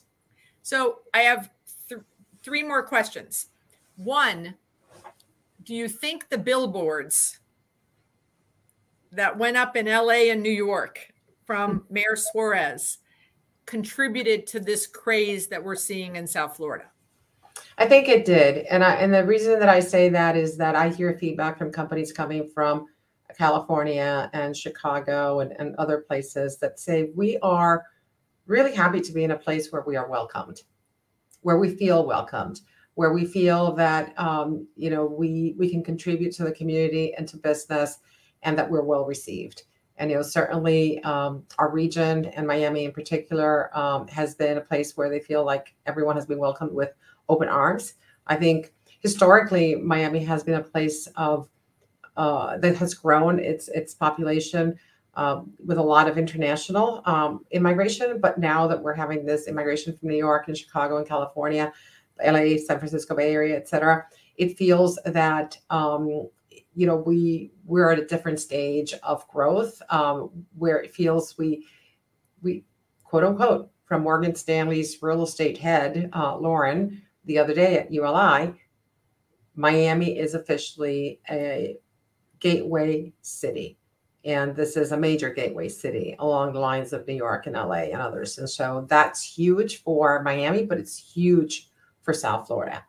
So 0.64 1.00
I 1.14 1.20
have 1.22 1.52
th- 1.88 2.02
three 2.42 2.64
more 2.64 2.84
questions. 2.84 3.50
One, 3.98 4.56
do 5.64 5.76
you 5.76 5.88
think 5.88 6.30
the 6.30 6.38
billboards 6.38 7.40
that 9.12 9.38
went 9.38 9.58
up 9.58 9.76
in 9.76 9.86
LA 9.86 10.32
and 10.32 10.42
New 10.42 10.50
York 10.50 11.14
from 11.46 11.86
Mayor 11.90 12.16
Suarez 12.16 13.00
contributed 13.66 14.48
to 14.48 14.60
this 14.60 14.88
craze 14.88 15.48
that 15.48 15.64
we're 15.64 15.76
seeing 15.76 16.16
in 16.16 16.26
South 16.26 16.56
Florida? 16.56 16.86
I 17.78 17.86
think 17.88 18.08
it 18.08 18.26
did, 18.26 18.66
and 18.66 18.84
I 18.84 18.96
and 18.96 19.14
the 19.14 19.26
reason 19.26 19.60
that 19.60 19.70
I 19.70 19.80
say 19.80 20.10
that 20.10 20.36
is 20.36 20.58
that 20.58 20.76
I 20.76 20.90
hear 20.90 21.18
feedback 21.20 21.58
from 21.58 21.72
companies 21.72 22.12
coming 22.12 22.48
from 22.48 22.86
California 23.38 24.30
and 24.34 24.56
Chicago 24.56 25.40
and, 25.40 25.54
and 25.58 25.76
other 25.78 26.00
places 26.00 26.58
that 26.60 26.80
say 26.80 27.10
we 27.16 27.38
are 27.40 27.86
really 28.46 28.76
happy 28.76 29.02
to 29.02 29.12
be 29.12 29.24
in 29.24 29.32
a 29.32 29.38
place 29.38 29.72
where 29.72 29.84
we 29.88 29.96
are 29.96 30.08
welcomed, 30.08 30.62
where 31.42 31.58
we 31.58 31.76
feel 31.76 32.06
welcomed, 32.06 32.62
where 32.96 33.14
we 33.14 33.26
feel 33.26 33.74
that 33.74 34.18
um, 34.20 34.68
you 34.76 34.90
know 34.90 35.06
we 35.06 35.56
we 35.58 35.70
can 35.70 35.84
contribute 35.84 36.34
to 36.34 36.44
the 36.44 36.52
community 36.52 37.14
and 37.16 37.28
to 37.28 37.38
business, 37.38 38.00
and 38.44 38.58
that 38.58 38.70
we're 38.70 38.84
well 38.84 39.06
received. 39.06 39.64
And 39.98 40.12
you 40.12 40.18
know 40.18 40.24
certainly 40.24 41.02
um, 41.04 41.44
our 41.58 41.72
region 41.72 42.26
and 42.26 42.46
Miami 42.46 42.86
in 42.86 42.92
particular 42.92 43.76
um, 43.76 44.08
has 44.10 44.36
been 44.36 44.58
a 44.58 44.62
place 44.62 44.96
where 44.96 45.10
they 45.10 45.20
feel 45.20 45.44
like 45.44 45.74
everyone 45.88 46.16
has 46.16 46.28
been 46.28 46.40
welcomed 46.40 46.72
with 46.72 46.92
open 47.30 47.48
arms. 47.48 47.96
I 48.28 48.36
think 48.36 48.74
historically 49.00 49.76
Miami 49.76 50.24
has 50.24 50.44
been 50.44 50.56
a 50.56 50.64
place 50.64 51.08
of 51.16 51.50
uh, 52.16 52.58
that 52.58 52.76
has 52.78 52.94
grown 52.94 53.40
its 53.40 53.68
its 53.70 53.94
population 53.94 54.78
um, 55.16 55.52
with 55.66 55.78
a 55.78 55.84
lot 55.84 56.08
of 56.08 56.18
international 56.18 57.02
um, 57.06 57.46
immigration. 57.52 58.20
But 58.20 58.38
now 58.38 58.68
that 58.68 58.82
we're 58.82 58.94
having 58.94 59.26
this 59.26 59.48
immigration 59.48 59.98
from 59.98 60.10
New 60.10 60.18
York 60.18 60.48
and 60.48 60.58
Chicago 60.58 60.98
and 60.98 61.08
California, 61.08 61.72
LA, 62.24 62.58
San 62.58 62.78
Francisco 62.78 63.16
Bay 63.16 63.34
Area, 63.34 63.58
et 63.58 63.68
cetera, 63.68 64.06
it 64.38 64.58
feels 64.58 65.00
that 65.06 65.58
um, 65.70 66.30
you 66.76 66.88
know 66.88 66.96
we 66.96 67.52
we're 67.66 67.92
at 67.92 68.00
a 68.00 68.06
different 68.06 68.40
stage 68.40 68.94
of 69.04 69.28
growth 69.28 69.82
um, 69.90 70.30
where 70.58 70.82
it 70.82 70.94
feels 70.94 71.38
we 71.38 71.66
we 72.42 72.64
quote 73.04 73.24
unquote 73.24 73.70
from 73.86 74.04
Morgan 74.04 74.36
Stanley's 74.36 75.02
real 75.02 75.24
estate 75.24 75.58
head 75.58 76.10
uh, 76.14 76.38
Lauren 76.38 77.02
the 77.26 77.38
other 77.38 77.54
day 77.54 77.78
at 77.78 77.92
ULI, 77.92 78.54
Miami 79.56 80.18
is 80.18 80.34
officially 80.34 81.20
a 81.30 81.78
gateway 82.40 83.14
city. 83.22 83.78
And 84.26 84.56
this 84.56 84.78
is 84.78 84.92
a 84.92 84.98
major 84.98 85.30
gateway 85.30 85.68
city 85.70 86.16
along 86.20 86.54
the 86.54 86.60
lines 86.60 86.94
of 86.94 87.06
New 87.08 87.16
York 87.16 87.46
and 87.46 87.56
LA 87.56 87.90
and 87.92 88.02
others. 88.02 88.38
And 88.38 88.50
so 88.50 88.86
that's 88.90 89.22
huge 89.22 89.84
for 89.84 90.22
Miami, 90.24 90.66
but 90.66 90.78
it's 90.78 90.98
huge 90.98 91.70
for 92.02 92.14
South 92.14 92.48
Florida 92.48 92.84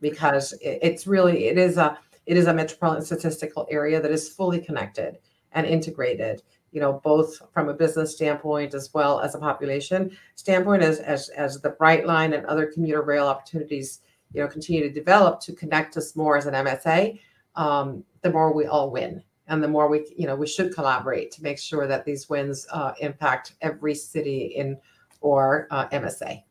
because 0.00 0.54
it's 0.62 1.06
really 1.06 1.46
it 1.46 1.58
is 1.58 1.76
a 1.76 1.98
it 2.26 2.36
is 2.36 2.46
a 2.46 2.54
metropolitan 2.54 3.04
statistical 3.04 3.66
area 3.70 4.00
that 4.00 4.10
is 4.10 4.28
fully 4.28 4.60
connected 4.60 5.18
and 5.52 5.66
integrated 5.66 6.42
you 6.72 6.80
know 6.80 7.00
both 7.04 7.40
from 7.52 7.68
a 7.68 7.74
business 7.74 8.14
standpoint 8.14 8.74
as 8.74 8.92
well 8.94 9.20
as 9.20 9.34
a 9.34 9.38
population 9.38 10.10
standpoint 10.34 10.82
as 10.82 11.00
as 11.00 11.28
as 11.30 11.60
the 11.60 11.70
Brightline 11.70 12.36
and 12.36 12.46
other 12.46 12.66
commuter 12.66 13.02
rail 13.02 13.26
opportunities 13.26 14.00
you 14.32 14.40
know 14.40 14.48
continue 14.48 14.82
to 14.82 14.92
develop 14.92 15.40
to 15.40 15.52
connect 15.52 15.96
us 15.96 16.16
more 16.16 16.36
as 16.36 16.46
an 16.46 16.54
msa 16.54 17.18
um, 17.56 18.04
the 18.22 18.30
more 18.30 18.52
we 18.52 18.66
all 18.66 18.90
win 18.90 19.22
and 19.48 19.62
the 19.62 19.68
more 19.68 19.88
we 19.88 20.06
you 20.16 20.26
know 20.26 20.36
we 20.36 20.46
should 20.46 20.74
collaborate 20.74 21.30
to 21.30 21.42
make 21.42 21.58
sure 21.58 21.86
that 21.86 22.04
these 22.04 22.28
wins 22.28 22.66
uh, 22.72 22.92
impact 23.00 23.54
every 23.60 23.94
city 23.94 24.52
in 24.56 24.76
or 25.20 25.66
uh, 25.70 25.88
msa 25.88 26.42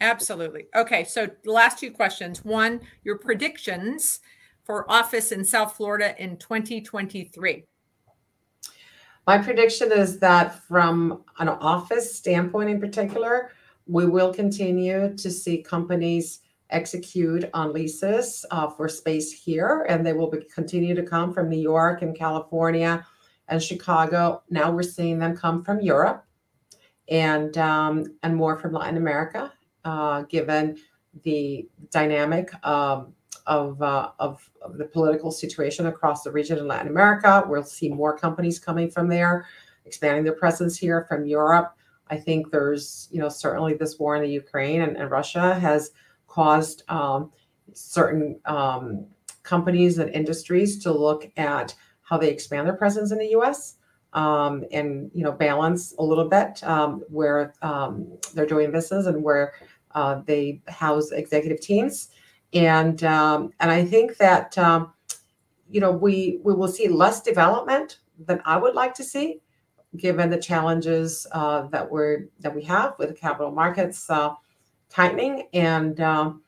Absolutely. 0.00 0.66
Okay, 0.74 1.04
so 1.04 1.28
last 1.44 1.78
two 1.78 1.90
questions. 1.90 2.44
One, 2.44 2.80
your 3.02 3.16
predictions 3.16 4.20
for 4.64 4.90
office 4.90 5.32
in 5.32 5.44
South 5.44 5.76
Florida 5.76 6.14
in 6.22 6.36
2023. 6.36 7.64
My 9.26 9.38
prediction 9.38 9.90
is 9.90 10.20
that 10.20 10.54
from 10.54 11.24
an 11.40 11.48
office 11.48 12.14
standpoint 12.14 12.70
in 12.70 12.80
particular, 12.80 13.50
we 13.88 14.06
will 14.06 14.32
continue 14.32 15.16
to 15.16 15.30
see 15.30 15.62
companies 15.62 16.40
execute 16.70 17.48
on 17.52 17.72
leases 17.72 18.44
uh, 18.52 18.68
for 18.68 18.88
space 18.88 19.32
here, 19.32 19.84
and 19.88 20.06
they 20.06 20.12
will 20.12 20.30
be, 20.30 20.44
continue 20.52 20.94
to 20.94 21.02
come 21.02 21.32
from 21.32 21.48
New 21.48 21.58
York 21.60 22.02
and 22.02 22.16
California 22.16 23.04
and 23.48 23.62
Chicago. 23.62 24.42
Now 24.48 24.70
we're 24.70 24.82
seeing 24.82 25.18
them 25.18 25.36
come 25.36 25.64
from 25.64 25.80
Europe 25.80 26.24
and 27.08 27.56
um, 27.58 28.04
and 28.22 28.34
more 28.34 28.56
from 28.56 28.72
Latin 28.72 28.96
America 28.96 29.52
uh, 29.84 30.22
given 30.22 30.76
the 31.22 31.68
dynamic 31.90 32.50
of, 33.46 33.80
uh, 33.80 34.10
of, 34.18 34.48
of, 34.62 34.76
the 34.76 34.84
political 34.84 35.30
situation 35.30 35.86
across 35.86 36.22
the 36.22 36.32
region 36.32 36.58
in 36.58 36.66
Latin 36.66 36.88
America. 36.88 37.44
We'll 37.46 37.62
see 37.62 37.88
more 37.88 38.18
companies 38.18 38.58
coming 38.58 38.90
from 38.90 39.08
there, 39.08 39.46
expanding 39.84 40.24
their 40.24 40.34
presence 40.34 40.76
here 40.76 41.06
from 41.08 41.26
Europe. 41.26 41.74
I 42.08 42.16
think 42.16 42.50
there's, 42.50 43.08
you 43.10 43.20
know, 43.20 43.28
certainly 43.28 43.74
this 43.74 43.98
war 43.98 44.16
in 44.16 44.22
the 44.22 44.28
Ukraine 44.28 44.82
and, 44.82 44.96
and 44.96 45.10
Russia 45.10 45.58
has 45.58 45.90
caused 46.26 46.82
um, 46.88 47.32
certain 47.72 48.38
um, 48.44 49.06
companies 49.42 49.98
and 49.98 50.10
industries 50.10 50.78
to 50.82 50.92
look 50.92 51.30
at 51.36 51.74
how 52.02 52.18
they 52.18 52.30
expand 52.30 52.66
their 52.66 52.76
presence 52.76 53.10
in 53.10 53.18
the 53.18 53.28
U.S. 53.28 53.76
Um, 54.12 54.64
and 54.70 55.10
you 55.14 55.24
know 55.24 55.32
balance 55.32 55.94
a 55.98 56.02
little 56.02 56.28
bit 56.28 56.62
um, 56.64 57.02
where 57.08 57.54
um, 57.62 58.06
they're 58.34 58.46
doing 58.46 58.70
business 58.70 59.06
and 59.06 59.22
where 59.22 59.54
uh, 59.94 60.22
they 60.24 60.60
house 60.68 61.10
executive 61.12 61.60
teams, 61.60 62.10
and 62.56 63.04
um, 63.04 63.52
and 63.60 63.70
I 63.70 63.84
think 63.84 64.16
that 64.16 64.56
um, 64.56 64.92
you 65.70 65.80
know 65.80 65.90
we 65.90 66.40
we 66.42 66.54
will 66.54 66.68
see 66.68 66.88
less 66.88 67.20
development 67.20 67.98
than 68.18 68.40
I 68.44 68.56
would 68.56 68.74
like 68.74 68.94
to 68.94 69.04
see, 69.04 69.40
given 69.96 70.30
the 70.30 70.38
challenges 70.38 71.26
uh, 71.32 71.62
that 71.68 71.90
we're 71.90 72.28
that 72.40 72.54
we 72.54 72.62
have 72.64 72.94
with 72.98 73.08
the 73.08 73.14
capital 73.14 73.50
markets 73.52 74.08
uh, 74.08 74.34
tightening, 74.88 75.48
and 75.52 76.00
um, 76.00 76.42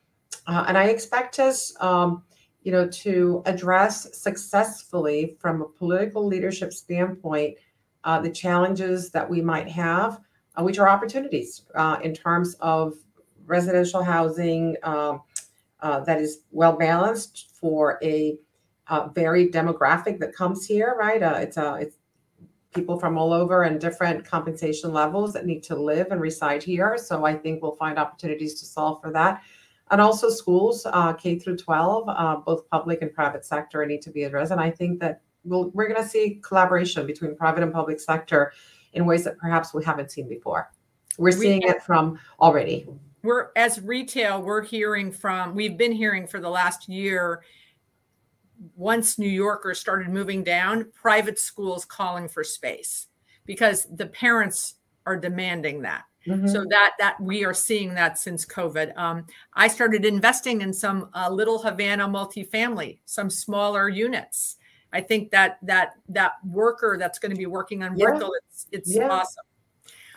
uh, 0.46 0.64
and 0.66 0.78
I 0.78 0.84
expect 0.84 1.38
us. 1.38 1.74
Um, 1.80 2.24
you 2.62 2.72
know, 2.72 2.88
to 2.88 3.40
address 3.46 4.18
successfully 4.18 5.36
from 5.38 5.62
a 5.62 5.64
political 5.64 6.26
leadership 6.26 6.72
standpoint 6.72 7.56
uh, 8.04 8.20
the 8.20 8.28
challenges 8.28 9.10
that 9.10 9.30
we 9.30 9.40
might 9.40 9.68
have, 9.68 10.20
uh, 10.56 10.62
which 10.62 10.78
are 10.78 10.88
opportunities 10.88 11.62
in 12.02 12.12
terms 12.12 12.56
of 12.60 12.94
residential 13.46 14.02
housing 14.02 14.76
um, 14.82 15.22
uh, 15.80 16.00
that 16.00 16.20
is 16.20 16.40
well 16.50 16.76
balanced 16.76 17.50
for 17.54 17.98
a 18.02 18.38
uh, 18.88 19.08
varied 19.08 19.52
demographic 19.52 20.18
that 20.18 20.34
comes 20.34 20.66
here, 20.66 20.96
right? 20.98 21.22
Uh, 21.22 21.36
it's 21.38 21.56
a 21.56 21.74
it's 21.74 21.96
people 22.74 22.98
from 22.98 23.16
all 23.16 23.32
over 23.32 23.62
and 23.62 23.80
different 23.80 24.24
compensation 24.24 24.92
levels 24.92 25.32
that 25.32 25.46
need 25.46 25.62
to 25.62 25.74
live 25.74 26.08
and 26.10 26.20
reside 26.20 26.62
here. 26.62 26.98
So 26.98 27.24
I 27.24 27.34
think 27.34 27.62
we'll 27.62 27.76
find 27.76 27.98
opportunities 27.98 28.60
to 28.60 28.66
solve 28.66 29.00
for 29.00 29.10
that. 29.12 29.42
And 29.90 30.00
also 30.00 30.28
schools, 30.28 30.86
uh, 30.86 31.14
K 31.14 31.38
through 31.38 31.56
12, 31.56 32.08
uh, 32.08 32.36
both 32.36 32.68
public 32.68 33.00
and 33.00 33.12
private 33.12 33.44
sector 33.44 33.84
need 33.86 34.02
to 34.02 34.10
be 34.10 34.24
addressed. 34.24 34.52
And 34.52 34.60
I 34.60 34.70
think 34.70 35.00
that 35.00 35.22
we'll, 35.44 35.70
we're 35.70 35.88
going 35.88 36.02
to 36.02 36.08
see 36.08 36.40
collaboration 36.42 37.06
between 37.06 37.34
private 37.36 37.62
and 37.62 37.72
public 37.72 38.00
sector 38.00 38.52
in 38.92 39.06
ways 39.06 39.24
that 39.24 39.38
perhaps 39.38 39.72
we 39.72 39.82
haven't 39.82 40.10
seen 40.10 40.28
before. 40.28 40.70
We're 41.16 41.32
seeing 41.32 41.62
it 41.62 41.82
from 41.82 42.18
already 42.38 42.86
we're 43.22 43.48
as 43.56 43.80
retail 43.80 44.40
we're 44.42 44.62
hearing 44.62 45.10
from 45.10 45.54
we've 45.54 45.76
been 45.76 45.92
hearing 45.92 46.26
for 46.26 46.40
the 46.40 46.48
last 46.48 46.88
year 46.88 47.42
once 48.76 49.18
new 49.18 49.28
yorkers 49.28 49.78
started 49.78 50.08
moving 50.08 50.42
down 50.42 50.90
private 50.92 51.38
schools 51.38 51.84
calling 51.84 52.28
for 52.28 52.44
space 52.44 53.08
because 53.46 53.86
the 53.94 54.06
parents 54.06 54.74
are 55.06 55.16
demanding 55.16 55.80
that 55.82 56.04
mm-hmm. 56.26 56.46
so 56.46 56.64
that 56.68 56.92
that 56.98 57.20
we 57.20 57.44
are 57.44 57.54
seeing 57.54 57.94
that 57.94 58.18
since 58.18 58.44
covid 58.44 58.96
um, 58.96 59.24
i 59.54 59.66
started 59.68 60.04
investing 60.04 60.60
in 60.60 60.72
some 60.72 61.08
uh, 61.14 61.28
little 61.30 61.58
havana 61.60 62.06
multifamily 62.06 62.98
some 63.04 63.30
smaller 63.30 63.88
units 63.88 64.56
I 64.92 65.00
think 65.00 65.30
that 65.32 65.58
that 65.62 65.94
that 66.08 66.32
worker 66.46 66.96
that's 66.98 67.18
going 67.18 67.32
to 67.32 67.36
be 67.36 67.46
working 67.46 67.82
on 67.82 67.96
Yeah. 67.96 68.18
it's 68.48 68.66
it's 68.72 68.94
Yeah. 68.94 69.08
awesome. 69.08 69.44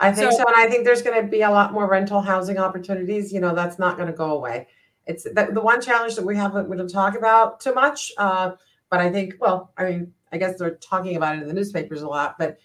I 0.02 0.12
think 0.12 0.32
So- 0.32 0.40
so, 0.40 0.44
and 0.48 0.56
I 0.56 0.68
think 0.68 0.84
there's 0.84 1.02
going 1.02 1.22
to 1.22 1.28
be 1.28 1.44
a 1.44 1.50
lot 1.50 1.72
more 1.74 1.88
rental 1.88 2.22
housing 2.22 2.58
opportunities. 2.58 3.32
You 3.32 3.40
know, 3.40 3.56
that's 3.56 3.80
not 3.80 3.96
going 3.98 4.08
to 4.08 4.14
go 4.14 4.32
away. 4.32 4.68
It's 5.06 5.24
the, 5.24 5.50
the 5.52 5.62
one 5.62 5.82
challenge 5.82 6.16
that 6.16 6.26
we 6.26 6.36
haven't 6.36 6.70
we 6.70 6.76
don't 6.78 6.90
talk 6.90 7.18
about 7.18 7.60
too 7.60 7.74
much. 7.74 8.12
Uh, 8.18 8.52
but 8.90 9.00
I 9.00 9.10
think, 9.10 9.36
well, 9.40 9.72
I 9.78 9.86
mean, 9.86 10.14
I 10.34 10.38
guess 10.38 10.58
they're 10.58 10.76
talking 10.76 11.16
about 11.16 11.38
it 11.38 11.42
in 11.42 11.48
the 11.48 11.54
newspapers 11.54 12.02
a 12.02 12.08
lot. 12.08 12.38
But 12.38 12.58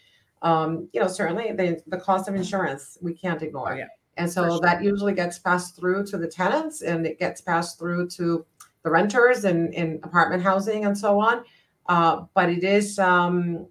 um, 0.42 0.88
you 0.92 1.00
know, 1.00 1.08
certainly 1.08 1.52
the 1.52 1.82
the 1.86 1.98
cost 1.98 2.28
of 2.28 2.34
insurance 2.34 2.98
we 3.00 3.14
can't 3.14 3.42
ignore. 3.42 3.72
Oh, 3.72 3.76
yeah. 3.76 3.86
And 4.18 4.30
so 4.30 4.48
sure. 4.48 4.60
that 4.60 4.82
usually 4.82 5.12
gets 5.12 5.38
passed 5.38 5.76
through 5.76 6.06
to 6.06 6.16
the 6.16 6.26
tenants, 6.26 6.82
and 6.82 7.06
it 7.06 7.18
gets 7.18 7.40
passed 7.40 7.78
through 7.78 8.08
to 8.10 8.46
the 8.82 8.90
renters 8.90 9.44
and 9.44 9.74
in 9.74 10.00
apartment 10.04 10.42
housing 10.42 10.84
and 10.86 10.96
so 10.96 11.20
on. 11.20 11.44
Uh, 11.88 12.24
but 12.34 12.48
it 12.48 12.64
is, 12.64 12.98
um, 12.98 13.66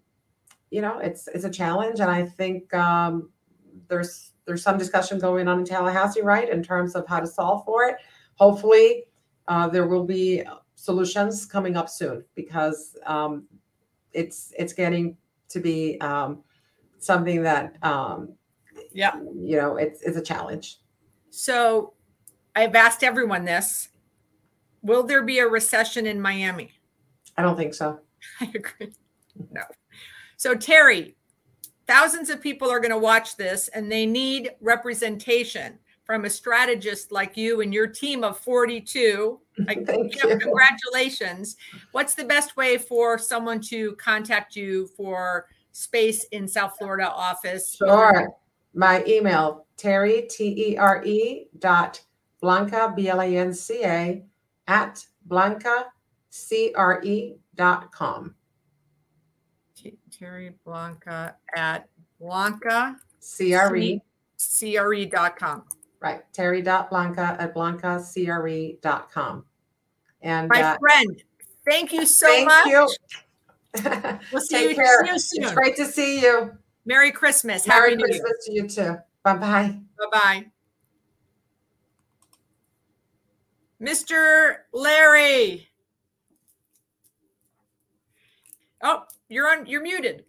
you 0.69 0.81
know, 0.81 0.99
it's 0.99 1.27
it's 1.29 1.45
a 1.45 1.49
challenge, 1.49 1.99
and 1.99 2.11
I 2.11 2.25
think 2.25 2.73
um, 2.73 3.29
there's 3.87 4.31
there's 4.45 4.61
some 4.61 4.77
discussion 4.77 5.19
going 5.19 5.47
on 5.47 5.59
in 5.59 5.65
Tallahassee, 5.65 6.21
right, 6.21 6.49
in 6.49 6.61
terms 6.61 6.95
of 6.95 7.07
how 7.07 7.19
to 7.19 7.27
solve 7.27 7.65
for 7.65 7.85
it. 7.85 7.95
Hopefully, 8.35 9.05
uh, 9.47 9.67
there 9.67 9.87
will 9.87 10.03
be 10.05 10.43
solutions 10.75 11.45
coming 11.45 11.75
up 11.77 11.89
soon 11.89 12.23
because 12.35 12.95
um, 13.05 13.45
it's 14.13 14.53
it's 14.57 14.73
getting 14.73 15.17
to 15.49 15.59
be 15.59 15.99
um, 16.01 16.43
something 16.99 17.41
that 17.43 17.75
um, 17.83 18.33
Yeah. 18.93 19.15
you 19.35 19.57
know 19.57 19.77
it's 19.77 20.01
it's 20.01 20.17
a 20.17 20.21
challenge. 20.21 20.79
So 21.29 21.93
I've 22.55 22.75
asked 22.75 23.03
everyone 23.03 23.45
this. 23.45 23.89
Will 24.81 25.03
there 25.03 25.23
be 25.23 25.39
a 25.39 25.47
recession 25.47 26.05
in 26.05 26.21
Miami? 26.21 26.71
I 27.37 27.41
don't 27.41 27.57
think 27.57 27.73
so. 27.73 27.99
I 28.39 28.51
agree. 28.53 28.93
No. 29.51 29.63
So 30.37 30.53
Tere, 30.55 31.13
thousands 31.87 32.29
of 32.29 32.41
people 32.41 32.69
are 32.69 32.79
going 32.79 32.91
to 32.91 32.97
watch 32.97 33.37
this 33.37 33.67
and 33.69 33.91
they 33.91 34.05
need 34.05 34.51
representation 34.61 35.77
from 36.05 36.25
a 36.25 36.29
strategist 36.29 37.11
like 37.11 37.35
you 37.35 37.61
and 37.61 37.73
your 37.73 37.87
team 37.87 38.23
of 38.23 38.37
42. 38.39 39.39
I, 39.67 39.75
Thank 39.75 40.15
you 40.15 40.23
know, 40.23 40.29
you. 40.29 40.39
congratulations. 40.39 41.57
What's 41.91 42.13
the 42.13 42.23
best 42.23 42.55
way 42.55 42.77
for 42.77 43.17
someone 43.17 43.59
to 43.61 43.93
contact 43.93 44.55
you 44.55 44.87
for 44.95 45.47
space 45.71 46.25
in 46.25 46.47
South 46.47 46.77
Florida 46.77 47.09
office? 47.09 47.75
Sure. 47.75 48.29
My 48.73 49.03
email, 49.07 49.65
Tere, 49.77 50.27
T 50.29 50.71
E 50.71 50.77
R 50.77 51.03
E 51.03 51.47
dot 51.59 52.01
Blanca, 52.41 52.93
B 52.95 53.07
L 53.07 53.21
A 53.21 53.37
N 53.37 53.53
C 53.53 53.83
A, 53.83 54.23
at 54.67 55.05
Blanca, 55.25 55.85
C 56.29 56.73
R 56.75 57.01
E 57.03 57.35
dot 57.55 57.91
com. 57.91 58.35
Tere 60.17 60.51
Blanca 60.65 61.35
at 61.55 61.87
Blanca 62.19 62.97
C 63.19 63.53
R 63.53 63.75
E, 63.75 64.01
CRE.com. 64.37 65.63
right. 65.99 66.21
Tere 66.33 66.61
dot 66.61 66.89
Blanca 66.89 67.35
at 67.39 67.53
Blanca, 67.53 68.01
C 68.01 68.29
R 68.29 68.47
E 68.47 68.77
dot 68.81 69.11
com. 69.11 69.43
And 70.21 70.47
My 70.49 70.61
uh, 70.61 70.77
friend, 70.79 71.21
thank 71.67 71.91
you 71.91 72.05
so 72.05 72.27
much. 72.45 72.63
thank 72.63 72.75
much. 72.75 72.91
you. 73.77 74.19
We'll 74.31 74.41
see 74.41 74.55
Take 74.55 74.69
you, 74.69 74.75
care. 74.75 75.17
see 75.17 75.41
you 75.41 75.47
It's 75.47 75.53
great 75.53 75.75
to 75.75 75.85
see 75.85 76.21
you. 76.21 76.57
Merry 76.85 77.11
Christmas. 77.11 77.67
Merry 77.67 77.91
Happy. 77.91 78.03
Christmas 78.03 78.45
to 78.45 78.53
you 78.53 78.67
too. 78.69 78.95
Bye 79.23 79.33
bye. 79.37 79.77
Bye 79.99 80.05
bye. 80.11 80.45
Mr. 83.81 84.57
Larry. 84.71 85.67
Oh, 88.81 89.03
you're 89.29 89.47
on 89.49 89.65
you're 89.65 89.81
muted. 89.81 90.25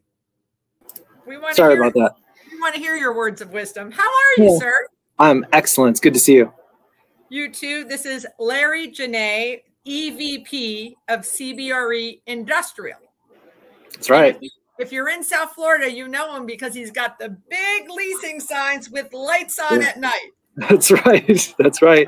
We 1.26 1.36
want 1.38 1.56
Sorry 1.56 1.74
hear, 1.74 1.82
about 1.82 1.94
that. 1.94 2.14
We 2.52 2.60
want 2.60 2.74
to 2.74 2.80
hear 2.80 2.96
your 2.96 3.14
words 3.14 3.40
of 3.40 3.50
wisdom. 3.52 3.90
How 3.90 4.04
are 4.08 4.42
you, 4.44 4.52
Yeah. 4.52 4.58
sir? 4.58 4.86
I'm 5.18 5.44
excellent. 5.52 5.92
It's 5.92 6.00
good 6.00 6.14
to 6.14 6.20
see 6.20 6.34
you. 6.36 6.52
You 7.28 7.50
too. 7.50 7.84
This 7.84 8.06
is 8.06 8.26
Larry 8.38 8.88
Janae, 8.88 9.62
EVP 9.86 10.94
of 11.08 11.20
CBRE 11.20 12.20
Industrial. 12.26 12.98
That's 13.92 14.10
right. 14.10 14.38
If 14.78 14.92
you're 14.92 15.08
in 15.08 15.24
South 15.24 15.52
Florida, 15.54 15.90
you 15.90 16.06
know 16.06 16.36
him 16.36 16.44
because 16.46 16.74
he's 16.74 16.90
got 16.90 17.18
the 17.18 17.30
big 17.48 17.88
leasing 17.90 18.38
signs 18.40 18.90
with 18.90 19.12
lights 19.12 19.58
on 19.58 19.80
Yeah. 19.80 19.88
at 19.88 19.98
night. 19.98 20.30
That's 20.56 20.90
right. 20.90 21.54
That's 21.58 21.82
right. 21.82 22.06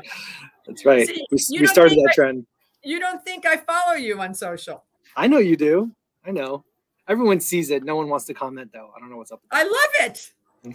That's 0.67 0.85
right. 0.85 1.07
See, 1.07 1.25
we 1.31 1.59
we 1.61 1.67
started 1.67 1.97
that 1.97 2.09
I- 2.11 2.13
trend. 2.15 2.45
You 2.83 2.99
don't 2.99 3.21
think 3.25 3.45
I 3.45 3.57
follow 3.57 3.95
you 3.95 4.21
on 4.21 4.33
social? 4.33 4.85
I 5.17 5.27
know 5.27 5.39
you 5.39 5.57
do. 5.57 5.91
I 6.25 6.31
know. 6.31 6.63
Everyone 7.09 7.39
sees 7.39 7.71
it. 7.71 7.83
No 7.83 7.95
one 7.95 8.07
wants 8.07 8.25
to 8.25 8.33
comment 8.33 8.71
though. 8.71 8.91
I 8.95 8.99
don't 8.99 9.09
know 9.09 9.17
what's 9.17 9.31
up. 9.31 9.41
I 9.51 9.63
love 9.63 10.11
it. 10.11 10.31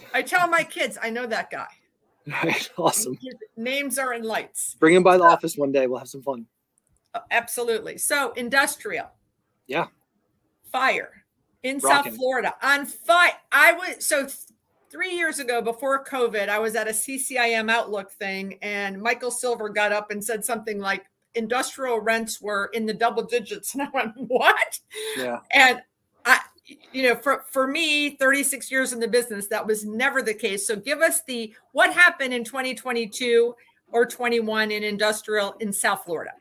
I 0.15 0.23
tell 0.23 0.48
my 0.48 0.65
kids, 0.65 0.98
I 1.01 1.09
know 1.11 1.27
that 1.27 1.51
guy. 1.51 1.69
Right. 2.27 2.70
Awesome. 2.78 3.16
His 3.23 3.35
names 3.56 3.98
are 3.98 4.15
in 4.15 4.23
lights. 4.23 4.77
Bring 4.81 4.94
him 4.94 5.02
by 5.02 5.16
the 5.16 5.24
office 5.24 5.56
one 5.56 5.73
day. 5.73 5.86
We'll 5.86 5.98
have 5.98 6.09
some 6.09 6.23
fun. 6.23 6.47
Uh, 7.15 7.20
Absolutely. 7.31 7.98
So, 7.98 8.32
industrial. 8.32 9.11
Yeah. 9.66 9.86
Fire 10.73 11.24
in 11.62 11.78
Rockin'. 11.78 12.12
South 12.12 12.16
Florida 12.16 12.55
on 12.62 12.86
fire. 12.86 13.32
I 13.52 13.73
was 13.73 14.05
so 14.05 14.23
th- 14.23 14.36
three 14.90 15.15
years 15.15 15.39
ago 15.39 15.61
before 15.62 16.05
COVID, 16.05 16.48
I 16.48 16.59
was 16.59 16.74
at 16.74 16.89
a 16.89 16.93
CCIM 16.93 17.70
Outlook 17.70 18.11
thing, 18.12 18.59
and 18.62 19.01
Michael 19.01 19.31
Silver 19.31 19.69
got 19.69 19.93
up 19.93 20.11
and 20.11 20.24
said 20.24 20.44
something 20.44 20.81
like, 20.81 21.05
industrial 21.35 22.01
rents 22.01 22.40
were 22.40 22.70
in 22.73 22.86
the 22.86 22.94
double 22.94 23.24
digits. 23.24 23.74
And 23.78 23.82
I 23.82 23.90
went, 23.93 24.12
what? 24.16 24.81
Yeah. 25.16 25.40
And 25.52 25.82
you 26.92 27.02
know, 27.02 27.14
for, 27.16 27.44
for 27.50 27.66
me, 27.66 28.10
36 28.16 28.70
years 28.70 28.92
in 28.92 29.00
the 29.00 29.08
business, 29.08 29.48
that 29.48 29.66
was 29.66 29.84
never 29.84 30.22
the 30.22 30.34
case. 30.34 30.66
So 30.66 30.76
give 30.76 31.00
us 31.00 31.22
the 31.22 31.54
what 31.72 31.92
happened 31.92 32.32
in 32.32 32.44
2022 32.44 33.54
or 33.92 34.06
21 34.06 34.70
in 34.70 34.82
industrial 34.82 35.54
in 35.60 35.72
South 35.72 36.04
Florida. 36.04 36.32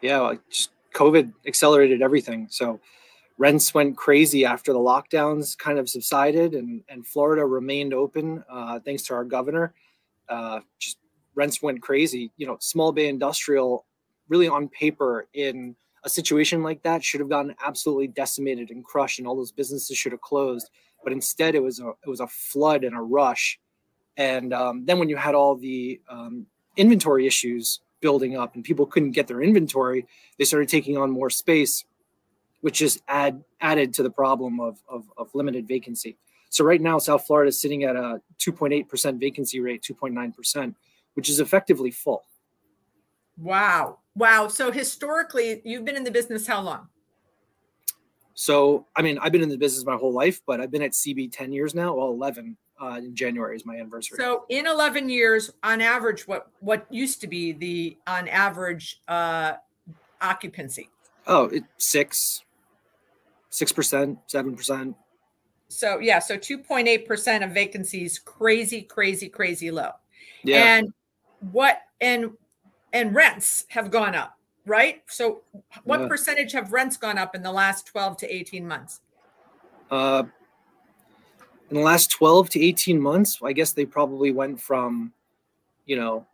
Yeah. 0.00 0.20
like, 0.20 0.40
Just 0.48 0.70
COVID 0.94 1.32
accelerated 1.46 2.00
everything. 2.00 2.46
So 2.50 2.80
rents 3.38 3.74
went 3.74 3.96
crazy 3.96 4.44
after 4.44 4.72
the 4.72 4.78
lockdowns 4.78 5.58
kind 5.58 5.78
of 5.78 5.88
subsided 5.88 6.54
and, 6.54 6.82
and 6.88 7.06
Florida 7.06 7.44
remained 7.44 7.92
open 7.92 8.44
uh, 8.48 8.80
thanks 8.80 9.02
to 9.04 9.14
our 9.14 9.24
governor. 9.24 9.74
Uh, 10.28 10.60
just 10.78 10.98
rents 11.34 11.60
went 11.60 11.82
crazy. 11.82 12.30
You 12.36 12.46
know, 12.46 12.56
small 12.60 12.92
bay 12.92 13.08
industrial 13.08 13.84
really 14.28 14.48
on 14.48 14.68
paper 14.68 15.26
in 15.34 15.76
a 16.06 16.08
situation 16.08 16.62
like 16.62 16.82
that 16.84 17.04
should 17.04 17.20
have 17.20 17.28
gotten 17.28 17.54
absolutely 17.62 18.06
decimated 18.06 18.70
and 18.70 18.84
crushed 18.84 19.18
and 19.18 19.26
all 19.26 19.36
those 19.36 19.50
businesses 19.52 19.98
should 19.98 20.12
have 20.12 20.20
closed. 20.20 20.70
But 21.02 21.12
instead 21.12 21.54
it 21.54 21.62
was 21.62 21.80
a 21.80 21.88
it 21.88 22.08
was 22.08 22.20
a 22.20 22.28
flood 22.28 22.84
and 22.84 22.96
a 22.96 23.00
rush. 23.00 23.58
And 24.16 24.54
um, 24.54 24.86
then 24.86 24.98
when 24.98 25.08
you 25.08 25.16
had 25.16 25.34
all 25.34 25.56
the 25.56 26.00
um, 26.08 26.46
inventory 26.76 27.26
issues 27.26 27.80
building 28.00 28.36
up 28.36 28.54
and 28.54 28.64
people 28.64 28.86
couldn't 28.86 29.10
get 29.10 29.26
their 29.26 29.42
inventory, 29.42 30.06
they 30.38 30.44
started 30.44 30.68
taking 30.68 30.96
on 30.96 31.10
more 31.10 31.28
space, 31.28 31.84
which 32.60 32.78
just 32.78 33.02
add 33.08 33.42
added 33.60 33.92
to 33.94 34.02
the 34.02 34.10
problem 34.10 34.60
of, 34.60 34.78
of, 34.88 35.04
of 35.18 35.34
limited 35.34 35.66
vacancy. 35.66 36.16
So 36.50 36.64
right 36.64 36.80
now, 36.80 36.98
South 36.98 37.26
Florida 37.26 37.48
is 37.48 37.60
sitting 37.60 37.82
at 37.82 37.96
a 37.96 38.22
2.8% 38.38 39.18
vacancy 39.18 39.58
rate, 39.58 39.82
2.9%, 39.82 40.74
which 41.14 41.28
is 41.28 41.40
effectively 41.40 41.90
full. 41.90 42.22
Wow. 43.36 43.98
Wow. 44.16 44.48
So 44.48 44.72
historically, 44.72 45.60
you've 45.64 45.84
been 45.84 45.96
in 45.96 46.04
the 46.04 46.10
business 46.10 46.46
how 46.46 46.60
long? 46.62 46.88
So, 48.34 48.86
I 48.96 49.02
mean, 49.02 49.18
I've 49.18 49.32
been 49.32 49.42
in 49.42 49.48
the 49.48 49.56
business 49.56 49.84
my 49.84 49.96
whole 49.96 50.12
life, 50.12 50.40
but 50.46 50.60
I've 50.60 50.70
been 50.70 50.82
at 50.82 50.92
CB 50.92 51.32
10 51.32 51.52
years 51.52 51.74
now. 51.74 51.94
Well, 51.94 52.08
11 52.08 52.56
uh, 52.80 52.86
in 52.98 53.14
January 53.14 53.56
is 53.56 53.64
my 53.64 53.76
anniversary. 53.76 54.18
So 54.18 54.44
in 54.50 54.66
11 54.66 55.08
years, 55.08 55.50
on 55.62 55.80
average, 55.80 56.28
what 56.28 56.48
what 56.60 56.86
used 56.90 57.22
to 57.22 57.26
be 57.26 57.52
the 57.52 57.96
on 58.06 58.28
average 58.28 59.00
uh, 59.08 59.54
occupancy? 60.20 60.90
oh, 61.26 61.46
it, 61.46 61.64
six, 61.78 62.44
6%, 63.50 64.18
7%. 64.32 64.94
So 65.68 65.98
yeah, 65.98 66.20
so 66.20 66.36
2.8 66.36 67.06
percent 67.06 67.42
of 67.42 67.50
vacancies, 67.50 68.20
crazy, 68.20 68.82
crazy, 68.82 69.28
crazy 69.28 69.70
low. 69.72 69.90
Yeah. 70.44 70.76
And 70.76 70.92
what 71.50 71.80
and 72.00 72.30
and 72.92 73.14
rents 73.14 73.64
have 73.68 73.90
gone 73.90 74.14
up, 74.14 74.38
right? 74.64 75.02
So 75.06 75.42
what 75.84 76.00
Yeah. 76.00 76.08
percentage 76.08 76.52
have 76.52 76.72
rents 76.72 76.96
gone 76.96 77.18
up 77.18 77.34
in 77.34 77.42
the 77.42 77.52
last 77.52 77.86
12 77.86 78.16
to 78.18 78.32
18 78.34 78.66
months? 78.66 79.00
Uh, 79.90 80.24
in 81.70 81.76
the 81.76 81.82
last 81.82 82.10
12 82.10 82.48
to 82.50 82.60
18 82.60 83.00
months, 83.00 83.38
I 83.42 83.52
guess 83.52 83.72
they 83.72 83.84
probably 83.86 84.30
went 84.32 84.60
from, 84.60 85.12
you 85.84 85.96
know, 85.96 86.26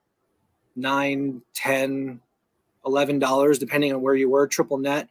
nine, 0.77 1.43
10, 1.55 2.21
11 2.85 3.19
dollars, 3.19 3.59
depending 3.59 3.93
on 3.95 4.01
where 4.03 4.15
you 4.15 4.29
were, 4.29 4.47
triple 4.47 4.79
net 4.79 5.09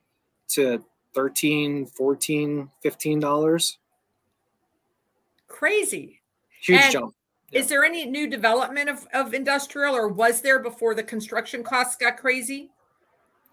to 0.49 0.83
13, 1.13 1.85
14, 1.85 2.69
15 2.81 3.19
dollars. 3.19 3.77
Crazy. 5.47 6.21
Huge 6.61 6.81
And- 6.81 6.91
jump. 6.91 7.15
Is 7.51 7.67
there 7.67 7.83
any 7.83 8.05
new 8.05 8.27
development 8.27 8.89
of, 8.89 9.07
of 9.13 9.33
industrial 9.33 9.95
or 9.95 10.07
was 10.07 10.41
there 10.41 10.59
before 10.59 10.95
the 10.95 11.03
construction 11.03 11.63
costs 11.63 11.95
got 11.95 12.17
crazy? 12.17 12.71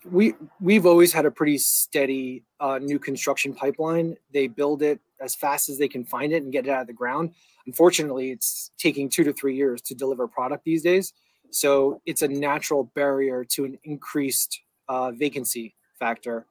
we 0.04 0.34
we've 0.60 0.86
always 0.86 1.12
had 1.12 1.26
a 1.26 1.30
pretty 1.30 1.58
steady 1.58 2.44
uh, 2.60 2.78
new 2.78 2.98
construction 2.98 3.54
pipeline. 3.54 4.16
They 4.32 4.46
build 4.46 4.82
it 4.82 5.00
as 5.20 5.34
fast 5.34 5.68
as 5.68 5.78
they 5.78 5.88
can 5.88 6.04
find 6.04 6.32
it 6.32 6.42
and 6.42 6.52
get 6.52 6.66
it 6.66 6.70
out 6.70 6.82
of 6.82 6.86
the 6.86 6.92
ground. 6.92 7.32
Unfortunately, 7.66 8.30
it's 8.30 8.70
taking 8.78 9.08
two 9.08 9.24
to 9.24 9.32
three 9.32 9.56
years 9.56 9.82
to 9.82 9.94
deliver 9.94 10.26
product 10.26 10.64
these 10.64 10.82
days. 10.82 11.12
So 11.50 12.00
it's 12.06 12.22
a 12.22 12.28
natural 12.28 12.84
barrier 12.94 13.44
to 13.44 13.64
an 13.64 13.78
increased 13.84 14.60
uh, 14.88 15.10
vacancy 15.12 15.74
factor 15.98 16.46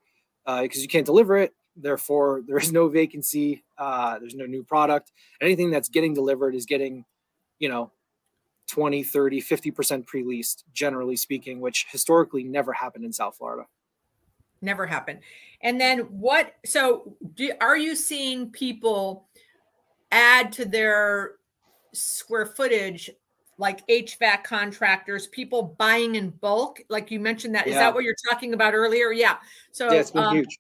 because 0.46 0.80
uh, 0.80 0.82
you 0.82 0.88
can't 0.88 1.06
deliver 1.06 1.38
it. 1.38 1.54
Therefore, 1.76 2.42
there 2.48 2.58
is 2.58 2.72
no 2.72 2.88
vacancy. 2.90 3.64
Uh, 3.78 4.20
there's 4.20 4.36
no 4.36 4.46
new 4.46 4.64
product. 4.64 5.12
Anything 5.42 5.72
that's 5.72 5.90
getting 5.90 6.14
delivered 6.14 6.56
is 6.56 6.66
getting, 6.66 7.06
you 7.60 7.70
know, 7.70 7.92
20, 8.68 9.04
30, 9.04 9.42
50% 9.42 10.06
pre 10.06 10.24
leased, 10.24 10.66
generally 10.74 11.16
speaking, 11.16 11.60
which 11.60 11.88
historically 11.90 12.44
never 12.44 12.74
happened 12.74 13.06
in 13.06 13.14
South 13.14 13.38
Florida. 13.38 13.66
Never 14.62 14.86
happened. 14.86 15.20
And 15.62 15.80
then 15.80 16.00
what? 16.00 16.56
So, 16.66 17.16
do, 17.36 17.52
are 17.62 17.78
you 17.78 17.96
seeing 17.96 18.50
people 18.50 19.28
add 20.12 20.52
to 20.54 20.66
their 20.66 21.36
square 21.94 22.46
footage 22.46 23.10
like 23.58 23.86
HVAC 23.88 24.44
contractors, 24.44 25.28
people 25.28 25.76
buying 25.78 26.16
in 26.16 26.30
bulk, 26.30 26.82
like 26.90 27.10
you 27.10 27.20
mentioned 27.20 27.56
that. 27.56 27.66
Yeah. 27.66 27.74
Is 27.74 27.80
that 27.80 27.94
what 27.94 28.04
you're 28.04 28.16
talking 28.30 28.54
about 28.54 28.74
earlier? 28.74 29.12
Yeah. 29.12 29.38
So 29.72 29.92
yeah, 29.92 30.00
it's 30.00 30.12
been 30.12 30.24
um, 30.24 30.36
huge. 30.36 30.60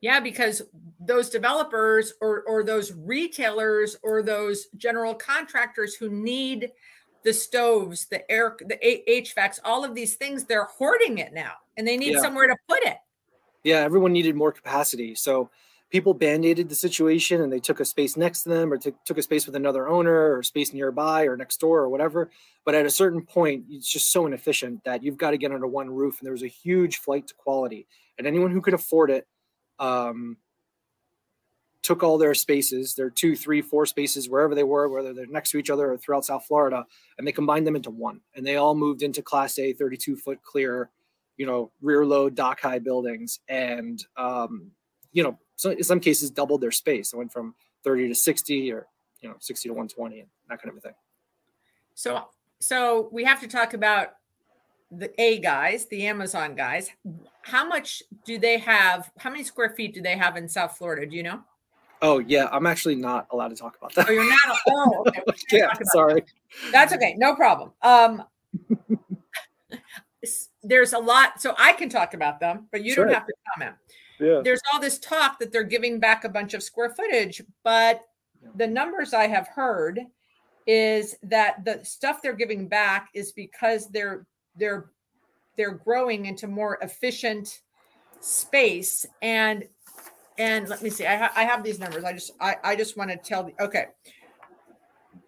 Yeah, 0.00 0.20
because 0.20 0.62
those 1.00 1.28
developers 1.28 2.12
or 2.20 2.42
or 2.42 2.62
those 2.62 2.92
retailers 2.92 3.96
or 4.02 4.22
those 4.22 4.66
general 4.76 5.14
contractors 5.14 5.94
who 5.94 6.08
need 6.08 6.70
the 7.24 7.32
stoves, 7.32 8.06
the 8.06 8.30
air, 8.30 8.56
the 8.60 8.78
HVACs, 9.08 9.58
all 9.64 9.84
of 9.84 9.94
these 9.94 10.14
things, 10.14 10.44
they're 10.44 10.64
hoarding 10.64 11.18
it 11.18 11.32
now, 11.32 11.52
and 11.76 11.86
they 11.86 11.96
need 11.96 12.14
yeah. 12.14 12.20
somewhere 12.20 12.46
to 12.46 12.56
put 12.68 12.82
it. 12.84 12.98
Yeah, 13.64 13.80
everyone 13.80 14.12
needed 14.12 14.36
more 14.36 14.52
capacity, 14.52 15.16
so 15.16 15.50
people 15.90 16.14
band-aided 16.14 16.68
the 16.68 16.74
situation 16.74 17.40
and 17.40 17.52
they 17.52 17.60
took 17.60 17.80
a 17.80 17.84
space 17.84 18.16
next 18.16 18.42
to 18.42 18.50
them 18.50 18.72
or 18.72 18.76
t- 18.76 18.92
took 19.04 19.18
a 19.18 19.22
space 19.22 19.46
with 19.46 19.56
another 19.56 19.88
owner 19.88 20.36
or 20.36 20.42
space 20.42 20.72
nearby 20.72 21.24
or 21.24 21.36
next 21.36 21.58
door 21.60 21.80
or 21.80 21.88
whatever 21.88 22.30
but 22.64 22.74
at 22.74 22.86
a 22.86 22.90
certain 22.90 23.22
point 23.22 23.64
it's 23.70 23.90
just 23.90 24.12
so 24.12 24.26
inefficient 24.26 24.82
that 24.84 25.02
you've 25.02 25.16
got 25.16 25.30
to 25.30 25.38
get 25.38 25.52
under 25.52 25.66
one 25.66 25.88
roof 25.88 26.18
and 26.18 26.26
there 26.26 26.32
was 26.32 26.42
a 26.42 26.48
huge 26.48 26.98
flight 26.98 27.26
to 27.26 27.34
quality 27.34 27.86
and 28.18 28.26
anyone 28.26 28.50
who 28.50 28.60
could 28.60 28.74
afford 28.74 29.10
it 29.10 29.26
um, 29.78 30.36
took 31.82 32.02
all 32.02 32.18
their 32.18 32.34
spaces 32.34 32.94
their 32.94 33.10
two 33.10 33.34
three 33.34 33.62
four 33.62 33.86
spaces 33.86 34.28
wherever 34.28 34.54
they 34.54 34.64
were 34.64 34.88
whether 34.88 35.14
they're 35.14 35.26
next 35.26 35.50
to 35.50 35.58
each 35.58 35.70
other 35.70 35.92
or 35.92 35.96
throughout 35.96 36.24
south 36.24 36.44
florida 36.44 36.84
and 37.16 37.26
they 37.26 37.32
combined 37.32 37.66
them 37.66 37.76
into 37.76 37.90
one 37.90 38.20
and 38.34 38.46
they 38.46 38.56
all 38.56 38.74
moved 38.74 39.02
into 39.02 39.22
class 39.22 39.58
a 39.58 39.72
32 39.72 40.16
foot 40.16 40.42
clear 40.42 40.90
you 41.38 41.46
know 41.46 41.70
rear 41.80 42.04
load 42.04 42.34
dock 42.34 42.60
high 42.60 42.78
buildings 42.78 43.40
and 43.48 44.04
um, 44.18 44.70
you 45.12 45.22
know 45.22 45.38
so 45.58 45.70
in 45.70 45.82
some 45.82 46.00
cases 46.00 46.30
doubled 46.30 46.60
their 46.60 46.70
space. 46.70 47.12
It 47.12 47.16
went 47.16 47.32
from 47.32 47.54
30 47.84 48.08
to 48.08 48.14
60 48.14 48.72
or 48.72 48.86
you 49.20 49.28
know 49.28 49.34
60 49.40 49.68
to 49.68 49.72
120 49.72 50.20
and 50.20 50.28
that 50.48 50.62
kind 50.62 50.70
of 50.70 50.76
a 50.76 50.80
thing. 50.80 50.94
So 51.94 52.24
so 52.60 53.08
we 53.12 53.24
have 53.24 53.40
to 53.40 53.48
talk 53.48 53.74
about 53.74 54.10
the 54.90 55.10
A 55.20 55.38
guys, 55.38 55.86
the 55.86 56.06
Amazon 56.06 56.54
guys. 56.54 56.90
How 57.42 57.66
much 57.66 58.02
do 58.24 58.38
they 58.38 58.58
have? 58.58 59.10
How 59.18 59.30
many 59.30 59.44
square 59.44 59.70
feet 59.70 59.94
do 59.94 60.00
they 60.00 60.16
have 60.16 60.36
in 60.36 60.48
South 60.48 60.76
Florida? 60.76 61.06
Do 61.06 61.16
you 61.16 61.22
know? 61.22 61.40
Oh 62.00 62.20
yeah, 62.20 62.48
I'm 62.52 62.66
actually 62.66 62.96
not 62.96 63.26
allowed 63.30 63.48
to 63.48 63.56
talk 63.56 63.76
about 63.76 63.94
that. 63.94 64.08
Oh, 64.08 64.12
you're 64.12 64.28
not. 64.28 64.58
Oh, 64.68 65.04
okay. 65.08 65.22
yeah, 65.52 65.72
sorry. 65.92 66.20
That. 66.20 66.72
That's 66.72 66.92
okay. 66.94 67.14
No 67.18 67.34
problem. 67.34 67.72
Um, 67.82 68.22
there's 70.62 70.92
a 70.92 70.98
lot, 70.98 71.40
so 71.40 71.54
I 71.58 71.72
can 71.72 71.88
talk 71.88 72.14
about 72.14 72.40
them, 72.40 72.68
but 72.70 72.84
you 72.84 72.94
sure. 72.94 73.04
don't 73.04 73.14
have 73.14 73.26
to 73.26 73.34
comment 73.52 73.76
yeah. 74.20 74.40
there's 74.42 74.60
all 74.72 74.80
this 74.80 74.98
talk 74.98 75.38
that 75.38 75.52
they're 75.52 75.64
giving 75.64 76.00
back 76.00 76.24
a 76.24 76.28
bunch 76.28 76.54
of 76.54 76.62
square 76.62 76.90
footage, 76.90 77.42
but 77.64 78.02
the 78.56 78.66
numbers 78.66 79.14
I 79.14 79.26
have 79.26 79.48
heard 79.48 80.00
is 80.66 81.16
that 81.22 81.64
the 81.64 81.80
stuff 81.84 82.20
they're 82.22 82.34
giving 82.34 82.68
back 82.68 83.08
is 83.14 83.32
because 83.32 83.88
they're 83.88 84.26
they're 84.58 84.90
they're 85.56 85.72
growing 85.72 86.26
into 86.26 86.46
more 86.46 86.78
efficient 86.82 87.62
space. 88.20 89.06
And 89.22 89.64
and 90.38 90.68
let 90.68 90.82
me 90.82 90.90
see 90.90 91.06
I, 91.06 91.16
ha- 91.16 91.32
I 91.34 91.44
have 91.44 91.64
these 91.64 91.78
numbers. 91.78 92.04
I 92.04 92.12
just 92.12 92.32
i, 92.40 92.56
I 92.62 92.76
just 92.76 92.96
want 92.96 93.10
to 93.10 93.16
tell 93.16 93.44
the 93.44 93.54
okay. 93.62 93.86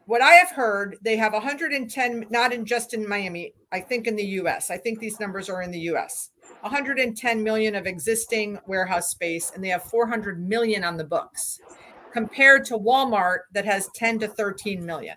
What 0.06 0.22
i 0.22 0.32
have 0.32 0.50
heard 0.50 0.96
they 1.02 1.16
have 1.16 1.32
110 1.32 2.26
not 2.30 2.52
in 2.52 2.64
just 2.64 2.94
in 2.94 3.08
miami 3.08 3.54
i 3.70 3.78
think 3.78 4.08
in 4.08 4.16
the 4.16 4.24
us 4.24 4.68
i 4.68 4.76
think 4.76 4.98
these 4.98 5.20
numbers 5.20 5.48
are 5.48 5.62
in 5.62 5.70
the 5.70 5.78
us 5.82 6.30
110 6.62 7.44
million 7.44 7.76
of 7.76 7.86
existing 7.86 8.58
warehouse 8.66 9.10
space 9.10 9.52
and 9.54 9.62
they 9.62 9.68
have 9.68 9.84
400 9.84 10.44
million 10.48 10.82
on 10.82 10.96
the 10.96 11.04
books 11.04 11.60
compared 12.12 12.64
to 12.66 12.78
Walmart 12.78 13.40
that 13.52 13.64
has 13.64 13.88
10 13.94 14.20
to 14.20 14.28
13 14.28 14.84
million. 14.84 15.16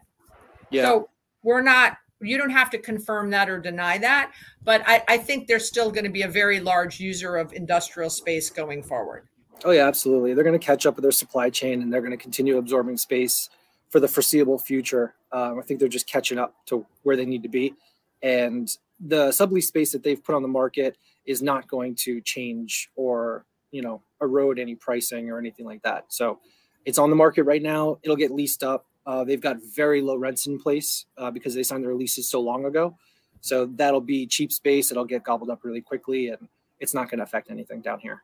Yeah. 0.70 0.84
So 0.84 1.10
we're 1.44 1.62
not 1.62 1.98
you 2.24 2.38
don't 2.38 2.50
have 2.50 2.70
to 2.72 2.78
confirm 2.78 3.30
that 3.32 3.50
or 3.50 3.60
deny 3.60 3.98
that, 4.00 4.32
but 4.64 4.82
I, 4.86 5.04
I 5.08 5.18
think 5.18 5.48
they're 5.48 5.60
still 5.60 5.92
going 5.92 6.06
to 6.06 6.10
be 6.12 6.24
a 6.24 6.28
very 6.28 6.60
large 6.60 7.00
user 7.00 7.36
of 7.38 7.54
industrial 7.54 8.10
space 8.10 8.50
going 8.50 8.84
forward. 8.84 9.28
Oh 9.66 9.72
yeah, 9.72 9.88
absolutely. 9.88 10.34
They're 10.34 10.44
going 10.44 10.60
to 10.60 10.66
catch 10.66 10.86
up 10.86 10.96
with 10.96 11.04
their 11.04 11.12
supply 11.12 11.50
chain 11.50 11.82
and 11.82 11.92
they're 11.92 12.02
going 12.02 12.12
to 12.12 12.18
continue 12.18 12.58
absorbing 12.58 12.98
space 12.98 13.50
for 13.90 14.00
the 14.00 14.08
foreseeable 14.08 14.58
future. 14.58 15.14
Um, 15.32 15.60
I 15.60 15.62
think 15.62 15.80
they're 15.80 15.90
just 15.90 16.08
catching 16.08 16.38
up 16.38 16.56
to 16.68 16.86
where 17.04 17.16
they 17.16 17.26
need 17.26 17.44
to 17.44 17.50
be, 17.50 17.74
and 18.22 18.70
the 19.00 19.30
sublease 19.30 19.64
space 19.64 19.92
that 19.92 20.04
they've 20.04 20.24
put 20.24 20.36
on 20.36 20.42
the 20.42 20.48
market 20.48 20.98
is 21.26 21.42
not 21.42 21.68
going 21.68 21.96
to 21.96 22.22
change 22.22 22.90
or 22.96 23.46
you 23.72 23.82
know 23.82 24.02
erode 24.22 24.60
any 24.60 24.76
pricing 24.76 25.30
or 25.30 25.40
anything 25.40 25.66
like 25.66 25.82
that. 25.84 26.06
So 26.10 26.40
it's 26.86 26.98
on 26.98 27.10
the 27.10 27.16
market 27.16 27.44
right 27.44 27.62
now. 27.62 28.00
It'll 28.04 28.16
get 28.16 28.32
leased 28.32 28.64
up. 28.64 28.86
Uh, 29.06 29.24
they've 29.24 29.42
got 29.42 29.58
very 29.76 30.02
low 30.02 30.16
rents 30.16 30.48
in 30.48 30.60
place 30.60 31.06
uh, 31.18 31.30
because 31.30 31.54
they 31.54 31.64
signed 31.64 31.84
their 31.84 31.96
leases 31.96 32.30
so 32.30 32.40
long 32.40 32.66
ago. 32.66 32.98
So 33.42 33.66
that'll 33.66 34.02
be 34.02 34.26
cheap 34.26 34.52
space. 34.52 34.92
It'll 34.92 35.06
get 35.06 35.24
gobbled 35.24 35.50
up 35.50 35.64
really 35.64 35.82
quickly, 35.82 36.30
and 36.30 36.48
it's 36.80 36.94
not 36.94 37.10
going 37.10 37.18
to 37.18 37.24
affect 37.24 37.52
anything 37.52 37.82
down 37.82 38.00
here. 38.00 38.24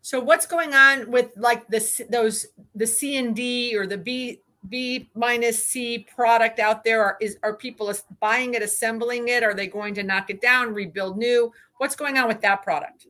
So 0.00 0.20
what's 0.20 0.46
going 0.46 0.74
on 0.74 1.10
with 1.10 1.32
like 1.36 1.68
this 1.68 2.00
those 2.08 2.46
the 2.74 2.86
C 2.86 3.16
and 3.16 3.36
D 3.36 3.76
or 3.76 3.86
the 3.86 3.98
B 3.98 4.40
B 4.68 5.10
minus 5.14 5.66
C 5.66 6.06
product 6.14 6.60
out 6.60 6.82
there? 6.82 7.02
Are, 7.04 7.16
is 7.20 7.36
are 7.42 7.54
people 7.54 7.92
buying 8.20 8.54
it, 8.54 8.62
assembling 8.62 9.28
it? 9.28 9.42
Are 9.42 9.54
they 9.54 9.66
going 9.66 9.94
to 9.94 10.02
knock 10.02 10.30
it 10.30 10.40
down, 10.40 10.72
rebuild 10.72 11.18
new? 11.18 11.52
What's 11.76 11.94
going 11.94 12.16
on 12.16 12.26
with 12.26 12.40
that 12.40 12.62
product? 12.62 13.06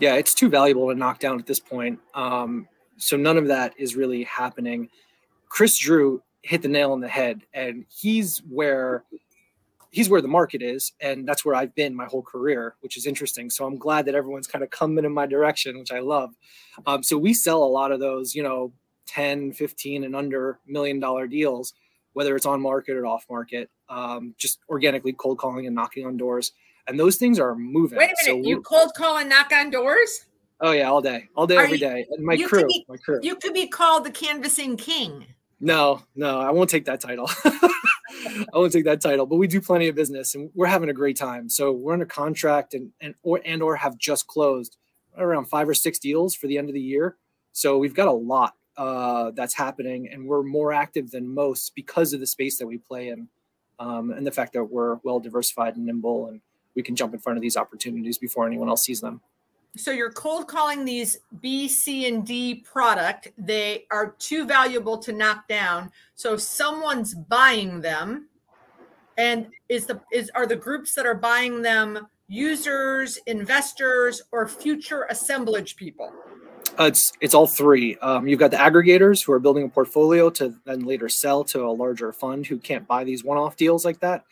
Yeah, 0.00 0.14
it's 0.14 0.34
too 0.34 0.48
valuable 0.48 0.88
to 0.88 0.96
knock 0.96 1.20
down 1.20 1.38
at 1.38 1.46
this 1.46 1.60
point. 1.60 2.00
Um, 2.14 2.66
so 2.96 3.16
none 3.16 3.38
of 3.38 3.46
that 3.46 3.72
is 3.78 3.94
really 3.94 4.24
happening. 4.24 4.88
Chris 5.48 5.78
Drew 5.78 6.22
hit 6.42 6.62
the 6.62 6.68
nail 6.68 6.92
on 6.92 7.00
the 7.00 7.08
head, 7.08 7.42
and 7.54 7.84
he's 7.88 8.38
where 8.48 9.04
he's 9.90 10.08
where 10.08 10.22
the 10.22 10.28
market 10.28 10.62
is, 10.62 10.92
and 11.00 11.28
that's 11.28 11.44
where 11.44 11.54
I've 11.54 11.74
been 11.74 11.94
my 11.94 12.06
whole 12.06 12.22
career, 12.22 12.74
which 12.80 12.96
is 12.96 13.06
interesting. 13.06 13.50
So 13.50 13.66
I'm 13.66 13.76
glad 13.76 14.06
that 14.06 14.14
everyone's 14.14 14.46
kind 14.46 14.64
of 14.64 14.70
coming 14.70 15.04
in 15.04 15.12
my 15.12 15.26
direction, 15.26 15.78
which 15.78 15.92
I 15.92 16.00
love. 16.00 16.34
Um, 16.86 17.02
so 17.02 17.18
we 17.18 17.34
sell 17.34 17.62
a 17.62 17.66
lot 17.66 17.92
of 17.92 18.00
those, 18.00 18.34
you 18.34 18.42
know, 18.42 18.72
10, 19.06 19.52
15 19.52 20.04
and 20.04 20.16
under 20.16 20.58
million 20.66 20.98
dollar 20.98 21.26
deals, 21.26 21.74
whether 22.14 22.34
it's 22.34 22.46
on 22.46 22.60
market 22.60 22.96
or 22.96 23.06
off 23.06 23.26
market, 23.30 23.70
um, 23.88 24.34
just 24.38 24.60
organically 24.68 25.12
cold 25.12 25.38
calling 25.38 25.66
and 25.66 25.74
knocking 25.74 26.06
on 26.06 26.16
doors. 26.16 26.52
And 26.88 26.98
those 26.98 27.16
things 27.16 27.38
are 27.38 27.54
moving. 27.54 27.98
Wait 27.98 28.10
a 28.10 28.26
minute, 28.26 28.44
so 28.44 28.48
you 28.48 28.60
cold 28.62 28.92
call 28.96 29.18
and 29.18 29.28
knock 29.28 29.52
on 29.52 29.70
doors? 29.70 30.26
Oh 30.60 30.72
yeah, 30.72 30.90
all 30.90 31.00
day, 31.00 31.28
all 31.36 31.46
day, 31.46 31.56
are 31.56 31.64
every 31.64 31.72
you, 31.72 31.86
day. 31.86 32.06
And 32.10 32.24
my 32.24 32.36
crew, 32.36 32.66
be, 32.66 32.86
my 32.88 32.96
crew. 32.96 33.20
You 33.22 33.36
could 33.36 33.52
be 33.52 33.68
called 33.68 34.04
the 34.04 34.10
canvassing 34.10 34.76
king. 34.76 35.26
No, 35.64 36.02
no, 36.16 36.40
I 36.40 36.50
won't 36.50 36.68
take 36.68 36.86
that 36.86 37.00
title. 37.00 37.30
I 37.44 38.46
won't 38.52 38.72
take 38.72 38.84
that 38.84 39.00
title, 39.00 39.26
but 39.26 39.36
we 39.36 39.46
do 39.46 39.60
plenty 39.60 39.86
of 39.86 39.94
business 39.94 40.34
and 40.34 40.50
we're 40.56 40.66
having 40.66 40.88
a 40.88 40.92
great 40.92 41.16
time. 41.16 41.48
So 41.48 41.70
we're 41.70 41.92
under 41.92 42.04
contract 42.04 42.74
and 42.74 42.90
and 43.00 43.14
or 43.22 43.40
and 43.44 43.62
or 43.62 43.76
have 43.76 43.96
just 43.96 44.26
closed 44.26 44.76
around 45.16 45.44
five 45.46 45.68
or 45.68 45.74
six 45.74 46.00
deals 46.00 46.34
for 46.34 46.48
the 46.48 46.58
end 46.58 46.68
of 46.68 46.74
the 46.74 46.80
year. 46.80 47.16
So 47.52 47.78
we've 47.78 47.94
got 47.94 48.08
a 48.08 48.12
lot 48.12 48.54
uh, 48.76 49.30
that's 49.36 49.54
happening, 49.54 50.08
and 50.08 50.26
we're 50.26 50.42
more 50.42 50.72
active 50.72 51.12
than 51.12 51.32
most 51.32 51.76
because 51.76 52.12
of 52.12 52.18
the 52.18 52.26
space 52.26 52.58
that 52.58 52.66
we 52.66 52.78
play 52.78 53.08
in, 53.08 53.28
um, 53.78 54.10
and 54.10 54.26
the 54.26 54.32
fact 54.32 54.54
that 54.54 54.64
we're 54.64 54.96
well 55.04 55.20
diversified 55.20 55.76
and 55.76 55.86
nimble, 55.86 56.26
and 56.26 56.40
we 56.74 56.82
can 56.82 56.96
jump 56.96 57.14
in 57.14 57.20
front 57.20 57.36
of 57.36 57.42
these 57.42 57.56
opportunities 57.56 58.18
before 58.18 58.48
anyone 58.48 58.68
else 58.68 58.82
sees 58.84 59.00
them. 59.00 59.20
So 59.76 59.90
you're 59.90 60.12
cold 60.12 60.48
calling 60.48 60.84
these 60.84 61.18
B, 61.40 61.66
C, 61.66 62.06
and 62.06 62.26
D 62.26 62.56
product. 62.56 63.28
They 63.38 63.86
are 63.90 64.14
too 64.18 64.44
valuable 64.46 64.98
to 64.98 65.12
knock 65.12 65.48
down. 65.48 65.90
So 66.14 66.36
someone's 66.36 67.14
buying 67.14 67.80
them, 67.80 68.28
and 69.16 69.48
is 69.70 69.86
the 69.86 70.00
is 70.12 70.30
are 70.34 70.46
the 70.46 70.56
groups 70.56 70.94
that 70.94 71.06
are 71.06 71.14
buying 71.14 71.62
them 71.62 72.06
users, 72.28 73.18
investors, 73.26 74.20
or 74.30 74.46
future 74.46 75.06
assemblage 75.08 75.76
people? 75.76 76.12
Uh, 76.78 76.84
it's 76.84 77.12
it's 77.20 77.34
all 77.34 77.46
three. 77.46 77.96
Um, 77.98 78.28
you've 78.28 78.38
got 78.38 78.50
the 78.50 78.58
aggregators 78.58 79.24
who 79.24 79.32
are 79.32 79.38
building 79.38 79.64
a 79.64 79.68
portfolio 79.68 80.28
to 80.30 80.54
then 80.64 80.84
later 80.84 81.08
sell 81.08 81.44
to 81.44 81.64
a 81.64 81.72
larger 81.72 82.12
fund 82.12 82.46
who 82.46 82.58
can't 82.58 82.86
buy 82.86 83.04
these 83.04 83.24
one-off 83.24 83.56
deals 83.56 83.84
like 83.84 84.00
that. 84.00 84.24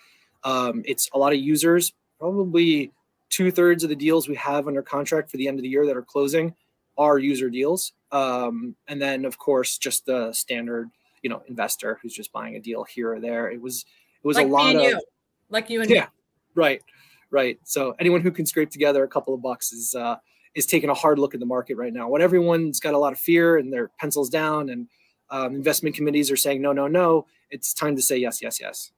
Um, 0.44 0.82
it's 0.86 1.08
a 1.14 1.18
lot 1.18 1.32
of 1.32 1.38
users, 1.38 1.92
probably 2.18 2.92
two 3.30 3.50
thirds 3.50 3.82
of 3.82 3.88
the 3.88 3.96
deals 3.96 4.28
we 4.28 4.34
have 4.34 4.68
under 4.68 4.82
contract 4.82 5.30
for 5.30 5.36
the 5.36 5.48
end 5.48 5.58
of 5.58 5.62
the 5.62 5.68
year 5.68 5.86
that 5.86 5.96
are 5.96 6.02
closing 6.02 6.54
are 6.98 7.18
user 7.18 7.48
deals. 7.48 7.92
Um, 8.12 8.76
and 8.88 9.00
then 9.00 9.24
of 9.24 9.38
course 9.38 9.78
just 9.78 10.04
the 10.04 10.32
standard, 10.32 10.90
you 11.22 11.30
know, 11.30 11.42
investor 11.48 11.98
who's 12.02 12.14
just 12.14 12.32
buying 12.32 12.56
a 12.56 12.60
deal 12.60 12.84
here 12.84 13.12
or 13.12 13.20
there. 13.20 13.50
It 13.50 13.60
was 13.60 13.84
it 14.22 14.26
was 14.26 14.36
like 14.36 14.46
a 14.46 14.50
lot 14.50 14.76
of 14.76 14.82
you. 14.82 15.00
like 15.48 15.70
you 15.70 15.80
and 15.80 15.88
yeah, 15.88 16.02
me. 16.02 16.08
right, 16.54 16.82
right. 17.30 17.58
So 17.64 17.94
anyone 17.98 18.20
who 18.20 18.30
can 18.30 18.44
scrape 18.44 18.70
together 18.70 19.02
a 19.02 19.08
couple 19.08 19.32
of 19.32 19.40
bucks 19.40 19.72
is 19.72 19.94
uh, 19.94 20.16
is 20.54 20.66
taking 20.66 20.90
a 20.90 20.94
hard 20.94 21.18
look 21.18 21.32
at 21.32 21.40
the 21.40 21.46
market 21.46 21.76
right 21.76 21.92
now. 21.92 22.08
When 22.08 22.20
everyone's 22.20 22.80
got 22.80 22.94
a 22.94 22.98
lot 22.98 23.12
of 23.12 23.18
fear 23.18 23.56
and 23.56 23.72
their 23.72 23.88
pencils 23.98 24.28
down, 24.28 24.68
and 24.68 24.88
um, 25.30 25.54
investment 25.54 25.94
committees 25.94 26.30
are 26.30 26.36
saying 26.36 26.60
no, 26.60 26.72
no, 26.72 26.86
no, 26.86 27.26
it's 27.50 27.72
time 27.72 27.96
to 27.96 28.02
say 28.02 28.18
yes, 28.18 28.42
yes, 28.42 28.60
yes. 28.60 28.92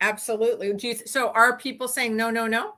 Absolutely. 0.00 0.72
You 0.80 0.94
so 0.94 1.30
are 1.30 1.58
people 1.58 1.88
saying 1.88 2.16
no, 2.16 2.30
no, 2.30 2.46
no? 2.46 2.74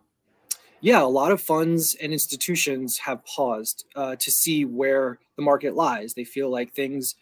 Yeah, 0.82 1.02
a 1.02 1.04
lot 1.04 1.30
of 1.30 1.42
funds 1.42 1.94
and 2.00 2.12
institutions 2.12 2.98
have 2.98 3.24
paused 3.26 3.84
uh, 3.94 4.16
to 4.16 4.30
see 4.30 4.64
where 4.64 5.18
the 5.36 5.42
market 5.42 5.74
lies. 5.74 6.14
They 6.14 6.24
feel 6.24 6.48
like 6.50 6.72
things 6.72 7.16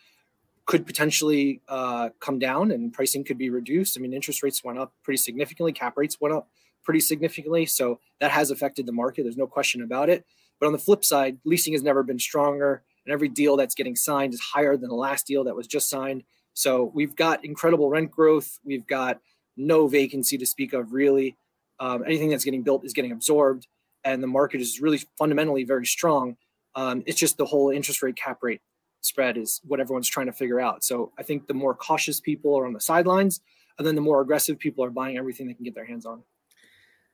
could 0.66 0.86
potentially 0.86 1.60
uh, 1.66 2.10
come 2.20 2.38
down 2.38 2.70
and 2.70 2.92
pricing 2.92 3.24
could 3.24 3.38
be 3.38 3.50
reduced. 3.50 3.98
I 3.98 4.00
mean, 4.00 4.12
interest 4.12 4.42
rates 4.42 4.62
went 4.62 4.78
up 4.78 4.92
pretty 5.02 5.16
significantly, 5.16 5.72
cap 5.72 5.96
rates 5.96 6.20
went 6.20 6.34
up 6.34 6.48
pretty 6.84 7.00
significantly. 7.00 7.66
So 7.66 8.00
that 8.20 8.30
has 8.30 8.50
affected 8.50 8.86
the 8.86 8.92
market. 8.92 9.24
There's 9.24 9.36
no 9.36 9.46
question 9.46 9.82
about 9.82 10.08
it. 10.08 10.24
But 10.60 10.66
on 10.66 10.72
the 10.72 10.78
flip 10.78 11.04
side, 11.04 11.38
leasing 11.44 11.72
has 11.72 11.82
never 11.82 12.02
been 12.02 12.18
stronger, 12.18 12.82
and 13.04 13.12
every 13.12 13.28
deal 13.28 13.56
that's 13.56 13.74
getting 13.74 13.96
signed 13.96 14.34
is 14.34 14.40
higher 14.40 14.76
than 14.76 14.88
the 14.88 14.94
last 14.94 15.26
deal 15.26 15.44
that 15.44 15.56
was 15.56 15.66
just 15.66 15.88
signed. 15.88 16.22
So 16.54 16.92
we've 16.94 17.16
got 17.16 17.44
incredible 17.44 17.90
rent 17.90 18.10
growth. 18.10 18.58
We've 18.64 18.86
got 18.86 19.20
no 19.56 19.88
vacancy 19.88 20.36
to 20.38 20.46
speak 20.46 20.72
of, 20.72 20.92
really. 20.92 21.36
Um, 21.80 22.04
anything 22.04 22.30
that's 22.30 22.44
getting 22.44 22.62
built 22.62 22.84
is 22.84 22.92
getting 22.92 23.12
absorbed, 23.12 23.66
and 24.04 24.22
the 24.22 24.26
market 24.26 24.60
is 24.60 24.80
really 24.80 25.00
fundamentally 25.16 25.64
very 25.64 25.86
strong. 25.86 26.36
Um, 26.74 27.02
it's 27.06 27.18
just 27.18 27.36
the 27.36 27.46
whole 27.46 27.70
interest 27.70 28.02
rate 28.02 28.16
cap 28.16 28.38
rate 28.42 28.60
spread 29.00 29.36
is 29.36 29.60
what 29.64 29.80
everyone's 29.80 30.08
trying 30.08 30.26
to 30.26 30.32
figure 30.32 30.60
out. 30.60 30.84
So 30.84 31.12
I 31.18 31.22
think 31.22 31.46
the 31.46 31.54
more 31.54 31.74
cautious 31.74 32.20
people 32.20 32.58
are 32.58 32.66
on 32.66 32.72
the 32.72 32.80
sidelines, 32.80 33.40
and 33.78 33.86
then 33.86 33.94
the 33.94 34.00
more 34.00 34.20
aggressive 34.20 34.58
people 34.58 34.84
are 34.84 34.90
buying 34.90 35.16
everything 35.16 35.46
they 35.46 35.54
can 35.54 35.64
get 35.64 35.74
their 35.74 35.84
hands 35.84 36.04
on. 36.04 36.22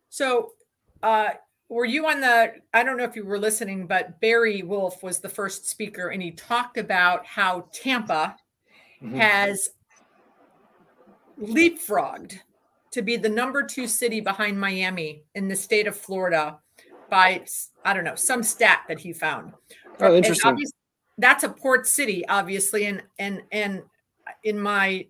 So, 0.09 0.53
uh, 1.03 1.31
were 1.69 1.85
you 1.85 2.07
on 2.07 2.21
the? 2.21 2.55
I 2.73 2.85
don't 2.85 2.97
know 2.97 3.05
if 3.05 3.17
you 3.17 3.25
were 3.25 3.39
listening, 3.39 3.87
but 3.87 4.21
Barry 4.21 4.63
Wolf 4.63 5.03
was 5.03 5.19
the 5.19 5.29
first 5.29 5.69
speaker, 5.69 6.09
and 6.09 6.23
he 6.23 6.31
talked 6.31 6.79
about 6.79 7.27
how 7.27 7.69
Tampa 7.73 8.37
Mhm. 9.03 9.19
has 9.19 9.71
leapfrogged 11.41 12.39
to 12.95 13.03
be 13.03 13.17
the 13.17 13.29
number 13.29 13.65
two 13.65 13.89
city 13.89 14.21
behind 14.21 14.59
Miami 14.59 15.25
in 15.35 15.49
the 15.49 15.57
state 15.57 15.89
of 15.89 15.97
Florida 15.97 16.59
by 17.11 17.45
I 17.85 17.93
don't 17.93 18.05
know 18.05 18.15
some 18.15 18.45
stat 18.45 18.83
that 18.87 19.01
he 19.01 19.13
found. 19.13 19.53
Oh, 19.99 20.15
interesting. 20.15 20.65
that's 21.19 21.43
a 21.43 21.49
port 21.49 21.89
city, 21.89 22.25
obviously, 22.29 22.87
and 22.87 23.03
and 23.19 23.43
and 23.51 23.83
in 24.45 24.61
my 24.61 25.09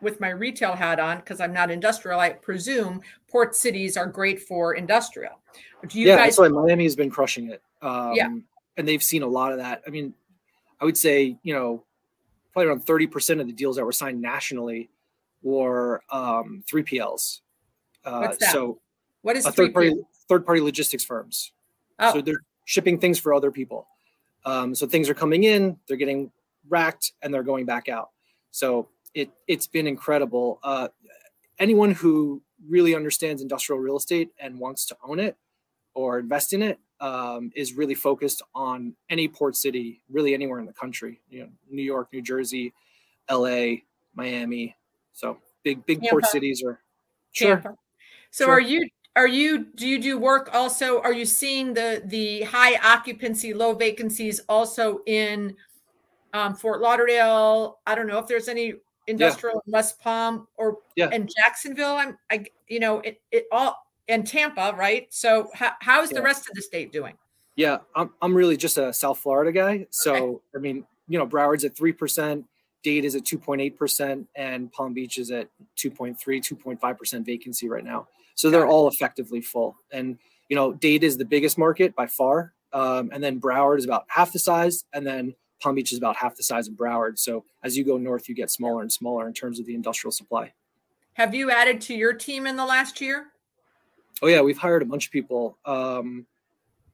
with 0.00 0.20
my 0.20 0.30
retail 0.30 0.72
hat 0.72 0.98
on 0.98 1.18
because 1.18 1.40
I'm 1.40 1.52
not 1.52 1.70
industrial, 1.70 2.18
I 2.18 2.30
presume 2.30 3.00
port 3.30 3.54
cities 3.54 3.96
are 3.96 4.08
great 4.08 4.42
for 4.42 4.74
industrial. 4.74 5.40
Do 5.86 6.00
you 6.00 6.08
yeah, 6.08 6.16
guys? 6.16 6.36
that's 6.36 6.38
why 6.38 6.48
Miami 6.48 6.82
has 6.84 6.96
been 6.96 7.08
crushing 7.08 7.50
it. 7.50 7.62
Um, 7.82 8.14
Yeah. 8.14 8.28
and 8.76 8.88
they've 8.88 9.02
seen 9.02 9.22
a 9.22 9.28
lot 9.28 9.52
of 9.52 9.58
that. 9.58 9.80
I 9.86 9.90
mean, 9.90 10.12
I 10.80 10.84
would 10.84 10.98
say 10.98 11.38
you 11.44 11.54
know 11.54 11.84
probably 12.52 12.68
around 12.68 12.80
thirty 12.80 13.06
percent 13.06 13.40
of 13.40 13.46
the 13.46 13.52
deals 13.52 13.76
that 13.76 13.84
were 13.84 13.92
signed 13.92 14.20
nationally 14.20 14.90
were 15.44 16.02
um, 16.10 16.64
3PLs. 16.68 17.40
Uh, 18.04 18.18
What's 18.18 18.38
that? 18.38 18.50
So 18.52 18.80
what 19.22 19.36
is 19.36 19.46
a 19.46 19.52
third 19.52 19.72
party 19.72 19.94
third 20.28 20.44
party 20.44 20.60
logistics 20.60 21.04
firms. 21.04 21.52
Oh, 21.98 22.14
So 22.14 22.20
they're 22.20 22.40
shipping 22.64 22.98
things 22.98 23.18
for 23.18 23.32
other 23.32 23.50
people. 23.50 23.86
Um, 24.44 24.74
so 24.74 24.86
things 24.86 25.08
are 25.08 25.14
coming 25.14 25.44
in, 25.44 25.76
they're 25.86 25.96
getting 25.96 26.30
racked, 26.68 27.12
and 27.22 27.32
they're 27.32 27.42
going 27.42 27.66
back 27.66 27.88
out. 27.88 28.10
So 28.50 28.88
it 29.14 29.30
it's 29.46 29.66
been 29.66 29.86
incredible. 29.86 30.58
Uh, 30.62 30.88
anyone 31.58 31.92
who 31.92 32.42
really 32.68 32.94
understands 32.94 33.42
industrial 33.42 33.80
real 33.80 33.96
estate 33.96 34.30
and 34.38 34.58
wants 34.58 34.86
to 34.86 34.96
own 35.04 35.20
it 35.20 35.36
or 35.94 36.18
invest 36.18 36.52
in 36.52 36.62
it 36.62 36.78
um, 37.00 37.52
is 37.54 37.74
really 37.74 37.94
focused 37.94 38.42
on 38.54 38.94
any 39.10 39.28
port 39.28 39.56
city, 39.56 40.02
really 40.10 40.34
anywhere 40.34 40.58
in 40.58 40.66
the 40.66 40.72
country. 40.72 41.20
You 41.28 41.40
know, 41.40 41.48
New 41.70 41.82
York, 41.82 42.08
New 42.12 42.22
Jersey, 42.22 42.74
L.A., 43.28 43.84
Miami. 44.14 44.76
So 45.14 45.38
big 45.62 45.86
big 45.86 46.02
port 46.10 46.26
cities 46.26 46.62
are 46.62 46.80
sure. 47.32 47.56
Tampa. 47.56 47.74
So 48.30 48.44
Sure. 48.46 48.54
are 48.54 48.60
you 48.60 48.86
are 49.16 49.28
you 49.28 49.66
do 49.76 49.86
you 49.86 50.00
do 50.00 50.18
work 50.18 50.50
also 50.52 51.00
are 51.00 51.12
you 51.12 51.24
seeing 51.24 51.72
the 51.72 52.02
the 52.06 52.42
high 52.42 52.76
occupancy 52.84 53.54
low 53.54 53.72
vacancies 53.74 54.40
also 54.48 55.00
in 55.06 55.54
um, 56.34 56.54
Fort 56.54 56.80
Lauderdale 56.80 57.78
I 57.86 57.94
don't 57.94 58.06
know 58.08 58.18
if 58.18 58.26
there's 58.26 58.48
any 58.48 58.74
industrial 59.06 59.62
in 59.66 59.72
West 59.72 60.00
Palm 60.00 60.48
or 60.56 60.78
Yeah. 60.96 61.10
and 61.12 61.30
Jacksonville 61.36 61.94
I'm 61.94 62.18
I 62.30 62.44
you 62.68 62.80
know 62.80 62.98
it 63.00 63.20
it 63.30 63.46
all 63.52 63.76
and 64.08 64.26
Tampa 64.26 64.74
right 64.76 65.06
so 65.14 65.48
how, 65.54 65.72
how's 65.80 66.10
the 66.10 66.20
rest 66.22 66.48
of 66.48 66.54
the 66.56 66.62
state 66.62 66.90
doing 66.92 67.14
Yeah, 67.56 67.78
I'm 67.94 68.10
I'm 68.20 68.34
really 68.34 68.56
just 68.56 68.78
a 68.78 68.92
South 68.92 69.18
Florida 69.20 69.52
guy. 69.52 69.86
So 69.90 70.42
I 70.56 70.58
mean, 70.58 70.84
you 71.06 71.18
know, 71.20 71.26
Broward's 71.26 71.64
at 71.64 71.76
three 71.76 71.92
percent, 71.92 72.44
Dade 72.84 73.04
is 73.04 73.16
at 73.16 73.24
two 73.24 73.38
point 73.38 73.60
eight 73.60 73.76
percent, 73.76 74.28
and 74.36 74.72
Palm 74.72 74.94
Beach 74.94 75.18
is 75.18 75.32
at 75.32 75.48
2.3, 75.76 76.16
2.5 76.16 76.98
percent 76.98 77.26
vacancy 77.26 77.68
right 77.68 77.84
now. 77.84 78.06
So 78.36 78.50
they're 78.50 78.66
all 78.66 78.86
effectively 78.86 79.40
full. 79.40 79.76
And 79.90 80.18
you 80.48 80.54
know, 80.54 80.72
Dade 80.72 81.02
is 81.02 81.16
the 81.16 81.24
biggest 81.24 81.58
market 81.58 81.96
by 81.96 82.06
far, 82.06 82.52
um, 82.72 83.10
and 83.12 83.24
then 83.24 83.40
Broward 83.40 83.78
is 83.78 83.84
about 83.84 84.04
half 84.06 84.32
the 84.32 84.38
size, 84.38 84.84
and 84.92 85.04
then 85.04 85.34
Palm 85.60 85.74
Beach 85.74 85.90
is 85.90 85.98
about 85.98 86.14
half 86.14 86.36
the 86.36 86.44
size 86.44 86.68
of 86.68 86.74
Broward. 86.74 87.18
So 87.18 87.44
as 87.64 87.76
you 87.76 87.84
go 87.84 87.96
north, 87.96 88.28
you 88.28 88.34
get 88.36 88.50
smaller 88.50 88.82
and 88.82 88.92
smaller 88.92 89.26
in 89.26 89.32
terms 89.32 89.58
of 89.58 89.66
the 89.66 89.74
industrial 89.74 90.12
supply. 90.12 90.52
have 91.14 91.34
you 91.34 91.50
added 91.50 91.80
to 91.80 91.94
your 91.94 92.12
team 92.12 92.46
in 92.46 92.56
the 92.56 92.64
last 92.64 93.00
year 93.00 93.32
Oh 94.22 94.26
yeah, 94.26 94.40
we've 94.40 94.58
hired 94.58 94.82
a 94.82 94.86
bunch 94.86 95.06
of 95.06 95.12
people. 95.12 95.58
Um, 95.64 96.26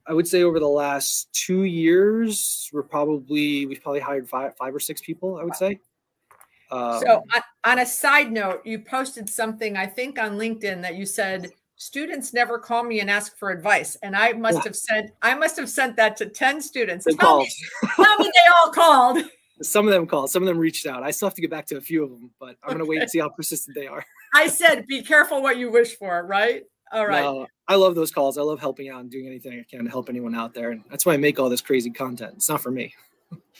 I 0.07 0.13
would 0.13 0.27
say 0.27 0.43
over 0.43 0.59
the 0.59 0.67
last 0.67 1.31
two 1.33 1.63
years, 1.63 2.69
we're 2.73 2.83
probably 2.83 3.65
we've 3.65 3.81
probably 3.81 3.99
hired 4.01 4.27
five 4.27 4.55
five 4.57 4.73
or 4.73 4.79
six 4.79 5.01
people. 5.01 5.37
I 5.37 5.43
would 5.43 5.55
say. 5.55 5.79
Um, 6.71 7.01
so 7.01 7.23
on, 7.65 7.79
a 7.79 7.85
side 7.85 8.31
note 8.31 8.61
you 8.65 8.79
posted 8.79 9.29
something 9.29 9.75
I 9.75 9.85
think 9.85 10.17
on 10.17 10.37
LinkedIn 10.37 10.81
that 10.83 10.95
you 10.95 11.05
said 11.05 11.51
students 11.75 12.33
never 12.33 12.57
call 12.57 12.83
me 12.85 13.01
and 13.01 13.09
ask 13.09 13.37
for 13.37 13.49
advice 13.51 13.97
and 14.03 14.15
I 14.15 14.31
must 14.31 14.59
Yeah. 14.59 14.63
have 14.63 14.75
sent 14.77 15.11
I 15.21 15.35
must 15.35 15.57
have 15.57 15.69
sent 15.69 15.97
that 15.97 16.15
to 16.17 16.27
10 16.27 16.61
students 16.61 17.03
they 17.03 17.11
tell 17.15 17.27
called. 17.39 17.47
me, 17.47 17.89
tell 17.97 18.17
me 18.19 18.23
they 18.33 18.51
all 18.63 18.71
called 18.71 19.17
Some 19.61 19.85
of 19.85 19.93
them 19.93 20.07
called. 20.07 20.29
Some 20.31 20.43
of 20.43 20.47
them 20.47 20.57
reached 20.57 20.85
out. 20.87 21.03
I 21.03 21.11
still 21.11 21.27
have 21.27 21.35
to 21.35 21.41
get 21.41 21.51
back 21.51 21.65
to 21.67 21.75
a 21.77 21.81
few 21.81 22.03
of 22.05 22.09
them, 22.09 22.31
but 22.39 22.55
I'm 22.63 22.71
gonna 22.71 22.85
wait 22.85 23.01
and 23.01 23.11
see 23.11 23.19
how 23.19 23.27
persistent 23.29 23.75
they 23.75 23.87
are. 23.87 24.05
I 24.33 24.47
said 24.47 24.87
be 24.87 25.03
careful 25.03 25.41
what 25.43 25.57
you 25.57 25.69
wish 25.71 25.97
for 25.97 26.25
right 26.25 26.63
all 26.93 27.05
right 27.05 27.21
No, 27.21 27.47
I 27.71 27.75
love 27.75 27.95
those 27.95 28.11
calls. 28.11 28.37
I 28.37 28.41
love 28.41 28.59
helping 28.59 28.89
out 28.89 28.99
and 28.99 29.09
doing 29.09 29.27
anything 29.27 29.57
I 29.57 29.63
can 29.63 29.85
to 29.85 29.89
help 29.89 30.09
anyone 30.09 30.35
out 30.35 30.53
there, 30.53 30.71
and 30.71 30.83
that's 30.89 31.05
why 31.05 31.13
I 31.13 31.17
make 31.17 31.39
all 31.39 31.47
this 31.49 31.61
crazy 31.61 31.89
content. 31.89 32.33
It's 32.35 32.49
not 32.49 32.61
for 32.61 32.69
me. 32.69 32.93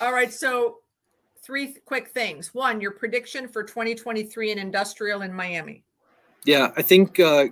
all 0.01 0.11
right 0.11 0.33
so 0.33 0.79
three 1.41 1.67
th- 1.67 1.79
quick 1.85 2.09
things 2.09 2.53
one 2.53 2.81
your 2.81 2.91
prediction 2.91 3.47
for 3.47 3.63
2023 3.63 4.51
in 4.51 4.59
industrial 4.59 5.21
in 5.21 5.33
Miami 5.33 5.81
Yeah, 6.43 6.71
I 6.75 6.81
think 6.81 7.21
uh, 7.21 7.45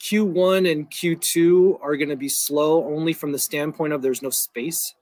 Q1 0.00 0.68
and 0.70 0.90
Q2 0.90 1.78
are 1.80 1.96
going 1.96 2.08
to 2.08 2.16
be 2.16 2.28
slow 2.28 2.84
only 2.92 3.12
from 3.12 3.30
the 3.30 3.38
standpoint 3.38 3.92
of 3.92 4.02
there's 4.02 4.20
no 4.20 4.30
space. 4.30 4.94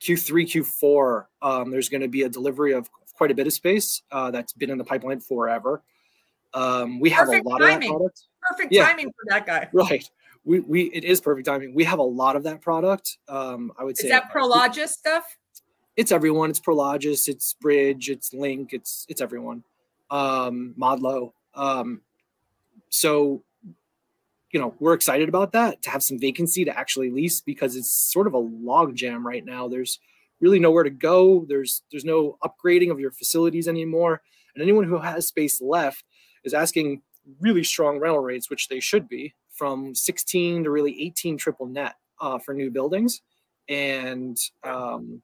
Q3, 0.00 0.46
Q4, 0.46 1.24
um, 1.42 1.70
there's 1.72 1.88
going 1.88 2.02
to 2.02 2.08
be 2.08 2.22
a 2.22 2.28
delivery 2.28 2.72
of 2.72 2.88
quite 3.14 3.32
a 3.32 3.34
bit 3.34 3.48
of 3.48 3.52
space 3.52 4.00
uh, 4.12 4.30
that's 4.30 4.52
been 4.52 4.70
in 4.70 4.78
the 4.78 4.84
pipeline 4.84 5.18
forever. 5.20 5.82
Um, 6.54 7.00
we 7.00 7.10
have 7.10 7.28
a 7.28 7.42
lot 7.42 7.60
of 7.60 7.68
that 7.68 7.80
product. 7.80 8.22
perfect 8.40 8.72
Yeah. 8.72 8.86
timing 8.86 9.08
for 9.08 9.24
that 9.28 9.44
guy 9.44 9.68
Right. 9.72 10.08
We, 10.44 10.60
we 10.60 10.82
it 10.84 11.04
is 11.04 11.20
perfect 11.20 11.46
timing. 11.46 11.74
We 11.74 11.84
have 11.84 11.98
a 11.98 12.04
lot 12.04 12.34
of 12.34 12.44
that 12.44 12.60
product. 12.60 13.18
Um, 13.28 13.72
I 13.78 13.84
would 13.84 13.92
is 13.92 14.00
say 14.00 14.08
that 14.08 14.32
Prologis 14.32 14.88
stuff 14.88 15.36
it's 16.00 16.12
everyone. 16.12 16.48
It's 16.48 16.60
Prologis, 16.60 17.28
it's 17.28 17.52
Bridge, 17.54 18.08
it's 18.08 18.32
Link, 18.32 18.72
it's 18.72 19.04
it's 19.10 19.20
everyone. 19.20 19.64
Um, 20.10 20.74
Modlo. 20.80 21.32
Um, 21.54 22.00
so 22.88 23.42
you 24.50 24.58
know 24.58 24.74
we're 24.80 24.94
excited 24.94 25.28
about 25.28 25.52
that 25.52 25.82
to 25.82 25.90
have 25.90 26.02
some 26.02 26.18
vacancy 26.18 26.64
to 26.64 26.76
actually 26.76 27.10
lease 27.10 27.42
because 27.42 27.76
it's 27.76 27.92
sort 27.92 28.26
of 28.26 28.32
a 28.32 28.38
log 28.38 28.94
jam 28.94 29.26
right 29.26 29.44
now. 29.44 29.68
There's 29.68 29.98
really 30.40 30.58
nowhere 30.58 30.84
to 30.84 30.90
go. 30.90 31.44
There's 31.46 31.82
there's 31.90 32.04
no 32.04 32.38
upgrading 32.42 32.90
of 32.90 32.98
your 32.98 33.10
facilities 33.10 33.68
anymore, 33.68 34.22
and 34.54 34.62
anyone 34.62 34.84
who 34.84 34.98
has 35.00 35.26
space 35.26 35.60
left 35.60 36.04
is 36.44 36.54
asking 36.54 37.02
really 37.40 37.62
strong 37.62 37.98
rental 37.98 38.20
rates, 38.20 38.48
which 38.48 38.68
they 38.68 38.80
should 38.80 39.06
be, 39.06 39.34
from 39.60 39.94
16 39.94 40.64
to 40.64 40.70
really 40.70 41.02
18 41.02 41.36
triple 41.36 41.66
net 41.66 41.96
uh, 42.18 42.38
for 42.38 42.54
new 42.54 42.70
buildings, 42.70 43.20
and 43.68 44.38
um, 44.64 45.20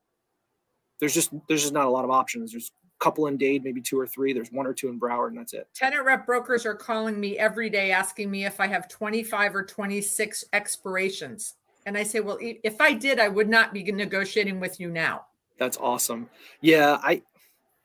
there's 0.99 1.15
just 1.15 1.31
there's 1.47 1.63
just 1.63 1.73
not 1.73 1.87
a 1.87 1.89
lot 1.89 2.05
of 2.05 2.11
options. 2.11 2.51
There's 2.51 2.69
a 2.69 3.03
couple 3.03 3.25
in 3.25 3.37
Dade, 3.37 3.63
maybe 3.63 3.81
two 3.81 3.99
or 3.99 4.05
three. 4.05 4.33
There's 4.33 4.51
one 4.51 4.67
or 4.67 4.75
two 4.75 4.89
in 4.89 4.99
Broward, 4.99 5.29
and 5.29 5.39
that's 5.39 5.53
it. 5.53 5.67
Tenant 5.73 6.05
rep 6.05 6.27
brokers 6.27 6.67
are 6.67 6.75
calling 6.75 7.19
me 7.19 7.39
every 7.39 7.67
day 7.67 7.89
asking 7.89 8.29
me 8.29 8.45
if 8.45 8.59
I 8.59 8.67
have 8.67 8.87
25 8.87 9.55
or 9.55 9.63
26 9.63 10.45
expirations. 10.53 11.55
And 11.87 11.97
I 11.97 12.03
say, 12.03 12.19
well, 12.19 12.37
if 12.39 12.79
I 12.79 12.93
did, 12.93 13.19
I 13.19 13.29
would 13.29 13.49
not 13.49 13.73
be 13.73 13.91
negotiating 13.91 14.59
with 14.59 14.79
you 14.79 14.91
now. 14.91 15.25
That's 15.57 15.77
awesome. 15.77 16.29
Yeah, 16.61 16.99
I 17.01 17.23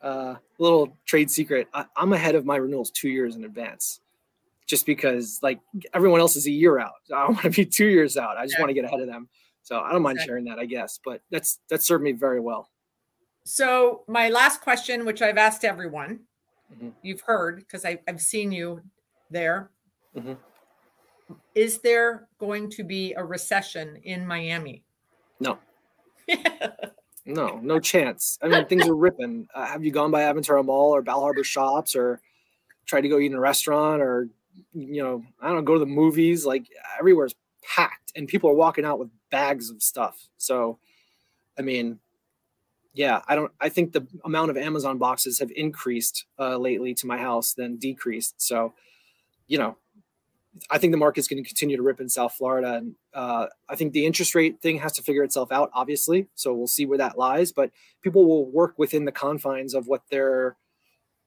uh, 0.02 0.34
little 0.58 0.98
trade 1.06 1.30
secret. 1.30 1.66
I, 1.72 1.86
I'm 1.96 2.12
ahead 2.12 2.34
of 2.34 2.44
my 2.44 2.56
renewals 2.56 2.90
two 2.90 3.08
years 3.08 3.36
in 3.36 3.44
advance, 3.44 4.01
just 4.72 4.86
because 4.86 5.38
like 5.42 5.60
everyone 5.92 6.18
else 6.18 6.34
is 6.34 6.46
a 6.46 6.50
year 6.50 6.78
out. 6.78 6.94
I 7.14 7.26
want 7.26 7.42
to 7.42 7.50
be 7.50 7.66
two 7.66 7.88
years 7.88 8.16
out. 8.16 8.38
I 8.38 8.46
just 8.46 8.58
want 8.58 8.70
to 8.70 8.74
get 8.74 8.86
ahead 8.86 9.00
of 9.00 9.06
them. 9.06 9.28
So 9.62 9.78
I 9.78 9.92
don't 9.92 10.00
mind 10.00 10.18
sharing 10.24 10.46
that, 10.46 10.58
I 10.58 10.64
guess. 10.64 10.98
But 11.04 11.20
that's 11.30 11.60
that 11.68 11.82
served 11.82 12.02
me 12.02 12.12
very 12.12 12.40
well. 12.40 12.70
So 13.44 14.02
my 14.08 14.30
last 14.30 14.62
question, 14.62 15.04
which 15.04 15.20
I've 15.20 15.36
asked 15.36 15.62
everyone, 15.62 16.20
mm-hmm. 16.72 16.88
you've 17.02 17.20
heard 17.20 17.56
because 17.56 17.84
I've 17.84 18.20
seen 18.20 18.50
you 18.50 18.80
there. 19.30 19.70
Mm-hmm. 20.16 20.32
Is 21.54 21.80
there 21.80 22.28
going 22.38 22.70
to 22.70 22.82
be 22.82 23.12
a 23.12 23.22
recession 23.22 23.96
in 24.04 24.26
Miami? 24.26 24.84
No. 25.38 25.58
no, 27.26 27.58
no 27.62 27.78
chance. 27.78 28.38
I 28.42 28.48
mean, 28.48 28.66
things 28.66 28.88
are 28.88 28.94
ripping. 28.94 29.48
Uh, 29.54 29.66
have 29.66 29.84
you 29.84 29.90
gone 29.90 30.10
by 30.10 30.22
Aventura 30.22 30.64
Mall 30.64 30.94
or 30.94 31.02
Bal 31.02 31.20
Harbour 31.20 31.44
Shops 31.44 31.94
or 31.94 32.20
tried 32.86 33.02
to 33.02 33.08
go 33.08 33.18
eat 33.18 33.26
in 33.26 33.34
a 33.34 33.40
restaurant 33.40 34.00
or, 34.00 34.28
you 34.72 35.02
know, 35.02 35.24
I 35.40 35.48
don't 35.48 35.56
know, 35.56 35.62
go 35.62 35.74
to 35.74 35.80
the 35.80 35.86
movies? 35.86 36.44
Like 36.46 36.66
everywhere's 36.98 37.34
packed 37.62 38.12
and 38.16 38.28
people 38.28 38.50
are 38.50 38.54
walking 38.54 38.84
out 38.84 38.98
with 38.98 39.08
bags 39.30 39.70
of 39.70 39.82
stuff. 39.82 40.28
So, 40.36 40.78
I 41.58 41.62
mean, 41.62 41.98
yeah, 42.94 43.22
I 43.26 43.34
don't. 43.34 43.52
I 43.60 43.68
think 43.70 43.92
the 43.92 44.06
amount 44.24 44.50
of 44.50 44.56
Amazon 44.56 44.98
boxes 44.98 45.38
have 45.38 45.50
increased 45.56 46.26
uh, 46.38 46.58
lately 46.58 46.94
to 46.94 47.06
my 47.06 47.16
house 47.16 47.54
than 47.54 47.76
decreased. 47.76 48.42
So, 48.42 48.74
you 49.46 49.56
know, 49.56 49.78
I 50.70 50.76
think 50.76 50.90
the 50.90 50.98
market's 50.98 51.26
going 51.26 51.42
to 51.42 51.48
continue 51.48 51.78
to 51.78 51.82
rip 51.82 52.00
in 52.00 52.10
South 52.10 52.34
Florida, 52.34 52.74
and 52.74 52.94
uh, 53.14 53.46
I 53.68 53.76
think 53.76 53.92
the 53.92 54.04
interest 54.04 54.34
rate 54.34 54.60
thing 54.60 54.78
has 54.78 54.92
to 54.92 55.02
figure 55.02 55.22
itself 55.22 55.50
out, 55.50 55.70
obviously. 55.72 56.28
So 56.34 56.52
we'll 56.52 56.66
see 56.66 56.84
where 56.84 56.98
that 56.98 57.16
lies. 57.16 57.50
But 57.50 57.70
people 58.02 58.26
will 58.26 58.50
work 58.50 58.74
within 58.76 59.06
the 59.06 59.12
confines 59.12 59.72
of 59.72 59.86
what 59.86 60.02
they're 60.10 60.56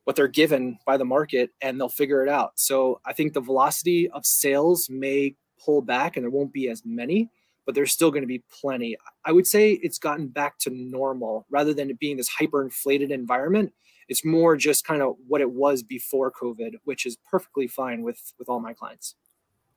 what 0.05 0.15
they're 0.15 0.27
given 0.27 0.79
by 0.85 0.97
the 0.97 1.05
market, 1.05 1.51
and 1.61 1.79
they'll 1.79 1.89
figure 1.89 2.23
it 2.23 2.29
out. 2.29 2.53
So 2.55 3.01
I 3.05 3.13
think 3.13 3.33
the 3.33 3.41
velocity 3.41 4.09
of 4.09 4.25
sales 4.25 4.89
may 4.89 5.35
pull 5.63 5.81
back, 5.81 6.15
and 6.15 6.23
there 6.23 6.31
won't 6.31 6.53
be 6.53 6.69
as 6.69 6.83
many 6.85 7.29
but 7.65 7.73
there's 7.73 7.91
still 7.91 8.11
going 8.11 8.23
to 8.23 8.27
be 8.27 8.43
plenty. 8.61 8.95
I 9.25 9.31
would 9.31 9.47
say 9.47 9.73
it's 9.73 9.97
gotten 9.97 10.27
back 10.27 10.57
to 10.59 10.69
normal 10.69 11.45
rather 11.49 11.73
than 11.73 11.89
it 11.89 11.99
being 11.99 12.17
this 12.17 12.29
hyperinflated 12.29 13.09
environment. 13.09 13.73
It's 14.07 14.23
more 14.23 14.55
just 14.55 14.85
kind 14.85 15.01
of 15.01 15.15
what 15.27 15.41
it 15.41 15.49
was 15.49 15.81
before 15.81 16.31
COVID, 16.31 16.75
which 16.83 17.05
is 17.05 17.17
perfectly 17.29 17.67
fine 17.67 18.03
with 18.03 18.33
with 18.37 18.49
all 18.49 18.59
my 18.59 18.73
clients. 18.73 19.15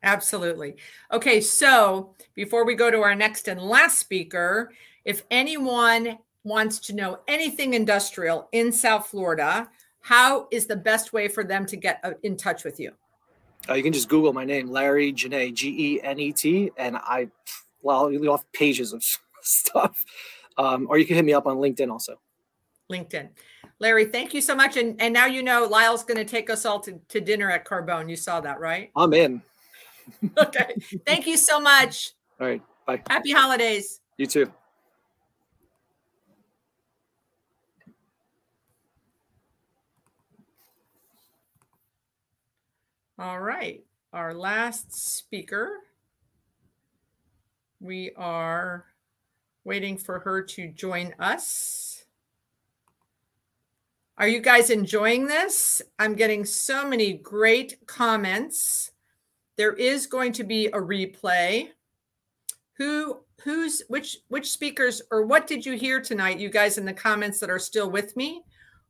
Absolutely. 0.02 0.76
Okay, 1.12 1.40
so 1.40 2.14
before 2.34 2.64
we 2.64 2.74
go 2.74 2.90
to 2.90 3.00
our 3.00 3.16
next 3.16 3.48
and 3.48 3.60
last 3.60 3.98
speaker, 3.98 4.70
if 5.04 5.24
anyone 5.30 6.18
wants 6.44 6.78
to 6.78 6.94
know 6.94 7.18
anything 7.26 7.74
industrial 7.74 8.48
in 8.52 8.70
South 8.70 9.08
Florida, 9.08 9.68
how 10.08 10.48
is 10.50 10.64
the 10.64 10.76
best 10.76 11.12
way 11.12 11.28
for 11.28 11.44
them 11.44 11.66
to 11.66 11.76
get 11.76 12.00
uh, 12.02 12.12
in 12.22 12.34
touch 12.34 12.64
with 12.64 12.80
you? 12.80 12.92
Uh, 13.68 13.74
you 13.74 13.82
can 13.82 13.92
just 13.92 14.08
Google 14.08 14.32
my 14.32 14.46
name, 14.46 14.70
Larry 14.70 15.12
Genet, 15.12 15.54
G 15.54 15.96
E 15.96 16.00
N 16.02 16.18
E 16.18 16.32
T, 16.32 16.70
and 16.78 16.96
I 16.96 17.28
well, 17.82 18.10
you'll 18.10 18.32
off 18.32 18.50
pages 18.52 18.94
of 18.94 19.04
stuff. 19.42 20.02
Um, 20.56 20.86
or 20.88 20.96
you 20.96 21.04
can 21.04 21.14
hit 21.14 21.26
me 21.26 21.34
up 21.34 21.46
on 21.46 21.58
LinkedIn 21.58 21.90
also. 21.90 22.18
LinkedIn. 22.90 23.28
Larry, 23.80 24.06
thank 24.06 24.32
you 24.32 24.40
so 24.40 24.54
much. 24.54 24.78
And 24.78 24.98
and 24.98 25.12
now 25.12 25.26
you 25.26 25.42
know 25.42 25.66
Lyle's 25.70 26.04
going 26.04 26.16
to 26.16 26.24
take 26.24 26.48
us 26.48 26.64
all 26.64 26.80
to, 26.80 26.98
to 27.10 27.20
dinner 27.20 27.50
at 27.50 27.66
Carbone. 27.66 28.08
You 28.08 28.16
saw 28.16 28.40
that, 28.40 28.60
right? 28.60 28.90
I'm 28.96 29.12
in. 29.12 29.42
okay. 30.38 30.74
Thank 31.04 31.26
you 31.26 31.36
so 31.36 31.60
much. 31.60 32.12
All 32.40 32.46
right. 32.46 32.62
Bye. 32.86 33.02
Happy 33.10 33.32
holidays. 33.32 34.00
You 34.16 34.26
too. 34.26 34.50
All 43.18 43.40
right. 43.40 43.84
Our 44.12 44.32
last 44.32 44.92
speaker 44.92 45.78
we 47.80 48.12
are 48.16 48.86
waiting 49.64 49.96
for 49.96 50.20
her 50.20 50.42
to 50.42 50.68
join 50.68 51.14
us. 51.18 52.04
Are 54.16 54.26
you 54.26 54.40
guys 54.40 54.70
enjoying 54.70 55.26
this? 55.26 55.80
I'm 55.98 56.16
getting 56.16 56.44
so 56.44 56.88
many 56.88 57.12
great 57.12 57.86
comments. 57.86 58.90
There 59.56 59.74
is 59.74 60.06
going 60.06 60.32
to 60.32 60.44
be 60.44 60.66
a 60.66 60.72
replay. 60.72 61.68
Who 62.78 63.20
who's 63.42 63.82
which 63.88 64.18
which 64.28 64.50
speakers 64.50 65.02
or 65.12 65.24
what 65.24 65.46
did 65.46 65.64
you 65.64 65.74
hear 65.74 66.00
tonight 66.00 66.40
you 66.40 66.48
guys 66.48 66.78
in 66.78 66.84
the 66.84 66.92
comments 66.92 67.38
that 67.40 67.50
are 67.50 67.58
still 67.58 67.90
with 67.90 68.16
me? 68.16 68.42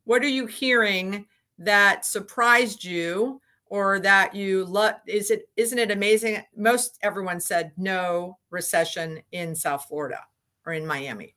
What 0.04 0.22
are 0.22 0.28
you 0.28 0.46
hearing 0.46 1.26
that 1.58 2.06
surprised 2.06 2.84
you? 2.84 3.40
Or 3.70 4.00
that 4.00 4.34
you 4.34 4.64
love 4.64 4.94
is 5.06 5.30
it 5.30 5.48
isn't 5.56 5.78
it 5.78 5.90
amazing? 5.90 6.42
Most 6.56 6.98
everyone 7.02 7.40
said 7.40 7.72
no 7.76 8.38
recession 8.50 9.20
in 9.32 9.54
south 9.54 9.86
florida 9.88 10.20
or 10.66 10.72
in 10.72 10.86
miami. 10.86 11.34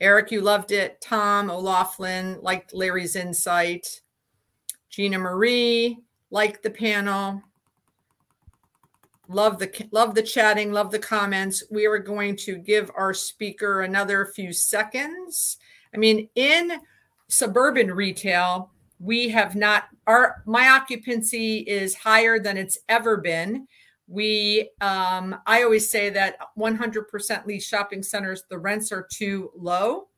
Eric 0.00 0.30
you 0.30 0.40
loved 0.40 0.72
it. 0.72 1.00
Tom 1.00 1.50
o'laughlin 1.50 2.38
liked 2.40 2.74
larry's 2.74 3.16
insight. 3.16 4.00
Gina 4.90 5.18
marie 5.18 5.98
liked 6.30 6.62
the 6.62 6.70
panel. 6.70 7.42
Love 9.28 9.58
the 9.58 9.88
love 9.92 10.14
the 10.14 10.22
chatting 10.22 10.72
love 10.72 10.90
the 10.90 10.98
comments. 10.98 11.64
We 11.70 11.86
are 11.86 11.98
going 11.98 12.36
to 12.36 12.58
give 12.58 12.90
our 12.96 13.14
speaker 13.14 13.82
another 13.82 14.26
few 14.26 14.52
seconds. 14.52 15.58
I 15.94 15.98
mean 15.98 16.28
in 16.34 16.72
suburban 17.28 17.92
retail 17.92 18.72
we 19.02 19.28
have 19.28 19.56
not 19.56 19.88
our 20.06 20.42
my 20.46 20.68
occupancy 20.68 21.58
is 21.58 21.94
higher 21.94 22.38
than 22.38 22.56
it's 22.56 22.78
ever 22.88 23.16
been. 23.16 23.66
We 24.06 24.70
um, 24.80 25.36
i 25.46 25.62
always 25.64 25.90
say 25.90 26.08
that 26.10 26.36
100% 26.56 27.46
lease 27.46 27.66
shopping 27.66 28.02
centers 28.02 28.44
the 28.48 28.58
rents 28.58 28.92
are 28.92 29.06
too 29.10 29.50
low. 29.56 30.08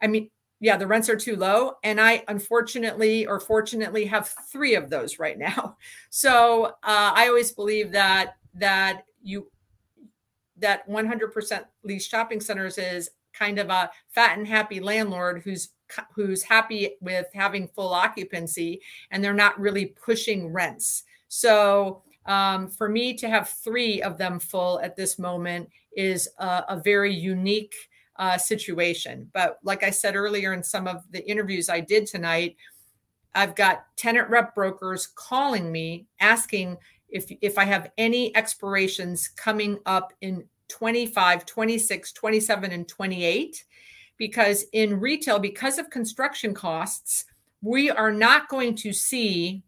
I 0.00 0.06
mean 0.06 0.30
yeah 0.60 0.76
the 0.76 0.86
rents 0.86 1.08
are 1.08 1.16
too 1.16 1.36
low 1.36 1.74
and 1.84 2.00
i 2.00 2.24
unfortunately 2.26 3.24
or 3.26 3.38
fortunately 3.38 4.04
have 4.06 4.34
three 4.50 4.76
of 4.76 4.88
those 4.88 5.18
right 5.18 5.38
now. 5.38 5.76
So 6.10 6.66
uh, 6.66 7.12
i 7.14 7.26
always 7.28 7.52
believe 7.52 7.90
that 7.92 8.36
that 8.54 9.04
you 9.22 9.50
that 10.58 10.88
100% 10.88 11.64
lease 11.84 12.06
shopping 12.06 12.40
centers 12.40 12.78
is 12.78 13.10
kind 13.32 13.58
of 13.58 13.70
a 13.70 13.90
fat 14.08 14.36
and 14.36 14.46
happy 14.46 14.80
landlord 14.80 15.42
who's 15.44 15.70
who's 16.14 16.42
happy 16.42 16.96
with 17.00 17.26
having 17.34 17.68
full 17.68 17.92
occupancy 17.92 18.80
and 19.10 19.22
they're 19.22 19.34
not 19.34 19.58
really 19.58 19.86
pushing 19.86 20.52
rents. 20.52 21.04
So 21.28 22.02
um, 22.26 22.68
for 22.68 22.88
me 22.88 23.14
to 23.14 23.28
have 23.28 23.48
three 23.48 24.02
of 24.02 24.18
them 24.18 24.38
full 24.38 24.80
at 24.80 24.96
this 24.96 25.18
moment 25.18 25.68
is 25.96 26.28
a, 26.38 26.64
a 26.68 26.80
very 26.84 27.12
unique 27.12 27.74
uh, 28.16 28.36
situation. 28.36 29.30
But 29.32 29.58
like 29.62 29.82
I 29.82 29.90
said 29.90 30.16
earlier 30.16 30.52
in 30.52 30.62
some 30.62 30.86
of 30.86 31.04
the 31.10 31.28
interviews 31.28 31.68
I 31.68 31.80
did 31.80 32.06
tonight, 32.06 32.56
I've 33.34 33.54
got 33.54 33.84
tenant 33.96 34.28
rep 34.28 34.54
brokers 34.54 35.06
calling 35.06 35.70
me 35.70 36.06
asking 36.20 36.76
if 37.08 37.30
if 37.40 37.56
I 37.56 37.64
have 37.64 37.90
any 37.96 38.34
expirations 38.36 39.28
coming 39.28 39.78
up 39.86 40.12
in 40.20 40.44
25, 40.68 41.46
26, 41.46 42.12
27 42.12 42.72
and 42.72 42.88
28 42.88 43.64
because 44.18 44.64
in 44.72 45.00
retail, 45.00 45.38
because 45.38 45.78
of 45.78 45.90
construction 45.90 46.52
costs, 46.52 47.24
we 47.62 47.90
are 47.90 48.12
not 48.12 48.48
going 48.48 48.74
to 48.76 48.92
see 48.92 49.62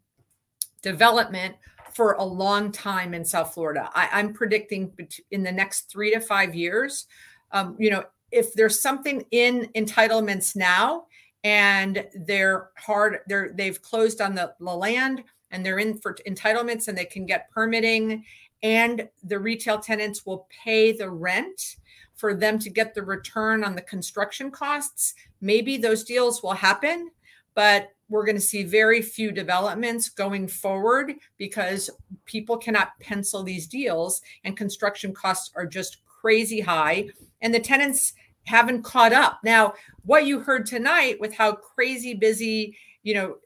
development 0.82 1.55
for 1.93 2.12
a 2.14 2.24
long 2.24 2.70
time 2.70 3.14
in 3.14 3.24
South 3.24 3.55
Florida. 3.55 3.90
I, 3.94 4.20
am 4.20 4.32
predicting 4.32 4.93
in 5.31 5.43
the 5.43 5.52
next 5.52 5.90
three 5.90 6.12
to 6.12 6.20
five 6.20 6.55
years. 6.55 7.06
Um, 7.52 7.77
you 7.78 7.90
know, 7.90 8.05
if 8.31 8.55
there's 8.55 8.78
something 8.78 9.24
in 9.32 9.68
entitlements 9.74 10.55
now 10.55 11.06
and 11.43 12.06
they're 12.14 12.70
hard, 12.77 13.18
they're 13.27 13.52
they've 13.55 13.81
closed 13.82 14.20
on 14.20 14.35
the, 14.35 14.55
the 14.60 14.64
land 14.64 15.24
and 15.51 15.66
they're 15.66 15.78
in 15.78 15.98
for 15.98 16.14
entitlements 16.28 16.86
and 16.86 16.97
they 16.97 17.05
can 17.05 17.27
get 17.27 17.51
permitting 17.51 18.24
and 18.62 19.09
the 19.24 19.39
retail 19.39 19.78
tenants 19.78 20.27
will 20.27 20.47
pay 20.64 20.93
the 20.93 21.10
rent 21.10 21.77
for 22.20 22.34
them 22.34 22.59
to 22.59 22.68
get 22.68 22.94
the 22.94 23.02
return 23.02 23.64
on 23.64 23.74
the 23.74 23.80
construction 23.80 24.51
costs. 24.51 25.14
Maybe 25.40 25.78
those 25.78 26.05
deals 26.05 26.42
will 26.42 26.52
happen, 26.52 27.10
but 27.55 27.92
we're 28.10 28.26
going 28.26 28.36
to 28.36 28.40
see 28.40 28.62
very 28.62 29.01
few 29.01 29.32
developments 29.32 30.10
going 30.10 30.48
forward 30.48 31.14
because 31.38 31.88
people 32.26 32.59
cannot 32.59 32.98
pencil 33.01 33.42
these 33.42 33.66
deals 33.66 34.20
and 34.44 34.56
construction 34.56 35.14
costs 35.14 35.51
are 35.56 35.64
just 35.64 36.05
crazy 36.05 36.60
high. 36.60 37.09
And 37.40 37.55
the 37.55 37.60
tenants 37.60 38.12
haven't 38.44 38.82
caught 38.82 39.12
up. 39.12 39.40
Now, 39.42 39.74
what 40.05 40.26
you 40.26 40.40
heard 40.40 40.66
tonight 40.66 41.18
with 41.20 41.32
how 41.32 41.52
crazy 41.52 42.14
busy, 42.14 42.76
you 43.02 43.14
know, 43.14 43.36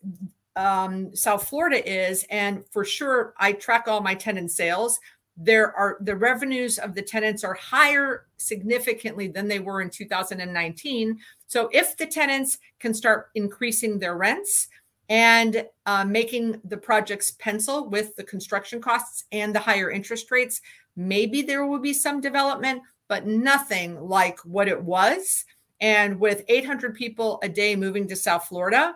um, 0.56 1.14
South 1.14 1.48
Florida 1.48 1.86
is, 1.88 2.24
and 2.30 2.64
for 2.70 2.84
sure, 2.84 3.34
I 3.38 3.52
track 3.52 3.86
all 3.86 4.00
my 4.00 4.14
tenant 4.14 4.50
sales. 4.50 4.98
There 5.36 5.74
are 5.76 5.96
the 6.00 6.16
revenues 6.16 6.78
of 6.78 6.94
the 6.94 7.02
tenants 7.02 7.42
are 7.42 7.54
higher 7.54 8.26
significantly 8.36 9.26
than 9.26 9.48
they 9.48 9.58
were 9.58 9.80
in 9.80 9.90
2019. 9.90 11.18
So, 11.48 11.68
if 11.72 11.96
the 11.96 12.06
tenants 12.06 12.58
can 12.78 12.94
start 12.94 13.30
increasing 13.34 13.98
their 13.98 14.16
rents 14.16 14.68
and 15.08 15.66
uh, 15.86 16.04
making 16.04 16.60
the 16.64 16.76
projects 16.76 17.32
pencil 17.32 17.88
with 17.88 18.14
the 18.16 18.24
construction 18.24 18.80
costs 18.80 19.24
and 19.32 19.54
the 19.54 19.60
higher 19.60 19.90
interest 19.90 20.30
rates, 20.30 20.60
maybe 20.96 21.42
there 21.42 21.66
will 21.66 21.80
be 21.80 21.92
some 21.92 22.20
development, 22.20 22.82
but 23.08 23.26
nothing 23.26 24.00
like 24.00 24.38
what 24.40 24.68
it 24.68 24.80
was. 24.80 25.44
And 25.80 26.18
with 26.20 26.44
800 26.48 26.94
people 26.94 27.40
a 27.42 27.48
day 27.48 27.74
moving 27.74 28.06
to 28.08 28.16
South 28.16 28.46
Florida, 28.46 28.94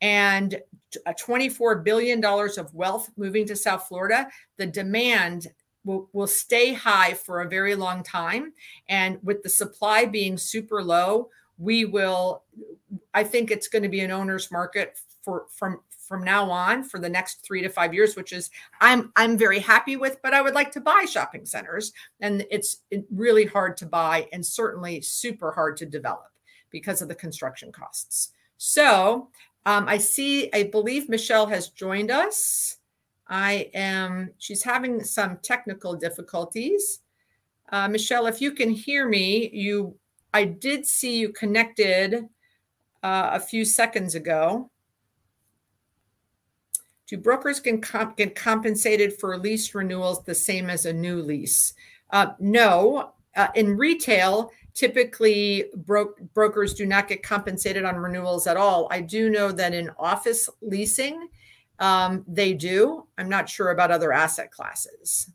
and 0.00 0.60
$24 1.06 1.84
billion 1.84 2.24
of 2.24 2.74
wealth 2.74 3.10
moving 3.16 3.46
to 3.46 3.56
South 3.56 3.86
Florida, 3.88 4.28
the 4.56 4.66
demand 4.66 5.48
will, 5.86 6.10
will 6.12 6.26
stay 6.26 6.74
high 6.74 7.14
for 7.14 7.40
a 7.40 7.48
very 7.48 7.74
long 7.74 8.02
time. 8.02 8.52
And 8.88 9.18
with 9.22 9.42
the 9.42 9.48
supply 9.48 10.04
being 10.04 10.36
super 10.36 10.82
low, 10.82 11.30
we 11.58 11.86
will, 11.86 12.42
I 13.14 13.24
think 13.24 13.50
it's 13.50 13.68
going 13.68 13.84
to 13.84 13.88
be 13.88 14.00
an 14.00 14.10
owner's 14.10 14.50
market 14.50 14.98
for 15.22 15.46
from 15.48 15.80
from 16.06 16.22
now 16.22 16.48
on 16.48 16.84
for 16.84 17.00
the 17.00 17.08
next 17.08 17.44
three 17.44 17.60
to 17.62 17.68
five 17.68 17.92
years, 17.92 18.14
which 18.14 18.32
is 18.32 18.50
I'm 18.80 19.12
I'm 19.16 19.36
very 19.36 19.58
happy 19.58 19.96
with, 19.96 20.18
but 20.22 20.34
I 20.34 20.42
would 20.42 20.54
like 20.54 20.70
to 20.72 20.80
buy 20.80 21.04
shopping 21.08 21.44
centers. 21.46 21.92
And 22.20 22.46
it's 22.50 22.82
really 23.10 23.44
hard 23.44 23.76
to 23.78 23.86
buy 23.86 24.28
and 24.32 24.44
certainly 24.44 25.00
super 25.00 25.50
hard 25.50 25.76
to 25.78 25.86
develop 25.86 26.30
because 26.70 27.02
of 27.02 27.08
the 27.08 27.14
construction 27.14 27.72
costs. 27.72 28.32
So 28.58 29.28
um, 29.66 29.88
I 29.88 29.98
see, 29.98 30.48
I 30.52 30.64
believe 30.64 31.08
Michelle 31.08 31.46
has 31.46 31.70
joined 31.70 32.10
us. 32.10 32.75
I 33.28 33.70
am, 33.74 34.30
she's 34.38 34.62
having 34.62 35.02
some 35.02 35.38
technical 35.42 35.94
difficulties. 35.94 37.00
Uh, 37.70 37.88
Michelle, 37.88 38.26
if 38.26 38.40
you 38.40 38.52
can 38.52 38.70
hear 38.70 39.08
me, 39.08 39.50
you, 39.52 39.96
I 40.32 40.44
did 40.44 40.86
see 40.86 41.18
you 41.18 41.32
connected 41.32 42.28
uh, 43.02 43.30
a 43.32 43.40
few 43.40 43.64
seconds 43.64 44.14
ago. 44.14 44.70
Do 47.08 47.16
brokers 47.16 47.60
can 47.60 47.80
comp- 47.80 48.16
get 48.16 48.34
compensated 48.34 49.18
for 49.18 49.38
lease 49.38 49.74
renewals 49.74 50.24
the 50.24 50.34
same 50.34 50.70
as 50.70 50.86
a 50.86 50.92
new 50.92 51.22
lease? 51.22 51.74
Uh, 52.10 52.32
no. 52.38 53.12
Uh, 53.36 53.48
in 53.54 53.76
retail, 53.76 54.50
typically 54.74 55.66
bro- 55.74 56.14
brokers 56.34 56.74
do 56.74 56.86
not 56.86 57.08
get 57.08 57.22
compensated 57.22 57.84
on 57.84 57.96
renewals 57.96 58.46
at 58.46 58.56
all. 58.56 58.88
I 58.90 59.00
do 59.00 59.30
know 59.30 59.52
that 59.52 59.74
in 59.74 59.90
office 59.98 60.48
leasing, 60.60 61.28
um, 61.78 62.24
they 62.26 62.54
do. 62.54 63.06
I'm 63.18 63.28
not 63.28 63.48
sure 63.48 63.70
about 63.70 63.90
other 63.90 64.12
asset 64.12 64.50
classes. 64.50 65.30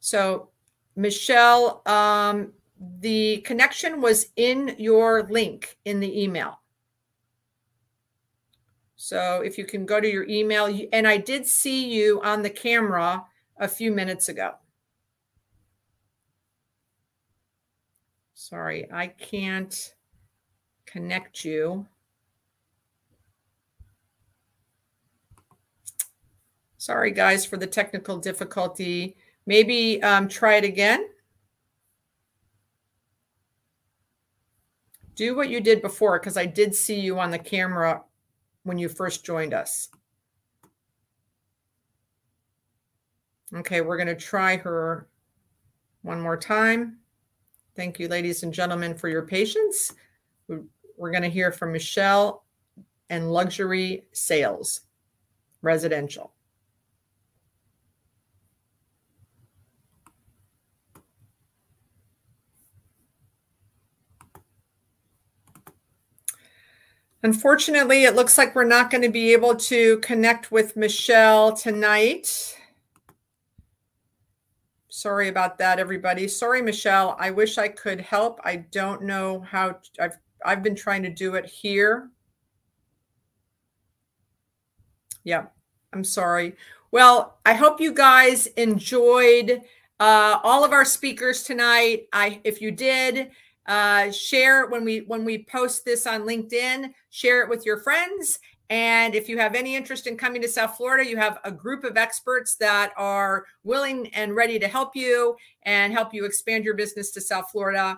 So, 0.00 0.48
Michelle, 0.96 1.82
um, 1.86 2.52
the 3.00 3.38
connection 3.38 4.00
was 4.00 4.28
in 4.36 4.74
your 4.78 5.24
link 5.24 5.76
in 5.84 6.00
the 6.00 6.22
email. 6.22 6.60
So, 8.96 9.42
if 9.44 9.58
you 9.58 9.64
can 9.64 9.86
go 9.86 10.00
to 10.00 10.08
your 10.08 10.26
email, 10.28 10.66
and 10.92 11.06
I 11.06 11.18
did 11.18 11.46
see 11.46 11.92
you 11.92 12.20
on 12.22 12.42
the 12.42 12.50
camera 12.50 13.24
a 13.58 13.68
few 13.68 13.92
minutes 13.92 14.28
ago. 14.28 14.54
Sorry, 18.34 18.90
I 18.90 19.08
can't 19.08 19.94
connect 20.86 21.44
you. 21.44 21.86
Sorry, 26.78 27.10
guys, 27.10 27.44
for 27.44 27.56
the 27.56 27.66
technical 27.66 28.16
difficulty. 28.16 29.16
Maybe 29.46 30.00
um, 30.02 30.28
try 30.28 30.56
it 30.56 30.64
again. 30.64 31.08
Do 35.16 35.34
what 35.34 35.50
you 35.50 35.60
did 35.60 35.82
before, 35.82 36.20
because 36.20 36.36
I 36.36 36.46
did 36.46 36.72
see 36.72 37.00
you 37.00 37.18
on 37.18 37.32
the 37.32 37.38
camera 37.38 38.02
when 38.62 38.78
you 38.78 38.88
first 38.88 39.24
joined 39.24 39.52
us. 39.52 39.88
Okay, 43.52 43.80
we're 43.80 43.96
going 43.96 44.06
to 44.06 44.14
try 44.14 44.56
her 44.58 45.08
one 46.02 46.20
more 46.20 46.36
time. 46.36 46.98
Thank 47.74 47.98
you, 47.98 48.06
ladies 48.06 48.44
and 48.44 48.54
gentlemen, 48.54 48.94
for 48.94 49.08
your 49.08 49.22
patience. 49.22 49.94
We're 50.46 51.10
going 51.10 51.22
to 51.22 51.28
hear 51.28 51.50
from 51.50 51.72
Michelle 51.72 52.44
and 53.10 53.32
luxury 53.32 54.04
sales, 54.12 54.82
residential. 55.62 56.34
Unfortunately, 67.22 68.04
it 68.04 68.14
looks 68.14 68.38
like 68.38 68.54
we're 68.54 68.64
not 68.64 68.90
going 68.90 69.02
to 69.02 69.08
be 69.08 69.32
able 69.32 69.56
to 69.56 69.98
connect 69.98 70.52
with 70.52 70.76
Michelle 70.76 71.52
tonight. 71.56 72.56
Sorry 74.88 75.28
about 75.28 75.58
that, 75.58 75.78
everybody. 75.78 76.28
Sorry, 76.28 76.62
Michelle. 76.62 77.16
I 77.18 77.30
wish 77.30 77.58
I 77.58 77.68
could 77.68 78.00
help. 78.00 78.40
I 78.44 78.56
don't 78.56 79.02
know 79.02 79.40
how. 79.40 79.78
I've 80.00 80.18
I've 80.44 80.62
been 80.62 80.76
trying 80.76 81.02
to 81.02 81.10
do 81.10 81.34
it 81.34 81.46
here. 81.46 82.10
Yeah, 85.24 85.46
I'm 85.92 86.04
sorry. 86.04 86.56
Well, 86.90 87.38
I 87.44 87.54
hope 87.54 87.80
you 87.80 87.92
guys 87.92 88.46
enjoyed 88.46 89.62
uh, 90.00 90.38
all 90.42 90.64
of 90.64 90.72
our 90.72 90.84
speakers 90.84 91.42
tonight. 91.42 92.08
I, 92.12 92.40
if 92.44 92.62
you 92.62 92.70
did, 92.70 93.30
uh, 93.68 94.10
share 94.10 94.66
when 94.66 94.84
we 94.84 95.00
when 95.00 95.24
we 95.24 95.44
post 95.44 95.84
this 95.84 96.06
on 96.06 96.22
LinkedIn. 96.22 96.92
Share 97.10 97.42
it 97.42 97.48
with 97.48 97.64
your 97.64 97.78
friends 97.78 98.40
and 98.70 99.14
if 99.14 99.28
you 99.28 99.38
have 99.38 99.54
any 99.54 99.76
interest 99.76 100.06
in 100.06 100.16
coming 100.16 100.42
to 100.42 100.48
South 100.48 100.76
Florida, 100.76 101.08
you 101.08 101.16
have 101.16 101.38
a 101.44 101.50
group 101.50 101.84
of 101.84 101.96
experts 101.96 102.56
that 102.56 102.92
are 102.96 103.46
willing 103.64 104.08
and 104.08 104.36
ready 104.36 104.58
to 104.58 104.68
help 104.68 104.94
you 104.94 105.36
and 105.62 105.92
help 105.92 106.12
you 106.12 106.26
expand 106.26 106.64
your 106.64 106.74
business 106.74 107.10
to 107.12 107.20
South 107.20 107.50
Florida. 107.50 107.96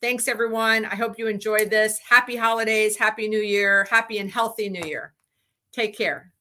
Thanks, 0.00 0.28
everyone. 0.28 0.84
I 0.84 0.94
hope 0.94 1.18
you 1.18 1.26
enjoyed 1.26 1.70
this. 1.70 1.98
Happy 2.08 2.36
holidays, 2.36 2.96
happy 2.96 3.28
new 3.28 3.40
year, 3.40 3.86
happy 3.90 4.18
and 4.18 4.30
healthy 4.30 4.68
new 4.68 4.86
year. 4.86 5.14
Take 5.72 5.96
care. 5.96 6.31